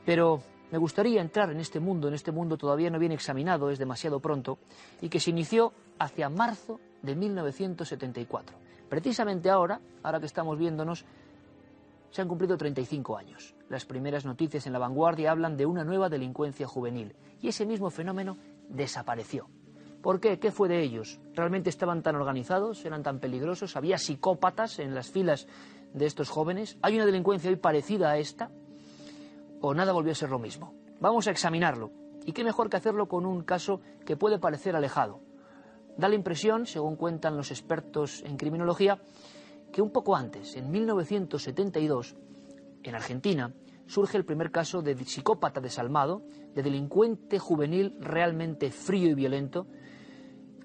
Pero 0.05 0.41
me 0.71 0.77
gustaría 0.77 1.21
entrar 1.21 1.49
en 1.51 1.59
este 1.59 1.79
mundo, 1.79 2.07
en 2.07 2.13
este 2.13 2.31
mundo 2.31 2.57
todavía 2.57 2.89
no 2.89 2.99
bien 2.99 3.11
examinado, 3.11 3.69
es 3.69 3.79
demasiado 3.79 4.19
pronto, 4.19 4.57
y 5.01 5.09
que 5.09 5.19
se 5.19 5.29
inició 5.29 5.73
hacia 5.99 6.29
marzo 6.29 6.79
de 7.01 7.15
1974. 7.15 8.57
Precisamente 8.89 9.49
ahora, 9.49 9.79
ahora 10.03 10.19
que 10.19 10.25
estamos 10.25 10.57
viéndonos, 10.57 11.05
se 12.09 12.21
han 12.21 12.27
cumplido 12.27 12.57
35 12.57 13.17
años. 13.17 13.55
Las 13.69 13.85
primeras 13.85 14.25
noticias 14.25 14.65
en 14.65 14.73
la 14.73 14.79
vanguardia 14.79 15.31
hablan 15.31 15.57
de 15.57 15.65
una 15.65 15.83
nueva 15.83 16.09
delincuencia 16.09 16.67
juvenil, 16.67 17.15
y 17.41 17.49
ese 17.49 17.65
mismo 17.65 17.89
fenómeno 17.89 18.37
desapareció. 18.69 19.49
¿Por 20.01 20.19
qué? 20.19 20.39
¿Qué 20.39 20.51
fue 20.51 20.69
de 20.69 20.81
ellos? 20.81 21.19
¿Realmente 21.33 21.69
estaban 21.69 22.03
tan 22.03 22.15
organizados? 22.15 22.85
¿Eran 22.85 23.03
tan 23.03 23.19
peligrosos? 23.19 23.75
¿Había 23.75 23.97
psicópatas 23.97 24.79
en 24.79 24.93
las 24.93 25.09
filas 25.09 25.47
de 25.93 26.05
estos 26.05 26.29
jóvenes? 26.29 26.77
¿Hay 26.81 26.95
una 26.95 27.05
delincuencia 27.05 27.49
hoy 27.49 27.55
parecida 27.55 28.11
a 28.11 28.17
esta? 28.17 28.51
¿O 29.61 29.73
nada 29.73 29.91
volvió 29.91 30.11
a 30.11 30.15
ser 30.15 30.29
lo 30.29 30.39
mismo? 30.39 30.73
Vamos 30.99 31.27
a 31.27 31.31
examinarlo. 31.31 31.91
¿Y 32.25 32.33
qué 32.33 32.43
mejor 32.43 32.69
que 32.69 32.77
hacerlo 32.77 33.07
con 33.07 33.25
un 33.25 33.41
caso 33.43 33.81
que 34.05 34.17
puede 34.17 34.39
parecer 34.39 34.75
alejado? 34.75 35.21
Da 35.97 36.07
la 36.09 36.15
impresión, 36.15 36.67
según 36.67 36.95
cuentan 36.95 37.35
los 37.35 37.51
expertos 37.51 38.21
en 38.23 38.37
criminología, 38.37 38.99
que 39.71 39.81
un 39.81 39.91
poco 39.91 40.15
antes, 40.15 40.55
en 40.55 40.69
1972, 40.69 42.15
en 42.83 42.95
Argentina, 42.95 43.51
surge 43.87 44.17
el 44.17 44.25
primer 44.25 44.51
caso 44.51 44.81
de 44.81 44.95
psicópata 44.95 45.59
desalmado, 45.59 46.23
de 46.53 46.61
delincuente 46.61 47.39
juvenil 47.39 47.95
realmente 47.99 48.71
frío 48.71 49.09
y 49.09 49.13
violento. 49.15 49.67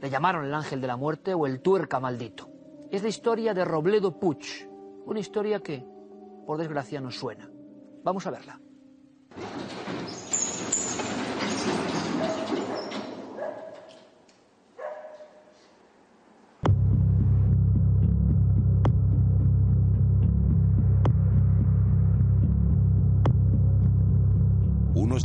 Le 0.00 0.10
llamaron 0.10 0.44
el 0.44 0.54
ángel 0.54 0.80
de 0.80 0.86
la 0.86 0.96
muerte 0.96 1.34
o 1.34 1.46
el 1.46 1.60
tuerca 1.60 2.00
maldito. 2.00 2.50
Es 2.90 3.02
la 3.02 3.08
historia 3.08 3.54
de 3.54 3.64
Robledo 3.64 4.18
Puig, 4.18 4.68
una 5.06 5.20
historia 5.20 5.60
que, 5.60 5.84
por 6.46 6.58
desgracia, 6.58 7.00
nos 7.00 7.16
suena. 7.16 7.50
Vamos 8.04 8.26
a 8.26 8.30
verla. 8.30 8.60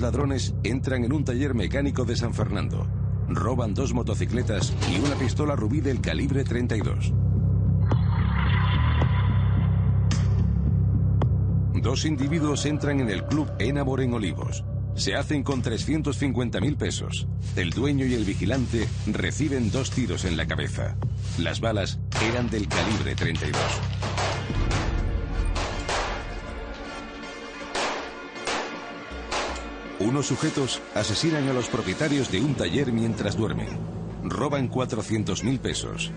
Ladrones 0.01 0.53
entran 0.63 1.03
en 1.03 1.13
un 1.13 1.23
taller 1.23 1.53
mecánico 1.53 2.05
de 2.05 2.15
San 2.15 2.33
Fernando. 2.33 2.87
Roban 3.27 3.73
dos 3.73 3.93
motocicletas 3.93 4.73
y 4.91 4.99
una 4.99 5.15
pistola 5.15 5.55
rubí 5.55 5.81
del 5.81 6.01
calibre 6.01 6.43
32. 6.43 7.13
Dos 11.81 12.05
individuos 12.05 12.65
entran 12.65 12.99
en 12.99 13.09
el 13.09 13.25
club 13.25 13.49
Enamor 13.59 14.01
en 14.01 14.13
Olivos. 14.13 14.63
Se 14.95 15.15
hacen 15.15 15.43
con 15.43 15.61
350 15.61 16.59
mil 16.59 16.75
pesos. 16.75 17.27
El 17.55 17.69
dueño 17.69 18.05
y 18.05 18.15
el 18.15 18.25
vigilante 18.25 18.87
reciben 19.07 19.71
dos 19.71 19.91
tiros 19.91 20.25
en 20.25 20.37
la 20.37 20.47
cabeza. 20.47 20.97
Las 21.37 21.61
balas 21.61 21.99
eran 22.27 22.49
del 22.49 22.67
calibre 22.67 23.15
32. 23.15 24.16
Unos 29.99 30.27
sujetos 30.27 30.79
asesinan 30.93 31.47
a 31.47 31.53
los 31.53 31.69
propietarios 31.69 32.31
de 32.31 32.39
un 32.39 32.53
taller 32.53 32.91
mientras 32.91 33.35
duermen. 33.35 33.67
Roban 34.23 34.67
400 34.67 35.43
mil 35.43 35.59
pesos. 35.59 36.11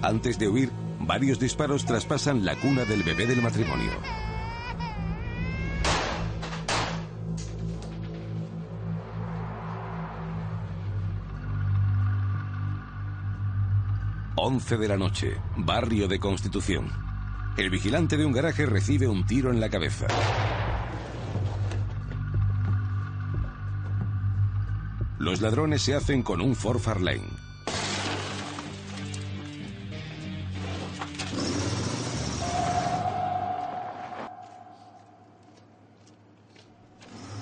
Antes 0.00 0.38
de 0.38 0.48
huir, 0.48 0.70
varios 1.00 1.40
disparos 1.40 1.84
traspasan 1.84 2.44
la 2.44 2.54
cuna 2.54 2.84
del 2.84 3.02
bebé 3.02 3.26
del 3.26 3.42
matrimonio. 3.42 3.90
Once 14.36 14.78
de 14.78 14.88
la 14.88 14.96
noche, 14.96 15.36
barrio 15.56 16.06
de 16.06 16.18
Constitución. 16.18 16.88
El 17.58 17.68
vigilante 17.68 18.16
de 18.16 18.24
un 18.24 18.32
garaje 18.32 18.64
recibe 18.64 19.06
un 19.06 19.26
tiro 19.26 19.50
en 19.50 19.60
la 19.60 19.68
cabeza. 19.68 20.06
Los 25.20 25.42
ladrones 25.42 25.82
se 25.82 25.94
hacen 25.94 26.22
con 26.22 26.40
un 26.40 26.56
Ford 26.56 26.78
Fairlane. 26.78 27.20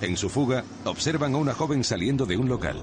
En 0.00 0.16
su 0.16 0.28
fuga, 0.28 0.64
observan 0.84 1.34
a 1.34 1.36
una 1.36 1.55
joven 1.55 1.84
saliendo 1.84 2.26
de 2.26 2.36
un 2.36 2.48
local. 2.48 2.82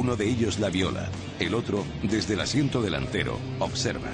Uno 0.00 0.16
de 0.16 0.26
ellos 0.30 0.58
la 0.58 0.70
viola, 0.70 1.10
el 1.40 1.52
otro, 1.52 1.84
desde 2.02 2.32
el 2.32 2.40
asiento 2.40 2.80
delantero, 2.80 3.38
observa. 3.58 4.08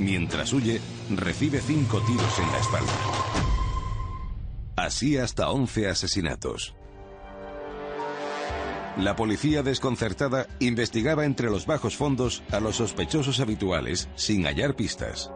Mientras 0.00 0.52
huye, 0.52 0.80
recibe 1.08 1.60
cinco 1.60 2.00
tiros 2.00 2.36
en 2.40 2.50
la 2.50 2.58
espalda. 2.58 2.92
Así 4.74 5.16
hasta 5.16 5.50
11 5.50 5.88
asesinatos. 5.88 6.74
La 8.96 9.14
policía 9.14 9.62
desconcertada 9.62 10.48
investigaba 10.58 11.26
entre 11.26 11.48
los 11.48 11.64
bajos 11.64 11.96
fondos 11.96 12.42
a 12.50 12.58
los 12.58 12.74
sospechosos 12.74 13.38
habituales 13.38 14.08
sin 14.16 14.46
hallar 14.46 14.74
pistas. 14.74 15.30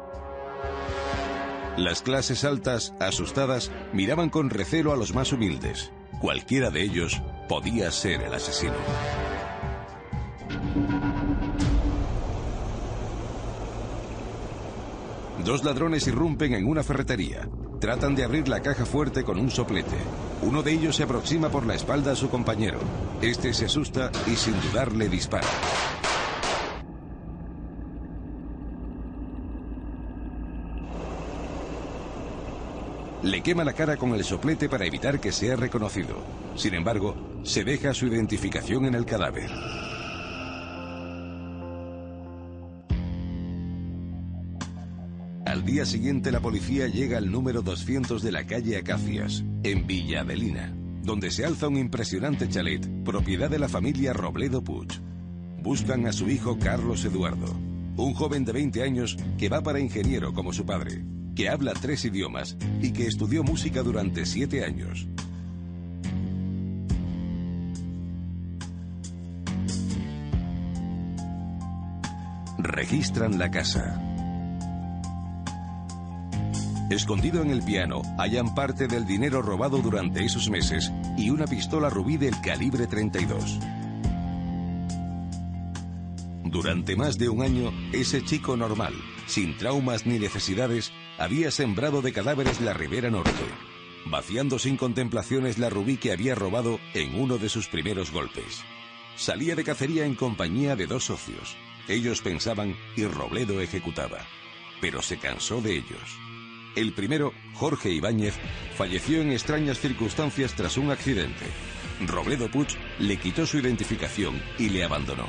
Las 1.77 2.03
clases 2.03 2.45
altas, 2.45 2.95
asustadas, 2.99 3.71
miraban 3.93 4.29
con 4.29 4.51
recelo 4.51 4.93
a 4.93 4.97
los 4.97 5.15
más 5.15 5.33
humildes. 5.33 5.93
Cualquiera 6.21 6.71
de 6.71 6.83
ellos 6.83 7.23
podía 7.49 7.91
ser 7.91 8.23
el 8.23 8.35
asesino. 8.35 8.75
Dos 15.45 15.65
ladrones 15.65 16.07
irrumpen 16.07 16.55
en 16.55 16.67
una 16.67 16.83
ferretería. 16.83 17.49
Tratan 17.81 18.15
de 18.15 18.25
abrir 18.25 18.47
la 18.47 18.61
caja 18.61 18.85
fuerte 18.85 19.25
con 19.25 19.39
un 19.39 19.51
soplete. 19.51 19.97
Uno 20.43 20.63
de 20.63 20.73
ellos 20.73 20.97
se 20.97 21.05
aproxima 21.05 21.49
por 21.49 21.65
la 21.65 21.75
espalda 21.75 22.13
a 22.13 22.17
su 22.17 22.29
compañero. 22.29 22.79
Este 23.23 23.55
se 23.55 23.65
asusta 23.65 24.13
y 24.27 24.37
sin 24.37 24.55
dudar 24.61 24.93
le 24.93 25.09
dispara. 25.09 25.49
Le 33.23 33.43
quema 33.43 33.65
la 33.65 33.75
cara 33.75 33.99
con 33.99 34.15
el 34.15 34.25
soplete 34.25 34.71
para 34.71 34.87
evitar 34.87 35.21
que 35.21 35.31
sea 35.31 35.55
reconocido. 35.55 36.17
Sin 36.57 36.73
embargo, 36.73 37.15
se 37.43 37.65
deja 37.65 37.93
su 37.93 38.07
identificación 38.07 38.87
en 38.87 38.95
el 38.95 39.05
cadáver. 39.05 39.51
Al 45.45 45.67
día 45.67 45.85
siguiente 45.85 46.33
la 46.33 46.41
policía 46.41 46.87
llega 46.87 47.19
al 47.19 47.31
número 47.31 47.61
200 47.61 48.23
de 48.23 48.33
la 48.33 48.47
calle 48.47 48.79
Acacias, 48.79 49.45
en 49.65 49.87
Villa 49.87 50.23
Adelina, 50.23 50.73
donde 51.03 51.31
se 51.31 51.45
alza 51.45 51.69
un 51.69 51.77
impresionante 51.77 52.49
chalet, 52.49 52.89
propiedad 53.05 53.51
de 53.51 53.59
la 53.59 53.69
familia 53.69 54.15
Robledo 54.15 54.65
Puig. 54.65 54.89
Buscan 55.63 56.07
a 56.07 56.13
su 56.13 56.31
hijo 56.31 56.59
Carlos 56.59 57.05
Eduardo, 57.05 57.55
un 57.97 58.15
joven 58.15 58.47
de 58.47 58.53
20 58.53 58.83
años 58.83 59.19
que 59.37 59.51
va 59.51 59.61
para 59.61 59.81
ingeniero 59.81 60.33
como 60.33 60.55
su 60.55 60.65
padre, 60.65 61.05
que 61.41 61.49
habla 61.49 61.73
tres 61.73 62.05
idiomas 62.05 62.55
y 62.83 62.93
que 62.93 63.07
estudió 63.07 63.43
música 63.43 63.83
durante 63.83 64.27
siete 64.27 64.63
años. 64.63 65.09
Registran 72.59 73.39
la 73.39 73.51
casa. 73.51 73.99
Escondido 76.91 77.41
en 77.41 77.49
el 77.49 77.63
piano, 77.63 78.03
hallan 78.19 78.55
parte 78.55 78.87
del 78.87 79.07
dinero 79.07 79.41
robado 79.41 79.79
durante 79.79 80.23
esos 80.23 80.51
meses 80.51 80.93
y 81.17 81.31
una 81.31 81.47
pistola 81.47 81.89
rubí 81.89 82.19
del 82.19 82.39
calibre 82.43 82.87
32. 82.87 83.59
Durante 86.45 86.97
más 86.97 87.17
de 87.17 87.31
un 87.31 87.41
año, 87.41 87.73
ese 87.95 88.23
chico 88.23 88.59
normal, 88.59 88.93
sin 89.27 89.57
traumas 89.57 90.05
ni 90.05 90.19
necesidades, 90.19 90.93
había 91.21 91.51
sembrado 91.51 92.01
de 92.01 92.15
cadáveres 92.15 92.63
la 92.63 92.73
ribera 92.73 93.11
norte, 93.11 93.45
vaciando 94.07 94.59
sin 94.59 94.79
contemplaciones 94.79 95.59
la 95.59 95.69
rubí 95.69 95.99
que 95.99 96.13
había 96.13 96.35
robado 96.35 96.81
en 96.95 97.15
uno 97.15 97.37
de 97.37 97.51
sus 97.51 97.69
primeros 97.69 98.11
golpes. 98.11 98.65
Salía 99.17 99.55
de 99.55 99.63
cacería 99.63 100.07
en 100.07 100.15
compañía 100.15 100.77
de 100.77 100.87
dos 100.87 101.05
socios. 101.05 101.59
Ellos 101.89 102.23
pensaban 102.23 102.75
y 102.97 103.05
Robledo 103.05 103.61
ejecutaba, 103.61 104.21
pero 104.81 105.03
se 105.03 105.19
cansó 105.19 105.61
de 105.61 105.75
ellos. 105.75 106.19
El 106.75 106.95
primero, 106.95 107.35
Jorge 107.53 107.91
Ibáñez, 107.91 108.35
falleció 108.77 109.21
en 109.21 109.33
extrañas 109.33 109.79
circunstancias 109.79 110.55
tras 110.55 110.79
un 110.79 110.91
accidente. 110.91 111.45
Robledo 112.07 112.51
Puig 112.51 112.69
le 112.99 113.19
quitó 113.19 113.45
su 113.45 113.59
identificación 113.59 114.41
y 114.59 114.71
le 114.71 114.85
abandonó. 114.85 115.27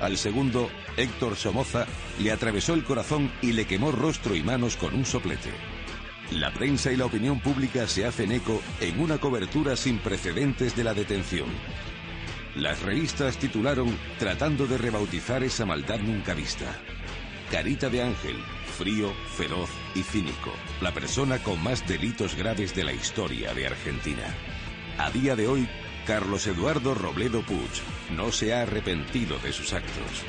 Al 0.00 0.16
segundo, 0.16 0.70
Héctor 0.96 1.36
Somoza, 1.36 1.86
le 2.18 2.32
atravesó 2.32 2.74
el 2.74 2.84
corazón 2.84 3.30
y 3.42 3.52
le 3.52 3.66
quemó 3.66 3.92
rostro 3.92 4.34
y 4.34 4.42
manos 4.42 4.76
con 4.76 4.94
un 4.94 5.04
soplete. 5.04 5.50
La 6.30 6.52
prensa 6.52 6.90
y 6.90 6.96
la 6.96 7.04
opinión 7.04 7.40
pública 7.40 7.86
se 7.86 8.06
hacen 8.06 8.32
eco 8.32 8.60
en 8.80 8.98
una 9.00 9.18
cobertura 9.18 9.76
sin 9.76 9.98
precedentes 9.98 10.74
de 10.74 10.84
la 10.84 10.94
detención. 10.94 11.48
Las 12.56 12.82
revistas 12.82 13.36
titularon 13.36 13.96
tratando 14.18 14.66
de 14.66 14.78
rebautizar 14.78 15.42
esa 15.42 15.66
maldad 15.66 15.98
nunca 16.00 16.34
vista. 16.34 16.80
Carita 17.50 17.88
de 17.88 18.02
ángel, 18.02 18.36
frío, 18.78 19.12
feroz 19.36 19.70
y 19.94 20.02
cínico, 20.02 20.52
la 20.80 20.92
persona 20.92 21.38
con 21.38 21.62
más 21.62 21.86
delitos 21.86 22.34
graves 22.34 22.74
de 22.74 22.84
la 22.84 22.92
historia 22.92 23.52
de 23.54 23.66
Argentina. 23.66 24.34
A 24.98 25.10
día 25.10 25.36
de 25.36 25.46
hoy, 25.46 25.68
Carlos 26.06 26.46
Eduardo 26.46 26.92
Robledo 26.92 27.40
Puig 27.40 27.70
no 28.10 28.30
se 28.30 28.52
ha 28.52 28.60
arrepentido 28.60 29.38
de 29.38 29.52
sus 29.54 29.72
actos. 29.72 30.22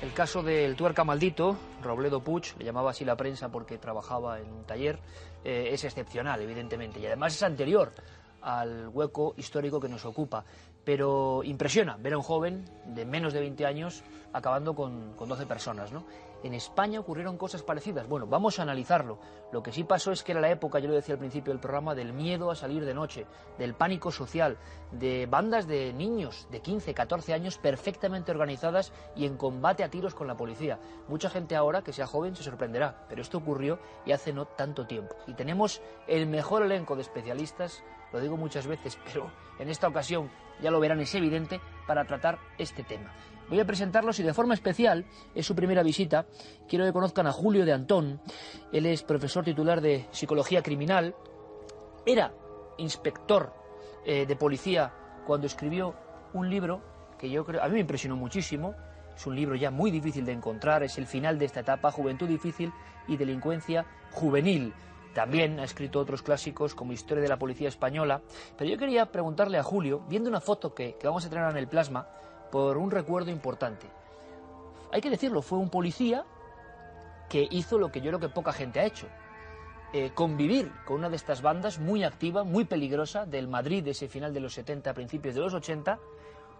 El 0.00 0.14
caso 0.14 0.42
del 0.42 0.74
tuerca 0.74 1.04
maldito, 1.04 1.58
Robledo 1.82 2.22
Puig, 2.22 2.44
le 2.58 2.64
llamaba 2.64 2.92
así 2.92 3.04
la 3.04 3.18
prensa 3.18 3.50
porque 3.50 3.76
trabajaba 3.76 4.40
en 4.40 4.50
un 4.50 4.64
taller, 4.64 4.98
eh, 5.44 5.68
es 5.70 5.84
excepcional, 5.84 6.40
evidentemente, 6.40 6.98
y 6.98 7.04
además 7.04 7.34
es 7.34 7.42
anterior 7.42 7.92
al 8.40 8.88
hueco 8.88 9.34
histórico 9.36 9.78
que 9.80 9.88
nos 9.88 10.04
ocupa. 10.04 10.44
Pero 10.84 11.42
impresiona 11.44 11.96
ver 11.96 12.14
a 12.14 12.18
un 12.18 12.22
joven 12.22 12.64
de 12.86 13.04
menos 13.04 13.32
de 13.32 13.40
20 13.40 13.66
años 13.66 14.02
acabando 14.32 14.74
con, 14.74 15.14
con 15.14 15.28
12 15.28 15.46
personas, 15.46 15.92
¿no? 15.92 16.04
en 16.42 16.54
España 16.54 17.00
ocurrieron 17.00 17.36
cosas 17.36 17.62
parecidas. 17.62 18.08
Bueno, 18.08 18.26
vamos 18.26 18.58
a 18.58 18.62
analizarlo. 18.62 19.18
Lo 19.52 19.62
que 19.62 19.72
sí 19.72 19.84
pasó 19.84 20.12
es 20.12 20.22
que 20.22 20.32
era 20.32 20.40
la 20.40 20.50
época, 20.50 20.78
yo 20.78 20.88
lo 20.88 20.94
decía 20.94 21.14
al 21.14 21.18
principio 21.18 21.52
del 21.52 21.60
programa, 21.60 21.94
del 21.94 22.12
miedo 22.12 22.50
a 22.50 22.56
salir 22.56 22.84
de 22.84 22.94
noche, 22.94 23.26
del 23.58 23.74
pánico 23.74 24.10
social, 24.10 24.58
de 24.90 25.26
bandas 25.26 25.66
de 25.66 25.92
niños 25.92 26.48
de 26.50 26.60
15, 26.60 26.94
14 26.94 27.34
años 27.34 27.58
perfectamente 27.58 28.32
organizadas 28.32 28.92
y 29.14 29.26
en 29.26 29.36
combate 29.36 29.84
a 29.84 29.90
tiros 29.90 30.14
con 30.14 30.26
la 30.26 30.36
policía. 30.36 30.78
Mucha 31.08 31.30
gente 31.30 31.56
ahora 31.56 31.82
que 31.82 31.92
sea 31.92 32.06
joven 32.06 32.34
se 32.34 32.42
sorprenderá, 32.42 33.06
pero 33.08 33.22
esto 33.22 33.38
ocurrió 33.38 33.78
y 34.04 34.12
hace 34.12 34.32
no 34.32 34.46
tanto 34.46 34.86
tiempo. 34.86 35.14
Y 35.26 35.34
tenemos 35.34 35.80
el 36.06 36.26
mejor 36.26 36.62
elenco 36.62 36.96
de 36.96 37.02
especialistas, 37.02 37.82
lo 38.12 38.20
digo 38.20 38.36
muchas 38.36 38.66
veces, 38.66 38.98
pero 39.12 39.30
en 39.58 39.68
esta 39.68 39.88
ocasión 39.88 40.30
ya 40.60 40.70
lo 40.70 40.80
verán, 40.80 41.00
es 41.00 41.14
evidente, 41.14 41.60
para 41.86 42.04
tratar 42.04 42.38
este 42.58 42.84
tema. 42.84 43.12
Voy 43.48 43.60
a 43.60 43.66
presentarlos 43.66 44.18
y 44.20 44.22
de 44.22 44.32
forma 44.32 44.54
especial, 44.54 45.04
es 45.34 45.44
su 45.44 45.54
primera 45.54 45.82
visita, 45.82 46.26
quiero 46.68 46.84
que 46.84 46.92
conozcan 46.92 47.26
a 47.26 47.32
Julio 47.32 47.66
de 47.66 47.72
Antón. 47.72 48.20
Él 48.72 48.86
es 48.86 49.02
profesor 49.02 49.44
titular 49.44 49.80
de 49.80 50.06
Psicología 50.10 50.62
Criminal, 50.62 51.14
era 52.06 52.32
inspector 52.78 53.52
eh, 54.06 54.26
de 54.26 54.36
policía 54.36 54.92
cuando 55.26 55.46
escribió 55.46 55.94
un 56.32 56.48
libro 56.48 56.80
que 57.18 57.30
yo 57.30 57.44
creo, 57.44 57.62
a 57.62 57.68
mí 57.68 57.74
me 57.74 57.80
impresionó 57.80 58.16
muchísimo, 58.16 58.74
es 59.14 59.26
un 59.26 59.36
libro 59.36 59.54
ya 59.54 59.70
muy 59.70 59.90
difícil 59.90 60.24
de 60.24 60.32
encontrar, 60.32 60.82
es 60.82 60.98
el 60.98 61.06
final 61.06 61.38
de 61.38 61.44
esta 61.44 61.60
etapa, 61.60 61.92
Juventud 61.92 62.26
Difícil 62.26 62.72
y 63.06 63.16
Delincuencia 63.16 63.84
Juvenil. 64.12 64.72
También 65.14 65.60
ha 65.60 65.64
escrito 65.64 66.00
otros 66.00 66.22
clásicos 66.22 66.74
como 66.74 66.92
Historia 66.92 67.22
de 67.22 67.28
la 67.28 67.38
Policía 67.38 67.68
Española, 67.68 68.22
pero 68.56 68.70
yo 68.70 68.78
quería 68.78 69.06
preguntarle 69.06 69.58
a 69.58 69.62
Julio, 69.62 70.02
viendo 70.08 70.30
una 70.30 70.40
foto 70.40 70.74
que, 70.74 70.96
que 70.96 71.06
vamos 71.06 71.24
a 71.26 71.30
tener 71.30 71.48
en 71.50 71.56
el 71.56 71.68
plasma, 71.68 72.08
por 72.50 72.76
un 72.76 72.90
recuerdo 72.90 73.30
importante. 73.30 73.86
Hay 74.92 75.00
que 75.00 75.10
decirlo, 75.10 75.42
fue 75.42 75.58
un 75.58 75.70
policía 75.70 76.24
que 77.28 77.48
hizo 77.50 77.78
lo 77.78 77.90
que 77.90 78.00
yo 78.00 78.08
creo 78.08 78.20
que 78.20 78.28
poca 78.28 78.52
gente 78.52 78.78
ha 78.78 78.84
hecho. 78.84 79.06
Eh, 79.94 80.12
convivir 80.14 80.70
con 80.84 80.98
una 80.98 81.08
de 81.08 81.16
estas 81.16 81.42
bandas 81.42 81.78
muy 81.78 82.04
activa, 82.04 82.44
muy 82.44 82.64
peligrosa, 82.64 83.26
del 83.26 83.48
Madrid 83.48 83.82
de 83.82 83.90
ese 83.90 84.08
final 84.08 84.32
de 84.32 84.40
los 84.40 84.54
70, 84.54 84.92
principios 84.94 85.34
de 85.34 85.40
los 85.40 85.54
80. 85.54 85.98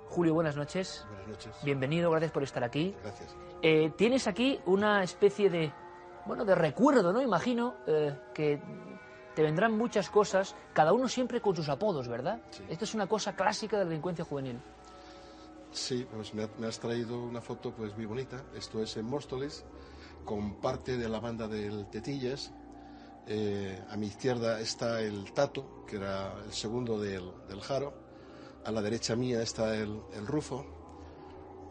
Julio, 0.08 0.34
buenas 0.34 0.56
noches. 0.56 1.06
Buenas 1.08 1.28
noches. 1.28 1.56
Bienvenido, 1.62 2.10
gracias 2.10 2.32
por 2.32 2.42
estar 2.42 2.64
aquí. 2.64 2.94
Gracias. 3.02 3.34
Eh, 3.62 3.90
tienes 3.96 4.26
aquí 4.26 4.60
una 4.66 5.02
especie 5.02 5.48
de, 5.48 5.72
bueno, 6.26 6.44
de 6.44 6.54
recuerdo, 6.54 7.12
¿no? 7.12 7.20
Imagino 7.20 7.74
eh, 7.86 8.16
que 8.34 8.60
te 9.34 9.42
vendrán 9.42 9.76
muchas 9.76 10.10
cosas, 10.10 10.54
cada 10.72 10.92
uno 10.92 11.08
siempre 11.08 11.40
con 11.40 11.56
sus 11.56 11.68
apodos, 11.68 12.08
¿verdad? 12.08 12.40
Esto 12.68 12.84
es 12.84 12.94
una 12.94 13.06
cosa 13.06 13.34
clásica 13.34 13.78
de 13.78 13.84
la 13.84 13.88
delincuencia 13.90 14.24
juvenil. 14.24 14.60
Sí, 15.70 16.06
pues 16.12 16.34
me 16.34 16.66
has 16.66 16.78
traído 16.78 17.22
una 17.22 17.40
foto 17.40 17.72
pues 17.72 17.96
muy 17.96 18.04
bonita. 18.04 18.42
Esto 18.54 18.82
es 18.82 18.94
en 18.98 19.06
Móstoles, 19.06 19.64
con 20.24 20.60
parte 20.60 20.98
de 20.98 21.08
la 21.08 21.18
banda 21.18 21.48
del 21.48 21.86
Tetillas. 21.86 22.52
Eh, 23.26 23.82
a 23.88 23.96
mi 23.96 24.06
izquierda 24.06 24.60
está 24.60 25.00
el 25.00 25.32
Tato, 25.32 25.84
que 25.86 25.96
era 25.96 26.34
el 26.44 26.52
segundo 26.52 27.00
del, 27.00 27.30
del 27.48 27.60
Jaro. 27.60 27.94
A 28.64 28.70
la 28.70 28.82
derecha 28.82 29.16
mía 29.16 29.42
está 29.42 29.74
el, 29.74 30.00
el 30.14 30.26
Rufo. 30.26 30.66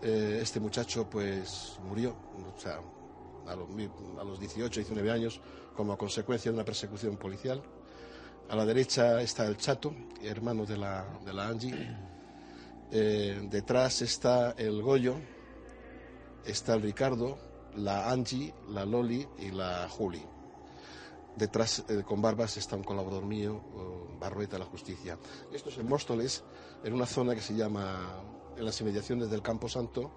Eh, 0.01 0.39
este 0.41 0.59
muchacho 0.59 1.07
pues 1.09 1.77
murió, 1.83 2.15
o 2.55 2.59
sea, 2.59 2.79
a 3.47 3.55
los, 3.55 3.69
a 4.19 4.23
los 4.23 4.39
18, 4.39 4.79
19 4.79 5.11
años, 5.11 5.39
como 5.75 5.97
consecuencia 5.97 6.51
de 6.51 6.55
una 6.55 6.65
persecución 6.65 7.17
policial. 7.17 7.61
A 8.49 8.55
la 8.55 8.65
derecha 8.65 9.21
está 9.21 9.45
el 9.45 9.57
Chato, 9.57 9.93
hermano 10.21 10.65
de 10.65 10.77
la, 10.77 11.05
de 11.25 11.33
la 11.33 11.47
Angie. 11.47 11.97
Eh, 12.91 13.47
detrás 13.49 14.01
está 14.01 14.51
el 14.57 14.81
Goyo, 14.81 15.15
está 16.45 16.73
el 16.73 16.81
Ricardo, 16.81 17.37
la 17.77 18.09
Angie, 18.09 18.53
la 18.69 18.85
Loli 18.85 19.25
y 19.39 19.51
la 19.51 19.87
Juli. 19.89 20.21
Detrás, 21.37 21.85
eh, 21.87 22.03
con 22.05 22.21
barbas, 22.21 22.57
está 22.57 22.75
un 22.75 22.83
colaborador 22.83 23.25
mío, 23.25 23.61
eh, 23.73 24.17
Barrueta 24.19 24.57
de 24.57 24.59
la 24.59 24.69
Justicia. 24.69 25.17
Esto 25.53 25.69
es 25.69 25.77
en 25.77 25.87
Móstoles, 25.87 26.43
en 26.83 26.93
una 26.93 27.05
zona 27.05 27.33
que 27.33 27.41
se 27.41 27.55
llama, 27.55 28.21
en 28.57 28.65
las 28.65 28.79
inmediaciones 28.81 29.29
del 29.29 29.41
Campo 29.41 29.69
Santo 29.69 30.11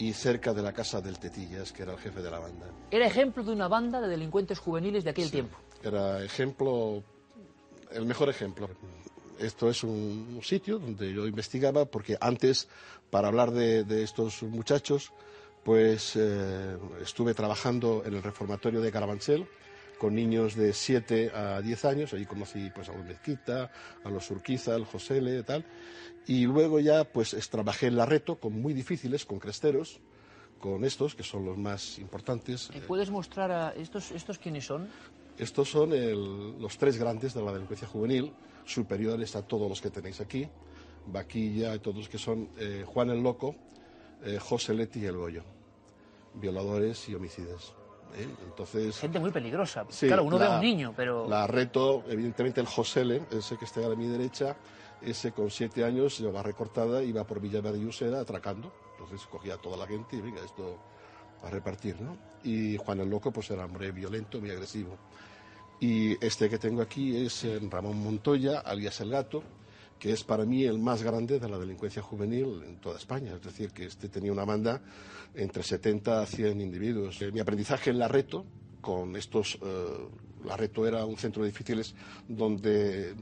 y 0.00 0.14
cerca 0.14 0.54
de 0.54 0.62
la 0.62 0.72
casa 0.72 1.00
del 1.02 1.18
Tetillas, 1.18 1.72
que 1.72 1.82
era 1.82 1.92
el 1.92 1.98
jefe 1.98 2.22
de 2.22 2.30
la 2.30 2.38
banda. 2.38 2.66
Era 2.90 3.06
ejemplo 3.06 3.44
de 3.44 3.52
una 3.52 3.68
banda 3.68 4.00
de 4.00 4.08
delincuentes 4.08 4.58
juveniles 4.58 5.04
de 5.04 5.10
aquel 5.10 5.30
tiempo. 5.30 5.58
Era 5.82 6.24
ejemplo, 6.24 7.02
el 7.92 8.06
mejor 8.06 8.30
ejemplo. 8.30 8.70
Esto 9.38 9.68
es 9.68 9.84
un, 9.84 10.34
un 10.36 10.42
sitio 10.42 10.78
donde 10.78 11.12
yo 11.12 11.26
investigaba 11.26 11.84
porque 11.84 12.16
antes, 12.18 12.66
para 13.10 13.28
hablar 13.28 13.50
de, 13.50 13.84
de 13.84 14.02
estos 14.02 14.42
muchachos, 14.42 15.12
pues 15.64 16.16
eh, 16.16 16.78
estuve 17.02 17.34
trabajando 17.34 18.02
en 18.06 18.14
el 18.14 18.22
reformatorio 18.22 18.80
de 18.80 18.90
Carabanchel 18.90 19.46
con 20.00 20.14
niños 20.14 20.56
de 20.56 20.72
7 20.72 21.30
a 21.34 21.60
10 21.60 21.84
años. 21.84 22.14
Allí 22.14 22.24
conocí 22.24 22.70
pues, 22.74 22.88
a 22.88 22.92
los 22.94 23.04
Mezquita, 23.04 23.70
a 24.02 24.08
los 24.10 24.30
Urquiza, 24.30 24.74
al 24.74 24.86
Josele 24.86 25.40
y 25.40 25.42
tal. 25.42 25.64
Y 26.26 26.46
luego 26.46 26.80
ya 26.80 27.04
pues 27.04 27.34
es- 27.34 27.50
trabajé 27.50 27.88
en 27.88 27.96
Larreto 27.96 28.40
con 28.40 28.54
muy 28.60 28.72
difíciles, 28.72 29.26
con 29.26 29.38
cresteros, 29.38 30.00
con 30.58 30.84
estos, 30.84 31.14
que 31.14 31.22
son 31.22 31.44
los 31.44 31.58
más 31.58 31.98
importantes. 31.98 32.70
¿Me 32.72 32.80
puedes 32.80 33.10
mostrar 33.10 33.50
a 33.52 33.70
estos, 33.74 34.10
estos 34.12 34.38
quiénes 34.38 34.64
son? 34.64 34.88
Estos 35.36 35.68
son 35.70 35.92
el- 35.92 36.58
los 36.58 36.78
tres 36.78 36.96
grandes 36.98 37.34
de 37.34 37.42
la 37.42 37.52
delincuencia 37.52 37.86
juvenil, 37.86 38.32
superiores 38.64 39.36
a 39.36 39.42
todos 39.46 39.68
los 39.68 39.80
que 39.82 39.90
tenéis 39.90 40.20
aquí, 40.22 40.48
Vaquilla 41.06 41.74
y 41.74 41.78
todos 41.80 41.96
los 41.98 42.08
que 42.08 42.18
son 42.18 42.48
eh, 42.58 42.84
Juan 42.86 43.10
el 43.10 43.22
Loco, 43.22 43.54
eh, 44.24 44.38
José 44.40 44.72
Leti 44.74 45.00
y 45.00 45.06
el 45.06 45.16
Goyo, 45.16 45.44
violadores 46.34 47.06
y 47.08 47.14
homicidas. 47.14 47.74
¿Eh? 48.16 48.28
Entonces, 48.44 48.98
Gente 48.98 49.18
muy 49.18 49.30
peligrosa. 49.30 49.84
Sí, 49.88 50.06
claro, 50.06 50.24
uno 50.24 50.38
ve 50.38 50.44
la- 50.44 50.52
a 50.54 50.56
un 50.56 50.64
niño, 50.64 50.92
pero... 50.96 51.28
la 51.28 51.46
reto, 51.46 52.04
evidentemente, 52.08 52.60
el 52.60 52.66
Josele, 52.66 53.22
ese 53.30 53.56
que 53.56 53.64
está 53.64 53.84
a 53.86 53.94
mi 53.94 54.06
derecha, 54.06 54.56
ese 55.02 55.32
con 55.32 55.50
siete 55.50 55.84
años, 55.84 56.18
lleva 56.18 56.42
recortada, 56.42 57.02
iba 57.02 57.24
por 57.24 57.40
Usera 57.44 58.20
atracando. 58.20 58.70
Entonces 58.98 59.26
cogía 59.28 59.54
a 59.54 59.56
toda 59.58 59.76
la 59.76 59.86
gente 59.86 60.16
y 60.16 60.20
venga, 60.20 60.42
esto 60.44 60.76
a 61.42 61.48
repartir, 61.50 62.00
¿no? 62.00 62.16
Y 62.44 62.76
Juan 62.76 63.00
el 63.00 63.08
Loco, 63.08 63.30
pues 63.30 63.50
era 63.50 63.64
hombre 63.64 63.90
violento, 63.92 64.40
muy 64.40 64.50
agresivo. 64.50 64.96
Y 65.80 66.22
este 66.24 66.50
que 66.50 66.58
tengo 66.58 66.82
aquí 66.82 67.16
es 67.24 67.44
eh, 67.44 67.58
Ramón 67.70 67.96
Montoya, 68.02 68.58
alias 68.60 69.00
El 69.00 69.10
Gato, 69.10 69.42
que 70.00 70.12
es 70.12 70.24
para 70.24 70.44
mí 70.44 70.64
el 70.64 70.80
más 70.80 71.04
grande 71.04 71.38
de 71.38 71.48
la 71.48 71.58
delincuencia 71.58 72.02
juvenil 72.02 72.64
en 72.66 72.80
toda 72.80 72.98
España. 72.98 73.34
Es 73.34 73.42
decir, 73.42 73.70
que 73.70 73.84
este 73.84 74.08
tenía 74.08 74.32
una 74.32 74.44
banda 74.44 74.82
entre 75.34 75.62
70 75.62 76.22
a 76.22 76.26
100 76.26 76.60
individuos. 76.60 77.22
Eh, 77.22 77.30
mi 77.30 77.38
aprendizaje 77.38 77.90
en 77.90 78.00
la 78.00 78.08
reto, 78.08 78.44
con 78.80 79.14
estos, 79.14 79.58
eh, 79.62 80.08
la 80.44 80.56
reto 80.56 80.86
era 80.88 81.04
un 81.04 81.16
centro 81.16 81.44
de 81.44 81.50
difíciles 81.50 81.94
donde 82.26 83.14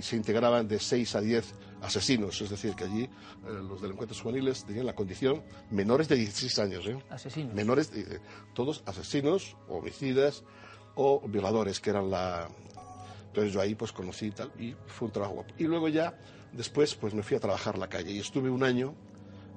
se 0.00 0.16
integraban 0.16 0.68
de 0.68 0.78
6 0.78 1.14
a 1.14 1.20
10 1.20 1.54
asesinos, 1.82 2.40
es 2.40 2.50
decir, 2.50 2.74
que 2.74 2.84
allí 2.84 3.02
eh, 3.04 3.08
los 3.46 3.80
delincuentes 3.80 4.20
juveniles 4.20 4.64
tenían 4.64 4.86
la 4.86 4.94
condición 4.94 5.42
menores 5.70 6.08
de 6.08 6.16
16 6.16 6.58
años. 6.58 6.86
¿eh? 6.86 6.98
Asesinos. 7.10 7.54
menores, 7.54 7.92
eh, 7.94 8.20
todos 8.54 8.82
asesinos, 8.86 9.56
homicidas 9.68 10.44
o 10.94 11.20
violadores, 11.28 11.80
que 11.80 11.90
eran 11.90 12.10
la... 12.10 12.48
Entonces 13.36 13.52
yo 13.52 13.60
ahí 13.60 13.74
pues 13.74 13.92
conocí 13.92 14.28
y 14.28 14.30
tal, 14.30 14.50
y 14.58 14.74
fue 14.86 15.08
un 15.08 15.12
trabajo 15.12 15.34
guapo. 15.34 15.52
Y 15.58 15.64
luego 15.64 15.88
ya, 15.88 16.14
después, 16.52 16.94
pues 16.94 17.12
me 17.12 17.22
fui 17.22 17.36
a 17.36 17.40
trabajar 17.40 17.76
la 17.76 17.86
calle 17.86 18.10
y 18.10 18.18
estuve 18.18 18.48
un 18.48 18.62
año 18.62 18.94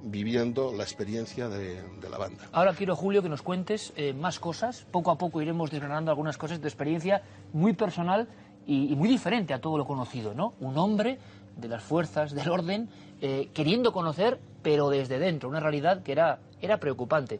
viviendo 0.03 0.73
la 0.73 0.83
experiencia 0.83 1.47
de, 1.47 1.81
la 2.11 2.17
banda. 2.17 2.49
Ahora 2.51 2.73
quiero, 2.73 2.97
Julio, 2.97 3.23
que 3.23 3.29
nos 3.29 3.41
cuentes 3.41 3.93
eh, 3.95 4.11
más 4.11 4.37
cosas. 4.37 4.85
Poco 4.91 5.11
a 5.11 5.17
poco 5.17 5.41
iremos 5.41 5.71
desgranando 5.71 6.11
algunas 6.11 6.37
cosas 6.37 6.61
de 6.61 6.67
experiencia 6.67 7.21
muy 7.53 7.71
personal 7.71 8.27
y, 8.67 8.93
muy 8.97 9.07
diferente 9.07 9.53
a 9.53 9.61
todo 9.61 9.77
lo 9.77 9.85
conocido, 9.85 10.33
¿no? 10.33 10.55
Un 10.59 10.77
hombre 10.77 11.17
de 11.55 11.69
las 11.69 11.81
fuerzas 11.81 12.33
del 12.33 12.49
orden 12.49 12.89
eh, 13.21 13.47
queriendo 13.53 13.93
conocer, 13.93 14.41
pero 14.61 14.89
desde 14.89 15.19
dentro, 15.19 15.47
una 15.47 15.61
realidad 15.61 16.03
que 16.03 16.11
era, 16.11 16.39
era 16.61 16.81
preocupante. 16.81 17.39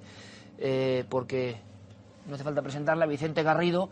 Eh, 0.58 1.04
porque 1.10 1.58
no 2.30 2.36
hace 2.36 2.46
falta 2.46 2.62
presentarla, 2.62 3.06
Vicente 3.08 3.44
Garrido, 3.44 3.90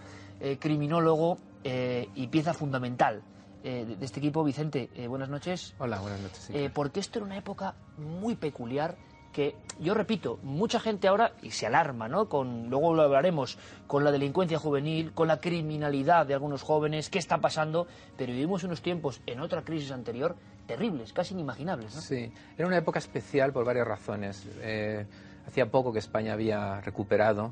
criminólogo 0.60 1.40
eh, 1.70 2.08
y 2.16 2.28
pieza 2.28 2.54
fundamental 2.54 3.22
eh, 3.64 3.86
de, 4.00 4.06
este 4.06 4.20
equipo. 4.20 4.42
Vicente, 4.44 4.90
eh, 4.96 5.08
buenas 5.08 5.28
noches. 5.28 5.76
Hola, 5.80 6.00
buenas 6.00 6.22
noches. 6.22 6.50
Eh, 6.54 6.70
porque 6.74 7.02
esto 7.02 7.20
era 7.20 7.26
una 7.26 7.38
época 7.38 7.76
muy 7.98 8.36
peculiar 8.38 8.96
que, 9.34 9.56
yo 9.80 9.94
repito, 9.94 10.40
mucha 10.42 10.80
gente 10.80 11.08
ahora, 11.10 11.34
y 11.42 11.52
se 11.52 11.68
alarma, 11.68 12.08
¿no? 12.08 12.30
Con, 12.30 12.70
luego 12.70 12.96
lo 12.96 13.04
hablaremos, 13.04 13.58
con 13.86 14.04
la 14.06 14.12
delincuencia 14.12 14.58
juvenil, 14.58 15.12
con 15.14 15.28
la 15.28 15.42
criminalidad 15.42 16.26
de 16.26 16.34
algunos 16.34 16.64
jóvenes, 16.64 17.10
qué 17.10 17.20
está 17.20 17.38
pasando, 17.40 17.86
pero 18.18 18.32
vivimos 18.32 18.64
unos 18.64 18.82
tiempos 18.82 19.22
en 19.28 19.42
otra 19.42 19.64
crisis 19.64 19.92
anterior 19.92 20.38
terribles, 20.66 21.12
casi 21.14 21.34
inimaginables, 21.34 21.94
¿no? 21.94 22.02
Sí, 22.02 22.32
era 22.58 22.68
una 22.68 22.78
época 22.78 23.00
especial 23.00 23.52
por 23.52 23.66
varias 23.66 23.86
razones. 23.88 24.48
Eh, 24.62 25.06
hacía 25.46 25.70
poco 25.70 25.92
que 25.94 26.00
España 26.00 26.34
había 26.34 26.80
recuperado 26.82 27.52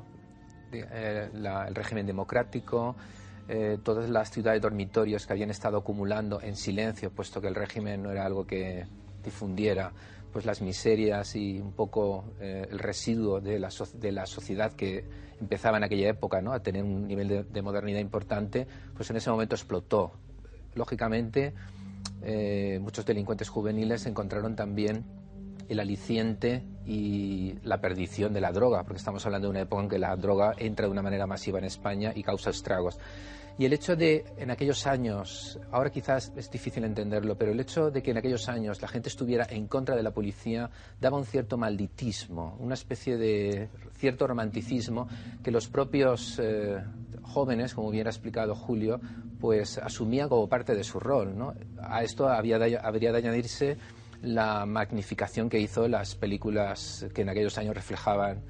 eh, 0.72 1.30
la- 1.34 1.68
el 1.68 1.74
régimen 1.74 2.04
democrático, 2.06 2.96
eh, 3.48 3.78
todas 3.82 4.10
las 4.10 4.30
ciudades 4.30 4.60
dormitorios 4.60 5.26
que 5.26 5.32
habían 5.32 5.50
estado 5.50 5.78
acumulando 5.78 6.40
en 6.40 6.56
silencio, 6.56 7.10
puesto 7.10 7.40
que 7.40 7.48
el 7.48 7.54
régimen 7.54 8.02
no 8.02 8.10
era 8.10 8.26
algo 8.26 8.46
que 8.46 8.86
difundiera 9.22 9.92
pues 10.32 10.44
las 10.44 10.60
miserias 10.60 11.34
y 11.34 11.58
un 11.60 11.72
poco 11.72 12.24
eh, 12.40 12.66
el 12.70 12.78
residuo 12.78 13.40
de 13.40 13.58
la, 13.58 13.70
de 13.94 14.12
la 14.12 14.26
sociedad 14.26 14.72
que 14.72 15.04
empezaba 15.40 15.78
en 15.78 15.84
aquella 15.84 16.08
época 16.08 16.42
¿no? 16.42 16.52
a 16.52 16.60
tener 16.60 16.82
un 16.82 17.06
nivel 17.06 17.46
de, 17.50 17.62
modernidad 17.62 18.00
importante, 18.00 18.66
pues 18.94 19.08
en 19.10 19.16
ese 19.16 19.30
momento 19.30 19.54
explotó. 19.54 20.12
Lógicamente, 20.74 21.54
eh, 22.22 22.78
muchos 22.82 23.06
delincuentes 23.06 23.48
juveniles 23.48 24.06
encontraron 24.06 24.56
también 24.56 25.04
el 25.68 25.80
aliciente 25.80 26.62
y 26.84 27.54
la 27.62 27.80
perdición 27.80 28.32
de 28.32 28.40
la 28.40 28.52
droga, 28.52 28.82
porque 28.84 28.98
estamos 28.98 29.24
hablando 29.26 29.48
de 29.48 29.50
una 29.50 29.60
época 29.60 29.82
en 29.82 29.88
que 29.88 29.98
la 29.98 30.16
droga 30.16 30.54
entra 30.58 30.86
de 30.86 30.92
una 30.92 31.02
manera 31.02 31.26
masiva 31.26 31.58
en 31.58 31.64
España 31.64 32.12
y 32.14 32.22
causa 32.22 32.50
estragos. 32.50 32.98
Y 33.58 33.64
el 33.64 33.72
hecho 33.72 33.96
de, 33.96 34.26
en 34.36 34.50
aquellos 34.50 34.86
años, 34.86 35.58
ahora 35.72 35.90
quizás 35.90 36.30
es 36.36 36.50
difícil 36.50 36.84
entenderlo, 36.84 37.38
pero 37.38 37.52
el 37.52 37.60
hecho 37.60 37.90
de 37.90 38.02
que 38.02 38.10
en 38.10 38.18
aquellos 38.18 38.50
años 38.50 38.82
la 38.82 38.88
gente 38.88 39.08
estuviera 39.08 39.46
en 39.48 39.66
contra 39.66 39.96
de 39.96 40.02
la 40.02 40.10
policía 40.10 40.68
daba 41.00 41.16
un 41.16 41.24
cierto 41.24 41.56
malditismo, 41.56 42.56
una 42.60 42.74
especie 42.74 43.16
de 43.16 43.70
cierto 43.94 44.26
romanticismo 44.26 45.08
que 45.42 45.50
los 45.50 45.68
propios 45.68 46.38
eh, 46.38 46.84
jóvenes, 47.22 47.72
como 47.72 47.90
bien 47.90 48.06
ha 48.06 48.10
explicado 48.10 48.54
Julio, 48.54 49.00
pues 49.40 49.78
asumían 49.78 50.28
como 50.28 50.48
parte 50.50 50.74
de 50.74 50.84
su 50.84 51.00
rol. 51.00 51.34
A 51.80 52.02
esto 52.02 52.28
había 52.28 52.56
habría 52.56 53.12
de 53.12 53.18
añadirse 53.18 53.78
la 54.22 54.66
magnificación 54.66 55.48
que 55.48 55.60
hizo 55.60 55.88
las 55.88 56.14
películas 56.14 57.06
que 57.14 57.22
en 57.22 57.28
aquellos 57.28 57.58
años 57.58 57.74
reflejaban 57.74 58.40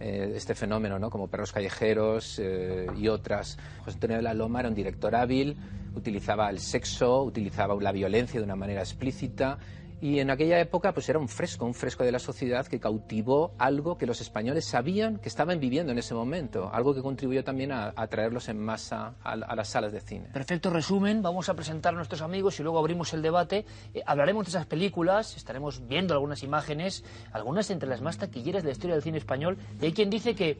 eh, 0.00 0.32
este 0.34 0.54
fenómeno, 0.54 0.98
¿no? 0.98 1.10
como 1.10 1.28
Perros 1.28 1.52
Callejeros 1.52 2.38
eh, 2.40 2.86
y 2.96 3.08
otras. 3.08 3.56
José 3.84 3.96
Antonio 3.96 4.16
de 4.16 4.22
la 4.22 4.34
Loma 4.34 4.60
era 4.60 4.68
un 4.68 4.74
director 4.74 5.14
hábil, 5.14 5.56
utilizaba 5.94 6.50
el 6.50 6.58
sexo, 6.58 7.22
utilizaba 7.22 7.74
la 7.80 7.92
violencia 7.92 8.40
de 8.40 8.44
una 8.44 8.56
manera 8.56 8.80
explícita 8.80 9.58
y 10.02 10.18
en 10.18 10.30
aquella 10.30 10.58
época 10.58 10.92
pues 10.92 11.08
era 11.08 11.20
un 11.20 11.28
fresco, 11.28 11.64
un 11.64 11.74
fresco 11.74 12.02
de 12.02 12.10
la 12.10 12.18
sociedad 12.18 12.66
que 12.66 12.80
cautivó 12.80 13.54
algo 13.56 13.96
que 13.96 14.04
los 14.04 14.20
españoles 14.20 14.64
sabían 14.64 15.18
que 15.18 15.28
estaban 15.28 15.60
viviendo 15.60 15.92
en 15.92 15.98
ese 15.98 16.12
momento, 16.12 16.68
algo 16.74 16.92
que 16.92 17.00
contribuyó 17.00 17.44
también 17.44 17.70
a, 17.70 17.92
traerlos 18.08 18.48
en 18.48 18.58
masa 18.58 19.14
a, 19.22 19.36
las 19.36 19.68
salas 19.68 19.92
de 19.92 20.00
cine. 20.00 20.28
Perfecto 20.32 20.70
resumen, 20.70 21.22
vamos 21.22 21.48
a 21.48 21.54
presentar 21.54 21.94
a 21.94 21.96
nuestros 21.96 22.20
amigos 22.20 22.58
y 22.58 22.64
luego 22.64 22.80
abrimos 22.80 23.14
el 23.14 23.22
debate. 23.22 23.64
Eh, 23.94 24.02
hablaremos 24.04 24.44
de 24.46 24.50
esas 24.50 24.66
películas, 24.66 25.36
estaremos 25.36 25.86
viendo 25.86 26.14
algunas 26.14 26.42
imágenes, 26.42 27.04
algunas 27.30 27.70
entre 27.70 27.88
las 27.88 28.00
más 28.00 28.18
taquilleras 28.18 28.64
de 28.64 28.70
la 28.70 28.72
historia 28.72 28.94
del 28.96 29.04
cine 29.04 29.18
español. 29.18 29.56
Y 29.80 29.84
hay 29.84 29.92
quien 29.92 30.10
dice 30.10 30.34
que, 30.34 30.58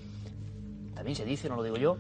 también 0.94 1.16
se 1.16 1.24
dice, 1.24 1.48
no 1.48 1.56
lo 1.56 1.64
digo 1.64 1.78
yo, 1.78 1.97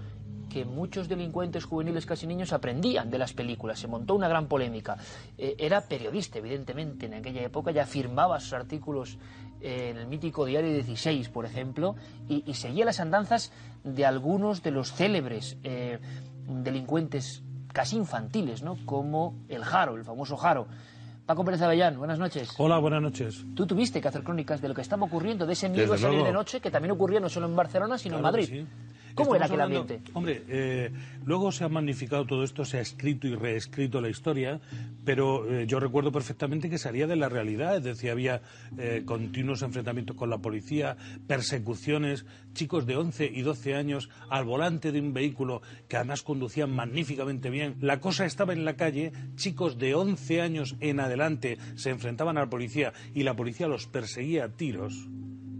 que 0.52 0.66
muchos 0.66 1.08
delincuentes 1.08 1.64
juveniles, 1.64 2.04
casi 2.04 2.26
niños, 2.26 2.52
aprendían 2.52 3.10
de 3.10 3.16
las 3.16 3.32
películas. 3.32 3.78
Se 3.78 3.88
montó 3.88 4.14
una 4.14 4.28
gran 4.28 4.48
polémica. 4.48 4.98
Eh, 5.38 5.56
era 5.58 5.80
periodista, 5.80 6.38
evidentemente, 6.38 7.06
en 7.06 7.14
aquella 7.14 7.42
época, 7.42 7.70
ya 7.70 7.86
firmaba 7.86 8.38
sus 8.38 8.52
artículos 8.52 9.18
en 9.62 9.96
el 9.96 10.06
mítico 10.06 10.44
Diario 10.44 10.72
16, 10.72 11.30
por 11.30 11.46
ejemplo, 11.46 11.94
y, 12.28 12.52
seguía 12.52 12.84
las 12.84 13.00
andanzas 13.00 13.52
de 13.84 14.04
algunos 14.04 14.62
de 14.62 14.72
los 14.72 14.92
célebres 14.92 15.56
eh, 15.62 16.00
delincuentes 16.46 17.42
casi 17.72 17.96
infantiles, 17.96 18.62
¿no? 18.62 18.76
Como 18.84 19.34
el 19.48 19.64
Jaro, 19.64 19.96
el 19.96 20.04
famoso 20.04 20.36
Jaro. 20.36 20.66
Paco 21.24 21.44
Pérez 21.44 21.62
Avellán, 21.62 21.96
buenas 21.96 22.18
noches. 22.18 22.52
Hola, 22.58 22.78
buenas 22.78 23.00
noches. 23.00 23.46
Tú 23.54 23.66
tuviste 23.66 24.00
que 24.00 24.08
hacer 24.08 24.24
crónicas 24.24 24.60
de 24.60 24.68
lo 24.68 24.74
que 24.74 24.82
estaba 24.82 25.06
ocurriendo, 25.06 25.46
de 25.46 25.52
ese 25.52 25.68
miedo 25.68 25.94
a 25.94 25.98
salir 25.98 26.24
de 26.24 26.32
noche, 26.32 26.60
que 26.60 26.70
también 26.70 26.90
ocurría 26.90 27.20
no 27.20 27.28
solo 27.28 27.46
en 27.46 27.54
Barcelona, 27.54 27.96
sino 27.96 28.16
en 28.16 28.22
Madrid. 28.22 28.66
¿Cómo 29.14 29.34
era 29.34 29.46
aquel 29.46 29.60
ambiente? 29.60 30.00
Hombre, 30.14 30.42
eh, 30.48 30.90
luego 31.24 31.52
se 31.52 31.64
ha 31.64 31.68
magnificado 31.68 32.24
todo 32.26 32.44
esto, 32.44 32.64
se 32.64 32.78
ha 32.78 32.80
escrito 32.80 33.26
y 33.26 33.34
reescrito 33.34 34.00
la 34.00 34.08
historia, 34.08 34.60
pero 35.04 35.50
eh, 35.50 35.66
yo 35.66 35.80
recuerdo 35.80 36.12
perfectamente 36.12 36.70
que 36.70 36.78
salía 36.78 37.06
de 37.06 37.16
la 37.16 37.28
realidad, 37.28 37.76
es 37.76 37.84
decir, 37.84 38.10
había 38.10 38.42
eh, 38.78 39.02
continuos 39.04 39.62
enfrentamientos 39.62 40.16
con 40.16 40.30
la 40.30 40.38
policía, 40.38 40.96
persecuciones, 41.26 42.24
chicos 42.54 42.86
de 42.86 42.96
11 42.96 43.30
y 43.32 43.42
12 43.42 43.74
años 43.74 44.10
al 44.28 44.44
volante 44.44 44.92
de 44.92 45.00
un 45.00 45.12
vehículo 45.12 45.62
que 45.88 45.96
además 45.96 46.22
conducían 46.22 46.70
magníficamente 46.70 47.50
bien. 47.50 47.76
La 47.80 48.00
cosa 48.00 48.24
estaba 48.24 48.52
en 48.52 48.64
la 48.64 48.76
calle, 48.76 49.12
chicos 49.36 49.78
de 49.78 49.94
11 49.94 50.40
años 50.40 50.76
en 50.80 51.00
adelante 51.00 51.58
se 51.76 51.90
enfrentaban 51.90 52.36
a 52.36 52.40
la 52.40 52.50
policía 52.50 52.92
y 53.14 53.22
la 53.22 53.34
policía 53.34 53.68
los 53.68 53.86
perseguía 53.86 54.44
a 54.44 54.48
tiros. 54.48 55.08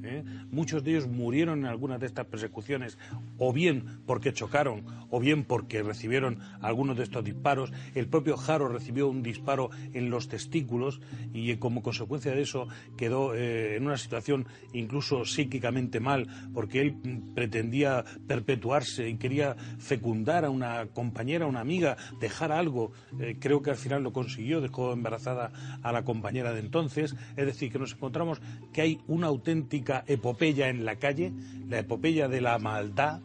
¿Eh? 0.05 0.25
Muchos 0.51 0.85
de 0.85 0.93
ellos 0.93 1.09
murieron 1.09 1.61
en 1.61 1.67
algunas 1.67 2.01
de 2.01 2.07
estas 2.07 2.27
persecuciones, 2.27 2.99
o 3.39 3.53
bien 3.53 4.01
porque 4.07 4.33
chocaron, 4.33 4.85
o 5.11 5.21
bien 5.21 5.45
porque 5.45 5.83
recibieron 5.83 6.39
algunos 6.61 6.97
de 6.97 7.05
estos 7.05 7.25
disparos. 7.25 7.73
El 7.95 8.09
propio 8.09 8.37
Jaro 8.37 8.69
recibió 8.69 9.09
un 9.09 9.23
disparo 9.23 9.71
en 9.93 10.11
los 10.11 10.29
testículos 10.29 11.01
y 11.33 11.57
como 11.57 11.83
consecuencia 11.83 12.33
de 12.33 12.43
eso 12.43 12.69
quedó 12.97 13.35
eh, 13.35 13.77
en 13.77 13.87
una 13.87 13.97
situación 13.97 14.47
incluso 14.73 15.25
psíquicamente 15.25 16.01
mal, 16.01 16.27
porque 16.55 16.81
él 16.81 16.97
pretendía 17.35 18.05
perpetuarse 18.27 19.09
y 19.09 19.17
quería 19.17 19.55
fecundar 19.79 20.45
a 20.45 20.51
una 20.51 20.87
compañera, 20.87 21.45
a 21.45 21.49
una 21.49 21.61
amiga, 21.61 21.97
dejar 22.21 22.53
algo. 22.53 22.93
Eh, 23.21 23.37
creo 23.39 23.63
que 23.63 23.71
al 23.71 23.77
final 23.77 24.03
lo 24.03 24.13
consiguió, 24.13 24.61
dejó 24.61 24.93
embarazada 24.93 25.53
a 25.83 25.93
la 25.93 26.05
compañera 26.05 26.53
de 26.53 26.61
entonces. 26.61 27.15
Es 27.37 27.47
decir, 27.47 27.71
que 27.71 27.79
nos 27.79 27.93
encontramos 27.93 28.41
que 28.73 28.83
hay 28.83 28.99
una 29.07 29.27
auténtica 29.27 29.92
epopeya 30.07 30.69
en 30.69 30.85
la 30.85 30.97
calle, 30.97 31.33
la 31.69 31.81
epopeya 31.81 32.29
de 32.29 32.41
la 32.41 32.59
maldad, 32.59 33.21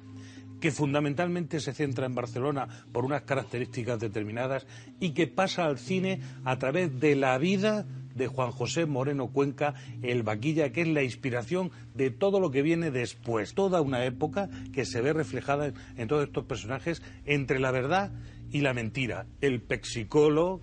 que 0.60 0.72
fundamentalmente 0.72 1.60
se 1.60 1.73
centra 1.73 2.06
en 2.06 2.15
Barcelona 2.15 2.68
por 2.91 3.06
unas 3.06 3.23
características 3.23 3.99
determinadas 3.99 4.65
y 4.99 5.11
que 5.11 5.27
pasa 5.27 5.65
al 5.65 5.77
cine 5.77 6.19
a 6.45 6.57
través 6.57 6.99
de 6.99 7.15
la 7.15 7.38
vida 7.38 7.85
de 8.15 8.27
Juan 8.27 8.52
José 8.52 8.88
Moreno 8.88 9.27
Cuenca, 9.27 9.76
el 10.02 10.23
vaquilla, 10.23 10.72
que 10.72 10.81
es 10.81 10.88
la 10.88 11.03
inspiración 11.03 11.72
de 11.94 12.10
todo 12.10 12.39
lo 12.39 12.49
que 12.49 12.64
viene 12.64 12.89
después. 12.89 13.53
Toda 13.53 13.81
una 13.81 14.03
época 14.06 14.49
que 14.73 14.85
se 14.85 15.02
ve 15.02 15.14
reflejada 15.14 15.72
en, 15.95 16.07
todos 16.07 16.26
estos 16.26 16.45
personajes 16.45 17.03
entre 17.26 17.60
la 17.60 17.72
verdad 17.72 18.11
y 18.52 18.61
la 18.61 18.73
mentira. 18.73 19.27
El 19.39 19.61
pexicolo, 19.61 20.61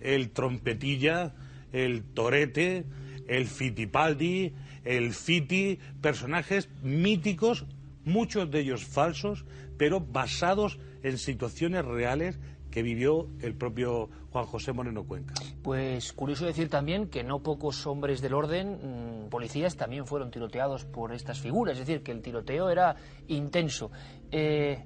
el 0.00 0.30
trompetilla, 0.30 1.34
el 1.72 2.04
torete, 2.04 2.84
el 3.26 3.46
fitipaldi, 3.46 4.52
el 4.84 5.12
Fiti, 5.12 5.78
personajes 6.00 6.68
míticos, 6.82 7.66
muchos 8.04 8.50
de 8.50 8.60
ellos 8.60 8.84
falsos, 8.84 9.44
pero 9.78 10.00
basados 10.00 10.78
en 11.02 11.18
situaciones 11.18 11.84
reales 11.84 12.38
que 12.70 12.82
vivió 12.82 13.28
el 13.40 13.54
propio 13.54 14.08
Juan 14.30 14.46
José 14.46 14.72
Moreno 14.72 15.04
Cuenca. 15.04 15.34
Pues 15.62 16.12
curioso 16.12 16.46
decir 16.46 16.68
también 16.68 17.08
que 17.08 17.22
no 17.22 17.40
pocos 17.40 17.86
hombres 17.86 18.20
del 18.20 18.34
orden, 18.34 19.26
mm, 19.26 19.28
policías, 19.28 19.76
también 19.76 20.06
fueron 20.06 20.30
tiroteados 20.30 20.84
por 20.84 21.12
estas 21.12 21.38
figuras, 21.38 21.78
es 21.78 21.86
decir, 21.86 22.02
que 22.02 22.12
el 22.12 22.22
tiroteo 22.22 22.70
era 22.70 22.96
intenso. 23.28 23.90
Eh, 24.30 24.82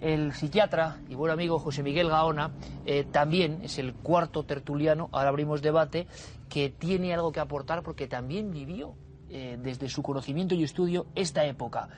el 0.00 0.32
psiquiatra 0.32 1.00
y 1.08 1.14
buen 1.14 1.32
amigo 1.32 1.58
José 1.58 1.82
Miguel 1.82 2.08
Gaona 2.08 2.50
eh, 2.84 3.04
también 3.10 3.60
es 3.62 3.78
el 3.78 3.94
cuarto 3.94 4.42
tertuliano, 4.44 5.08
ahora 5.12 5.30
abrimos 5.30 5.62
debate, 5.62 6.06
que 6.48 6.68
tiene 6.68 7.14
algo 7.14 7.32
que 7.32 7.40
aportar 7.40 7.82
porque 7.82 8.08
también 8.08 8.50
vivió 8.50 8.94
eh, 9.32 9.58
desde 9.58 9.88
su 9.88 10.02
conocimiento 10.02 10.54
y 10.54 10.62
estudio 10.62 11.06
esta 11.14 11.44
época. 11.46 11.88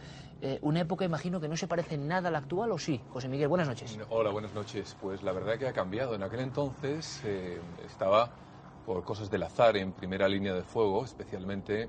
Eh, 0.41 0.59
una 0.63 0.81
época, 0.81 1.05
imagino, 1.05 1.41
que 1.41 1.49
no 1.49 1.57
se 1.57 1.67
parece 1.67 1.99
nada 1.99 2.29
a 2.29 2.31
la 2.31 2.39
actual, 2.39 2.71
¿o 2.71 2.79
sí? 2.79 3.01
José 3.11 3.29
Miguel, 3.29 3.49
buenas 3.49 3.67
noches. 3.67 3.99
Hola, 4.09 4.31
buenas 4.31 4.55
noches. 4.55 4.97
Pues 5.01 5.23
la 5.23 5.33
verdad 5.33 5.59
que 5.59 5.67
ha 5.67 5.73
cambiado. 5.73 6.15
En 6.15 6.23
aquel 6.23 6.41
entonces 6.41 7.23
eh, 7.25 7.59
estaba, 7.85 8.31
por 8.87 9.03
cosas 9.05 9.31
del 9.31 9.43
azar, 9.43 9.77
en 9.77 9.93
primera 9.93 10.29
línea 10.29 10.55
de 10.55 10.63
fuego, 10.63 11.05
especialmente 11.05 11.89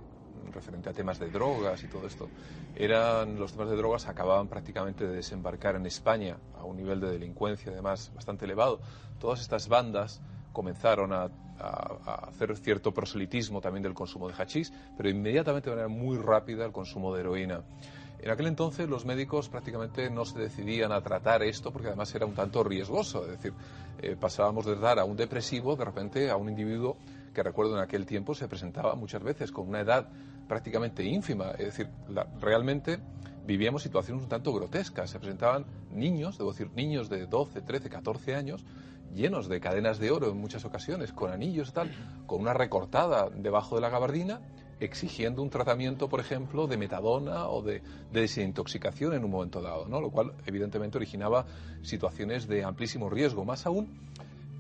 referente 0.52 0.90
a 0.90 0.94
temas 0.94 1.20
de 1.20 1.30
drogas 1.30 1.84
y 1.84 1.88
todo 1.88 2.08
esto. 2.08 2.30
Eran 2.76 3.40
los 3.40 3.52
temas 3.52 3.70
de 3.70 3.76
drogas 3.76 4.08
acababan 4.08 4.48
prácticamente 4.48 5.08
de 5.08 5.16
desembarcar 5.16 5.76
en 5.76 5.86
España 5.86 6.38
a 6.58 6.64
un 6.64 6.78
nivel 6.78 7.00
de 7.00 7.12
delincuencia 7.12 7.72
además 7.72 8.12
bastante 8.16 8.46
elevado. 8.46 8.80
Todas 9.20 9.42
estas 9.42 9.68
bandas 9.68 10.22
comenzaron 10.54 11.14
a, 11.14 11.30
hacer 11.60 12.56
cierto 12.58 12.94
proselitismo 12.94 13.62
también 13.62 13.84
del 13.84 13.94
consumo 13.94 14.28
de 14.28 14.34
hachís, 14.38 14.74
pero 14.98 15.10
inmediatamente 15.10 15.70
de 15.70 15.76
manera 15.76 15.94
muy 15.94 16.18
rápida 16.18 16.66
el 16.66 16.72
consumo 16.72 17.14
de 17.14 17.22
heroína. 17.22 17.64
En 18.20 18.32
aquel 18.32 18.48
entonces 18.48 18.90
los 18.90 19.06
médicos 19.06 19.50
prácticamente 19.50 20.10
no 20.10 20.26
se 20.26 20.40
decidían 20.40 20.92
a 20.92 21.02
tratar 21.02 21.44
esto 21.44 21.72
porque 21.72 21.90
además 21.90 22.14
era 22.16 22.26
un 22.26 22.34
tanto 22.34 22.64
riesgoso, 22.64 23.24
es 23.26 23.32
decir, 23.32 23.54
eh, 24.02 24.16
pasábamos 24.20 24.66
de 24.66 24.76
dar 24.76 25.00
a 25.00 25.06
un 25.06 25.16
depresivo 25.16 25.76
de 25.76 25.86
repente 25.86 26.30
a 26.30 26.36
un 26.36 26.50
individuo 26.50 26.98
que 27.34 27.44
recuerdo 27.44 27.76
en 27.76 27.84
aquel 27.84 28.06
tiempo 28.06 28.34
se 28.34 28.48
presentaba 28.48 28.96
muchas 28.96 29.22
veces 29.22 29.52
con 29.52 29.68
una 29.68 29.82
edad 29.82 30.08
prácticamente 30.48 31.04
ínfima, 31.04 31.52
es 31.52 31.66
decir, 31.66 31.90
realmente 32.40 33.00
vivíamos 33.46 33.84
situaciones 33.84 34.24
un 34.24 34.30
tanto 34.30 34.54
grotescas, 34.54 35.10
se 35.10 35.20
presentaban 35.20 35.66
niños, 35.92 36.38
debo 36.38 36.52
decir, 36.52 36.72
niños 36.76 37.10
de 37.10 37.28
12, 37.28 37.62
13, 37.62 37.90
14 37.90 38.36
años 38.36 38.66
llenos 39.16 39.48
de 39.48 39.60
cadenas 39.60 39.98
de 39.98 40.12
oro 40.12 40.30
en 40.30 40.38
muchas 40.38 40.66
ocasiones, 40.66 41.14
con 41.14 41.32
anillos 41.32 41.74
tal, 41.74 41.92
con 42.28 42.42
una 42.42 42.54
recortada 42.54 43.30
debajo 43.30 43.76
de 43.76 43.82
la 43.82 43.90
gabardina, 43.90 44.42
exigiendo 44.80 45.42
un 45.42 45.50
tratamiento, 45.50 46.10
por 46.10 46.20
ejemplo, 46.20 46.68
de 46.68 46.78
metadona 46.78 47.48
o 47.48 47.62
de, 47.62 47.82
desintoxicación 48.12 49.14
en 49.14 49.24
un 49.24 49.32
momento 49.32 49.62
dado, 49.62 49.88
¿no? 49.88 50.02
lo 50.02 50.12
cual 50.12 50.34
evidentemente 50.46 50.98
originaba 50.98 51.46
situaciones 51.82 52.48
de 52.48 52.64
amplísimo 52.64 53.10
riesgo. 53.10 53.46
Más 53.46 53.66
aún, 53.66 53.88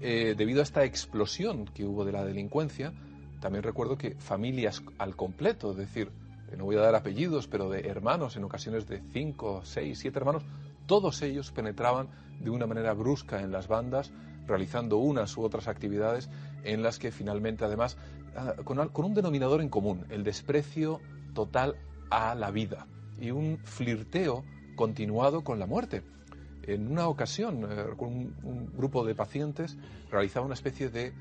eh, 0.02 0.36
debido 0.38 0.62
a 0.62 0.64
esta 0.64 0.84
explosión 0.86 1.66
que 1.66 1.84
hubo 1.84 2.06
de 2.06 2.14
la 2.14 2.24
delincuencia, 2.24 2.94
también 3.42 3.64
recuerdo 3.64 3.98
que 3.98 4.16
familias 4.16 4.82
al 4.98 5.16
completo, 5.16 5.72
es 5.72 5.78
decir, 5.78 6.12
no 6.58 6.66
voy 6.66 6.78
a 6.78 6.82
dar 6.82 6.96
apellidos, 6.96 7.48
pero 7.48 7.70
de 7.70 7.82
hermanos, 7.88 8.38
en 8.38 8.44
ocasiones 8.44 8.88
de 8.88 9.02
cinco, 9.12 9.62
seis, 9.64 10.00
siete 10.00 10.20
hermanos, 10.20 10.44
todos 10.86 11.22
ellos 11.22 11.52
penetraban 11.52 12.08
de 12.40 12.50
una 12.50 12.68
manera 12.68 12.94
brusca 12.94 13.42
en 13.42 13.52
las 13.52 13.68
bandas, 13.68 14.12
realizando 14.48 14.98
unas 14.98 15.36
u 15.38 15.44
otras 15.44 15.68
actividades 15.68 16.30
en 16.64 16.84
las 16.84 17.00
que 17.00 17.12
finalmente, 17.12 17.66
además, 17.66 17.98
ah, 18.36 18.54
con, 18.64 18.80
un 18.80 19.14
denominador 19.14 19.62
en 19.62 19.70
común, 19.70 20.06
el 20.10 20.24
desprecio 20.24 21.00
total 21.34 21.76
a 22.10 22.36
la 22.36 22.52
vida 22.52 22.88
y 23.20 23.32
un 23.32 23.60
flirteo 23.64 24.44
continuado 24.76 25.44
con 25.44 25.60
la 25.60 25.66
muerte. 25.66 26.04
En 26.64 26.92
una 26.92 27.08
ocasión, 27.08 27.68
eh, 27.70 27.86
un, 27.98 28.72
grupo 28.76 29.06
de 29.06 29.16
pacientes 29.16 29.78
realizaba 30.10 30.46
una 30.46 30.56
especie 30.56 30.90
de, 30.90 31.14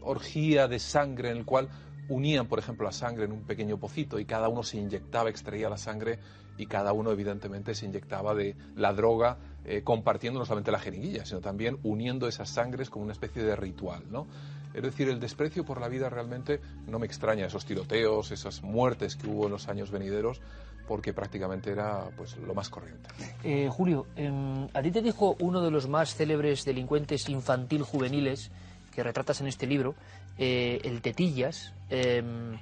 orgía 0.00 0.68
de 0.68 0.78
sangre 0.78 1.30
en 1.30 1.38
el 1.38 1.44
cual 1.44 1.68
unían, 2.08 2.46
por 2.46 2.58
ejemplo, 2.58 2.86
la 2.86 2.92
sangre 2.92 3.24
en 3.24 3.32
un 3.32 3.42
pequeño 3.42 3.78
pocito 3.78 4.18
y 4.18 4.24
cada 4.24 4.48
uno 4.48 4.62
se 4.62 4.78
inyectaba, 4.78 5.28
extraía 5.28 5.68
la 5.68 5.76
sangre 5.76 6.18
y 6.56 6.66
cada 6.66 6.92
uno, 6.92 7.10
evidentemente, 7.10 7.74
se 7.74 7.86
inyectaba 7.86 8.34
de 8.34 8.56
la 8.76 8.92
droga, 8.92 9.38
eh, 9.68 9.82
compartiendo 9.82 10.38
no 10.38 10.46
solamente 10.46 10.70
la 10.70 10.78
jeringuilla, 10.78 11.24
sino 11.24 11.40
también 11.40 11.78
uniendo 11.82 12.28
esas 12.28 12.48
sangres 12.48 12.88
como 12.88 13.04
una 13.04 13.12
especie 13.12 13.42
de 13.42 13.56
ritual, 13.56 14.04
¿no? 14.10 14.26
Es 14.72 14.82
decir, 14.82 15.08
el 15.08 15.18
desprecio 15.18 15.64
por 15.64 15.80
la 15.80 15.88
vida 15.88 16.08
realmente 16.08 16.60
no 16.86 16.98
me 16.98 17.06
extraña, 17.06 17.46
esos 17.46 17.64
tiroteos, 17.64 18.30
esas 18.30 18.62
muertes 18.62 19.16
que 19.16 19.26
hubo 19.26 19.46
en 19.46 19.52
los 19.52 19.68
años 19.68 19.90
venideros, 19.90 20.40
porque 20.86 21.12
prácticamente 21.12 21.72
era 21.72 22.10
pues 22.16 22.36
lo 22.36 22.54
más 22.54 22.68
corriente. 22.68 23.08
Eh, 23.42 23.68
Julio, 23.68 24.06
em, 24.14 24.68
a 24.72 24.82
ti 24.82 24.90
te 24.90 25.02
dijo 25.02 25.36
uno 25.40 25.60
de 25.62 25.70
los 25.70 25.88
más 25.88 26.14
célebres 26.14 26.64
delincuentes 26.64 27.28
infantil 27.28 27.82
juveniles 27.82 28.50
que 28.94 29.02
retratas 29.02 29.40
en 29.40 29.48
este 29.48 29.66
libro, 29.66 29.94
eh, 30.38 30.80
el 30.84 31.00
Tetillas, 31.02 31.72
em, 31.90 32.58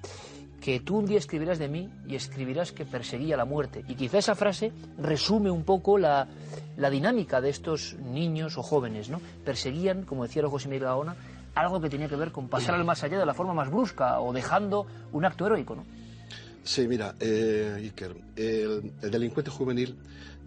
que 0.64 0.80
tú 0.80 0.96
un 0.96 1.04
día 1.04 1.18
escribirás 1.18 1.58
de 1.58 1.68
mí 1.68 1.90
y 2.08 2.14
escribirás 2.14 2.72
que 2.72 2.86
perseguía 2.86 3.36
la 3.36 3.44
muerte. 3.44 3.84
Y 3.86 3.96
quizá 3.96 4.16
esa 4.16 4.34
frase 4.34 4.72
resume 4.96 5.50
un 5.50 5.62
poco 5.62 5.98
la, 5.98 6.26
la 6.78 6.88
dinámica 6.88 7.42
de 7.42 7.50
estos 7.50 7.96
niños 7.98 8.56
o 8.56 8.62
jóvenes, 8.62 9.10
¿no? 9.10 9.20
Perseguían, 9.44 10.04
como 10.04 10.22
decía 10.22 10.48
José 10.48 10.68
Miguel 10.68 10.84
Gaona, 10.84 11.16
algo 11.54 11.82
que 11.82 11.90
tenía 11.90 12.08
que 12.08 12.16
ver 12.16 12.32
con 12.32 12.48
pasar 12.48 12.76
al 12.76 12.84
más 12.86 13.04
allá 13.04 13.18
de 13.18 13.26
la 13.26 13.34
forma 13.34 13.52
más 13.52 13.70
brusca 13.70 14.18
o 14.20 14.32
dejando 14.32 14.86
un 15.12 15.26
acto 15.26 15.44
heroico, 15.44 15.76
¿no? 15.76 15.84
Sí, 16.62 16.88
mira, 16.88 17.14
eh, 17.20 17.74
Iker, 17.82 18.16
el, 18.34 18.90
el 19.02 19.10
delincuente 19.10 19.50
juvenil 19.50 19.94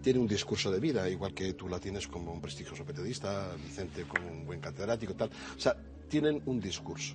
tiene 0.02 0.18
un 0.18 0.26
discurso 0.26 0.72
de 0.72 0.80
vida, 0.80 1.08
igual 1.08 1.32
que 1.32 1.52
tú 1.52 1.68
la 1.68 1.78
tienes 1.78 2.08
como 2.08 2.32
un 2.32 2.40
prestigioso 2.40 2.84
periodista, 2.84 3.52
Vicente 3.62 4.02
como 4.02 4.26
un 4.26 4.44
buen 4.44 4.58
catedrático, 4.58 5.14
tal. 5.14 5.30
O 5.56 5.60
sea, 5.60 5.76
tienen 6.08 6.42
un 6.46 6.58
discurso. 6.58 7.14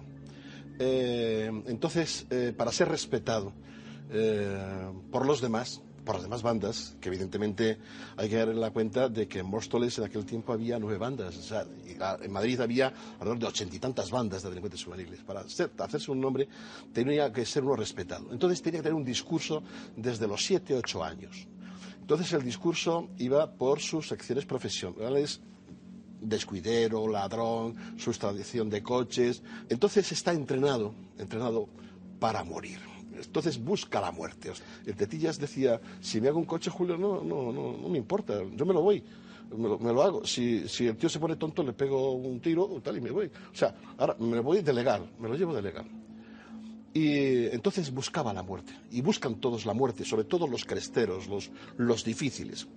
Eh, 0.80 1.50
entonces, 1.68 2.26
eh, 2.30 2.54
para 2.56 2.72
ser 2.72 2.90
respetado 2.90 3.54
eh, 4.10 4.92
por 5.12 5.26
los 5.26 5.40
demás, 5.42 5.82
por 6.04 6.16
las 6.16 6.24
demás 6.24 6.42
bandas, 6.42 6.98
que 7.00 7.08
evidentemente 7.10 7.80
hay 8.18 8.28
que 8.30 8.36
dar 8.36 8.50
en 8.50 8.60
la 8.60 8.72
cuenta 8.72 9.08
de 9.08 9.28
que 9.28 9.40
en 9.40 9.46
Móstoles 9.46 9.98
en 9.98 10.04
aquel 10.04 10.26
tiempo 10.26 10.52
había 10.52 10.78
nueve 10.78 10.98
bandas, 10.98 11.38
o 11.38 11.42
sea, 11.42 11.66
y 11.86 11.96
la- 11.96 12.20
en 12.22 12.32
Madrid 12.32 12.60
había 12.60 12.88
alrededor 13.14 13.40
de 13.40 13.46
ochenta 13.46 13.76
y 13.76 13.80
tantas 13.80 14.12
bandas 14.12 14.44
de 14.44 14.50
delincuentes 14.50 14.84
juveniles. 14.84 15.22
Para 15.24 15.48
ser- 15.48 15.72
hacerse 15.78 16.12
un 16.12 16.20
nombre 16.20 16.50
tenía 16.92 17.32
que 17.32 17.46
ser 17.46 17.64
uno 17.64 17.76
respetado. 17.78 18.32
Entonces 18.34 18.62
tenía 18.62 18.80
que 18.80 18.84
tener 18.84 18.96
un 18.98 19.06
discurso 19.06 19.64
desde 19.96 20.28
los 20.28 20.44
siete, 20.44 20.76
ocho 20.76 21.04
años. 21.04 21.48
Entonces 22.02 22.34
el 22.34 22.44
discurso 22.44 23.10
iba 23.20 23.50
por 23.56 23.80
sus 23.80 24.10
secciones 24.10 24.46
profesionales, 24.46 25.40
descuidero, 26.24 27.08
ladrón, 27.08 27.76
su 27.98 28.10
extradición 28.10 28.70
de 28.70 28.82
coches. 28.82 29.44
Entonces 29.70 30.12
está 30.12 30.34
entrenado, 30.34 30.94
entrenado 31.18 31.68
para 32.20 32.44
morir. 32.44 32.80
Entonces 33.16 33.64
busca 33.64 34.02
la 34.02 34.12
muerte. 34.12 34.52
El 34.86 34.96
Tetillas 34.96 35.40
decía, 35.40 35.80
si 36.02 36.20
me 36.20 36.30
hago 36.30 36.40
un 36.40 36.46
coche, 36.46 36.70
Julio, 36.70 36.98
no, 36.98 37.24
no, 37.24 37.52
no, 37.52 37.78
no 37.78 37.90
me 37.90 37.98
importa, 37.98 38.42
yo 38.56 38.66
me 38.66 38.74
lo 38.74 38.82
voy. 38.82 39.04
Me 39.56 39.68
lo, 39.68 39.78
me 39.78 39.94
lo 39.94 40.02
hago. 40.02 40.26
Si, 40.26 40.68
si 40.68 40.88
el 40.88 40.98
tío 40.98 41.10
se 41.10 41.20
pone 41.20 41.36
tonto, 41.36 41.64
le 41.64 41.74
pego 41.74 42.14
un 42.14 42.40
tiro 42.40 42.82
tal 42.84 42.98
y 42.98 43.02
me 43.02 43.12
voy. 43.12 43.28
O 43.28 43.56
sea, 43.56 43.76
ahora 43.98 44.16
me 44.20 44.40
voy 44.40 44.62
de 44.62 44.74
legal, 44.74 45.12
me 45.20 45.30
lo 45.30 45.36
llevo 45.36 45.54
de 45.54 45.62
legal. 45.62 45.86
Y 46.94 47.48
entonces 47.48 47.92
buscaba 47.92 48.34
la 48.34 48.44
muerte. 48.44 48.74
Y 48.92 49.02
buscan 49.02 49.36
todos 49.36 49.66
la 49.66 49.74
muerte, 49.74 50.06
sobre 50.06 50.26
todo 50.26 50.48
los 50.48 50.66
cresteros, 50.66 51.28
los, 51.28 51.52
los 51.78 52.04
difíciles. 52.04 52.68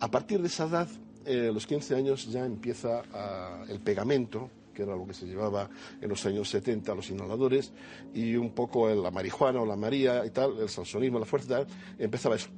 A 0.00 0.10
partir 0.10 0.40
de 0.40 0.48
esa 0.48 0.66
edad, 0.66 0.88
eh, 1.26 1.48
a 1.48 1.52
los 1.52 1.66
15 1.66 1.94
años, 1.94 2.30
ya 2.30 2.44
empieza 2.44 3.02
ah, 3.12 3.64
el 3.68 3.80
pegamento, 3.80 4.50
que 4.74 4.82
era 4.82 4.94
lo 4.94 5.06
que 5.06 5.14
se 5.14 5.26
llevaba 5.26 5.68
en 6.00 6.08
los 6.08 6.24
años 6.26 6.48
70, 6.50 6.94
los 6.94 7.10
inhaladores, 7.10 7.72
y 8.14 8.36
un 8.36 8.50
poco 8.50 8.88
la 8.88 9.10
marihuana 9.10 9.60
o 9.60 9.66
la 9.66 9.76
maría 9.76 10.24
y 10.24 10.30
tal, 10.30 10.58
el 10.58 10.68
sansonismo, 10.68 11.18
la 11.18 11.24
fuerza 11.26 11.46
y 11.46 11.64
tal, 11.64 11.66
empezaba 11.98 12.36
eso. 12.36 12.48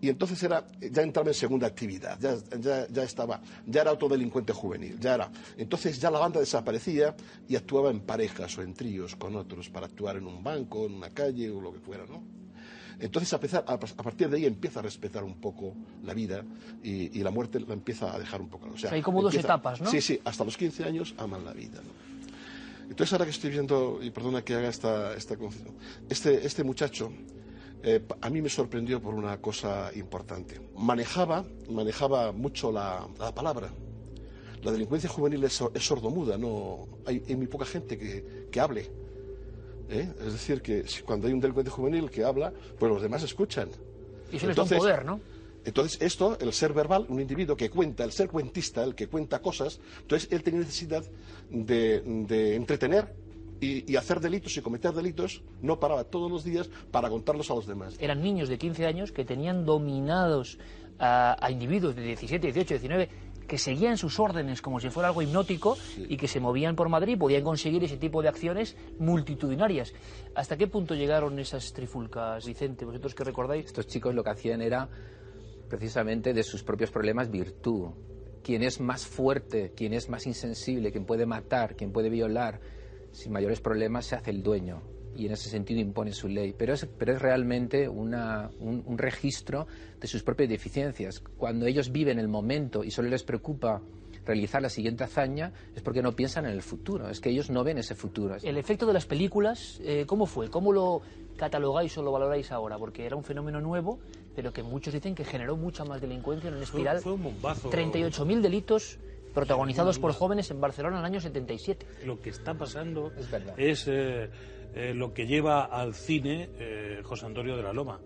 Y 0.00 0.08
entonces 0.08 0.40
era, 0.42 0.66
ya 0.80 1.02
entraba 1.02 1.28
en 1.28 1.34
segunda 1.34 1.66
actividad, 1.66 2.18
ya, 2.20 2.36
ya, 2.58 2.86
ya 2.88 3.02
estaba, 3.02 3.40
ya 3.66 3.80
era 3.82 3.92
otro 3.92 4.08
delincuente 4.08 4.52
juvenil, 4.52 4.98
ya 5.00 5.14
era. 5.14 5.30
Entonces 5.56 6.00
ya 6.00 6.10
la 6.10 6.20
banda 6.20 6.38
desaparecía 6.38 7.16
y 7.48 7.56
actuaba 7.56 7.90
en 7.90 8.00
parejas 8.00 8.56
o 8.58 8.62
en 8.62 8.74
tríos 8.74 9.16
con 9.16 9.34
otros 9.34 9.70
para 9.70 9.86
actuar 9.86 10.16
en 10.16 10.26
un 10.26 10.42
banco, 10.42 10.86
en 10.86 10.94
una 10.94 11.10
calle 11.10 11.50
o 11.50 11.60
lo 11.60 11.72
que 11.72 11.80
fuera, 11.80 12.04
¿no? 12.06 12.22
Entonces, 13.00 13.32
a, 13.32 13.40
pesar- 13.40 13.64
a- 13.66 13.74
a 13.74 13.78
partir 14.02 14.28
de 14.28 14.36
ahí 14.38 14.44
empieza 14.46 14.80
a 14.80 14.82
respetar 14.82 15.22
un 15.24 15.34
poco 15.34 15.74
la 16.04 16.14
vida 16.14 16.44
y, 16.82 17.16
y 17.18 17.22
la 17.22 17.30
muerte 17.30 17.60
la 17.60 17.72
empieza 17.74 18.14
a 18.14 18.18
dejar 18.18 18.40
un 18.40 18.48
poco. 18.48 18.68
O 18.74 18.76
sea, 18.78 18.90
hay 18.92 19.02
como 19.02 19.22
dos 19.22 19.32
etapas, 19.44 19.80
¿no? 19.80 19.90
Sí, 19.90 20.00
sí, 20.00 20.20
hasta 20.24 20.44
los 20.44 20.56
15 20.56 20.84
años 20.84 21.14
aman 21.18 21.44
la 21.44 21.52
vida. 21.52 21.80
¿no? 21.82 22.08
Entonces, 22.90 23.12
ahora 23.12 23.24
que 23.26 23.30
estoy 23.32 23.50
viendo, 23.50 24.00
y 24.02 24.10
perdona 24.10 24.42
que 24.42 24.54
haga 24.54 24.68
esta, 24.68 25.14
esta 25.14 25.36
concesión, 25.36 25.74
este, 26.08 26.46
este 26.46 26.64
muchacho 26.64 27.12
eh, 27.82 28.02
a 28.20 28.30
mí 28.30 28.42
me 28.42 28.48
sorprendió 28.48 29.00
por 29.00 29.14
una 29.14 29.36
cosa 29.40 29.90
importante. 29.94 30.60
Manejaba, 30.76 31.44
manejaba 31.70 32.32
mucho 32.32 32.72
la, 32.72 33.06
la 33.20 33.32
palabra. 33.34 33.70
La 34.64 34.72
delincuencia 34.72 35.08
juvenil 35.08 35.44
es, 35.44 35.62
es 35.72 35.86
sordomuda, 35.86 36.36
no 36.36 36.88
hay, 37.06 37.22
hay 37.28 37.36
muy 37.36 37.46
poca 37.46 37.64
gente 37.64 37.96
que, 37.96 38.48
que 38.50 38.58
hable. 38.60 38.90
¿Eh? 39.88 40.12
Es 40.26 40.32
decir, 40.32 40.62
que 40.62 40.84
cuando 41.04 41.26
hay 41.26 41.32
un 41.32 41.40
delincuente 41.40 41.70
juvenil 41.70 42.10
que 42.10 42.24
habla, 42.24 42.52
pues 42.78 42.90
los 42.92 43.02
demás 43.02 43.22
escuchan. 43.22 43.68
Y 44.32 44.36
eso 44.36 44.46
les 44.46 44.56
da 44.56 44.62
un 44.62 44.68
poder, 44.68 45.04
¿no? 45.04 45.20
Entonces, 45.64 46.00
esto, 46.00 46.38
el 46.40 46.52
ser 46.52 46.72
verbal, 46.72 47.04
un 47.08 47.20
individuo 47.20 47.56
que 47.56 47.68
cuenta, 47.68 48.04
el 48.04 48.12
ser 48.12 48.28
cuentista, 48.28 48.84
el 48.84 48.94
que 48.94 49.06
cuenta 49.08 49.40
cosas, 49.42 49.80
entonces 50.00 50.28
él 50.32 50.42
tenía 50.42 50.60
necesidad 50.60 51.04
de, 51.50 52.00
de 52.00 52.54
entretener 52.54 53.12
y, 53.60 53.90
y 53.90 53.96
hacer 53.96 54.20
delitos 54.20 54.56
y 54.56 54.62
cometer 54.62 54.92
delitos, 54.92 55.42
no 55.60 55.78
paraba 55.78 56.04
todos 56.04 56.30
los 56.30 56.44
días 56.44 56.70
para 56.90 57.10
contarlos 57.10 57.50
a 57.50 57.54
los 57.54 57.66
demás. 57.66 57.96
eran 57.98 58.22
niños 58.22 58.48
de 58.48 58.56
15 58.56 58.86
años 58.86 59.12
que 59.12 59.24
tenían 59.24 59.66
dominados 59.66 60.58
a, 60.98 61.36
a 61.44 61.50
individuos 61.50 61.96
de 61.96 62.02
17, 62.02 62.52
18, 62.52 62.78
19 62.78 63.08
que 63.48 63.58
seguían 63.58 63.96
sus 63.96 64.20
órdenes 64.20 64.62
como 64.62 64.78
si 64.78 64.90
fuera 64.90 65.08
algo 65.08 65.22
hipnótico 65.22 65.76
y 65.96 66.16
que 66.18 66.28
se 66.28 66.38
movían 66.38 66.76
por 66.76 66.90
Madrid 66.90 67.14
y 67.14 67.16
podían 67.16 67.42
conseguir 67.42 67.82
ese 67.82 67.96
tipo 67.96 68.22
de 68.22 68.28
acciones 68.28 68.76
multitudinarias. 68.98 69.94
¿Hasta 70.34 70.56
qué 70.56 70.68
punto 70.68 70.94
llegaron 70.94 71.38
esas 71.38 71.72
trifulcas, 71.72 72.46
Vicente? 72.46 72.84
¿Vosotros 72.84 73.14
qué 73.14 73.24
recordáis? 73.24 73.64
Estos 73.64 73.86
chicos 73.86 74.14
lo 74.14 74.22
que 74.22 74.30
hacían 74.30 74.60
era 74.60 74.88
precisamente 75.68 76.34
de 76.34 76.42
sus 76.42 76.62
propios 76.62 76.90
problemas 76.90 77.30
virtud. 77.30 77.88
Quien 78.44 78.62
es 78.62 78.80
más 78.80 79.06
fuerte, 79.06 79.72
quien 79.74 79.94
es 79.94 80.08
más 80.08 80.26
insensible, 80.26 80.92
quien 80.92 81.06
puede 81.06 81.26
matar, 81.26 81.74
quien 81.74 81.90
puede 81.90 82.10
violar, 82.10 82.60
sin 83.12 83.32
mayores 83.32 83.60
problemas 83.60 84.06
se 84.06 84.14
hace 84.14 84.30
el 84.30 84.42
dueño 84.42 84.97
y 85.18 85.26
en 85.26 85.32
ese 85.32 85.50
sentido 85.50 85.80
impone 85.80 86.12
su 86.12 86.28
ley. 86.28 86.54
Pero 86.56 86.72
es, 86.74 86.86
pero 86.86 87.12
es 87.12 87.20
realmente 87.20 87.88
una- 87.88 88.50
un, 88.60 88.82
un 88.86 88.96
registro 88.98 89.66
de 90.00 90.06
sus 90.06 90.22
propias 90.22 90.48
deficiencias. 90.48 91.20
Cuando 91.36 91.66
ellos 91.66 91.90
viven 91.92 92.18
el 92.18 92.28
momento 92.28 92.84
y 92.84 92.90
solo 92.90 93.08
les 93.08 93.24
preocupa 93.24 93.82
realizar 94.24 94.60
la 94.62 94.68
siguiente 94.68 95.04
hazaña, 95.04 95.52
es 95.74 95.82
porque 95.82 96.02
no 96.02 96.12
piensan 96.12 96.44
en 96.46 96.52
el 96.52 96.62
futuro. 96.62 97.08
Es 97.08 97.18
que 97.20 97.30
ellos 97.30 97.50
no 97.50 97.64
ven 97.64 97.78
ese 97.78 97.94
futuro. 97.94 98.36
El 98.42 98.58
efecto 98.58 98.86
de 98.86 98.92
las 98.92 99.06
películas, 99.06 99.80
eh, 99.82 100.04
¿cómo 100.06 100.26
fue? 100.26 100.50
¿Cómo 100.50 100.72
lo 100.72 101.02
catalogáis 101.36 101.96
o 101.98 102.02
lo 102.02 102.12
valoráis 102.12 102.52
ahora? 102.52 102.78
Porque 102.78 103.06
era 103.06 103.16
un 103.16 103.24
fenómeno 103.24 103.60
nuevo, 103.60 103.98
pero 104.36 104.52
que 104.52 104.62
muchos 104.62 104.92
dicen 104.94 105.14
que 105.14 105.24
generó 105.24 105.56
mucha 105.56 105.84
más 105.84 106.00
delincuencia 106.00 106.48
en 106.48 106.54
una 106.54 106.64
espiral. 106.64 107.00
fue 107.00 107.12
un 107.14 107.22
bombazo. 107.24 107.70
38.000 107.70 108.40
delitos 108.40 108.98
protagonizados 109.34 109.98
por 109.98 110.12
jóvenes 110.12 110.50
en 110.50 110.60
Barcelona 110.60 110.96
en 110.96 111.00
el 111.00 111.04
año 111.06 111.20
77. 111.20 111.86
Lo 112.04 112.20
que 112.20 112.30
está 112.30 112.54
pasando 112.54 113.12
Es 113.16 113.30
verdad. 113.30 113.54
es 113.58 113.84
eh, 113.86 114.28
eh, 114.78 114.94
lo 114.94 115.12
que 115.12 115.26
lleva 115.26 115.64
al 115.64 115.92
cine 115.92 116.50
eh, 116.56 117.00
José 117.02 117.26
Antonio 117.26 117.56
de 117.56 117.64
la 117.64 117.72
Loma. 117.72 118.00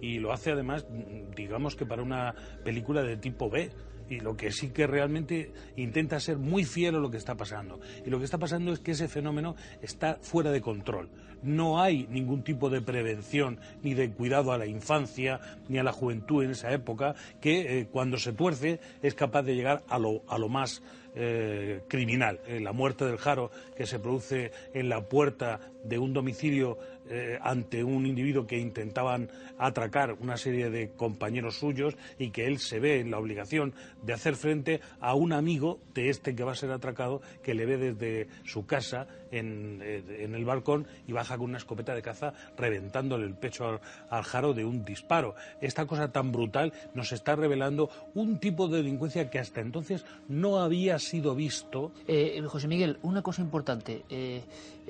Y 0.00 0.20
lo 0.20 0.32
hace 0.32 0.52
además, 0.52 0.86
digamos 1.34 1.74
que 1.74 1.84
para 1.84 2.00
una 2.00 2.32
película 2.62 3.02
de 3.02 3.16
tipo 3.16 3.50
B. 3.50 3.70
y 4.08 4.20
lo 4.20 4.36
que 4.36 4.52
sí 4.52 4.70
que 4.70 4.86
realmente 4.86 5.52
intenta 5.76 6.20
ser 6.20 6.38
muy 6.38 6.64
fiel 6.64 6.94
a 6.94 6.98
lo 6.98 7.10
que 7.10 7.16
está 7.16 7.34
pasando. 7.34 7.80
Y 8.06 8.10
lo 8.10 8.18
que 8.18 8.24
está 8.24 8.38
pasando 8.38 8.72
es 8.72 8.78
que 8.78 8.92
ese 8.92 9.08
fenómeno 9.08 9.56
está 9.80 10.18
fuera 10.20 10.52
de 10.52 10.60
control. 10.60 11.10
No 11.42 11.80
hay 11.80 12.06
ningún 12.08 12.44
tipo 12.44 12.70
de 12.70 12.82
prevención 12.82 13.58
ni 13.82 13.94
de 13.94 14.12
cuidado 14.12 14.52
a 14.52 14.58
la 14.58 14.66
infancia 14.66 15.40
ni 15.68 15.78
a 15.78 15.82
la 15.82 15.92
juventud 15.92 16.44
en 16.44 16.50
esa 16.50 16.72
época 16.72 17.16
que 17.40 17.80
eh, 17.80 17.88
cuando 17.90 18.16
se 18.16 18.32
tuerce 18.32 18.78
es 19.02 19.14
capaz 19.14 19.42
de 19.42 19.56
llegar 19.56 19.82
a 19.88 19.98
lo, 19.98 20.22
a 20.28 20.38
lo 20.38 20.48
más 20.48 20.82
eh, 21.14 21.82
criminal. 21.88 22.40
Eh, 22.46 22.60
la 22.60 22.72
muerte 22.72 23.04
del 23.04 23.18
Jaro 23.18 23.50
que 23.76 23.86
se 23.86 23.98
produce 23.98 24.50
en 24.72 24.88
la 24.88 25.02
puerta 25.02 25.60
de 25.84 25.98
un 25.98 26.12
domicilio 26.12 26.78
eh, 27.10 27.38
ante 27.42 27.84
un 27.84 28.06
individuo 28.06 28.46
que 28.46 28.58
intentaban 28.58 29.28
atracar 29.58 30.14
una 30.20 30.36
serie 30.36 30.70
de 30.70 30.90
compañeros 30.90 31.58
suyos 31.58 31.96
y 32.18 32.30
que 32.30 32.46
él 32.46 32.58
se 32.58 32.78
ve 32.78 33.00
en 33.00 33.10
la 33.10 33.18
obligación 33.18 33.74
de 34.02 34.12
hacer 34.12 34.36
frente 34.36 34.80
a 35.00 35.14
un 35.14 35.32
amigo 35.32 35.80
de 35.94 36.08
este 36.08 36.34
que 36.34 36.44
va 36.44 36.52
a 36.52 36.56
ser 36.56 36.70
atracado 36.70 37.20
que 37.42 37.54
le 37.54 37.66
ve 37.66 37.76
desde 37.76 38.28
su 38.44 38.64
casa 38.66 39.06
en, 39.32 39.80
eh, 39.82 40.20
en 40.20 40.34
el 40.34 40.44
balcón 40.44 40.86
y 41.08 41.12
baja 41.12 41.36
con 41.36 41.46
una 41.50 41.58
escopeta 41.58 41.94
de 41.94 42.02
caza 42.02 42.34
reventándole 42.56 43.26
el 43.26 43.34
pecho 43.34 43.80
al, 44.10 44.22
Jaro 44.22 44.54
de 44.54 44.64
un 44.64 44.84
disparo. 44.84 45.34
Esta 45.60 45.86
cosa 45.86 46.12
tan 46.12 46.30
brutal 46.30 46.72
nos 46.94 47.12
está 47.12 47.34
revelando 47.34 47.90
un 48.14 48.38
tipo 48.38 48.68
de 48.68 48.78
delincuencia 48.78 49.30
que 49.30 49.38
hasta 49.38 49.60
entonces 49.60 50.04
no 50.28 50.58
había 50.58 50.98
sido 50.98 51.34
visto. 51.34 51.92
Eh, 52.06 52.40
José 52.46 52.68
Miguel, 52.68 52.98
una 53.02 53.22
cosa 53.22 53.42
importante. 53.42 54.04
Eh, 54.08 54.42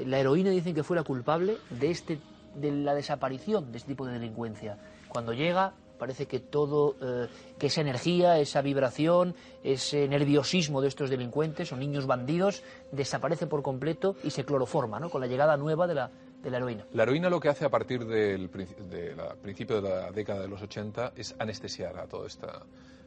la 0.04 0.18
heroína 0.18 0.50
dicen 0.50 0.74
que 0.74 0.82
fue 0.82 0.96
la 0.96 1.04
culpable 1.04 1.56
de, 1.70 1.90
este, 1.90 2.18
de 2.56 2.72
la 2.72 2.94
desaparición 2.94 3.72
de 3.72 3.78
este 3.78 3.92
tipo 3.92 4.06
de 4.06 4.14
delincuencia. 4.14 4.78
Cuando 5.08 5.32
llega, 5.32 5.74
parece 6.02 6.26
que 6.26 6.40
todo, 6.40 6.96
eh, 7.00 7.28
que 7.56 7.68
esa 7.68 7.80
energía, 7.80 8.36
esa 8.40 8.60
vibración, 8.60 9.36
ese 9.62 10.08
nerviosismo 10.08 10.80
de 10.80 10.88
estos 10.88 11.10
delincuentes 11.10 11.70
o 11.70 11.76
niños 11.76 12.08
bandidos 12.08 12.64
desaparece 12.90 13.46
por 13.46 13.62
completo 13.62 14.16
y 14.24 14.30
se 14.30 14.44
cloroforma, 14.44 14.98
¿no? 14.98 15.10
Con 15.10 15.20
la 15.20 15.28
llegada 15.28 15.56
nueva 15.56 15.86
de 15.86 15.94
la, 15.94 16.10
de 16.42 16.50
la 16.50 16.56
heroína. 16.56 16.86
La 16.92 17.04
heroína 17.04 17.30
lo 17.30 17.38
que 17.38 17.50
hace 17.50 17.64
a 17.64 17.68
partir 17.68 18.04
del 18.04 18.50
principio 18.50 19.80
de 19.80 19.88
la 19.88 20.10
década 20.10 20.40
de 20.40 20.48
los 20.48 20.60
80 20.60 21.12
es 21.14 21.36
anestesiar 21.38 21.96
a 21.96 22.08
todo, 22.08 22.26
esta, 22.26 22.64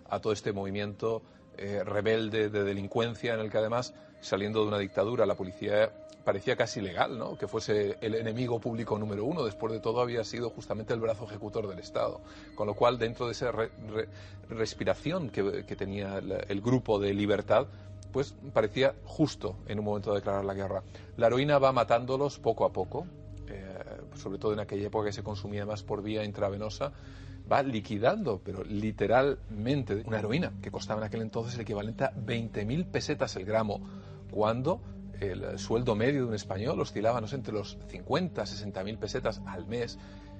a 0.07 0.22
todo 0.22 0.31
este 0.31 0.53
movimiento 0.53 1.22
eh, 1.57 1.84
rebelde 1.84 2.49
de 2.49 2.63
delincuencia 2.63 3.34
en 3.34 3.41
el 3.41 3.51
que 3.51 3.57
además, 3.57 3.93
saliendo 4.22 4.61
de 4.61 4.69
una 4.69 4.80
dictadura, 4.80 5.26
la 5.26 5.35
policía 5.35 5.91
parecía 6.26 6.56
casi 6.57 6.81
legal, 6.81 7.18
¿no? 7.18 7.38
Que 7.38 7.47
fuese 7.47 7.97
el 8.02 8.15
enemigo 8.15 8.60
público 8.60 8.97
número 8.97 9.23
uno. 9.23 9.45
Después 9.45 9.72
de 9.72 9.80
todo 9.80 10.02
había 10.02 10.23
sido 10.23 10.49
justamente 10.49 10.93
el 10.93 10.99
brazo 10.99 11.26
ejecutor 11.26 11.68
del 11.68 11.80
Estado. 11.80 12.19
Con 12.56 12.68
lo 12.68 12.73
cual, 12.73 12.97
dentro 12.97 13.27
de 13.27 13.34
esa 13.34 13.52
re- 13.52 13.69
re- 13.88 14.10
respiración 14.49 15.30
que, 15.30 15.64
tenía 15.76 16.18
el, 16.18 16.31
el 16.49 16.61
grupo 16.61 16.99
de 16.99 17.14
libertad, 17.14 17.68
pues 18.11 18.34
parecía 18.53 18.95
justo 19.06 19.56
en 19.68 19.80
un 19.80 19.85
momento 19.85 20.11
de 20.11 20.18
declarar 20.18 20.43
la 20.43 20.53
guerra. 20.53 20.84
La 21.18 21.27
heroína 21.27 21.60
va 21.60 21.72
matándolos 21.72 22.39
poco 22.39 22.65
a 22.65 22.72
poco, 22.73 23.06
eh, 23.47 23.77
sobre 24.15 24.39
todo 24.39 24.53
en 24.53 24.60
aquella 24.60 24.88
época 24.88 25.06
que 25.07 25.14
se 25.14 25.22
consumía 25.23 25.65
más 25.65 25.84
por 25.84 26.02
vía 26.02 26.23
intravenosa, 26.23 26.91
va 27.52 27.61
liquidando, 27.61 28.41
pero 28.43 28.64
literalmente, 28.64 30.02
una 30.06 30.19
heroína 30.19 30.53
que 30.61 30.72
costaba 30.72 31.02
en 31.02 31.07
aquel 31.07 31.22
entonces 31.22 31.53
el 31.56 31.61
equivalente 31.61 32.03
a 32.06 32.11
20.000 32.14 32.85
pesetas 32.85 33.35
el 33.35 33.45
gramo, 33.45 33.80
cuando 34.31 34.80
el 35.22 35.60
sueldo 35.60 35.96
medio 35.96 36.22
de 36.22 36.28
un 36.28 36.34
español 36.34 36.80
oscilaba, 36.80 37.22
no 37.22 37.28
sé, 37.28 37.36
entre 37.36 37.54
los 37.54 37.78
50, 37.88 38.44
60.000 38.44 38.98
pesetas 38.98 39.42
al 39.46 39.66
mes. 39.66 39.98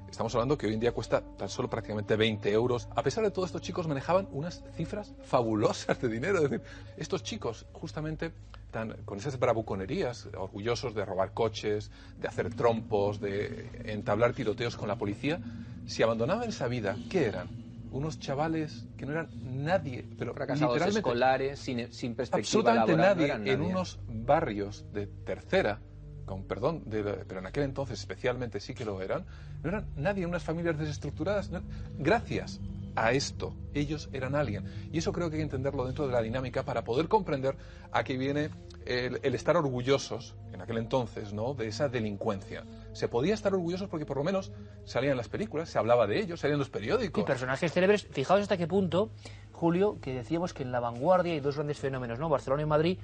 Estamos 0.10 0.34
hablando 0.36 0.58
que 0.58 0.68
hoy 0.68 0.74
en 0.74 0.80
día 0.80 0.92
cuesta 0.92 1.22
tan 1.38 1.50
solo 1.50 1.70
prácticamente 1.70 2.16
20 2.16 2.52
euros. 2.52 2.88
A 2.96 3.04
pesar 3.04 3.24
de 3.24 3.32
todo, 3.32 3.46
estos 3.46 3.62
chicos 3.62 3.88
manejaban 3.88 4.28
unas 4.32 4.64
cifras 4.76 5.14
fabulosas 5.24 6.00
de 6.00 6.08
dinero. 6.08 6.38
Es 6.38 6.50
decir, 6.50 6.62
estos 6.96 7.24
chicos, 7.24 7.66
justamente, 7.74 8.32
tan, 8.72 8.94
con 9.04 9.18
esas 9.18 9.38
bravuconerías, 9.40 10.30
orgullosos 10.38 10.96
de 10.96 11.04
robar 11.04 11.34
coches, 11.34 11.92
de 12.20 12.28
hacer 12.28 12.54
trompos, 12.54 13.20
de 13.20 13.70
entablar 13.86 14.34
tiroteos 14.34 14.78
con 14.78 14.88
la 14.88 14.96
policía, 14.96 15.42
si 15.86 16.02
abandonaban 16.04 16.48
esa 16.48 16.68
vida, 16.68 16.96
¿qué 17.10 17.26
eran? 17.26 17.65
Unos 17.92 18.20
chavales 18.20 18.88
que 18.98 19.06
no 19.06 19.14
eran 19.14 19.30
nadie, 19.42 20.08
pero 20.18 20.34
Fracasados 20.34 20.82
escolares, 20.88 21.60
sin, 21.60 21.92
sin 21.94 22.16
perspectiva 22.16 22.72
absolutamente 22.72 22.92
laboral, 22.98 23.18
nadie, 23.18 23.52
en 23.54 23.60
nadie. 23.60 23.72
unos 23.72 24.00
barrios 24.08 24.86
de 24.94 25.08
tercera, 25.08 25.80
con 26.26 26.44
perdón, 26.44 26.84
de 26.86 27.04
pero 27.28 27.40
en 27.40 27.46
aquel 27.46 27.64
entonces 27.64 28.00
especialmente 28.00 28.60
sí 28.60 28.74
que 28.74 28.84
lo 28.86 29.02
eran, 29.02 29.26
no 29.64 29.70
eran 29.70 29.88
nadie, 29.96 30.26
unas 30.26 30.44
familias 30.44 30.78
desestructuradas. 30.78 31.52
no- 31.52 31.62
gracias 31.98 32.60
a 32.98 33.12
esto, 33.12 33.54
ellos 33.74 34.10
eran 34.14 34.36
alguien. 34.36 34.64
Y 34.92 35.00
eso 35.00 35.12
creo 35.12 35.30
que 35.30 35.36
hay 35.36 35.40
que 35.40 35.44
entenderlo 35.44 35.86
dentro 35.86 36.08
de 36.08 36.14
la 36.14 36.22
dinámica 36.22 36.64
para 36.64 36.84
poder 36.86 37.10
comprender 37.10 37.58
a 37.92 38.04
qué 38.06 38.18
viene 38.18 38.50
el, 38.86 39.20
el 39.24 39.36
estar 39.36 39.58
orgullosos, 39.58 40.36
en 40.54 40.62
aquel 40.62 40.78
entonces, 40.78 41.34
¿no?, 41.34 41.54
de 41.54 41.68
esa 41.68 41.90
delincuencia. 41.90 42.64
Se 42.94 43.08
podía 43.08 43.34
estar 43.34 43.54
orgullosos 43.54 43.90
porque 43.90 44.06
por 44.06 44.18
lo 44.18 44.24
menos 44.24 44.52
salían 44.86 45.18
las 45.18 45.28
películas, 45.28 45.70
se 45.70 45.78
hablaba 45.78 46.08
de 46.08 46.20
ellos, 46.20 46.40
salían 46.40 46.60
los 46.60 46.70
periódicos. 46.70 47.22
Y 47.22 47.26
personajes 47.26 47.72
célebres, 47.72 48.08
fijaos 48.12 48.42
hasta 48.42 48.58
qué 48.58 48.68
punto, 48.68 49.12
Julio, 49.52 49.98
que 50.02 50.14
decíamos 50.14 50.54
que 50.54 50.64
en 50.64 50.72
la 50.72 50.80
vanguardia 50.80 51.34
hay 51.34 51.40
dos 51.40 51.56
grandes 51.56 51.80
fenómenos, 51.80 52.20
¿no? 52.20 52.30
Barcelona 52.30 52.62
y 52.62 52.66
Madrid. 52.66 53.00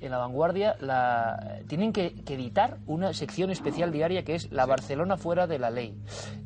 En 0.00 0.10
la 0.10 0.18
vanguardia 0.18 0.76
la, 0.80 1.60
tienen 1.66 1.92
que, 1.92 2.14
que 2.24 2.34
editar 2.34 2.78
una 2.86 3.14
sección 3.14 3.50
especial 3.50 3.90
diaria 3.90 4.22
que 4.22 4.34
es 4.34 4.52
la 4.52 4.66
Barcelona 4.66 5.16
fuera 5.16 5.46
de 5.46 5.58
la 5.58 5.70
ley. 5.70 5.96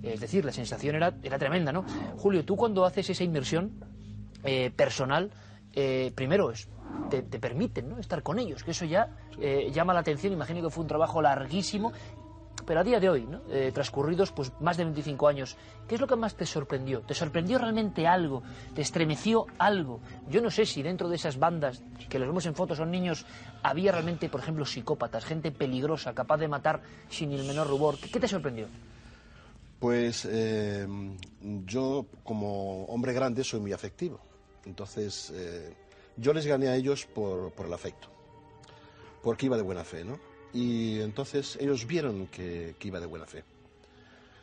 Es 0.03 0.21
decir, 0.21 0.45
la 0.45 0.53
sensación 0.53 0.95
era, 0.95 1.15
era 1.23 1.39
tremenda, 1.39 1.73
¿no? 1.73 1.85
Julio, 2.17 2.45
tú 2.45 2.57
cuando 2.57 2.85
haces 2.85 3.11
esa 3.11 3.25
inmersión 3.25 3.73
eh, 4.45 4.71
personal, 4.75 5.33
eh, 5.81 6.11
primero 6.13 6.51
es 6.51 6.69
te, 7.09 7.23
te 7.23 7.39
permiten 7.39 7.89
¿no? 7.89 7.99
estar 7.99 8.25
con 8.25 8.41
ellos, 8.41 8.65
que 8.65 8.73
eso 8.73 8.85
ya 8.85 9.11
eh, 9.41 9.71
llama 9.73 9.95
la 9.95 10.01
atención. 10.01 10.33
Imagino 10.33 10.61
que 10.61 10.71
fue 10.71 10.83
un 10.83 10.89
trabajo 10.89 11.23
larguísimo, 11.23 11.93
pero 12.67 12.81
a 12.81 12.83
día 12.83 12.99
de 12.99 13.09
hoy, 13.09 13.27
¿no? 13.27 13.43
Eh, 13.49 13.71
transcurridos 13.73 14.33
pues 14.33 14.51
más 14.61 14.77
de 14.77 14.83
25 14.83 15.29
años, 15.29 15.57
¿qué 15.87 15.95
es 15.95 16.01
lo 16.01 16.09
que 16.09 16.17
más 16.17 16.35
te 16.35 16.47
sorprendió? 16.47 17.03
¿Te 17.03 17.15
sorprendió 17.15 17.59
realmente 17.59 18.09
algo? 18.09 18.43
¿Te 18.75 18.83
estremeció 18.83 19.47
algo? 19.57 20.01
Yo 20.29 20.41
no 20.41 20.51
sé 20.51 20.67
si 20.67 20.83
dentro 20.83 21.09
de 21.09 21.15
esas 21.15 21.39
bandas 21.39 21.81
que 22.09 22.19
los 22.19 22.27
vemos 22.27 22.45
en 22.47 22.57
fotos 22.57 22.79
son 22.79 22.91
niños, 22.91 23.25
había 23.63 23.93
realmente, 23.93 24.29
por 24.29 24.41
ejemplo, 24.41 24.65
psicópatas, 24.65 25.25
gente 25.25 25.53
peligrosa, 25.53 26.13
capaz 26.13 26.39
de 26.39 26.49
matar 26.49 26.83
sin 27.09 27.31
el 27.31 27.45
menor 27.45 27.69
rubor. 27.69 27.99
¿Qué, 28.01 28.11
qué 28.11 28.19
te 28.19 28.27
sorprendió? 28.27 28.67
Pues 29.79 30.27
eh, 30.29 30.89
yo, 31.41 32.07
como 32.25 32.85
hombre 32.87 33.13
grande, 33.13 33.45
soy 33.45 33.61
muy 33.61 33.73
afectivo. 33.73 34.19
Entonces, 34.69 35.33
eh, 35.35 35.73
yo 36.19 36.35
les 36.35 36.47
gané 36.47 36.69
a 36.69 36.77
ellos 36.77 37.07
por, 37.07 37.53
el 37.59 37.73
afecto, 37.73 38.09
porque 39.23 39.47
iba 39.47 39.57
de 39.57 39.63
buena 39.63 39.83
fe, 39.83 40.05
¿no? 40.05 40.21
Y 40.53 41.01
entonces 41.01 41.57
ellos 41.59 41.87
vieron 41.87 42.27
que, 42.27 42.77
iba 42.83 43.01
de 43.01 43.07
buena 43.07 43.27
fe. 43.27 43.45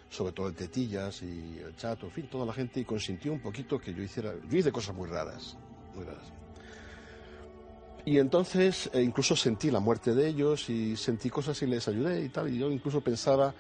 Sobre 0.10 0.34
todo 0.34 0.48
el 0.48 0.56
Tetillas 0.56 1.22
y 1.22 1.60
el 1.60 1.76
Chato, 1.76 2.08
en 2.08 2.12
fin, 2.12 2.28
toda 2.28 2.46
la 2.46 2.54
gente, 2.54 2.80
y 2.80 2.86
consintió 2.86 3.34
un 3.34 3.40
poquito 3.40 3.80
que 3.80 3.94
yo 3.94 4.02
hiciera. 4.02 4.34
Yo 4.50 4.58
hice 4.58 4.72
cosas 4.72 4.96
muy 4.96 5.08
raras, 5.08 5.58
muy 5.94 6.04
raras. 6.04 6.26
Y 8.04 8.18
entonces 8.18 8.90
eh, 8.94 9.02
incluso 9.02 9.36
sentí 9.36 9.70
la 9.70 9.80
muerte 9.80 10.14
de 10.14 10.28
ellos 10.28 10.70
y 10.70 10.96
sentí 10.96 11.30
cosas 11.30 11.60
y 11.62 11.68
les 11.68 11.88
ayudé 11.88 12.24
y 12.24 12.30
tal. 12.30 12.52
Y 12.52 12.58
yo 12.58 12.72
incluso 12.72 13.02
pensaba 13.02 13.54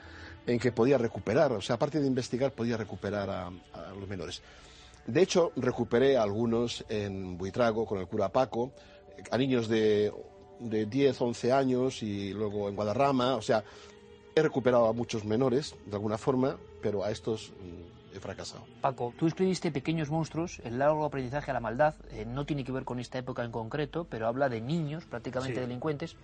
en 0.48 0.60
que 0.60 0.72
podía 0.72 0.98
recuperar, 0.98 1.52
o 1.52 1.62
sea, 1.62 1.76
aparte 1.76 2.00
de 2.00 2.08
investigar, 2.08 2.54
podía 2.54 2.78
recuperar 2.78 3.30
a 3.30 3.52
los 4.00 4.08
menores. 4.08 4.42
De 5.07 5.22
hecho, 5.22 5.52
recuperé 5.56 6.18
a 6.18 6.23
algunos 6.23 6.84
en 6.90 7.38
Buitrago 7.38 7.86
con 7.86 7.99
el 7.99 8.07
cura 8.07 8.30
Paco, 8.30 8.72
a 9.32 9.38
niños 9.38 9.68
de, 9.68 10.11
de 10.60 10.86
10, 10.86 11.22
11 11.22 11.52
años 11.53 12.02
y 12.03 12.34
luego 12.34 12.69
en 12.69 12.76
Guadarrama. 12.76 13.36
O 13.36 13.41
sea, 13.41 13.64
he 14.36 14.41
recuperado 14.41 14.88
a 14.88 14.94
muchos 14.94 15.23
menores 15.23 15.76
de 15.86 15.95
alguna 15.95 16.18
forma, 16.18 16.57
pero 16.82 17.03
a 17.03 17.11
estos 17.11 17.52
mm, 17.52 18.15
he 18.18 18.19
fracasado. 18.19 18.64
Paco, 18.82 19.14
tú 19.18 19.27
escribiste 19.27 19.72
Pequeños 19.72 20.10
Monstruos, 20.10 20.60
el 20.64 20.80
largo 20.80 21.06
aprendizaje 21.06 21.52
a 21.52 21.53
la 21.53 21.60
maldad. 21.60 21.95
Eh, 22.11 22.26
no 22.26 22.45
tiene 22.45 22.64
que 22.64 22.72
ver 22.72 22.84
con 22.84 22.99
esta 22.99 23.19
época 23.19 23.44
en 23.44 23.52
concreto, 23.52 24.07
pero 24.10 24.27
habla 24.27 24.49
de 24.49 24.60
niños 24.61 25.06
prácticamente 25.06 25.56
Sí. 25.56 25.61
delincuentes. 25.61 26.15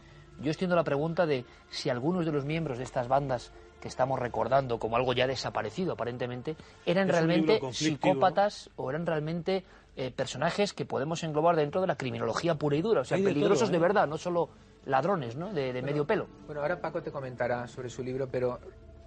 Yo 0.41 0.49
extiendo 0.49 0.75
la 0.75 0.83
pregunta 0.83 1.25
de 1.27 1.45
si 1.69 1.89
algunos 1.89 2.25
de 2.25 2.31
los 2.31 2.45
miembros 2.45 2.79
de 2.79 2.83
estas 2.83 3.07
bandas 3.07 3.51
que 3.81 3.89
estamos 3.89 4.19
recordando 4.19 4.79
como 4.79 4.95
algo 4.95 5.11
ya 5.11 5.27
desaparecido 5.27 5.93
aparentemente, 5.93 6.55
eran 6.85 7.09
Es 7.09 7.15
realmente 7.15 7.59
psicópatas 7.71 8.69
o 8.77 8.89
eran 8.89 9.05
realmente 9.05 9.65
eh, 9.97 10.11
personajes 10.11 10.73
que 10.73 10.85
podemos 10.85 11.23
englobar 11.23 11.57
dentro 11.57 11.81
de 11.81 11.87
la 11.87 11.97
criminología 11.97 12.55
pura 12.55 12.77
y 12.77 12.81
dura, 12.81 13.01
o 13.01 13.03
sea, 13.03 13.17
de 13.17 13.23
peligrosos 13.23 13.63
todo, 13.63 13.71
de 13.71 13.77
¿eh? 13.77 13.81
verdad, 13.81 14.07
no 14.07 14.17
solo 14.17 14.49
ladrones, 14.85 15.35
¿no? 15.35 15.51
De, 15.51 15.73
de 15.73 15.73
Bueno, 15.73 15.87
medio 15.87 16.07
pelo. 16.07 16.27
Bueno, 16.45 16.61
ahora 16.61 16.79
Paco 16.79 17.01
te 17.01 17.11
comentará 17.11 17.67
sobre 17.67 17.89
su 17.89 18.03
libro, 18.03 18.29
pero 18.29 18.59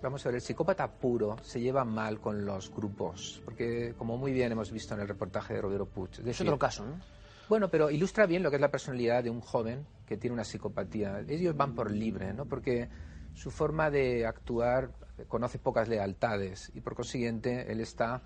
vamos 0.02 0.24
a 0.26 0.28
ver, 0.28 0.36
el 0.36 0.42
psicópata 0.42 0.86
puro 0.88 1.36
se 1.42 1.60
lleva 1.60 1.84
mal 1.84 2.20
con 2.20 2.44
los 2.44 2.70
grupos, 2.70 3.40
porque 3.44 3.94
como 3.96 4.18
muy 4.18 4.32
bien 4.32 4.52
hemos 4.52 4.70
visto 4.70 4.94
en 4.94 5.00
el 5.00 5.08
reportaje 5.08 5.54
de 5.54 5.62
Rodero. 5.62 5.88
Es, 5.94 6.18
Es 6.18 6.24
decir, 6.24 6.46
otro 6.46 6.58
caso, 6.58 6.84
¿no? 6.84 7.00
Bueno, 7.48 7.68
pero 7.68 7.90
ilustra 7.90 8.26
bien 8.26 8.42
lo 8.42 8.50
que 8.50 8.56
es 8.56 8.60
la 8.60 8.70
personalidad 8.70 9.22
de 9.22 9.30
un 9.30 9.40
joven 9.40 9.86
que 10.06 10.16
tiene 10.16 10.34
una 10.34 10.44
psicopatía. 10.44 11.20
Ellos 11.28 11.56
van 11.56 11.74
por 11.74 11.90
libre, 11.90 12.32
¿no? 12.32 12.46
Porque 12.46 12.88
su 13.34 13.50
forma 13.50 13.90
de 13.90 14.26
actuar 14.26 14.90
conoce 15.28 15.58
pocas 15.58 15.88
lealtades 15.88 16.72
y 16.74 16.80
por 16.80 16.94
consiguiente 16.94 17.70
él 17.70 17.80
está 17.80 18.22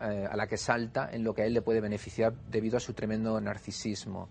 eh, 0.00 0.26
a 0.30 0.36
la 0.36 0.46
que 0.46 0.56
salta 0.56 1.10
en 1.12 1.24
lo 1.24 1.34
que 1.34 1.42
a 1.42 1.46
él 1.46 1.54
le 1.54 1.62
puede 1.62 1.80
beneficiar 1.80 2.32
debido 2.50 2.76
a 2.76 2.80
su 2.80 2.92
tremendo 2.92 3.40
narcisismo. 3.40 4.28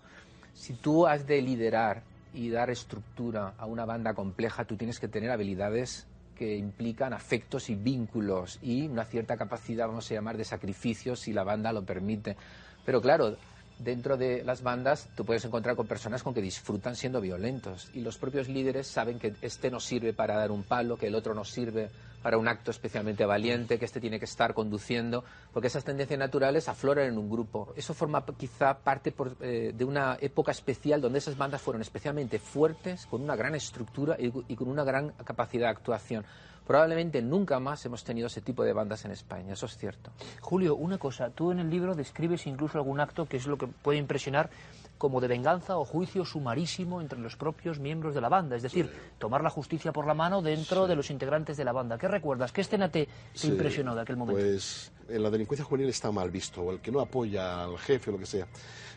Si 0.54 0.74
tú 0.74 1.08
has 1.08 1.28
de 1.28 1.42
liderar 1.42 2.04
y 2.34 2.50
dar 2.50 2.70
estructura 2.70 3.54
a 3.58 3.66
una 3.66 3.86
banda 3.86 4.14
compleja, 4.14 4.66
tú 4.66 4.76
tienes 4.76 5.00
que 5.00 5.08
tener 5.08 5.32
habilidades 5.32 6.08
que 6.36 6.56
implican 6.56 7.14
afectos 7.14 7.70
y 7.70 7.76
vínculos 7.76 8.58
y 8.62 8.88
una 8.88 9.06
cierta 9.06 9.38
capacidad, 9.38 9.88
vamos 9.88 10.10
a 10.10 10.16
llamar, 10.16 10.38
de 10.38 10.44
sacrificio 10.44 11.16
si 11.16 11.34
la 11.34 11.44
banda 11.44 11.72
lo 11.72 11.86
permite. 11.86 12.36
Pero 12.84 13.02
claro, 13.02 13.38
dentro 13.84 14.18
de 14.18 14.44
las 14.44 14.62
bandas 14.62 15.08
tú 15.16 15.26
puedes 15.26 15.46
encontrar 15.46 15.76
con 15.76 15.88
personas 15.88 16.24
con 16.24 16.34
que 16.34 16.42
disfrutan 16.42 16.96
siendo 16.96 17.22
violentos 17.22 17.90
y 17.94 18.02
los 18.02 18.18
propios 18.18 18.48
líderes 18.48 18.88
saben 18.88 19.20
que 19.20 19.34
este 19.42 19.70
no 19.70 19.80
sirve 19.80 20.14
para 20.14 20.36
dar 20.36 20.52
un 20.52 20.64
palo, 20.64 20.98
que 20.98 21.08
el 21.08 21.16
otro 21.16 21.34
no 21.34 21.44
sirve 21.44 21.90
para 22.22 22.38
un 22.38 22.48
acto 22.48 22.72
especialmente 22.72 23.26
valiente, 23.26 23.80
que 23.80 23.86
este 23.86 24.00
tiene 24.00 24.20
que 24.20 24.26
estar 24.26 24.54
conduciendo, 24.54 25.24
porque 25.52 25.68
esas 25.68 25.84
tendencias 25.84 26.20
naturales 26.20 26.70
afloran 26.70 27.08
en 27.08 27.18
un 27.18 27.30
grupo. 27.30 27.74
Eso 27.76 27.94
forma 27.94 28.24
quizá 28.38 28.78
parte 28.78 29.14
eh, 29.42 29.74
de 29.76 29.86
una 29.86 30.18
época 30.22 30.52
especial 30.52 31.02
donde 31.02 31.20
esas 31.20 31.38
bandas 31.38 31.62
fueron 31.62 31.82
especialmente 31.82 32.40
fuertes, 32.40 33.08
con 33.08 33.22
una 33.22 33.36
gran 33.36 33.56
estructura 33.56 34.16
y, 34.20 34.32
y 34.48 34.56
con 34.56 34.68
una 34.68 34.84
gran 34.84 35.10
capacidad 35.24 35.68
de 35.68 35.72
actuación. 35.72 36.26
Probablemente 36.72 37.22
nunca 37.22 37.60
más 37.60 37.86
hemos 37.86 38.02
tenido 38.06 38.28
ese 38.28 38.40
tipo 38.40 38.64
de 38.64 38.72
bandas 38.72 39.04
en 39.04 39.12
España, 39.12 39.52
eso 39.52 39.66
es 39.66 39.76
cierto. 39.76 40.12
Julio, 40.40 40.78
una 40.78 40.98
cosa, 40.98 41.30
tú 41.30 41.52
en 41.52 41.60
el 41.60 41.70
libro 41.70 41.96
describes 41.96 42.48
incluso 42.48 42.78
algún 42.78 43.02
acto 43.02 43.26
que 43.26 43.36
es 43.36 43.46
lo 43.46 43.58
que 43.58 43.68
puede 43.68 44.00
impresionar 44.00 44.50
como 44.98 45.20
de 45.20 45.28
venganza 45.28 45.78
o 45.78 45.84
juicio 45.84 46.24
sumarísimo 46.24 47.02
entre 47.02 47.20
los 47.20 47.36
propios 47.36 47.80
miembros 47.80 48.16
de 48.16 48.22
la 48.22 48.30
banda, 48.30 48.56
es 48.56 48.62
decir, 48.64 48.90
tomar 49.20 49.44
la 49.44 49.50
justicia 49.50 49.92
por 49.92 50.08
la 50.08 50.14
mano 50.14 50.42
dentro 50.42 50.88
de 50.88 50.96
los 50.96 51.12
integrantes 51.12 51.58
de 51.58 51.66
la 51.66 51.74
banda. 51.74 51.98
¿Qué 51.98 52.08
recuerdas? 52.08 52.54
¿Qué 52.54 52.62
escena 52.62 52.90
te, 52.90 53.10
impresionó 53.44 53.94
de 53.94 54.02
aquel 54.04 54.16
momento? 54.16 54.40
Pues 54.40 54.94
en 55.12 55.24
la 55.24 55.30
delincuencia 55.30 55.66
juvenil 55.66 55.90
está 55.90 56.12
mal 56.12 56.32
visto, 56.32 56.62
o 56.62 56.72
el 56.72 56.80
que 56.80 56.92
no 56.92 57.00
apoya 57.00 57.64
al 57.64 57.78
jefe 57.78 58.10
o 58.10 58.14
lo 58.14 58.20
que 58.20 58.26
sea. 58.26 58.48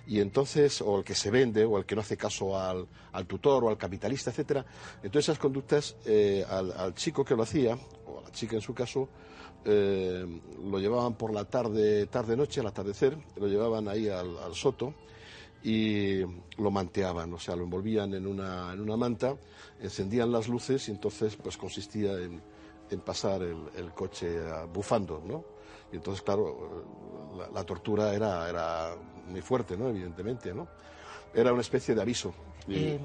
Y 0.06 0.20
entonces, 0.20 0.82
o 0.82 0.98
el 0.98 1.04
que 1.04 1.14
se 1.14 1.30
vende, 1.30 1.64
o 1.64 1.78
el 1.78 1.84
que 1.84 1.94
no 1.94 2.02
hace 2.02 2.16
caso 2.16 2.58
al, 2.58 2.86
tutor 3.26 3.64
o 3.64 3.68
al 3.68 3.78
capitalista, 3.78 4.30
etcétera. 4.30 4.64
Entonces 4.96 5.30
esas 5.30 5.38
conductas 5.38 5.96
eh, 6.04 6.44
al, 6.48 6.94
chico 6.94 7.24
que 7.24 7.34
lo 7.34 7.42
hacía, 7.42 7.78
o 8.06 8.20
a 8.20 8.22
la 8.22 8.30
chica 8.32 8.56
en 8.56 8.62
su 8.62 8.74
caso, 8.74 9.08
eh, 9.64 10.26
lo 10.62 10.78
llevaban 10.78 11.14
por 11.14 11.32
la 11.32 11.46
tarde, 11.46 12.06
tarde-noche, 12.06 12.60
al 12.60 12.66
atardecer, 12.66 13.16
lo 13.36 13.48
llevaban 13.48 13.88
ahí 13.88 14.08
al, 14.08 14.36
al 14.38 14.54
soto 14.54 14.94
y 15.62 16.20
lo 16.58 16.70
manteaban, 16.70 17.32
o 17.32 17.38
sea, 17.38 17.56
lo 17.56 17.64
envolvían 17.64 18.12
en 18.12 18.26
una, 18.26 18.74
en 18.74 18.80
una 18.80 18.98
manta, 18.98 19.34
encendían 19.80 20.30
las 20.30 20.46
luces 20.46 20.86
y 20.88 20.92
entonces 20.92 21.36
pues 21.36 21.56
consistía 21.56 22.12
en, 22.18 22.42
en 22.90 23.00
pasar 23.00 23.42
el, 23.42 23.56
el, 23.74 23.92
coche 23.92 24.36
bufando, 24.72 25.22
¿no? 25.24 25.53
Y 25.94 25.98
entonces, 25.98 26.22
claro, 26.22 26.84
la, 27.52 27.62
tortura 27.62 28.12
era, 28.14 28.48
era 28.48 28.96
muy 29.28 29.40
fuerte, 29.40 29.76
¿no? 29.76 29.90
Evidentemente, 29.90 30.52
¿no? 30.52 30.66
Era 31.32 31.52
una 31.52 31.60
especie 31.60 31.94
de 31.94 32.02
aviso. 32.02 32.34
Y, 32.66 32.74
eh, 32.74 33.00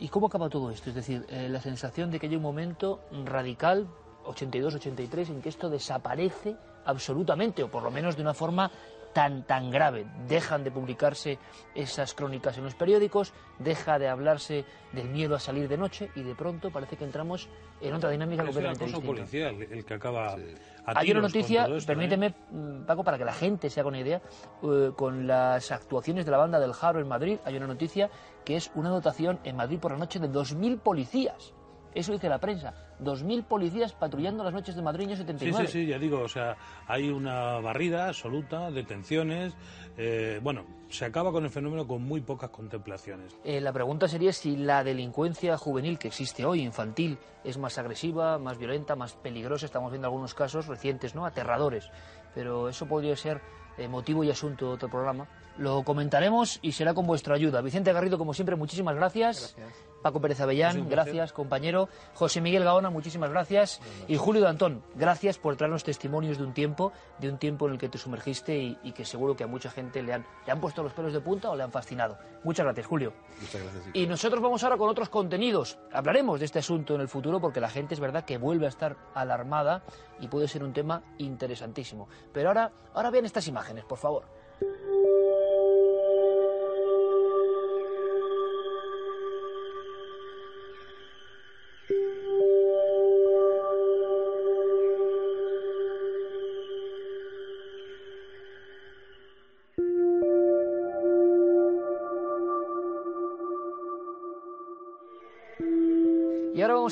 ¿y 0.00 0.08
cómo 0.08 0.26
acaba 0.26 0.50
todo 0.50 0.70
esto? 0.70 0.90
Es 0.90 0.96
decir, 0.96 1.24
eh, 1.30 1.48
la 1.48 1.62
sensación 1.62 2.10
de 2.10 2.20
que 2.20 2.26
hay 2.26 2.36
un 2.36 2.42
momento 2.42 3.00
radical, 3.24 3.88
82-83, 4.26 5.30
en 5.30 5.40
que 5.40 5.48
esto 5.48 5.70
desaparece 5.70 6.56
absolutamente, 6.84 7.62
o 7.62 7.70
por 7.70 7.82
lo 7.82 7.90
menos 7.90 8.16
de 8.16 8.22
una 8.22 8.34
forma 8.34 8.70
tan, 9.12 9.44
tan 9.44 9.70
grave. 9.70 10.06
Dejan 10.28 10.64
de 10.64 10.70
publicarse 10.70 11.38
esas 11.74 12.14
crónicas 12.14 12.56
en 12.58 12.64
los 12.64 12.74
periódicos, 12.74 13.32
deja 13.58 13.98
de 13.98 14.08
hablarse 14.08 14.64
del 14.92 15.08
miedo 15.08 15.34
a 15.34 15.40
salir 15.40 15.68
de 15.68 15.76
noche 15.76 16.10
y 16.14 16.22
de 16.22 16.34
pronto 16.34 16.70
parece 16.70 16.96
que 16.96 17.04
entramos 17.04 17.48
en 17.80 17.94
otra 17.94 18.10
dinámica 18.10 18.44
completamente 18.44 18.84
distinta. 18.84 19.06
policial 19.06 19.62
el 19.62 19.84
que 19.84 19.94
acaba 19.94 20.36
Hay 20.84 21.10
una 21.10 21.20
noticia, 21.20 21.66
¿eh? 21.66 21.78
permíteme, 21.86 22.34
mm, 22.50 22.84
Paco, 22.84 23.04
para 23.04 23.18
que 23.18 23.24
la 23.24 23.32
gente 23.32 23.70
se 23.70 23.80
haga 23.80 23.88
una 23.88 24.00
idea, 24.00 24.20
eh, 24.62 24.92
con 24.96 25.26
las 25.26 25.70
actuaciones 25.72 26.24
de 26.24 26.30
la 26.30 26.38
banda 26.38 26.58
del 26.60 26.72
Jaro 26.72 27.00
en 27.00 27.08
Madrid, 27.08 27.38
hay 27.44 27.56
una 27.56 27.66
noticia 27.66 28.10
que 28.44 28.56
es 28.56 28.70
una 28.74 28.90
dotación 28.90 29.38
en 29.44 29.56
Madrid 29.56 29.78
por 29.78 29.92
la 29.92 29.98
noche 29.98 30.18
de 30.18 30.28
2.000 30.28 30.78
policías. 30.78 31.54
Eso 31.94 32.12
dice 32.12 32.28
la 32.28 32.38
prensa. 32.38 32.72
2.000 33.02 33.44
policías 33.44 33.92
patrullando 33.92 34.44
las 34.44 34.52
noches 34.52 34.76
de 34.76 34.82
Madrid 34.82 35.06
año 35.08 35.16
79. 35.16 35.66
Sí, 35.66 35.72
sí, 35.72 35.84
sí, 35.84 35.86
ya 35.86 35.98
digo, 35.98 36.20
o 36.20 36.28
sea, 36.28 36.56
hay 36.86 37.08
una 37.08 37.58
barrida 37.58 38.08
absoluta, 38.08 38.70
detenciones. 38.70 39.54
Eh, 39.96 40.40
bueno, 40.42 40.64
se 40.88 41.04
acaba 41.04 41.32
con 41.32 41.44
el 41.44 41.50
fenómeno 41.50 41.86
con 41.86 42.02
muy 42.02 42.20
pocas 42.20 42.50
contemplaciones. 42.50 43.36
Eh, 43.44 43.60
la 43.60 43.72
pregunta 43.72 44.06
sería 44.08 44.32
si 44.32 44.56
la 44.56 44.84
delincuencia 44.84 45.56
juvenil 45.56 45.98
que 45.98 46.08
existe 46.08 46.44
hoy, 46.44 46.62
infantil, 46.62 47.18
es 47.44 47.58
más 47.58 47.76
agresiva, 47.78 48.38
más 48.38 48.58
violenta, 48.58 48.94
más 48.94 49.14
peligrosa. 49.14 49.66
Estamos 49.66 49.90
viendo 49.90 50.06
algunos 50.06 50.34
casos 50.34 50.66
recientes, 50.66 51.14
¿no? 51.14 51.26
Aterradores. 51.26 51.90
Pero 52.34 52.68
eso 52.68 52.86
podría 52.86 53.16
ser 53.16 53.40
eh, 53.78 53.88
motivo 53.88 54.22
y 54.22 54.30
asunto 54.30 54.66
de 54.66 54.72
otro 54.74 54.88
programa. 54.88 55.26
Lo 55.58 55.82
comentaremos 55.82 56.58
y 56.62 56.72
será 56.72 56.94
con 56.94 57.06
vuestra 57.06 57.34
ayuda. 57.34 57.60
Vicente 57.60 57.92
Garrido, 57.92 58.18
como 58.18 58.34
siempre, 58.34 58.56
muchísimas 58.56 58.94
gracias. 58.94 59.54
gracias. 59.56 59.89
Paco 60.02 60.20
Pérez 60.20 60.40
Avellán, 60.40 60.88
gracias, 60.88 61.32
compañero. 61.32 61.88
José 62.14 62.40
Miguel 62.40 62.64
Gaona, 62.64 62.90
muchísimas 62.90 63.30
gracias. 63.30 63.80
Y 64.08 64.16
Julio 64.16 64.42
Dantón, 64.42 64.82
gracias 64.94 65.38
por 65.38 65.56
traernos 65.56 65.84
testimonios 65.84 66.38
de 66.38 66.44
un 66.44 66.54
tiempo, 66.54 66.92
de 67.18 67.28
un 67.28 67.38
tiempo 67.38 67.66
en 67.66 67.74
el 67.74 67.78
que 67.78 67.88
te 67.88 67.98
sumergiste 67.98 68.56
y, 68.56 68.92
que 68.92 69.04
seguro 69.04 69.36
que 69.36 69.44
a 69.44 69.46
mucha 69.46 69.70
gente 69.70 70.02
le 70.02 70.14
han, 70.14 70.26
le 70.46 70.52
han 70.52 70.60
puesto 70.60 70.82
los 70.82 70.92
pelos 70.92 71.12
de 71.12 71.20
punta 71.20 71.50
o 71.50 71.56
le 71.56 71.62
han 71.62 71.70
fascinado. 71.70 72.18
Muchas 72.44 72.64
gracias, 72.64 72.86
Julio. 72.86 73.12
Muchas 73.40 73.62
gracias. 73.62 73.84
Y 73.94 74.06
nosotros 74.06 74.42
vamos 74.42 74.62
ahora 74.64 74.76
con 74.76 74.88
otros 74.88 75.08
contenidos. 75.08 75.78
Hablaremos 75.92 76.40
de 76.40 76.46
este 76.46 76.58
asunto 76.58 76.94
en 76.94 77.02
el 77.02 77.08
futuro 77.08 77.40
porque 77.40 77.60
la 77.60 77.68
gente 77.68 77.94
es 77.94 78.00
verdad 78.00 78.24
que 78.24 78.38
vuelve 78.38 78.66
a 78.66 78.70
estar 78.70 78.96
alarmada 79.14 79.82
y 80.18 80.28
puede 80.28 80.48
ser 80.48 80.64
un 80.64 80.72
tema 80.72 81.02
interesantísimo. 81.18 82.08
Pero 82.32 82.48
ahora, 82.48 82.72
ahora 82.94 83.10
vean 83.10 83.26
estas 83.26 83.46
imágenes, 83.48 83.84
por 83.84 83.98
favor. 83.98 84.39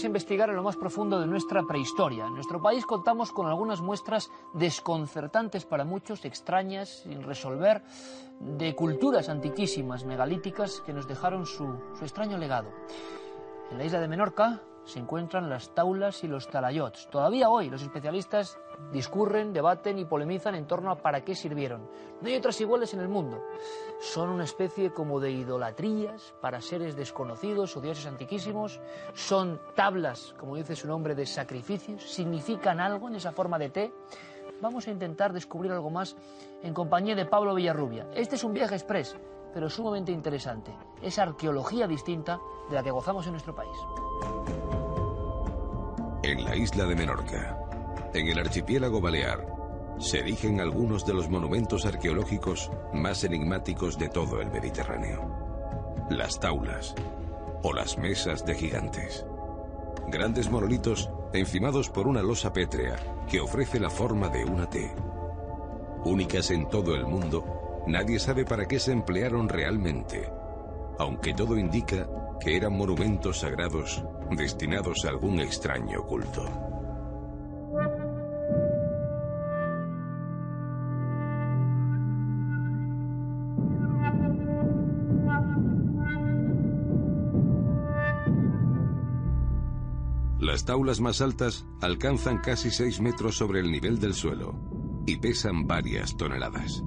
Investigar 0.09 0.51
en 0.51 0.57
lo 0.57 0.63
más 0.63 0.77
profundo 0.77 1.21
de 1.21 1.27
nuestra 1.27 1.63
prehistoria. 1.63 2.27
En 2.27 2.35
nuestro 2.35 2.61
país 2.61 2.85
contamos 2.85 3.31
con 3.31 3.47
algunas 3.47 3.81
muestras 3.81 4.31
desconcertantes 4.55 5.65
para 5.65 5.85
muchos, 5.85 6.25
extrañas, 6.25 7.03
sin 7.05 7.23
resolver, 7.23 7.83
de 8.41 8.75
culturas 8.75 9.29
antiquísimas, 9.29 10.05
megalíticas, 10.05 10.81
que 10.85 10.93
nos 10.93 11.07
dejaron 11.07 11.47
su, 11.47 11.79
su 11.97 12.05
extraño 12.05 12.37
legado. 12.39 12.71
En 13.71 13.79
la 13.79 13.85
isla 13.85 14.01
de 14.01 14.09
Menorca 14.09 14.63
se 14.85 14.99
encuentran 14.99 15.51
las 15.51 15.75
taulas 15.75 16.25
y 16.25 16.29
los 16.29 16.49
talayots. 16.49 17.09
Todavía 17.11 17.51
hoy 17.51 17.69
los 17.69 17.83
especialistas 17.83 18.59
discurren, 18.93 19.53
debaten 19.53 19.99
y 19.99 20.05
polemizan 20.05 20.55
en 20.55 20.67
torno 20.67 20.91
a 20.91 20.97
para 20.97 21.23
qué 21.25 21.35
sirvieron. 21.35 21.89
No 22.21 22.29
hay 22.29 22.37
otras 22.37 22.61
iguales 22.61 22.95
en 22.95 23.01
el 23.01 23.09
mundo. 23.09 23.43
Son 24.01 24.29
una 24.29 24.45
especie 24.45 24.91
como 24.93 25.21
de 25.21 25.31
idolatrías 25.31 26.35
para 26.41 26.61
seres 26.61 26.97
desconocidos 26.97 27.77
o 27.77 27.81
dioses 27.81 28.07
antiquísimos. 28.07 28.81
Son 29.15 29.61
tablas, 29.75 30.35
como 30.39 30.57
dice 30.57 30.77
su 30.77 30.89
nombre, 30.89 31.15
de 31.15 31.27
sacrificios. 31.27 32.03
Significan 32.11 32.81
algo 32.81 33.09
en 33.09 33.17
esa 33.17 33.33
forma 33.33 33.59
de 33.59 33.71
té. 33.71 33.93
Vamos 34.61 34.89
a 34.89 34.91
intentar 34.91 35.33
descubrir 35.33 35.71
algo 35.71 35.91
más 35.91 36.17
en 36.63 36.75
compañía 36.75 37.15
de 37.15 37.27
Pablo 37.27 37.55
Villarrubia. 37.55 38.09
Este 38.15 38.35
es 38.35 38.43
un 38.43 38.53
viaje 38.53 38.75
express, 38.75 39.17
pero 39.53 39.71
sumamente 39.71 40.11
interesante. 40.11 40.75
Es 41.01 41.19
arqueología 41.19 41.87
distinta 41.87 42.41
de 42.69 42.75
la 42.75 42.83
que 42.83 42.91
gozamos 42.91 43.27
en 43.27 43.33
nuestro 43.33 43.55
país. 43.55 43.77
En 46.25 46.45
la 46.45 46.57
isla 46.57 46.85
de 46.85 46.97
Menorca, 46.97 47.58
en 48.15 48.29
el 48.29 48.39
archipiélago 48.39 49.01
balear, 49.01 49.47
se 49.99 50.21
erigen 50.21 50.61
algunos 50.61 51.05
de 51.05 51.13
los 51.13 51.29
monumentos 51.29 51.85
arqueológicos 51.85 52.71
más 52.93 53.25
enigmáticos 53.25 53.99
de 53.99 54.09
todo 54.09 54.41
el 54.41 54.51
Mediterráneo. 54.51 56.07
Las 56.09 56.39
taulas 56.39 56.95
o 57.63 57.73
las 57.73 57.99
mesas 57.99 58.47
de 58.47 58.55
gigantes. 58.55 59.27
Grandes 60.09 60.51
monolitos 60.51 61.11
encimados 61.33 61.91
por 61.91 62.07
una 62.07 62.23
losa 62.23 62.53
pétrea 62.53 62.97
que 63.29 63.41
ofrece 63.41 63.81
la 63.81 63.91
forma 63.91 64.29
de 64.29 64.45
una 64.45 64.71
T. 64.71 64.95
Únicas 66.05 66.51
en 66.51 66.69
todo 66.69 66.95
el 66.95 67.05
mundo, 67.05 67.83
nadie 67.87 68.19
sabe 68.19 68.45
para 68.45 68.67
qué 68.67 68.79
se 68.79 68.93
emplearon 68.93 69.49
realmente, 69.49 70.31
aunque 70.99 71.35
todo 71.35 71.59
indica 71.59 72.09
que 72.41 72.57
eran 72.57 72.73
monumentos 72.77 73.41
sagrados 73.41 74.05
destinados 74.31 75.05
a 75.05 75.09
algún 75.09 75.41
extraño 75.41 76.05
culto. 76.05 76.78
Las 90.59 90.65
taulas 90.65 91.01
más 91.01 91.21
altas 91.21 91.65
alcanzan 91.81 92.39
casi 92.39 92.73
6 92.73 93.01
metros 93.01 93.37
sobre 93.37 93.61
el 93.61 93.71
nivel 93.71 94.01
del 94.01 94.13
suelo 94.13 94.57
y 95.07 95.17
pesan 95.19 95.69
varias 95.69 96.17
toneladas. 96.17 96.83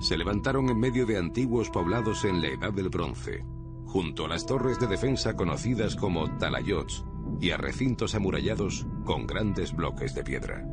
Se 0.00 0.16
levantaron 0.16 0.70
en 0.70 0.80
medio 0.80 1.04
de 1.04 1.18
antiguos 1.18 1.68
poblados 1.68 2.24
en 2.24 2.40
la 2.40 2.48
Edad 2.48 2.72
del 2.72 2.88
Bronce, 2.88 3.44
junto 3.84 4.24
a 4.24 4.28
las 4.28 4.46
torres 4.46 4.80
de 4.80 4.86
defensa 4.86 5.36
conocidas 5.36 5.94
como 5.94 6.38
talayots 6.38 7.04
y 7.38 7.50
a 7.50 7.58
recintos 7.58 8.14
amurallados 8.14 8.86
con 9.04 9.26
grandes 9.26 9.76
bloques 9.76 10.14
de 10.14 10.24
piedra. 10.24 10.66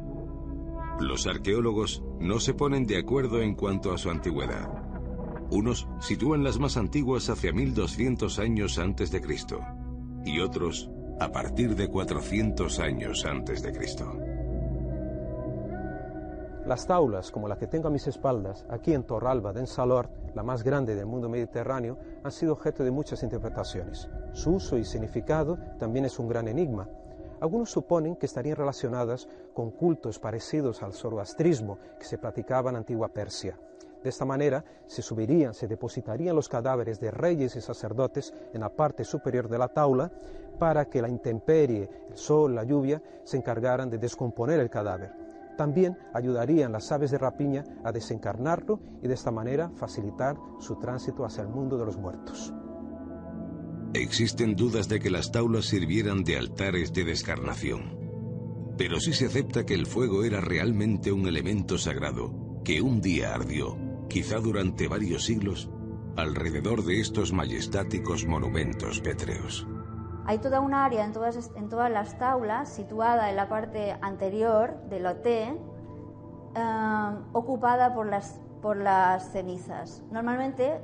Los 1.02 1.28
arqueólogos 1.28 2.04
no 2.22 2.40
se 2.40 2.54
ponen 2.54 2.86
de 2.86 3.00
acuerdo 3.00 3.42
en 3.42 3.54
cuanto 3.54 3.94
a 3.94 3.98
su 3.98 4.10
antigüedad. 4.10 4.70
Unos 5.52 5.90
sitúan 6.00 6.42
las 6.46 6.58
más 6.58 6.78
antiguas 6.78 7.30
hacia 7.30 7.52
1200 7.52 8.40
años 8.40 8.80
antes 8.80 9.12
de 9.12 9.20
Cristo 9.20 9.60
y 10.26 10.40
otros 10.40 10.90
a 11.24 11.32
partir 11.32 11.74
de 11.74 11.88
400 11.88 12.80
años 12.80 13.26
antes 13.26 13.64
de 13.64 13.72
Cristo. 13.72 14.12
Las 16.66 16.86
taulas, 16.86 17.32
como 17.32 17.48
la 17.48 17.58
que 17.58 17.68
tengo 17.68 17.88
a 17.88 17.92
mis 17.92 18.08
espaldas, 18.08 18.66
aquí 18.70 18.94
en 18.94 19.04
Torralba 19.04 19.54
de 19.54 19.62
Ensalort, 19.62 20.12
la 20.36 20.44
más 20.44 20.64
grande 20.64 20.96
del 20.96 21.06
mundo 21.06 21.30
mediterráneo, 21.30 21.98
han 22.24 22.32
sido 22.32 22.52
objeto 22.52 22.84
de 22.84 22.92
muchas 22.92 23.24
interpretaciones. 23.24 24.10
Su 24.34 24.56
uso 24.56 24.78
y 24.78 24.84
significado 24.84 25.58
también 25.80 26.04
es 26.04 26.20
un 26.20 26.28
gran 26.28 26.50
enigma. 26.50 26.90
Algunos 27.40 27.72
suponen 27.72 28.18
que 28.18 28.26
estarían 28.26 28.58
relacionadas 28.58 29.30
con 29.54 29.72
cultos 29.72 30.20
parecidos 30.20 30.84
al 30.84 30.92
zoroastrismo 30.92 31.78
que 32.00 32.06
se 32.06 32.18
practicaba 32.18 32.70
en 32.70 32.78
antigua 32.78 33.08
Persia. 33.08 33.58
De 34.04 34.10
esta 34.10 34.26
manera 34.26 34.66
se 34.86 35.02
subirían, 35.02 35.54
se 35.54 35.70
depositarían 35.70 36.36
los 36.36 36.50
cadáveres 36.50 37.00
de 37.00 37.12
reyes 37.12 37.56
y 37.56 37.62
sacerdotes 37.62 38.34
en 38.54 38.60
la 38.60 38.70
parte 38.70 39.06
superior 39.06 39.48
de 39.48 39.58
la 39.58 39.70
taula 39.70 40.12
para 40.60 40.86
que 40.86 41.02
la 41.02 41.10
intemperie, 41.10 41.90
el 42.10 42.18
sol, 42.18 42.56
la 42.56 42.64
lluvia 42.64 43.02
se 43.24 43.38
encargaran 43.38 43.90
de 43.90 43.98
descomponer 43.98 44.60
el 44.60 44.70
cadáver. 44.70 45.12
También 45.58 45.98
ayudarían 46.14 46.72
las 46.72 46.92
aves 46.92 47.12
de 47.12 47.18
rapiña 47.18 47.64
a 47.84 47.92
desencarnarlo 47.92 48.80
y 49.02 49.08
de 49.08 49.14
esta 49.14 49.32
manera 49.32 49.70
facilitar 49.76 50.36
su 50.60 50.78
tránsito 50.78 51.26
hacia 51.26 51.44
el 51.44 51.50
mundo 51.50 51.78
de 51.78 51.86
los 51.86 51.98
muertos. 51.98 52.54
Existen 53.94 54.56
dudas 54.56 54.90
de 54.90 55.00
que 55.00 55.12
las 55.12 55.32
taulas 55.32 55.66
sirvieran 55.66 56.24
de 56.24 56.38
altares 56.38 56.94
de 56.94 57.04
descarnación. 57.04 58.00
Pero 58.76 59.00
sí 59.00 59.14
se 59.14 59.28
acepta 59.28 59.66
que 59.66 59.76
el 59.76 59.86
fuego 59.86 60.24
era 60.24 60.42
realmente 60.42 61.12
un 61.12 61.28
elemento 61.28 61.78
sagrado 61.78 62.34
que 62.64 62.82
un 62.82 63.02
día 63.02 63.36
ardió, 63.36 63.78
quizá 64.10 64.40
durante 64.40 64.88
varios 64.88 65.26
siglos, 65.26 65.70
alrededor 66.16 66.84
de 66.84 67.00
estos 67.00 67.34
majestáticos 67.34 68.26
monumentos 68.26 69.00
pétreos. 69.00 69.68
Hay 70.26 70.38
toda 70.38 70.62
un 70.62 70.74
área 70.74 71.04
en 71.04 71.12
todas, 71.12 71.52
en 71.56 71.70
todas 71.70 71.92
las 71.92 72.18
taulas, 72.18 72.70
situada 72.70 73.30
en 73.30 73.36
la 73.36 73.50
parte 73.50 73.98
anterior 74.02 74.76
del 74.90 75.04
lote, 75.04 75.60
eh, 76.56 77.18
ocupada 77.34 77.94
por 77.94 78.06
las, 78.06 78.40
por 78.62 78.78
las 78.78 79.32
cenizas. 79.32 80.04
Normalmente, 80.12 80.80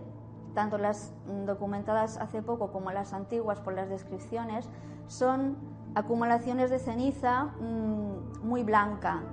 tanto 0.54 0.78
las 0.78 1.14
documentadas 1.46 2.18
hace 2.18 2.42
poco 2.42 2.72
como 2.72 2.92
las 2.92 3.14
antiguas 3.14 3.62
por 3.62 3.74
las 3.74 3.88
descripciones, 3.88 4.70
son 5.08 5.58
acumulaciones 5.96 6.70
de 6.70 6.80
ceniza 6.80 7.46
mm, 7.60 8.46
muy 8.46 8.64
blanca, 8.64 9.24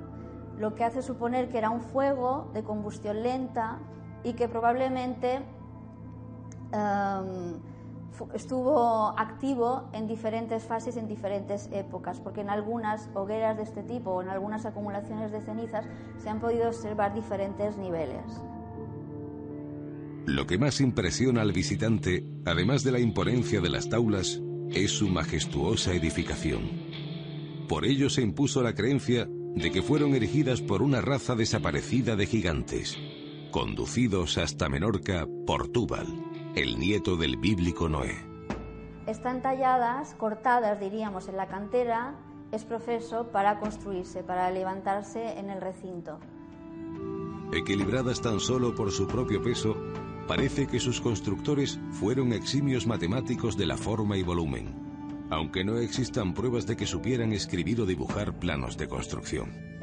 lo 0.56 0.74
que 0.74 0.84
hace 0.84 1.02
suponer 1.02 1.48
que 1.48 1.58
era 1.58 1.70
un 1.70 1.80
fuego 1.80 2.50
de 2.54 2.62
combustión 2.62 3.22
lenta 3.22 3.78
y 4.22 4.34
que 4.34 4.48
probablemente 4.48 5.42
em, 6.72 7.60
estuvo 8.34 9.18
activo 9.18 9.88
en 9.92 10.06
diferentes 10.06 10.64
fases, 10.64 10.96
en 10.96 11.08
diferentes 11.08 11.68
épocas, 11.72 12.20
porque 12.20 12.40
en 12.40 12.50
algunas 12.50 13.08
hogueras 13.14 13.56
de 13.56 13.62
este 13.62 13.82
tipo 13.82 14.10
o 14.10 14.22
en 14.22 14.28
algunas 14.28 14.66
acumulaciones 14.66 15.32
de 15.32 15.40
cenizas 15.40 15.86
se 16.18 16.28
han 16.28 16.40
podido 16.40 16.68
observar 16.68 17.14
diferentes 17.14 17.76
niveles. 17.76 18.24
Lo 20.26 20.46
que 20.46 20.58
más 20.58 20.80
impresiona 20.80 21.42
al 21.42 21.52
visitante, 21.52 22.24
además 22.44 22.82
de 22.82 22.92
la 22.92 22.98
imponencia 22.98 23.60
de 23.60 23.70
las 23.70 23.88
taulas, 23.88 24.40
es 24.70 24.90
su 24.90 25.08
majestuosa 25.08 25.92
edificación. 25.92 26.62
Por 27.68 27.84
ello 27.84 28.10
se 28.10 28.22
impuso 28.22 28.62
la 28.62 28.74
creencia 28.74 29.28
de 29.28 29.70
que 29.70 29.82
fueron 29.82 30.14
erigidas 30.14 30.60
por 30.60 30.82
una 30.82 31.00
raza 31.00 31.34
desaparecida 31.34 32.16
de 32.16 32.26
gigantes, 32.26 32.98
conducidos 33.52 34.36
hasta 34.36 34.68
Menorca 34.68 35.26
por 35.46 35.68
Túbal, 35.68 36.06
el 36.56 36.78
nieto 36.78 37.18
del 37.18 37.36
bíblico 37.36 37.86
Noé. 37.86 38.16
Están 39.06 39.42
talladas, 39.42 40.14
cortadas, 40.14 40.80
diríamos, 40.80 41.28
en 41.28 41.36
la 41.36 41.48
cantera, 41.48 42.14
es 42.50 42.64
profeso 42.64 43.28
para 43.30 43.60
construirse, 43.60 44.22
para 44.22 44.50
levantarse 44.50 45.38
en 45.38 45.50
el 45.50 45.60
recinto. 45.60 46.18
Equilibradas 47.52 48.22
tan 48.22 48.40
solo 48.40 48.74
por 48.74 48.90
su 48.90 49.06
propio 49.06 49.42
peso, 49.42 49.76
parece 50.26 50.66
que 50.66 50.80
sus 50.80 50.98
constructores 50.98 51.78
fueron 51.90 52.32
eximios 52.32 52.86
matemáticos 52.86 53.58
de 53.58 53.66
la 53.66 53.76
forma 53.76 54.16
y 54.16 54.22
volumen, 54.22 55.26
aunque 55.28 55.62
no 55.62 55.76
existan 55.76 56.32
pruebas 56.32 56.66
de 56.66 56.74
que 56.78 56.86
supieran 56.86 57.34
escribir 57.34 57.82
o 57.82 57.86
dibujar 57.86 58.32
planos 58.38 58.78
de 58.78 58.88
construcción. 58.88 59.75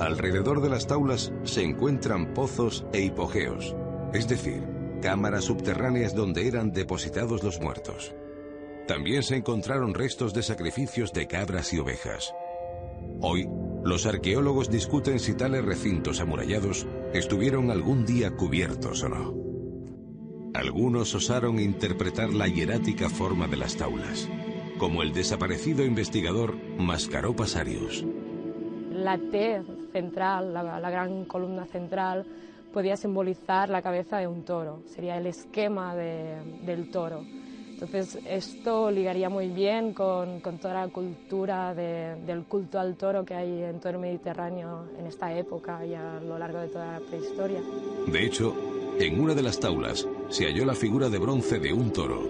Alrededor 0.00 0.62
de 0.62 0.70
las 0.70 0.86
taulas 0.86 1.30
se 1.44 1.62
encuentran 1.62 2.32
pozos 2.32 2.86
e 2.94 3.02
hipogeos, 3.02 3.76
es 4.14 4.26
decir, 4.26 4.66
cámaras 5.02 5.44
subterráneas 5.44 6.14
donde 6.14 6.48
eran 6.48 6.72
depositados 6.72 7.42
los 7.42 7.60
muertos. 7.60 8.14
También 8.88 9.22
se 9.22 9.36
encontraron 9.36 9.92
restos 9.92 10.32
de 10.32 10.42
sacrificios 10.42 11.12
de 11.12 11.26
cabras 11.26 11.74
y 11.74 11.80
ovejas. 11.80 12.34
Hoy, 13.20 13.46
los 13.84 14.06
arqueólogos 14.06 14.70
discuten 14.70 15.20
si 15.20 15.34
tales 15.34 15.66
recintos 15.66 16.20
amurallados 16.20 16.86
estuvieron 17.12 17.70
algún 17.70 18.06
día 18.06 18.30
cubiertos 18.30 19.02
o 19.02 19.10
no. 19.10 19.34
Algunos 20.54 21.14
osaron 21.14 21.60
interpretar 21.60 22.32
la 22.32 22.48
hierática 22.48 23.10
forma 23.10 23.48
de 23.48 23.58
las 23.58 23.76
taulas, 23.76 24.30
como 24.78 25.02
el 25.02 25.12
desaparecido 25.12 25.84
investigador 25.84 26.56
Mascaró 26.78 27.36
Pasarius. 27.36 28.06
La 28.90 29.18
T 29.18 29.79
central, 29.92 30.52
la, 30.52 30.90
gran 30.90 31.24
columna 31.24 31.66
central, 31.66 32.24
podía 32.72 32.96
simbolizar 32.96 33.68
la 33.68 33.82
cabeza 33.82 34.18
de 34.18 34.26
un 34.26 34.44
toro, 34.44 34.82
sería 34.86 35.16
el 35.16 35.26
esquema 35.26 35.94
del 35.94 36.90
toro. 36.90 37.24
Entonces 37.72 38.18
esto 38.28 38.90
ligaría 38.90 39.30
muy 39.30 39.48
bien 39.48 39.94
con, 39.94 40.42
toda 40.60 40.74
la 40.74 40.88
cultura 40.88 41.74
del 41.74 42.44
culto 42.44 42.78
al 42.78 42.94
toro 42.96 43.24
que 43.24 43.34
hay 43.34 43.62
en 43.62 43.80
todo 43.80 43.94
el 43.94 43.98
Mediterráneo 43.98 44.84
en 44.98 45.06
esta 45.06 45.34
época 45.34 45.84
y 45.86 45.94
a 45.94 46.20
lo 46.20 46.38
largo 46.38 46.58
de 46.58 46.68
toda 46.68 46.98
la 46.98 47.00
prehistoria. 47.00 47.60
De 48.06 48.26
hecho, 48.26 48.54
en 48.98 49.18
una 49.18 49.34
de 49.34 49.42
las 49.42 49.58
taulas 49.58 50.06
se 50.28 50.44
halló 50.44 50.66
la 50.66 50.74
figura 50.74 51.08
de 51.08 51.18
bronce 51.18 51.58
de 51.58 51.72
un 51.72 51.90
toro 51.90 52.20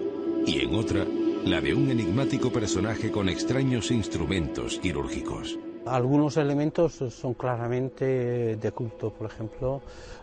y 0.45 0.59
en 0.61 0.73
otra 0.73 1.05
la 1.45 1.59
de 1.59 1.73
un 1.73 1.89
enigmático 1.89 2.49
personaje 2.49 3.11
con 3.11 3.27
extraños 3.27 3.91
instrumentos 3.91 4.79
quirúrgicos. 4.79 5.57
Algunos 5.85 6.37
elementos 6.37 6.93
son 7.09 7.33
claramente 7.33 8.55
de 8.55 8.71
culto, 8.71 9.09
por 9.09 9.25
ejemplo, 9.25 9.81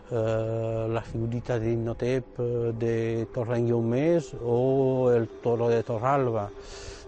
eh, 0.09 0.87
la 0.89 1.01
figurita 1.01 1.59
de 1.59 1.73
Innotep 1.73 2.25
eh, 2.39 2.73
de 2.79 3.27
Torrengiomes 3.33 4.35
o 4.41 5.11
el 5.11 5.27
toro 5.27 5.67
de 5.67 5.83
Torralba. 5.83 6.49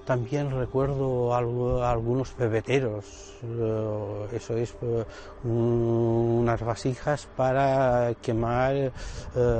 También 0.06 0.52
recuerdo 0.52 1.34
algunos 1.34 2.32
pebeteros, 2.32 3.36
eh, 3.42 4.28
eso 4.34 4.58
es 4.58 4.76
unas 5.46 6.60
vasijas 6.60 7.30
para 7.38 8.14
quemar 8.22 8.92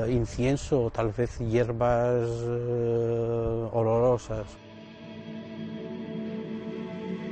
incienso 0.10 0.86
o 0.86 0.90
tal 0.90 1.14
vez 1.14 1.40
hierbas 1.40 2.28
olorosas. 3.72 4.71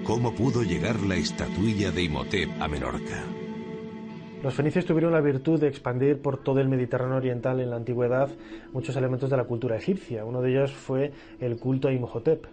¿Cómo 0.10 0.34
pudo 0.34 0.64
llegar 0.64 1.00
la 1.02 1.18
estatuilla 1.18 1.92
de 1.92 2.02
Imhotep 2.02 2.50
a 2.60 2.68
Menorca? 2.68 3.24
Los 4.42 4.56
fenicios 4.56 4.84
tuvieron 4.84 5.14
la 5.14 5.22
virtud 5.22 5.60
de 5.60 5.68
expandir 5.68 6.20
por 6.20 6.42
todo 6.42 6.60
el 6.60 6.68
Mediterráneo 6.68 7.18
oriental 7.18 7.60
en 7.60 7.70
la 7.70 7.76
antigüedad 7.76 8.28
muchos 8.74 8.96
elementos 8.96 9.30
de 9.30 9.38
la 9.38 9.44
cultura 9.44 9.78
egipcia. 9.78 10.26
Uno 10.26 10.42
de 10.42 10.50
ellos 10.50 10.72
fue 10.74 11.12
el 11.40 11.60
culto 11.60 11.90
a 11.90 11.94
Imhotep, 11.94 12.44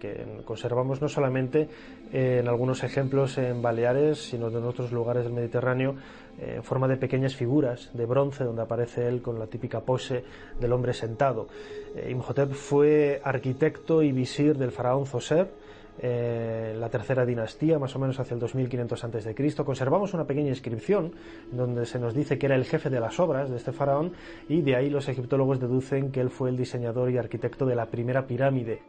que 0.00 0.42
conservamos 0.44 1.00
no 1.00 1.08
solamente 1.08 1.68
en 2.12 2.48
algunos 2.48 2.82
ejemplos 2.82 3.38
en 3.38 3.62
Baleares, 3.62 4.18
sino 4.18 4.48
en 4.48 4.64
otros 4.64 4.90
lugares 4.90 5.22
del 5.22 5.32
Mediterráneo 5.32 5.94
en 6.40 6.64
forma 6.64 6.88
de 6.88 6.96
pequeñas 6.96 7.36
figuras 7.36 7.90
de 7.94 8.04
bronce 8.04 8.42
donde 8.42 8.62
aparece 8.62 9.06
él 9.06 9.22
con 9.22 9.38
la 9.38 9.46
típica 9.46 9.80
pose 9.80 10.24
del 10.58 10.72
hombre 10.72 10.92
sentado. 10.92 11.46
Eh, 11.94 12.08
Imhotep 12.10 12.52
fue 12.52 13.20
arquitecto 13.22 14.02
y 14.02 14.10
visir 14.10 14.58
del 14.58 14.72
faraón 14.72 15.06
Zoser, 15.06 15.48
eh, 15.98 16.74
la 16.78 16.88
tercera 16.88 17.24
dinastía, 17.24 17.78
más 17.78 17.94
o 17.96 17.98
menos 17.98 18.18
hacia 18.20 18.34
el 18.34 18.40
2500 18.40 19.04
a.C. 19.04 19.54
Conservamos 19.64 20.14
una 20.14 20.26
pequeña 20.26 20.48
inscripción 20.48 21.12
donde 21.50 21.86
se 21.86 21.98
nos 21.98 22.14
dice 22.14 22.38
que 22.38 22.46
era 22.46 22.56
el 22.56 22.64
jefe 22.64 22.90
de 22.90 23.00
las 23.00 23.18
obras 23.20 23.50
de 23.50 23.56
este 23.56 23.72
faraón 23.72 24.12
y 24.48 24.62
de 24.62 24.76
ahí 24.76 24.90
los 24.90 25.08
egiptólogos 25.08 25.60
deducen 25.60 26.10
que 26.12 26.20
él 26.20 26.30
fue 26.30 26.50
el 26.50 26.56
diseñador 26.56 27.10
y 27.10 27.18
arquitecto 27.18 27.66
de 27.66 27.76
la 27.76 27.86
primera 27.86 28.26
pirámide. 28.26 28.82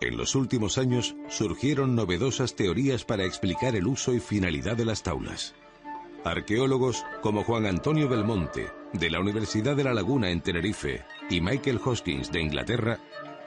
En 0.00 0.16
los 0.16 0.34
últimos 0.34 0.78
años 0.78 1.14
surgieron 1.28 1.94
novedosas 1.94 2.56
teorías 2.56 3.04
para 3.04 3.24
explicar 3.24 3.76
el 3.76 3.86
uso 3.86 4.14
y 4.14 4.20
finalidad 4.20 4.76
de 4.76 4.86
las 4.86 5.02
taulas. 5.02 5.54
Arqueólogos 6.24 7.04
como 7.22 7.44
Juan 7.44 7.66
Antonio 7.66 8.08
Belmonte, 8.08 8.68
de 8.94 9.10
la 9.10 9.20
Universidad 9.20 9.76
de 9.76 9.84
La 9.84 9.94
Laguna 9.94 10.30
en 10.30 10.40
Tenerife, 10.40 11.02
y 11.28 11.40
Michael 11.40 11.80
Hoskins, 11.84 12.32
de 12.32 12.40
Inglaterra, 12.40 12.98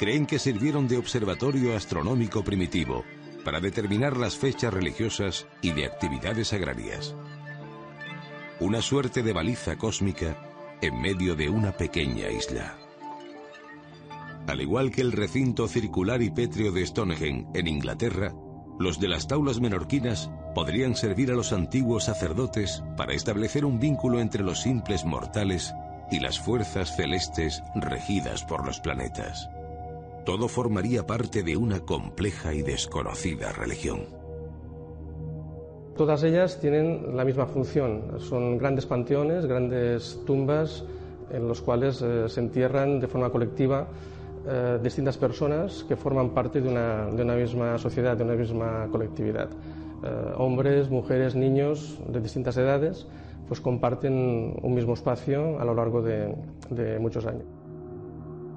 creen 0.03 0.25
que 0.25 0.37
sirvieron 0.37 0.89
de 0.89 0.97
observatorio 0.97 1.77
astronómico 1.77 2.43
primitivo 2.43 3.05
para 3.45 3.61
determinar 3.61 4.17
las 4.17 4.35
fechas 4.35 4.73
religiosas 4.73 5.47
y 5.61 5.71
de 5.71 5.85
actividades 5.85 6.51
agrarias. 6.51 7.15
Una 8.59 8.81
suerte 8.81 9.23
de 9.23 9.31
baliza 9.31 9.77
cósmica 9.77 10.35
en 10.81 10.99
medio 10.99 11.37
de 11.37 11.47
una 11.47 11.71
pequeña 11.71 12.29
isla. 12.29 12.75
Al 14.45 14.59
igual 14.59 14.91
que 14.91 14.99
el 14.99 15.13
recinto 15.13 15.69
circular 15.69 16.21
y 16.21 16.31
pétreo 16.31 16.73
de 16.73 16.85
Stonehenge 16.85 17.47
en 17.53 17.67
Inglaterra, 17.69 18.33
los 18.77 18.99
de 18.99 19.07
las 19.07 19.29
taulas 19.29 19.61
menorquinas 19.61 20.29
podrían 20.53 20.97
servir 20.97 21.31
a 21.31 21.35
los 21.35 21.53
antiguos 21.53 22.03
sacerdotes 22.03 22.83
para 22.97 23.13
establecer 23.13 23.63
un 23.63 23.79
vínculo 23.79 24.19
entre 24.19 24.43
los 24.43 24.63
simples 24.63 25.05
mortales 25.05 25.73
y 26.11 26.19
las 26.19 26.41
fuerzas 26.41 26.93
celestes 26.93 27.63
regidas 27.73 28.43
por 28.43 28.65
los 28.65 28.81
planetas. 28.81 29.49
Todo 30.25 30.47
formaría 30.47 31.05
parte 31.05 31.43
de 31.43 31.57
una 31.57 31.81
compleja 31.81 32.53
y 32.53 32.61
desconocida 32.61 33.51
religión. 33.51 34.05
Todas 35.97 36.23
ellas 36.23 36.59
tienen 36.61 37.15
la 37.17 37.25
misma 37.25 37.45
función. 37.45 38.19
Son 38.19 38.57
grandes 38.57 38.85
panteones, 38.85 39.45
grandes 39.45 40.21
tumbas 40.25 40.85
en 41.29 41.47
los 41.47 41.61
cuales 41.61 42.01
eh, 42.01 42.29
se 42.29 42.39
entierran 42.39 43.01
de 43.01 43.07
forma 43.07 43.29
colectiva 43.29 43.87
eh, 44.47 44.79
distintas 44.81 45.17
personas 45.17 45.83
que 45.87 45.97
forman 45.97 46.29
parte 46.29 46.61
de 46.61 46.69
una, 46.69 47.35
misma 47.35 47.77
sociedad, 47.77 48.15
de 48.15 48.23
una 48.23 48.35
misma 48.35 48.87
colectividad. 48.91 49.49
Eh, 49.49 50.33
hombres, 50.37 50.89
mujeres, 50.89 51.35
niños 51.35 51.99
de 52.07 52.21
distintas 52.21 52.55
edades, 52.55 53.07
pues 53.47 53.59
comparten 53.59 54.55
un 54.61 54.73
mismo 54.73 54.93
espacio 54.93 55.59
a 55.59 55.65
lo 55.65 55.75
largo 55.75 56.01
de 56.01 56.97
muchos 56.99 57.25
años. 57.25 57.62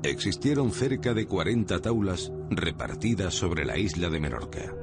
Existieron 0.03 0.73
cerca 0.73 1.15
de 1.15 1.27
40 1.27 1.81
taulas 1.81 2.33
repartidas 2.51 3.35
sobre 3.35 3.65
la 3.65 3.77
isla 3.79 4.09
de 4.09 4.21
Menorca. 4.21 4.75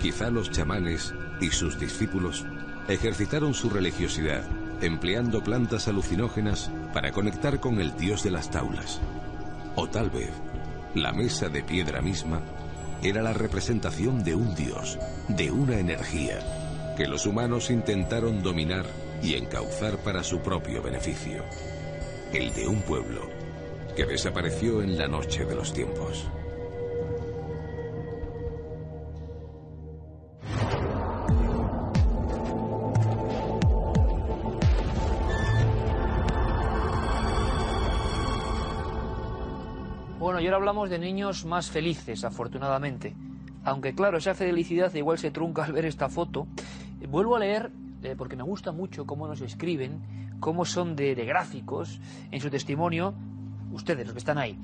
Quizá 0.00 0.30
los 0.30 0.50
chamanes 0.50 1.14
y 1.40 1.50
sus 1.50 1.78
discípulos 1.78 2.44
ejercitaron 2.88 3.54
su 3.54 3.70
religiosidad 3.70 4.44
empleando 4.82 5.42
plantas 5.42 5.88
alucinógenas 5.88 6.70
para 6.94 7.12
conectar 7.12 7.60
con 7.60 7.80
el 7.80 7.96
dios 7.96 8.22
de 8.22 8.30
las 8.30 8.50
taulas. 8.50 9.00
O 9.76 9.88
tal 9.88 10.10
vez, 10.10 10.30
la 10.94 11.12
mesa 11.12 11.48
de 11.48 11.62
piedra 11.62 12.00
misma 12.00 12.40
era 13.02 13.22
la 13.22 13.32
representación 13.32 14.24
de 14.24 14.34
un 14.34 14.54
dios, 14.54 14.98
de 15.28 15.50
una 15.50 15.78
energía, 15.78 16.40
que 16.96 17.06
los 17.06 17.26
humanos 17.26 17.70
intentaron 17.70 18.42
dominar 18.42 18.86
y 19.22 19.34
encauzar 19.34 19.98
para 19.98 20.22
su 20.22 20.40
propio 20.40 20.82
beneficio. 20.82 21.44
El 22.32 22.54
de 22.54 22.68
un 22.68 22.80
pueblo 22.82 23.22
que 23.96 24.06
desapareció 24.06 24.82
en 24.82 24.96
la 24.96 25.08
noche 25.08 25.44
de 25.44 25.56
los 25.56 25.72
tiempos. 25.72 26.28
Bueno, 40.20 40.38
y 40.40 40.44
ahora 40.44 40.58
hablamos 40.58 40.88
de 40.88 41.00
niños 41.00 41.44
más 41.44 41.68
felices, 41.68 42.22
afortunadamente. 42.22 43.16
Aunque 43.64 43.92
claro, 43.92 44.18
esa 44.18 44.36
felicidad 44.36 44.94
igual 44.94 45.18
se 45.18 45.32
trunca 45.32 45.64
al 45.64 45.72
ver 45.72 45.84
esta 45.84 46.08
foto. 46.08 46.46
Vuelvo 47.08 47.34
a 47.34 47.40
leer, 47.40 47.72
eh, 48.04 48.14
porque 48.16 48.36
me 48.36 48.44
gusta 48.44 48.70
mucho 48.70 49.04
cómo 49.04 49.26
nos 49.26 49.40
escriben, 49.40 50.29
cómo 50.40 50.64
son 50.64 50.96
de, 50.96 51.14
de 51.14 51.24
gráficos 51.24 52.00
en 52.30 52.40
su 52.40 52.50
testimonio, 52.50 53.14
ustedes, 53.72 54.06
los 54.06 54.14
que 54.14 54.18
están 54.18 54.38
ahí. 54.38 54.58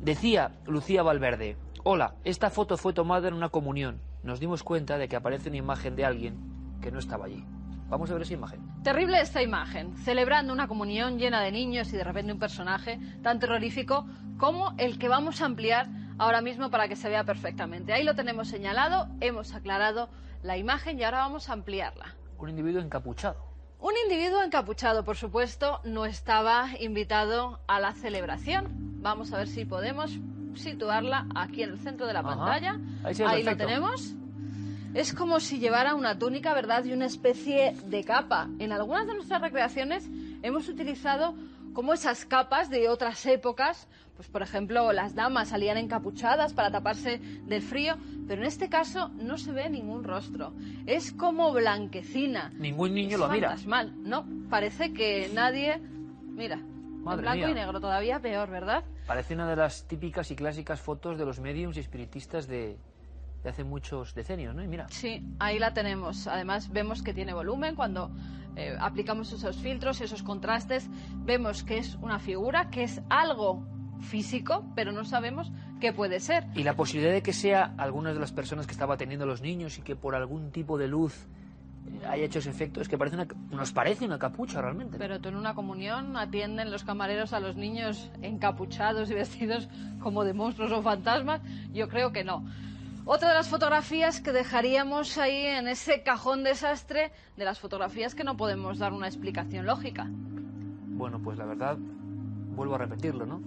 Decía 0.00 0.52
Lucía 0.66 1.02
Valverde, 1.02 1.56
hola, 1.84 2.14
esta 2.24 2.50
foto 2.50 2.76
fue 2.76 2.92
tomada 2.92 3.28
en 3.28 3.34
una 3.34 3.50
comunión. 3.50 4.00
Nos 4.22 4.40
dimos 4.40 4.62
cuenta 4.62 4.98
de 4.98 5.08
que 5.08 5.16
aparece 5.16 5.48
una 5.48 5.58
imagen 5.58 5.94
de 5.94 6.04
alguien 6.04 6.78
que 6.80 6.90
no 6.90 6.98
estaba 6.98 7.26
allí. 7.26 7.44
Vamos 7.88 8.10
a 8.10 8.14
ver 8.14 8.22
esa 8.22 8.34
imagen. 8.34 8.60
Terrible 8.82 9.20
esta 9.20 9.42
imagen, 9.42 9.96
celebrando 9.96 10.52
una 10.52 10.68
comunión 10.68 11.18
llena 11.18 11.40
de 11.42 11.50
niños 11.50 11.92
y 11.92 11.96
de 11.96 12.04
repente 12.04 12.32
un 12.32 12.38
personaje 12.38 13.00
tan 13.22 13.40
terrorífico 13.40 14.06
como 14.38 14.74
el 14.78 14.98
que 14.98 15.08
vamos 15.08 15.42
a 15.42 15.46
ampliar 15.46 15.88
ahora 16.16 16.40
mismo 16.40 16.70
para 16.70 16.86
que 16.86 16.96
se 16.96 17.08
vea 17.08 17.24
perfectamente. 17.24 17.92
Ahí 17.92 18.04
lo 18.04 18.14
tenemos 18.14 18.48
señalado, 18.48 19.08
hemos 19.20 19.54
aclarado 19.54 20.08
la 20.42 20.56
imagen 20.56 20.98
y 20.98 21.04
ahora 21.04 21.18
vamos 21.18 21.50
a 21.50 21.54
ampliarla. 21.54 22.14
Un 22.38 22.50
individuo 22.50 22.80
encapuchado. 22.80 23.49
Un 23.80 23.92
individuo 24.04 24.42
encapuchado, 24.42 25.04
por 25.04 25.16
supuesto, 25.16 25.80
no 25.84 26.04
estaba 26.04 26.68
invitado 26.80 27.60
a 27.66 27.80
la 27.80 27.92
celebración. 27.94 28.68
Vamos 29.00 29.32
a 29.32 29.38
ver 29.38 29.48
si 29.48 29.64
podemos 29.64 30.18
situarla 30.54 31.26
aquí 31.34 31.62
en 31.62 31.70
el 31.70 31.78
centro 31.78 32.06
de 32.06 32.12
la 32.12 32.20
Ajá. 32.20 32.28
pantalla. 32.28 32.78
Ahí 33.02 33.14
sí, 33.14 33.22
Ahí 33.26 33.42
lo 33.42 33.56
tenemos. 33.56 34.14
Es 34.92 35.14
como 35.14 35.40
si 35.40 35.60
llevara 35.60 35.94
una 35.94 36.18
túnica, 36.18 36.52
¿verdad? 36.52 36.84
Y 36.84 36.92
una 36.92 37.06
especie 37.06 37.74
de 37.86 38.04
capa. 38.04 38.48
En 38.58 38.72
algunas 38.72 39.06
de 39.06 39.14
nuestras 39.14 39.40
recreaciones 39.40 40.08
hemos 40.42 40.68
utilizado 40.68 41.34
como 41.72 41.92
esas 41.92 42.24
capas 42.24 42.70
de 42.70 42.88
otras 42.88 43.24
épocas. 43.26 43.88
Pues, 44.16 44.28
por 44.28 44.42
ejemplo, 44.42 44.92
las 44.92 45.14
damas 45.14 45.48
salían 45.48 45.78
encapuchadas 45.78 46.52
para 46.52 46.70
taparse 46.70 47.18
del 47.18 47.62
frío, 47.62 47.96
pero 48.28 48.42
en 48.42 48.46
este 48.48 48.68
caso 48.68 49.08
no 49.08 49.38
se 49.38 49.50
ve 49.52 49.70
ningún 49.70 50.04
rostro. 50.04 50.52
Es 50.86 51.12
como 51.12 51.52
blanquecina. 51.52 52.50
Ningún 52.56 52.94
niño 52.94 53.14
Es 53.14 53.18
lo 53.20 53.28
mira. 53.28 53.48
fantasmal. 53.48 53.94
No, 54.02 54.26
parece 54.50 54.92
que 54.92 55.30
nadie... 55.32 55.78
Mira, 55.78 56.56
Madre 56.56 57.16
en 57.18 57.22
blanco 57.22 57.36
mía. 57.46 57.50
y 57.50 57.54
negro, 57.54 57.80
todavía 57.80 58.20
peor, 58.20 58.50
¿verdad? 58.50 58.84
Parece 59.06 59.34
una 59.34 59.48
de 59.48 59.56
las 59.56 59.86
típicas 59.88 60.30
y 60.30 60.36
clásicas 60.36 60.80
fotos 60.80 61.18
de 61.18 61.24
los 61.24 61.40
mediums 61.40 61.76
y 61.78 61.80
espiritistas 61.80 62.46
de, 62.46 62.76
de 63.42 63.48
hace 63.50 63.64
muchos 63.64 64.14
decenios, 64.14 64.54
¿no? 64.54 64.62
Y 64.62 64.68
mira, 64.68 64.86
Sí, 64.90 65.24
ahí 65.38 65.58
la 65.58 65.72
tenemos. 65.72 66.26
Además, 66.26 66.70
vemos 66.70 67.02
que 67.02 67.14
tiene 67.14 67.32
volumen 67.32 67.74
cuando 67.74 68.10
eh, 68.56 68.76
aplicamos 68.78 69.32
esos 69.32 69.56
filtros, 69.56 70.00
esos 70.00 70.22
contrastes. 70.22 70.88
Vemos 71.24 71.62
que 71.62 71.78
es 71.78 71.94
una 71.96 72.18
figura, 72.18 72.70
que 72.70 72.82
es 72.82 73.00
algo 73.08 73.64
físico, 74.00 74.64
pero 74.74 74.92
no 74.92 75.04
sabemos 75.04 75.52
qué 75.80 75.92
puede 75.92 76.20
ser. 76.20 76.44
y 76.54 76.62
la 76.62 76.74
posibilidad 76.74 77.12
de 77.12 77.22
que 77.22 77.32
sea 77.32 77.74
algunas 77.78 78.14
de 78.14 78.20
las 78.20 78.32
personas 78.32 78.66
que 78.66 78.72
estaba 78.72 78.94
atendiendo 78.94 79.24
a 79.24 79.28
los 79.28 79.40
niños 79.42 79.78
y 79.78 79.82
que 79.82 79.96
por 79.96 80.14
algún 80.14 80.50
tipo 80.52 80.76
de 80.78 80.88
luz 80.88 81.26
eh, 81.86 82.06
haya 82.06 82.24
hecho 82.24 82.38
ese 82.38 82.50
efecto, 82.50 82.80
es 82.80 82.88
que 82.88 82.98
parece 82.98 83.16
una, 83.16 83.26
nos 83.50 83.72
parece 83.72 84.04
una 84.04 84.18
capucha 84.18 84.60
realmente. 84.60 84.98
Pero 84.98 85.20
tú 85.20 85.28
en 85.30 85.36
una 85.36 85.54
comunión 85.54 86.16
atienden 86.16 86.70
los 86.70 86.84
camareros 86.84 87.32
a 87.32 87.40
los 87.40 87.56
niños 87.56 88.10
encapuchados 88.22 89.10
y 89.10 89.14
vestidos 89.14 89.68
como 90.00 90.24
de 90.24 90.34
monstruos 90.34 90.72
o 90.72 90.82
fantasmas. 90.82 91.40
Yo 91.72 91.88
creo 91.88 92.12
que 92.12 92.24
no. 92.24 92.44
Otra 93.12 93.30
de 93.30 93.34
las 93.34 93.48
fotografías 93.48 94.20
que 94.20 94.30
dejaríamos 94.30 95.18
ahí 95.18 95.44
en 95.44 95.66
ese 95.66 96.04
cajón 96.04 96.44
desastre 96.44 97.10
de 97.36 97.44
las 97.44 97.58
fotografías 97.58 98.14
que 98.14 98.22
no 98.22 98.36
podemos 98.36 98.78
dar 98.78 98.92
una 98.92 99.08
explicación 99.08 99.66
lógica. 99.66 100.06
Bueno, 100.08 101.18
pues 101.20 101.36
la 101.36 101.44
verdad, 101.44 101.76
vuelvo 102.54 102.76
a 102.76 102.78
repetirlo, 102.78 103.26
¿no? 103.26 103.42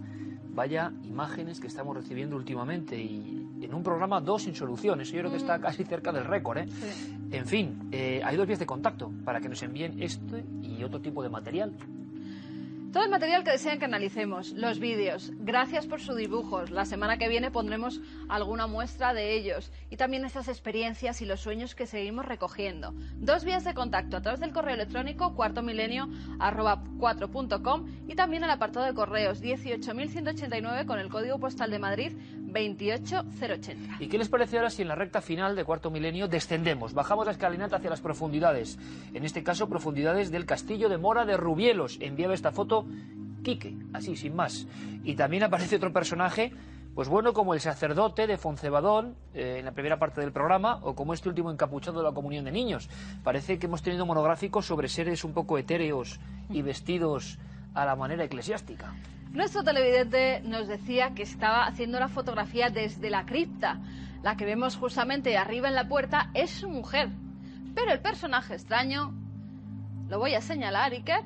Vaya 0.50 0.92
imágenes 1.06 1.62
que 1.62 1.68
estamos 1.68 1.96
recibiendo 1.96 2.36
últimamente 2.36 3.02
y 3.02 3.48
en 3.62 3.74
un 3.74 3.84
programa 3.84 4.20
dos 4.20 4.44
sin 4.44 4.54
soluciones. 4.54 5.10
Yo 5.10 5.20
creo 5.20 5.32
que 5.32 5.38
está 5.38 5.62
casi 5.62 5.86
cerca 5.86 6.12
del 6.12 6.26
récord, 6.26 6.58
¿eh? 6.58 6.68
En 7.32 7.46
fin, 7.46 7.88
eh, 7.94 8.22
hay 8.22 8.36
dos 8.36 8.46
vías 8.46 8.60
de 8.60 8.66
contacto 8.66 9.14
para 9.24 9.40
que 9.40 9.48
nos 9.48 9.64
envíen 9.64 10.04
este 10.04 10.44
y 10.62 10.84
otro 10.84 11.00
tipo 11.00 11.24
de 11.24 11.30
material. 11.30 11.72
Todo 12.94 13.06
el 13.06 13.10
material 13.10 13.44
que 13.44 13.50
desean 13.50 13.80
que 13.80 13.86
analicemos, 13.86 14.52
los 14.52 14.78
vídeos, 14.78 15.32
gracias 15.40 15.88
por 15.88 16.00
sus 16.00 16.16
dibujos. 16.16 16.70
La 16.70 16.86
semana 16.86 17.18
que 17.18 17.28
viene 17.28 17.50
pondremos 17.50 18.00
alguna 18.30 18.68
muestra 18.68 19.16
de 19.16 19.34
ellos 19.34 19.72
y 19.90 19.98
también 19.98 20.26
estas 20.26 20.48
experiencias 20.48 21.20
y 21.20 21.26
los 21.26 21.40
sueños 21.40 21.74
que 21.74 21.88
seguimos 21.88 22.24
recogiendo. 22.24 22.94
Dos 23.16 23.46
vías 23.46 23.64
de 23.64 23.74
contacto 23.74 24.18
a 24.18 24.22
través 24.22 24.42
del 24.42 24.54
correo 24.54 24.76
electrónico 24.76 25.34
cuartomilenio 25.34 26.08
arroba 26.40 26.84
4.com 27.00 27.88
y 28.08 28.14
también 28.14 28.44
el 28.44 28.52
apartado 28.52 28.86
de 28.86 28.94
correos 28.94 29.42
18.189 29.42 30.86
con 30.86 31.00
el 31.00 31.10
código 31.10 31.40
postal 31.40 31.72
de 31.72 31.80
Madrid 31.80 32.12
28080. 32.54 33.98
¿Y 34.00 34.08
qué 34.08 34.18
les 34.20 34.30
parece 34.30 34.58
ahora 34.58 34.70
si 34.70 34.84
en 34.84 34.88
la 34.88 34.96
recta 34.96 35.22
final 35.22 35.56
de 35.56 35.66
Cuarto 35.66 35.90
Milenio 35.90 36.28
descendemos, 36.28 36.94
bajamos 36.94 37.26
la 37.26 37.32
escalinata 37.32 37.78
hacia 37.78 37.90
las 37.90 38.02
profundidades? 38.02 38.78
En 39.14 39.26
este 39.26 39.44
caso, 39.44 39.68
profundidades 39.68 40.30
del 40.30 40.46
castillo 40.46 40.90
de 40.90 41.00
Mora 41.00 41.26
de 41.26 41.38
Rubielos. 41.38 41.98
Enviaba 42.00 42.36
esta 42.36 42.52
foto 42.52 42.83
Quique, 43.44 43.76
así, 43.94 44.16
sin 44.16 44.36
más. 44.36 44.68
Y 45.04 45.16
también 45.16 45.44
aparece 45.44 45.76
otro 45.76 45.92
personaje, 45.92 46.54
pues 46.96 47.10
bueno, 47.10 47.34
como 47.34 47.54
el 47.54 47.60
sacerdote 47.60 48.28
de 48.28 48.38
Foncebadón 48.38 49.16
eh, 49.34 49.58
en 49.60 49.66
la 49.66 49.72
primera 49.72 50.00
parte 50.00 50.22
del 50.22 50.32
programa, 50.32 50.80
o 50.84 50.96
como 50.96 51.14
este 51.14 51.30
último 51.30 51.52
encapuchado 51.52 52.00
de 52.00 52.06
la 52.06 52.14
comunión 52.14 52.46
de 52.46 52.52
niños. 52.52 52.90
Parece 53.24 53.60
que 53.60 53.66
hemos 53.66 53.82
tenido 53.82 54.06
monográficos 54.06 54.66
sobre 54.66 54.88
seres 54.88 55.24
un 55.24 55.34
poco 55.34 55.58
etéreos 55.58 56.20
y 56.50 56.62
vestidos 56.62 57.38
a 57.74 57.86
la 57.86 57.96
manera 57.96 58.24
eclesiástica. 58.24 58.94
Nuestro 59.32 59.64
televidente 59.64 60.42
nos 60.42 60.68
decía 60.68 61.16
que 61.16 61.24
estaba 61.24 61.66
haciendo 61.66 62.00
la 62.00 62.08
fotografía 62.08 62.70
desde 62.70 63.10
la 63.10 63.26
cripta. 63.26 63.80
La 64.22 64.38
que 64.38 64.46
vemos 64.46 64.78
justamente 64.78 65.36
arriba 65.38 65.68
en 65.68 65.76
la 65.76 65.88
puerta 65.88 66.30
es 66.36 66.52
su 66.52 66.70
mujer. 66.70 67.10
Pero 67.74 67.92
el 67.92 68.00
personaje 68.00 68.54
extraño, 68.54 69.12
lo 70.08 70.20
voy 70.20 70.36
a 70.36 70.42
señalar, 70.42 70.92
Iker, 70.92 71.24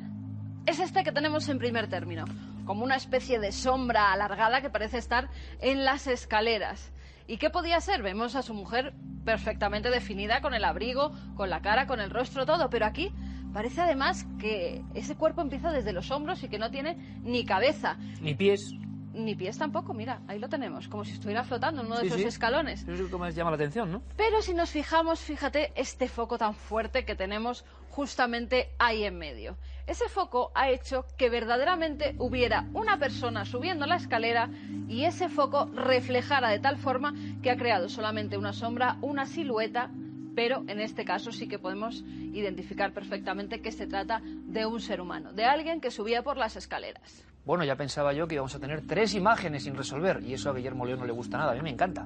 es 0.68 0.80
este 0.80 1.04
que 1.04 1.14
tenemos 1.14 1.48
en 1.48 1.58
primer 1.58 1.88
término, 1.88 2.26
como 2.66 2.84
una 2.84 2.98
especie 2.98 3.40
de 3.40 3.54
sombra 3.54 4.12
alargada 4.12 4.62
que 4.62 4.70
parece 4.70 4.98
estar 4.98 5.30
en 5.62 5.86
las 5.86 6.08
escaleras. 6.08 6.92
¿Y 7.26 7.38
qué 7.38 7.50
podía 7.50 7.80
ser? 7.80 8.04
Vemos 8.04 8.36
a 8.36 8.42
su 8.42 8.54
mujer 8.54 8.94
perfectamente 9.24 9.90
definida, 9.90 10.42
con 10.42 10.54
el 10.54 10.66
abrigo, 10.66 11.14
con 11.36 11.50
la 11.50 11.62
cara, 11.62 11.88
con 11.88 12.02
el 12.02 12.10
rostro, 12.10 12.46
todo, 12.46 12.70
pero 12.70 12.86
aquí 12.86 13.12
parece 13.54 13.82
además 13.82 14.28
que 14.40 14.84
ese 14.94 15.16
cuerpo 15.16 15.42
empieza 15.42 15.72
desde 15.72 15.94
los 15.94 16.12
hombros 16.12 16.44
y 16.44 16.50
que 16.50 16.60
no 16.60 16.70
tiene 16.70 16.96
ni 17.24 17.46
cabeza. 17.46 17.98
Ni 18.22 18.36
pies. 18.36 18.74
Ni 19.18 19.34
pies 19.36 19.58
tampoco, 19.58 19.94
mira, 19.96 20.22
ahí 20.28 20.38
lo 20.38 20.48
tenemos, 20.48 20.88
como 20.88 21.04
si 21.04 21.14
estuviera 21.14 21.44
flotando 21.44 21.82
en 21.82 21.88
uno 21.88 21.96
de 21.96 22.02
Sí, 22.04 22.08
esos 22.08 22.22
sí. 22.22 22.28
escalones. 22.28 22.84
Eso 22.84 22.94
es 22.94 23.00
lo 23.00 23.10
que 23.10 23.18
más 23.18 23.34
llama 23.34 23.50
la 23.50 23.56
atención, 23.56 23.92
¿no? 23.92 24.04
Pero 24.16 24.44
si 24.44 24.54
nos 24.54 24.70
fijamos, 24.70 25.20
fíjate 25.22 25.72
este 25.76 26.08
foco 26.08 26.38
tan 26.38 26.54
fuerte 26.54 27.04
que 27.04 27.16
tenemos 27.16 27.66
justamente 27.90 28.70
ahí 28.78 29.06
en 29.06 29.18
medio. 29.18 29.58
Ese 29.88 30.08
foco 30.08 30.52
ha 30.54 30.70
hecho 30.70 31.06
que 31.18 31.30
verdaderamente 31.32 32.14
hubiera 32.20 32.68
una 32.74 33.00
persona 33.00 33.44
subiendo 33.46 33.88
la 33.88 33.96
escalera 33.96 34.50
y 34.88 35.06
ese 35.06 35.30
foco 35.30 35.66
reflejara 35.74 36.50
de 36.50 36.60
tal 36.60 36.78
forma 36.78 37.16
que 37.42 37.50
ha 37.50 37.58
creado 37.58 37.90
solamente 37.90 38.38
una 38.38 38.54
sombra, 38.54 38.98
una 39.02 39.26
silueta, 39.26 39.90
pero 40.36 40.64
en 40.68 40.80
este 40.80 41.06
caso 41.06 41.32
sí 41.32 41.48
que 41.48 41.58
podemos 41.58 42.04
identificar 42.34 42.94
perfectamente 42.94 43.62
que 43.62 43.72
se 43.72 43.88
trata 43.88 44.22
de 44.24 44.68
un 44.68 44.80
ser 44.80 45.02
humano, 45.02 45.34
de 45.34 45.46
alguien 45.46 45.82
que 45.82 45.90
subía 45.90 46.22
por 46.22 46.38
las 46.38 46.56
escaleras. 46.56 47.24
Bueno, 47.48 47.64
ya 47.64 47.78
pensaba 47.78 48.12
yo 48.12 48.28
que 48.28 48.36
íbamos 48.36 48.54
a 48.56 48.60
tener 48.60 48.86
tres 48.86 49.14
imágenes 49.14 49.64
sin 49.64 49.74
resolver, 49.74 50.22
y 50.22 50.34
eso 50.34 50.50
a 50.50 50.54
Guillermo 50.54 50.86
León 50.86 51.00
no 51.00 51.06
le 51.06 51.14
gusta 51.14 51.38
nada, 51.38 51.54
a 51.54 51.56
mí 51.56 51.62
me 51.62 51.70
encanta, 51.70 52.06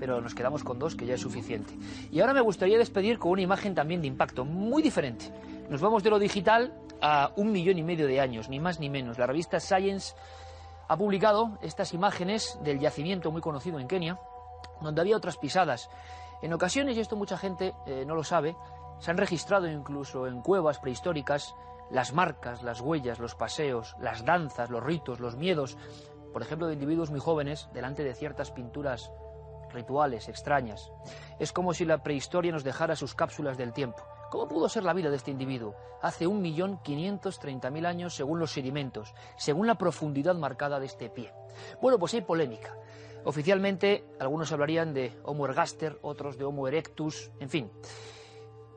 pero 0.00 0.20
nos 0.20 0.34
quedamos 0.34 0.64
con 0.64 0.80
dos, 0.80 0.96
que 0.96 1.06
ya 1.06 1.14
es 1.14 1.20
suficiente. 1.20 1.72
Y 2.10 2.18
ahora 2.18 2.34
me 2.34 2.40
gustaría 2.40 2.76
despedir 2.76 3.20
con 3.20 3.30
una 3.30 3.42
imagen 3.42 3.72
también 3.72 4.00
de 4.00 4.08
impacto, 4.08 4.44
muy 4.44 4.82
diferente. 4.82 5.26
Nos 5.68 5.80
vamos 5.80 6.02
de 6.02 6.10
lo 6.10 6.18
digital 6.18 6.74
a 7.00 7.30
un 7.36 7.52
millón 7.52 7.78
y 7.78 7.84
medio 7.84 8.08
de 8.08 8.20
años, 8.20 8.48
ni 8.48 8.58
más 8.58 8.80
ni 8.80 8.90
menos. 8.90 9.16
La 9.16 9.28
revista 9.28 9.60
Science 9.60 10.16
ha 10.88 10.96
publicado 10.96 11.56
estas 11.62 11.94
imágenes 11.94 12.58
del 12.64 12.80
yacimiento 12.80 13.30
muy 13.30 13.42
conocido 13.42 13.78
en 13.78 13.86
Kenia, 13.86 14.18
donde 14.80 15.02
había 15.02 15.16
otras 15.16 15.36
pisadas. 15.36 15.88
En 16.42 16.52
ocasiones, 16.52 16.96
y 16.96 17.00
esto 17.00 17.14
mucha 17.14 17.38
gente 17.38 17.74
eh, 17.86 18.02
no 18.04 18.16
lo 18.16 18.24
sabe, 18.24 18.56
se 18.98 19.12
han 19.12 19.18
registrado 19.18 19.70
incluso 19.70 20.26
en 20.26 20.42
cuevas 20.42 20.80
prehistóricas 20.80 21.54
las 21.90 22.12
marcas, 22.12 22.62
las 22.62 22.80
huellas, 22.80 23.18
los 23.18 23.34
paseos, 23.34 23.96
las 24.00 24.24
danzas, 24.24 24.70
los 24.70 24.82
ritos, 24.82 25.20
los 25.20 25.36
miedos, 25.36 25.76
por 26.32 26.42
ejemplo, 26.42 26.66
de 26.66 26.74
individuos 26.74 27.10
muy 27.10 27.20
jóvenes 27.20 27.68
delante 27.72 28.04
de 28.04 28.14
ciertas 28.14 28.50
pinturas 28.50 29.10
rituales 29.72 30.28
extrañas. 30.28 30.90
Es 31.38 31.52
como 31.52 31.74
si 31.74 31.84
la 31.84 32.02
prehistoria 32.02 32.52
nos 32.52 32.64
dejara 32.64 32.96
sus 32.96 33.14
cápsulas 33.14 33.56
del 33.56 33.72
tiempo. 33.72 34.02
¿Cómo 34.30 34.46
pudo 34.46 34.68
ser 34.68 34.84
la 34.84 34.92
vida 34.92 35.10
de 35.10 35.16
este 35.16 35.32
individuo? 35.32 35.74
Hace 36.02 36.26
1.530.000 36.26 37.86
años 37.86 38.14
según 38.14 38.38
los 38.38 38.52
sedimentos, 38.52 39.12
según 39.36 39.66
la 39.66 39.74
profundidad 39.74 40.36
marcada 40.36 40.78
de 40.78 40.86
este 40.86 41.10
pie. 41.10 41.32
Bueno, 41.80 41.98
pues 41.98 42.14
hay 42.14 42.20
polémica. 42.20 42.76
Oficialmente, 43.24 44.04
algunos 44.18 44.50
hablarían 44.52 44.94
de 44.94 45.18
Homo 45.24 45.46
ergaster, 45.46 45.98
otros 46.02 46.38
de 46.38 46.44
Homo 46.44 46.68
erectus, 46.68 47.30
en 47.40 47.50
fin. 47.50 47.70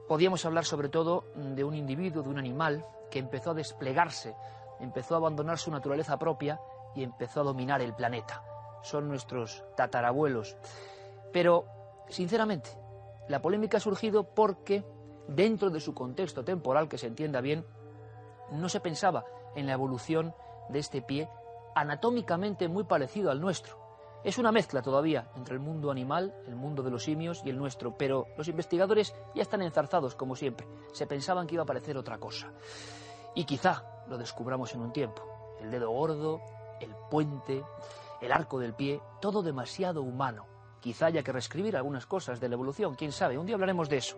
Podíamos 0.07 0.43
hablar 0.45 0.65
sobre 0.65 0.89
todo 0.89 1.25
de 1.35 1.63
un 1.63 1.75
individuo, 1.75 2.23
de 2.23 2.29
un 2.29 2.39
animal, 2.39 2.85
que 3.13 3.19
empezó 3.19 3.51
a 3.51 3.53
desplegarse, 3.53 4.35
empezó 4.79 5.13
a 5.13 5.17
abandonar 5.17 5.59
su 5.59 5.69
naturaleza 5.69 6.17
propia 6.17 6.59
y 6.95 7.03
empezó 7.03 7.41
a 7.41 7.43
dominar 7.43 7.79
el 7.79 7.93
planeta. 7.93 8.43
Son 8.81 9.07
nuestros 9.07 9.63
tatarabuelos. 9.77 10.57
Pero, 11.31 11.67
sinceramente, 12.09 12.71
la 13.27 13.39
polémica 13.39 13.77
ha 13.77 13.81
surgido 13.81 14.23
porque, 14.23 14.83
dentro 15.27 15.69
de 15.69 15.79
su 15.79 15.93
contexto 15.93 16.43
temporal, 16.43 16.89
que 16.89 16.97
se 16.97 17.05
entienda 17.05 17.39
bien, 17.39 17.67
no 18.49 18.67
se 18.67 18.79
pensaba 18.79 19.23
en 19.55 19.67
la 19.67 19.73
evolución 19.73 20.33
de 20.69 20.79
este 20.79 21.03
pie 21.03 21.29
anatómicamente 21.75 22.67
muy 22.67 22.83
parecido 22.83 23.29
al 23.29 23.39
nuestro. 23.39 23.77
Es 24.23 24.37
una 24.37 24.53
mezcla 24.53 24.81
todavía 24.81 25.27
entre 25.35 25.55
el 25.55 25.59
mundo 25.59 25.91
animal, 25.91 26.33
el 26.47 26.55
mundo 26.55 26.81
de 26.81 26.89
los 26.89 27.03
simios 27.03 27.41
y 27.43 27.49
el 27.49 27.57
nuestro, 27.57 27.97
pero 27.97 28.27
los 28.37 28.47
investigadores 28.47 29.13
ya 29.35 29.41
están 29.41 29.61
enzarzados, 29.61 30.15
como 30.15 30.37
siempre. 30.37 30.65
Se 30.93 31.05
pensaban 31.05 31.45
que 31.45 31.55
iba 31.55 31.63
a 31.63 31.67
parecer 31.67 31.97
otra 31.97 32.17
cosa. 32.17 32.53
Y 33.35 33.43
quizá 33.43 33.83
lo 34.07 34.17
descubramos 34.17 34.73
en 34.73 34.81
un 34.81 34.93
tiempo. 34.93 35.23
El 35.59 35.71
dedo 35.71 35.89
gordo, 35.89 36.39
el 36.79 36.95
puente, 37.11 37.63
el 38.21 38.31
arco 38.31 38.59
del 38.59 38.73
pie, 38.73 39.01
todo 39.19 39.43
demasiado 39.43 40.01
humano. 40.01 40.45
Quizá 40.79 41.07
haya 41.07 41.23
que 41.23 41.33
reescribir 41.33 41.75
algunas 41.75 42.05
cosas 42.05 42.39
de 42.39 42.47
la 42.47 42.55
evolución, 42.55 42.95
quién 42.95 43.11
sabe, 43.11 43.37
un 43.37 43.45
día 43.45 43.55
hablaremos 43.55 43.89
de 43.89 43.97
eso. 43.97 44.17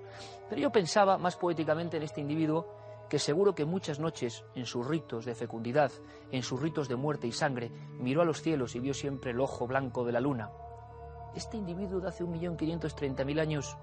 Pero 0.49 0.61
yo 0.61 0.72
pensaba 0.72 1.18
más 1.18 1.36
poéticamente 1.36 1.98
en 1.98 2.03
este 2.03 2.22
individuo 2.22 2.68
que 3.10 3.19
seguro 3.19 3.56
que 3.56 3.65
muchas 3.65 3.99
noches, 3.99 4.45
en 4.56 4.65
sus 4.65 4.88
ritos 4.88 5.26
de 5.26 5.36
fecundidad, 5.36 5.91
en 6.32 6.44
sus 6.44 6.61
ritos 6.61 6.88
de 6.88 6.95
muerte 6.95 7.27
y 7.27 7.32
sangre, 7.32 7.72
miró 7.99 8.22
a 8.22 8.26
los 8.26 8.41
cielos 8.41 8.76
y 8.76 8.80
vio 8.80 8.94
siempre 8.94 9.32
el 9.32 9.40
ojo 9.40 9.68
blanco 9.68 10.03
de 10.03 10.11
la 10.11 10.19
luna. 10.19 10.52
Este 11.36 11.57
individuo 11.57 11.99
de 11.99 12.07
hace 12.07 12.23
1.530.000 12.23 13.40
años 13.40 13.77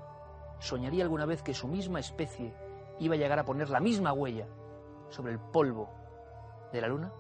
soñaría 0.59 1.05
alguna 1.05 1.27
vez 1.27 1.43
que 1.43 1.55
su 1.55 1.69
misma 1.69 2.01
especie 2.01 2.55
iba 2.99 3.15
a 3.15 3.19
llegar 3.19 3.39
a 3.39 3.44
poner 3.44 3.69
la 3.69 3.81
misma 3.81 4.12
huella 4.12 4.47
sobre 5.11 5.32
el 5.32 5.39
polvo 5.39 5.90
de 6.73 6.81
la 6.81 6.89
luna. 6.89 7.12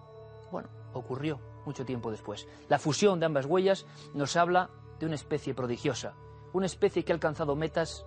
Bueno, 0.50 0.68
ocurrió 0.94 1.40
mucho 1.64 1.84
tiempo 1.84 2.10
después. 2.10 2.48
La 2.68 2.78
fusión 2.78 3.20
de 3.20 3.26
ambas 3.26 3.46
huellas 3.46 3.86
nos 4.14 4.36
habla 4.36 4.70
de 4.98 5.06
una 5.06 5.14
especie 5.14 5.54
prodigiosa, 5.54 6.14
una 6.52 6.66
especie 6.66 7.04
que 7.04 7.12
ha 7.12 7.14
alcanzado 7.14 7.56
metas 7.56 8.06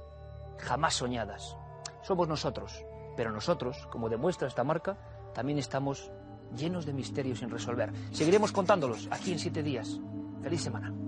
jamás 0.58 0.96
soñadas. 0.96 1.58
Somos 2.02 2.28
nosotros, 2.28 2.84
pero 3.16 3.32
nosotros, 3.32 3.88
como 3.92 4.10
demuestra 4.10 4.48
esta 4.48 4.64
marca, 4.64 4.98
también 5.34 5.60
estamos 5.60 6.12
llenos 6.56 6.86
de 6.86 6.94
misterios 6.94 7.40
sin 7.40 7.50
resolver. 7.50 7.92
Seguiremos 8.12 8.52
contándolos 8.52 9.08
aquí 9.12 9.32
en 9.32 9.40
siete 9.40 9.64
días. 9.64 10.00
Feliz 10.42 10.62
semana. 10.62 11.05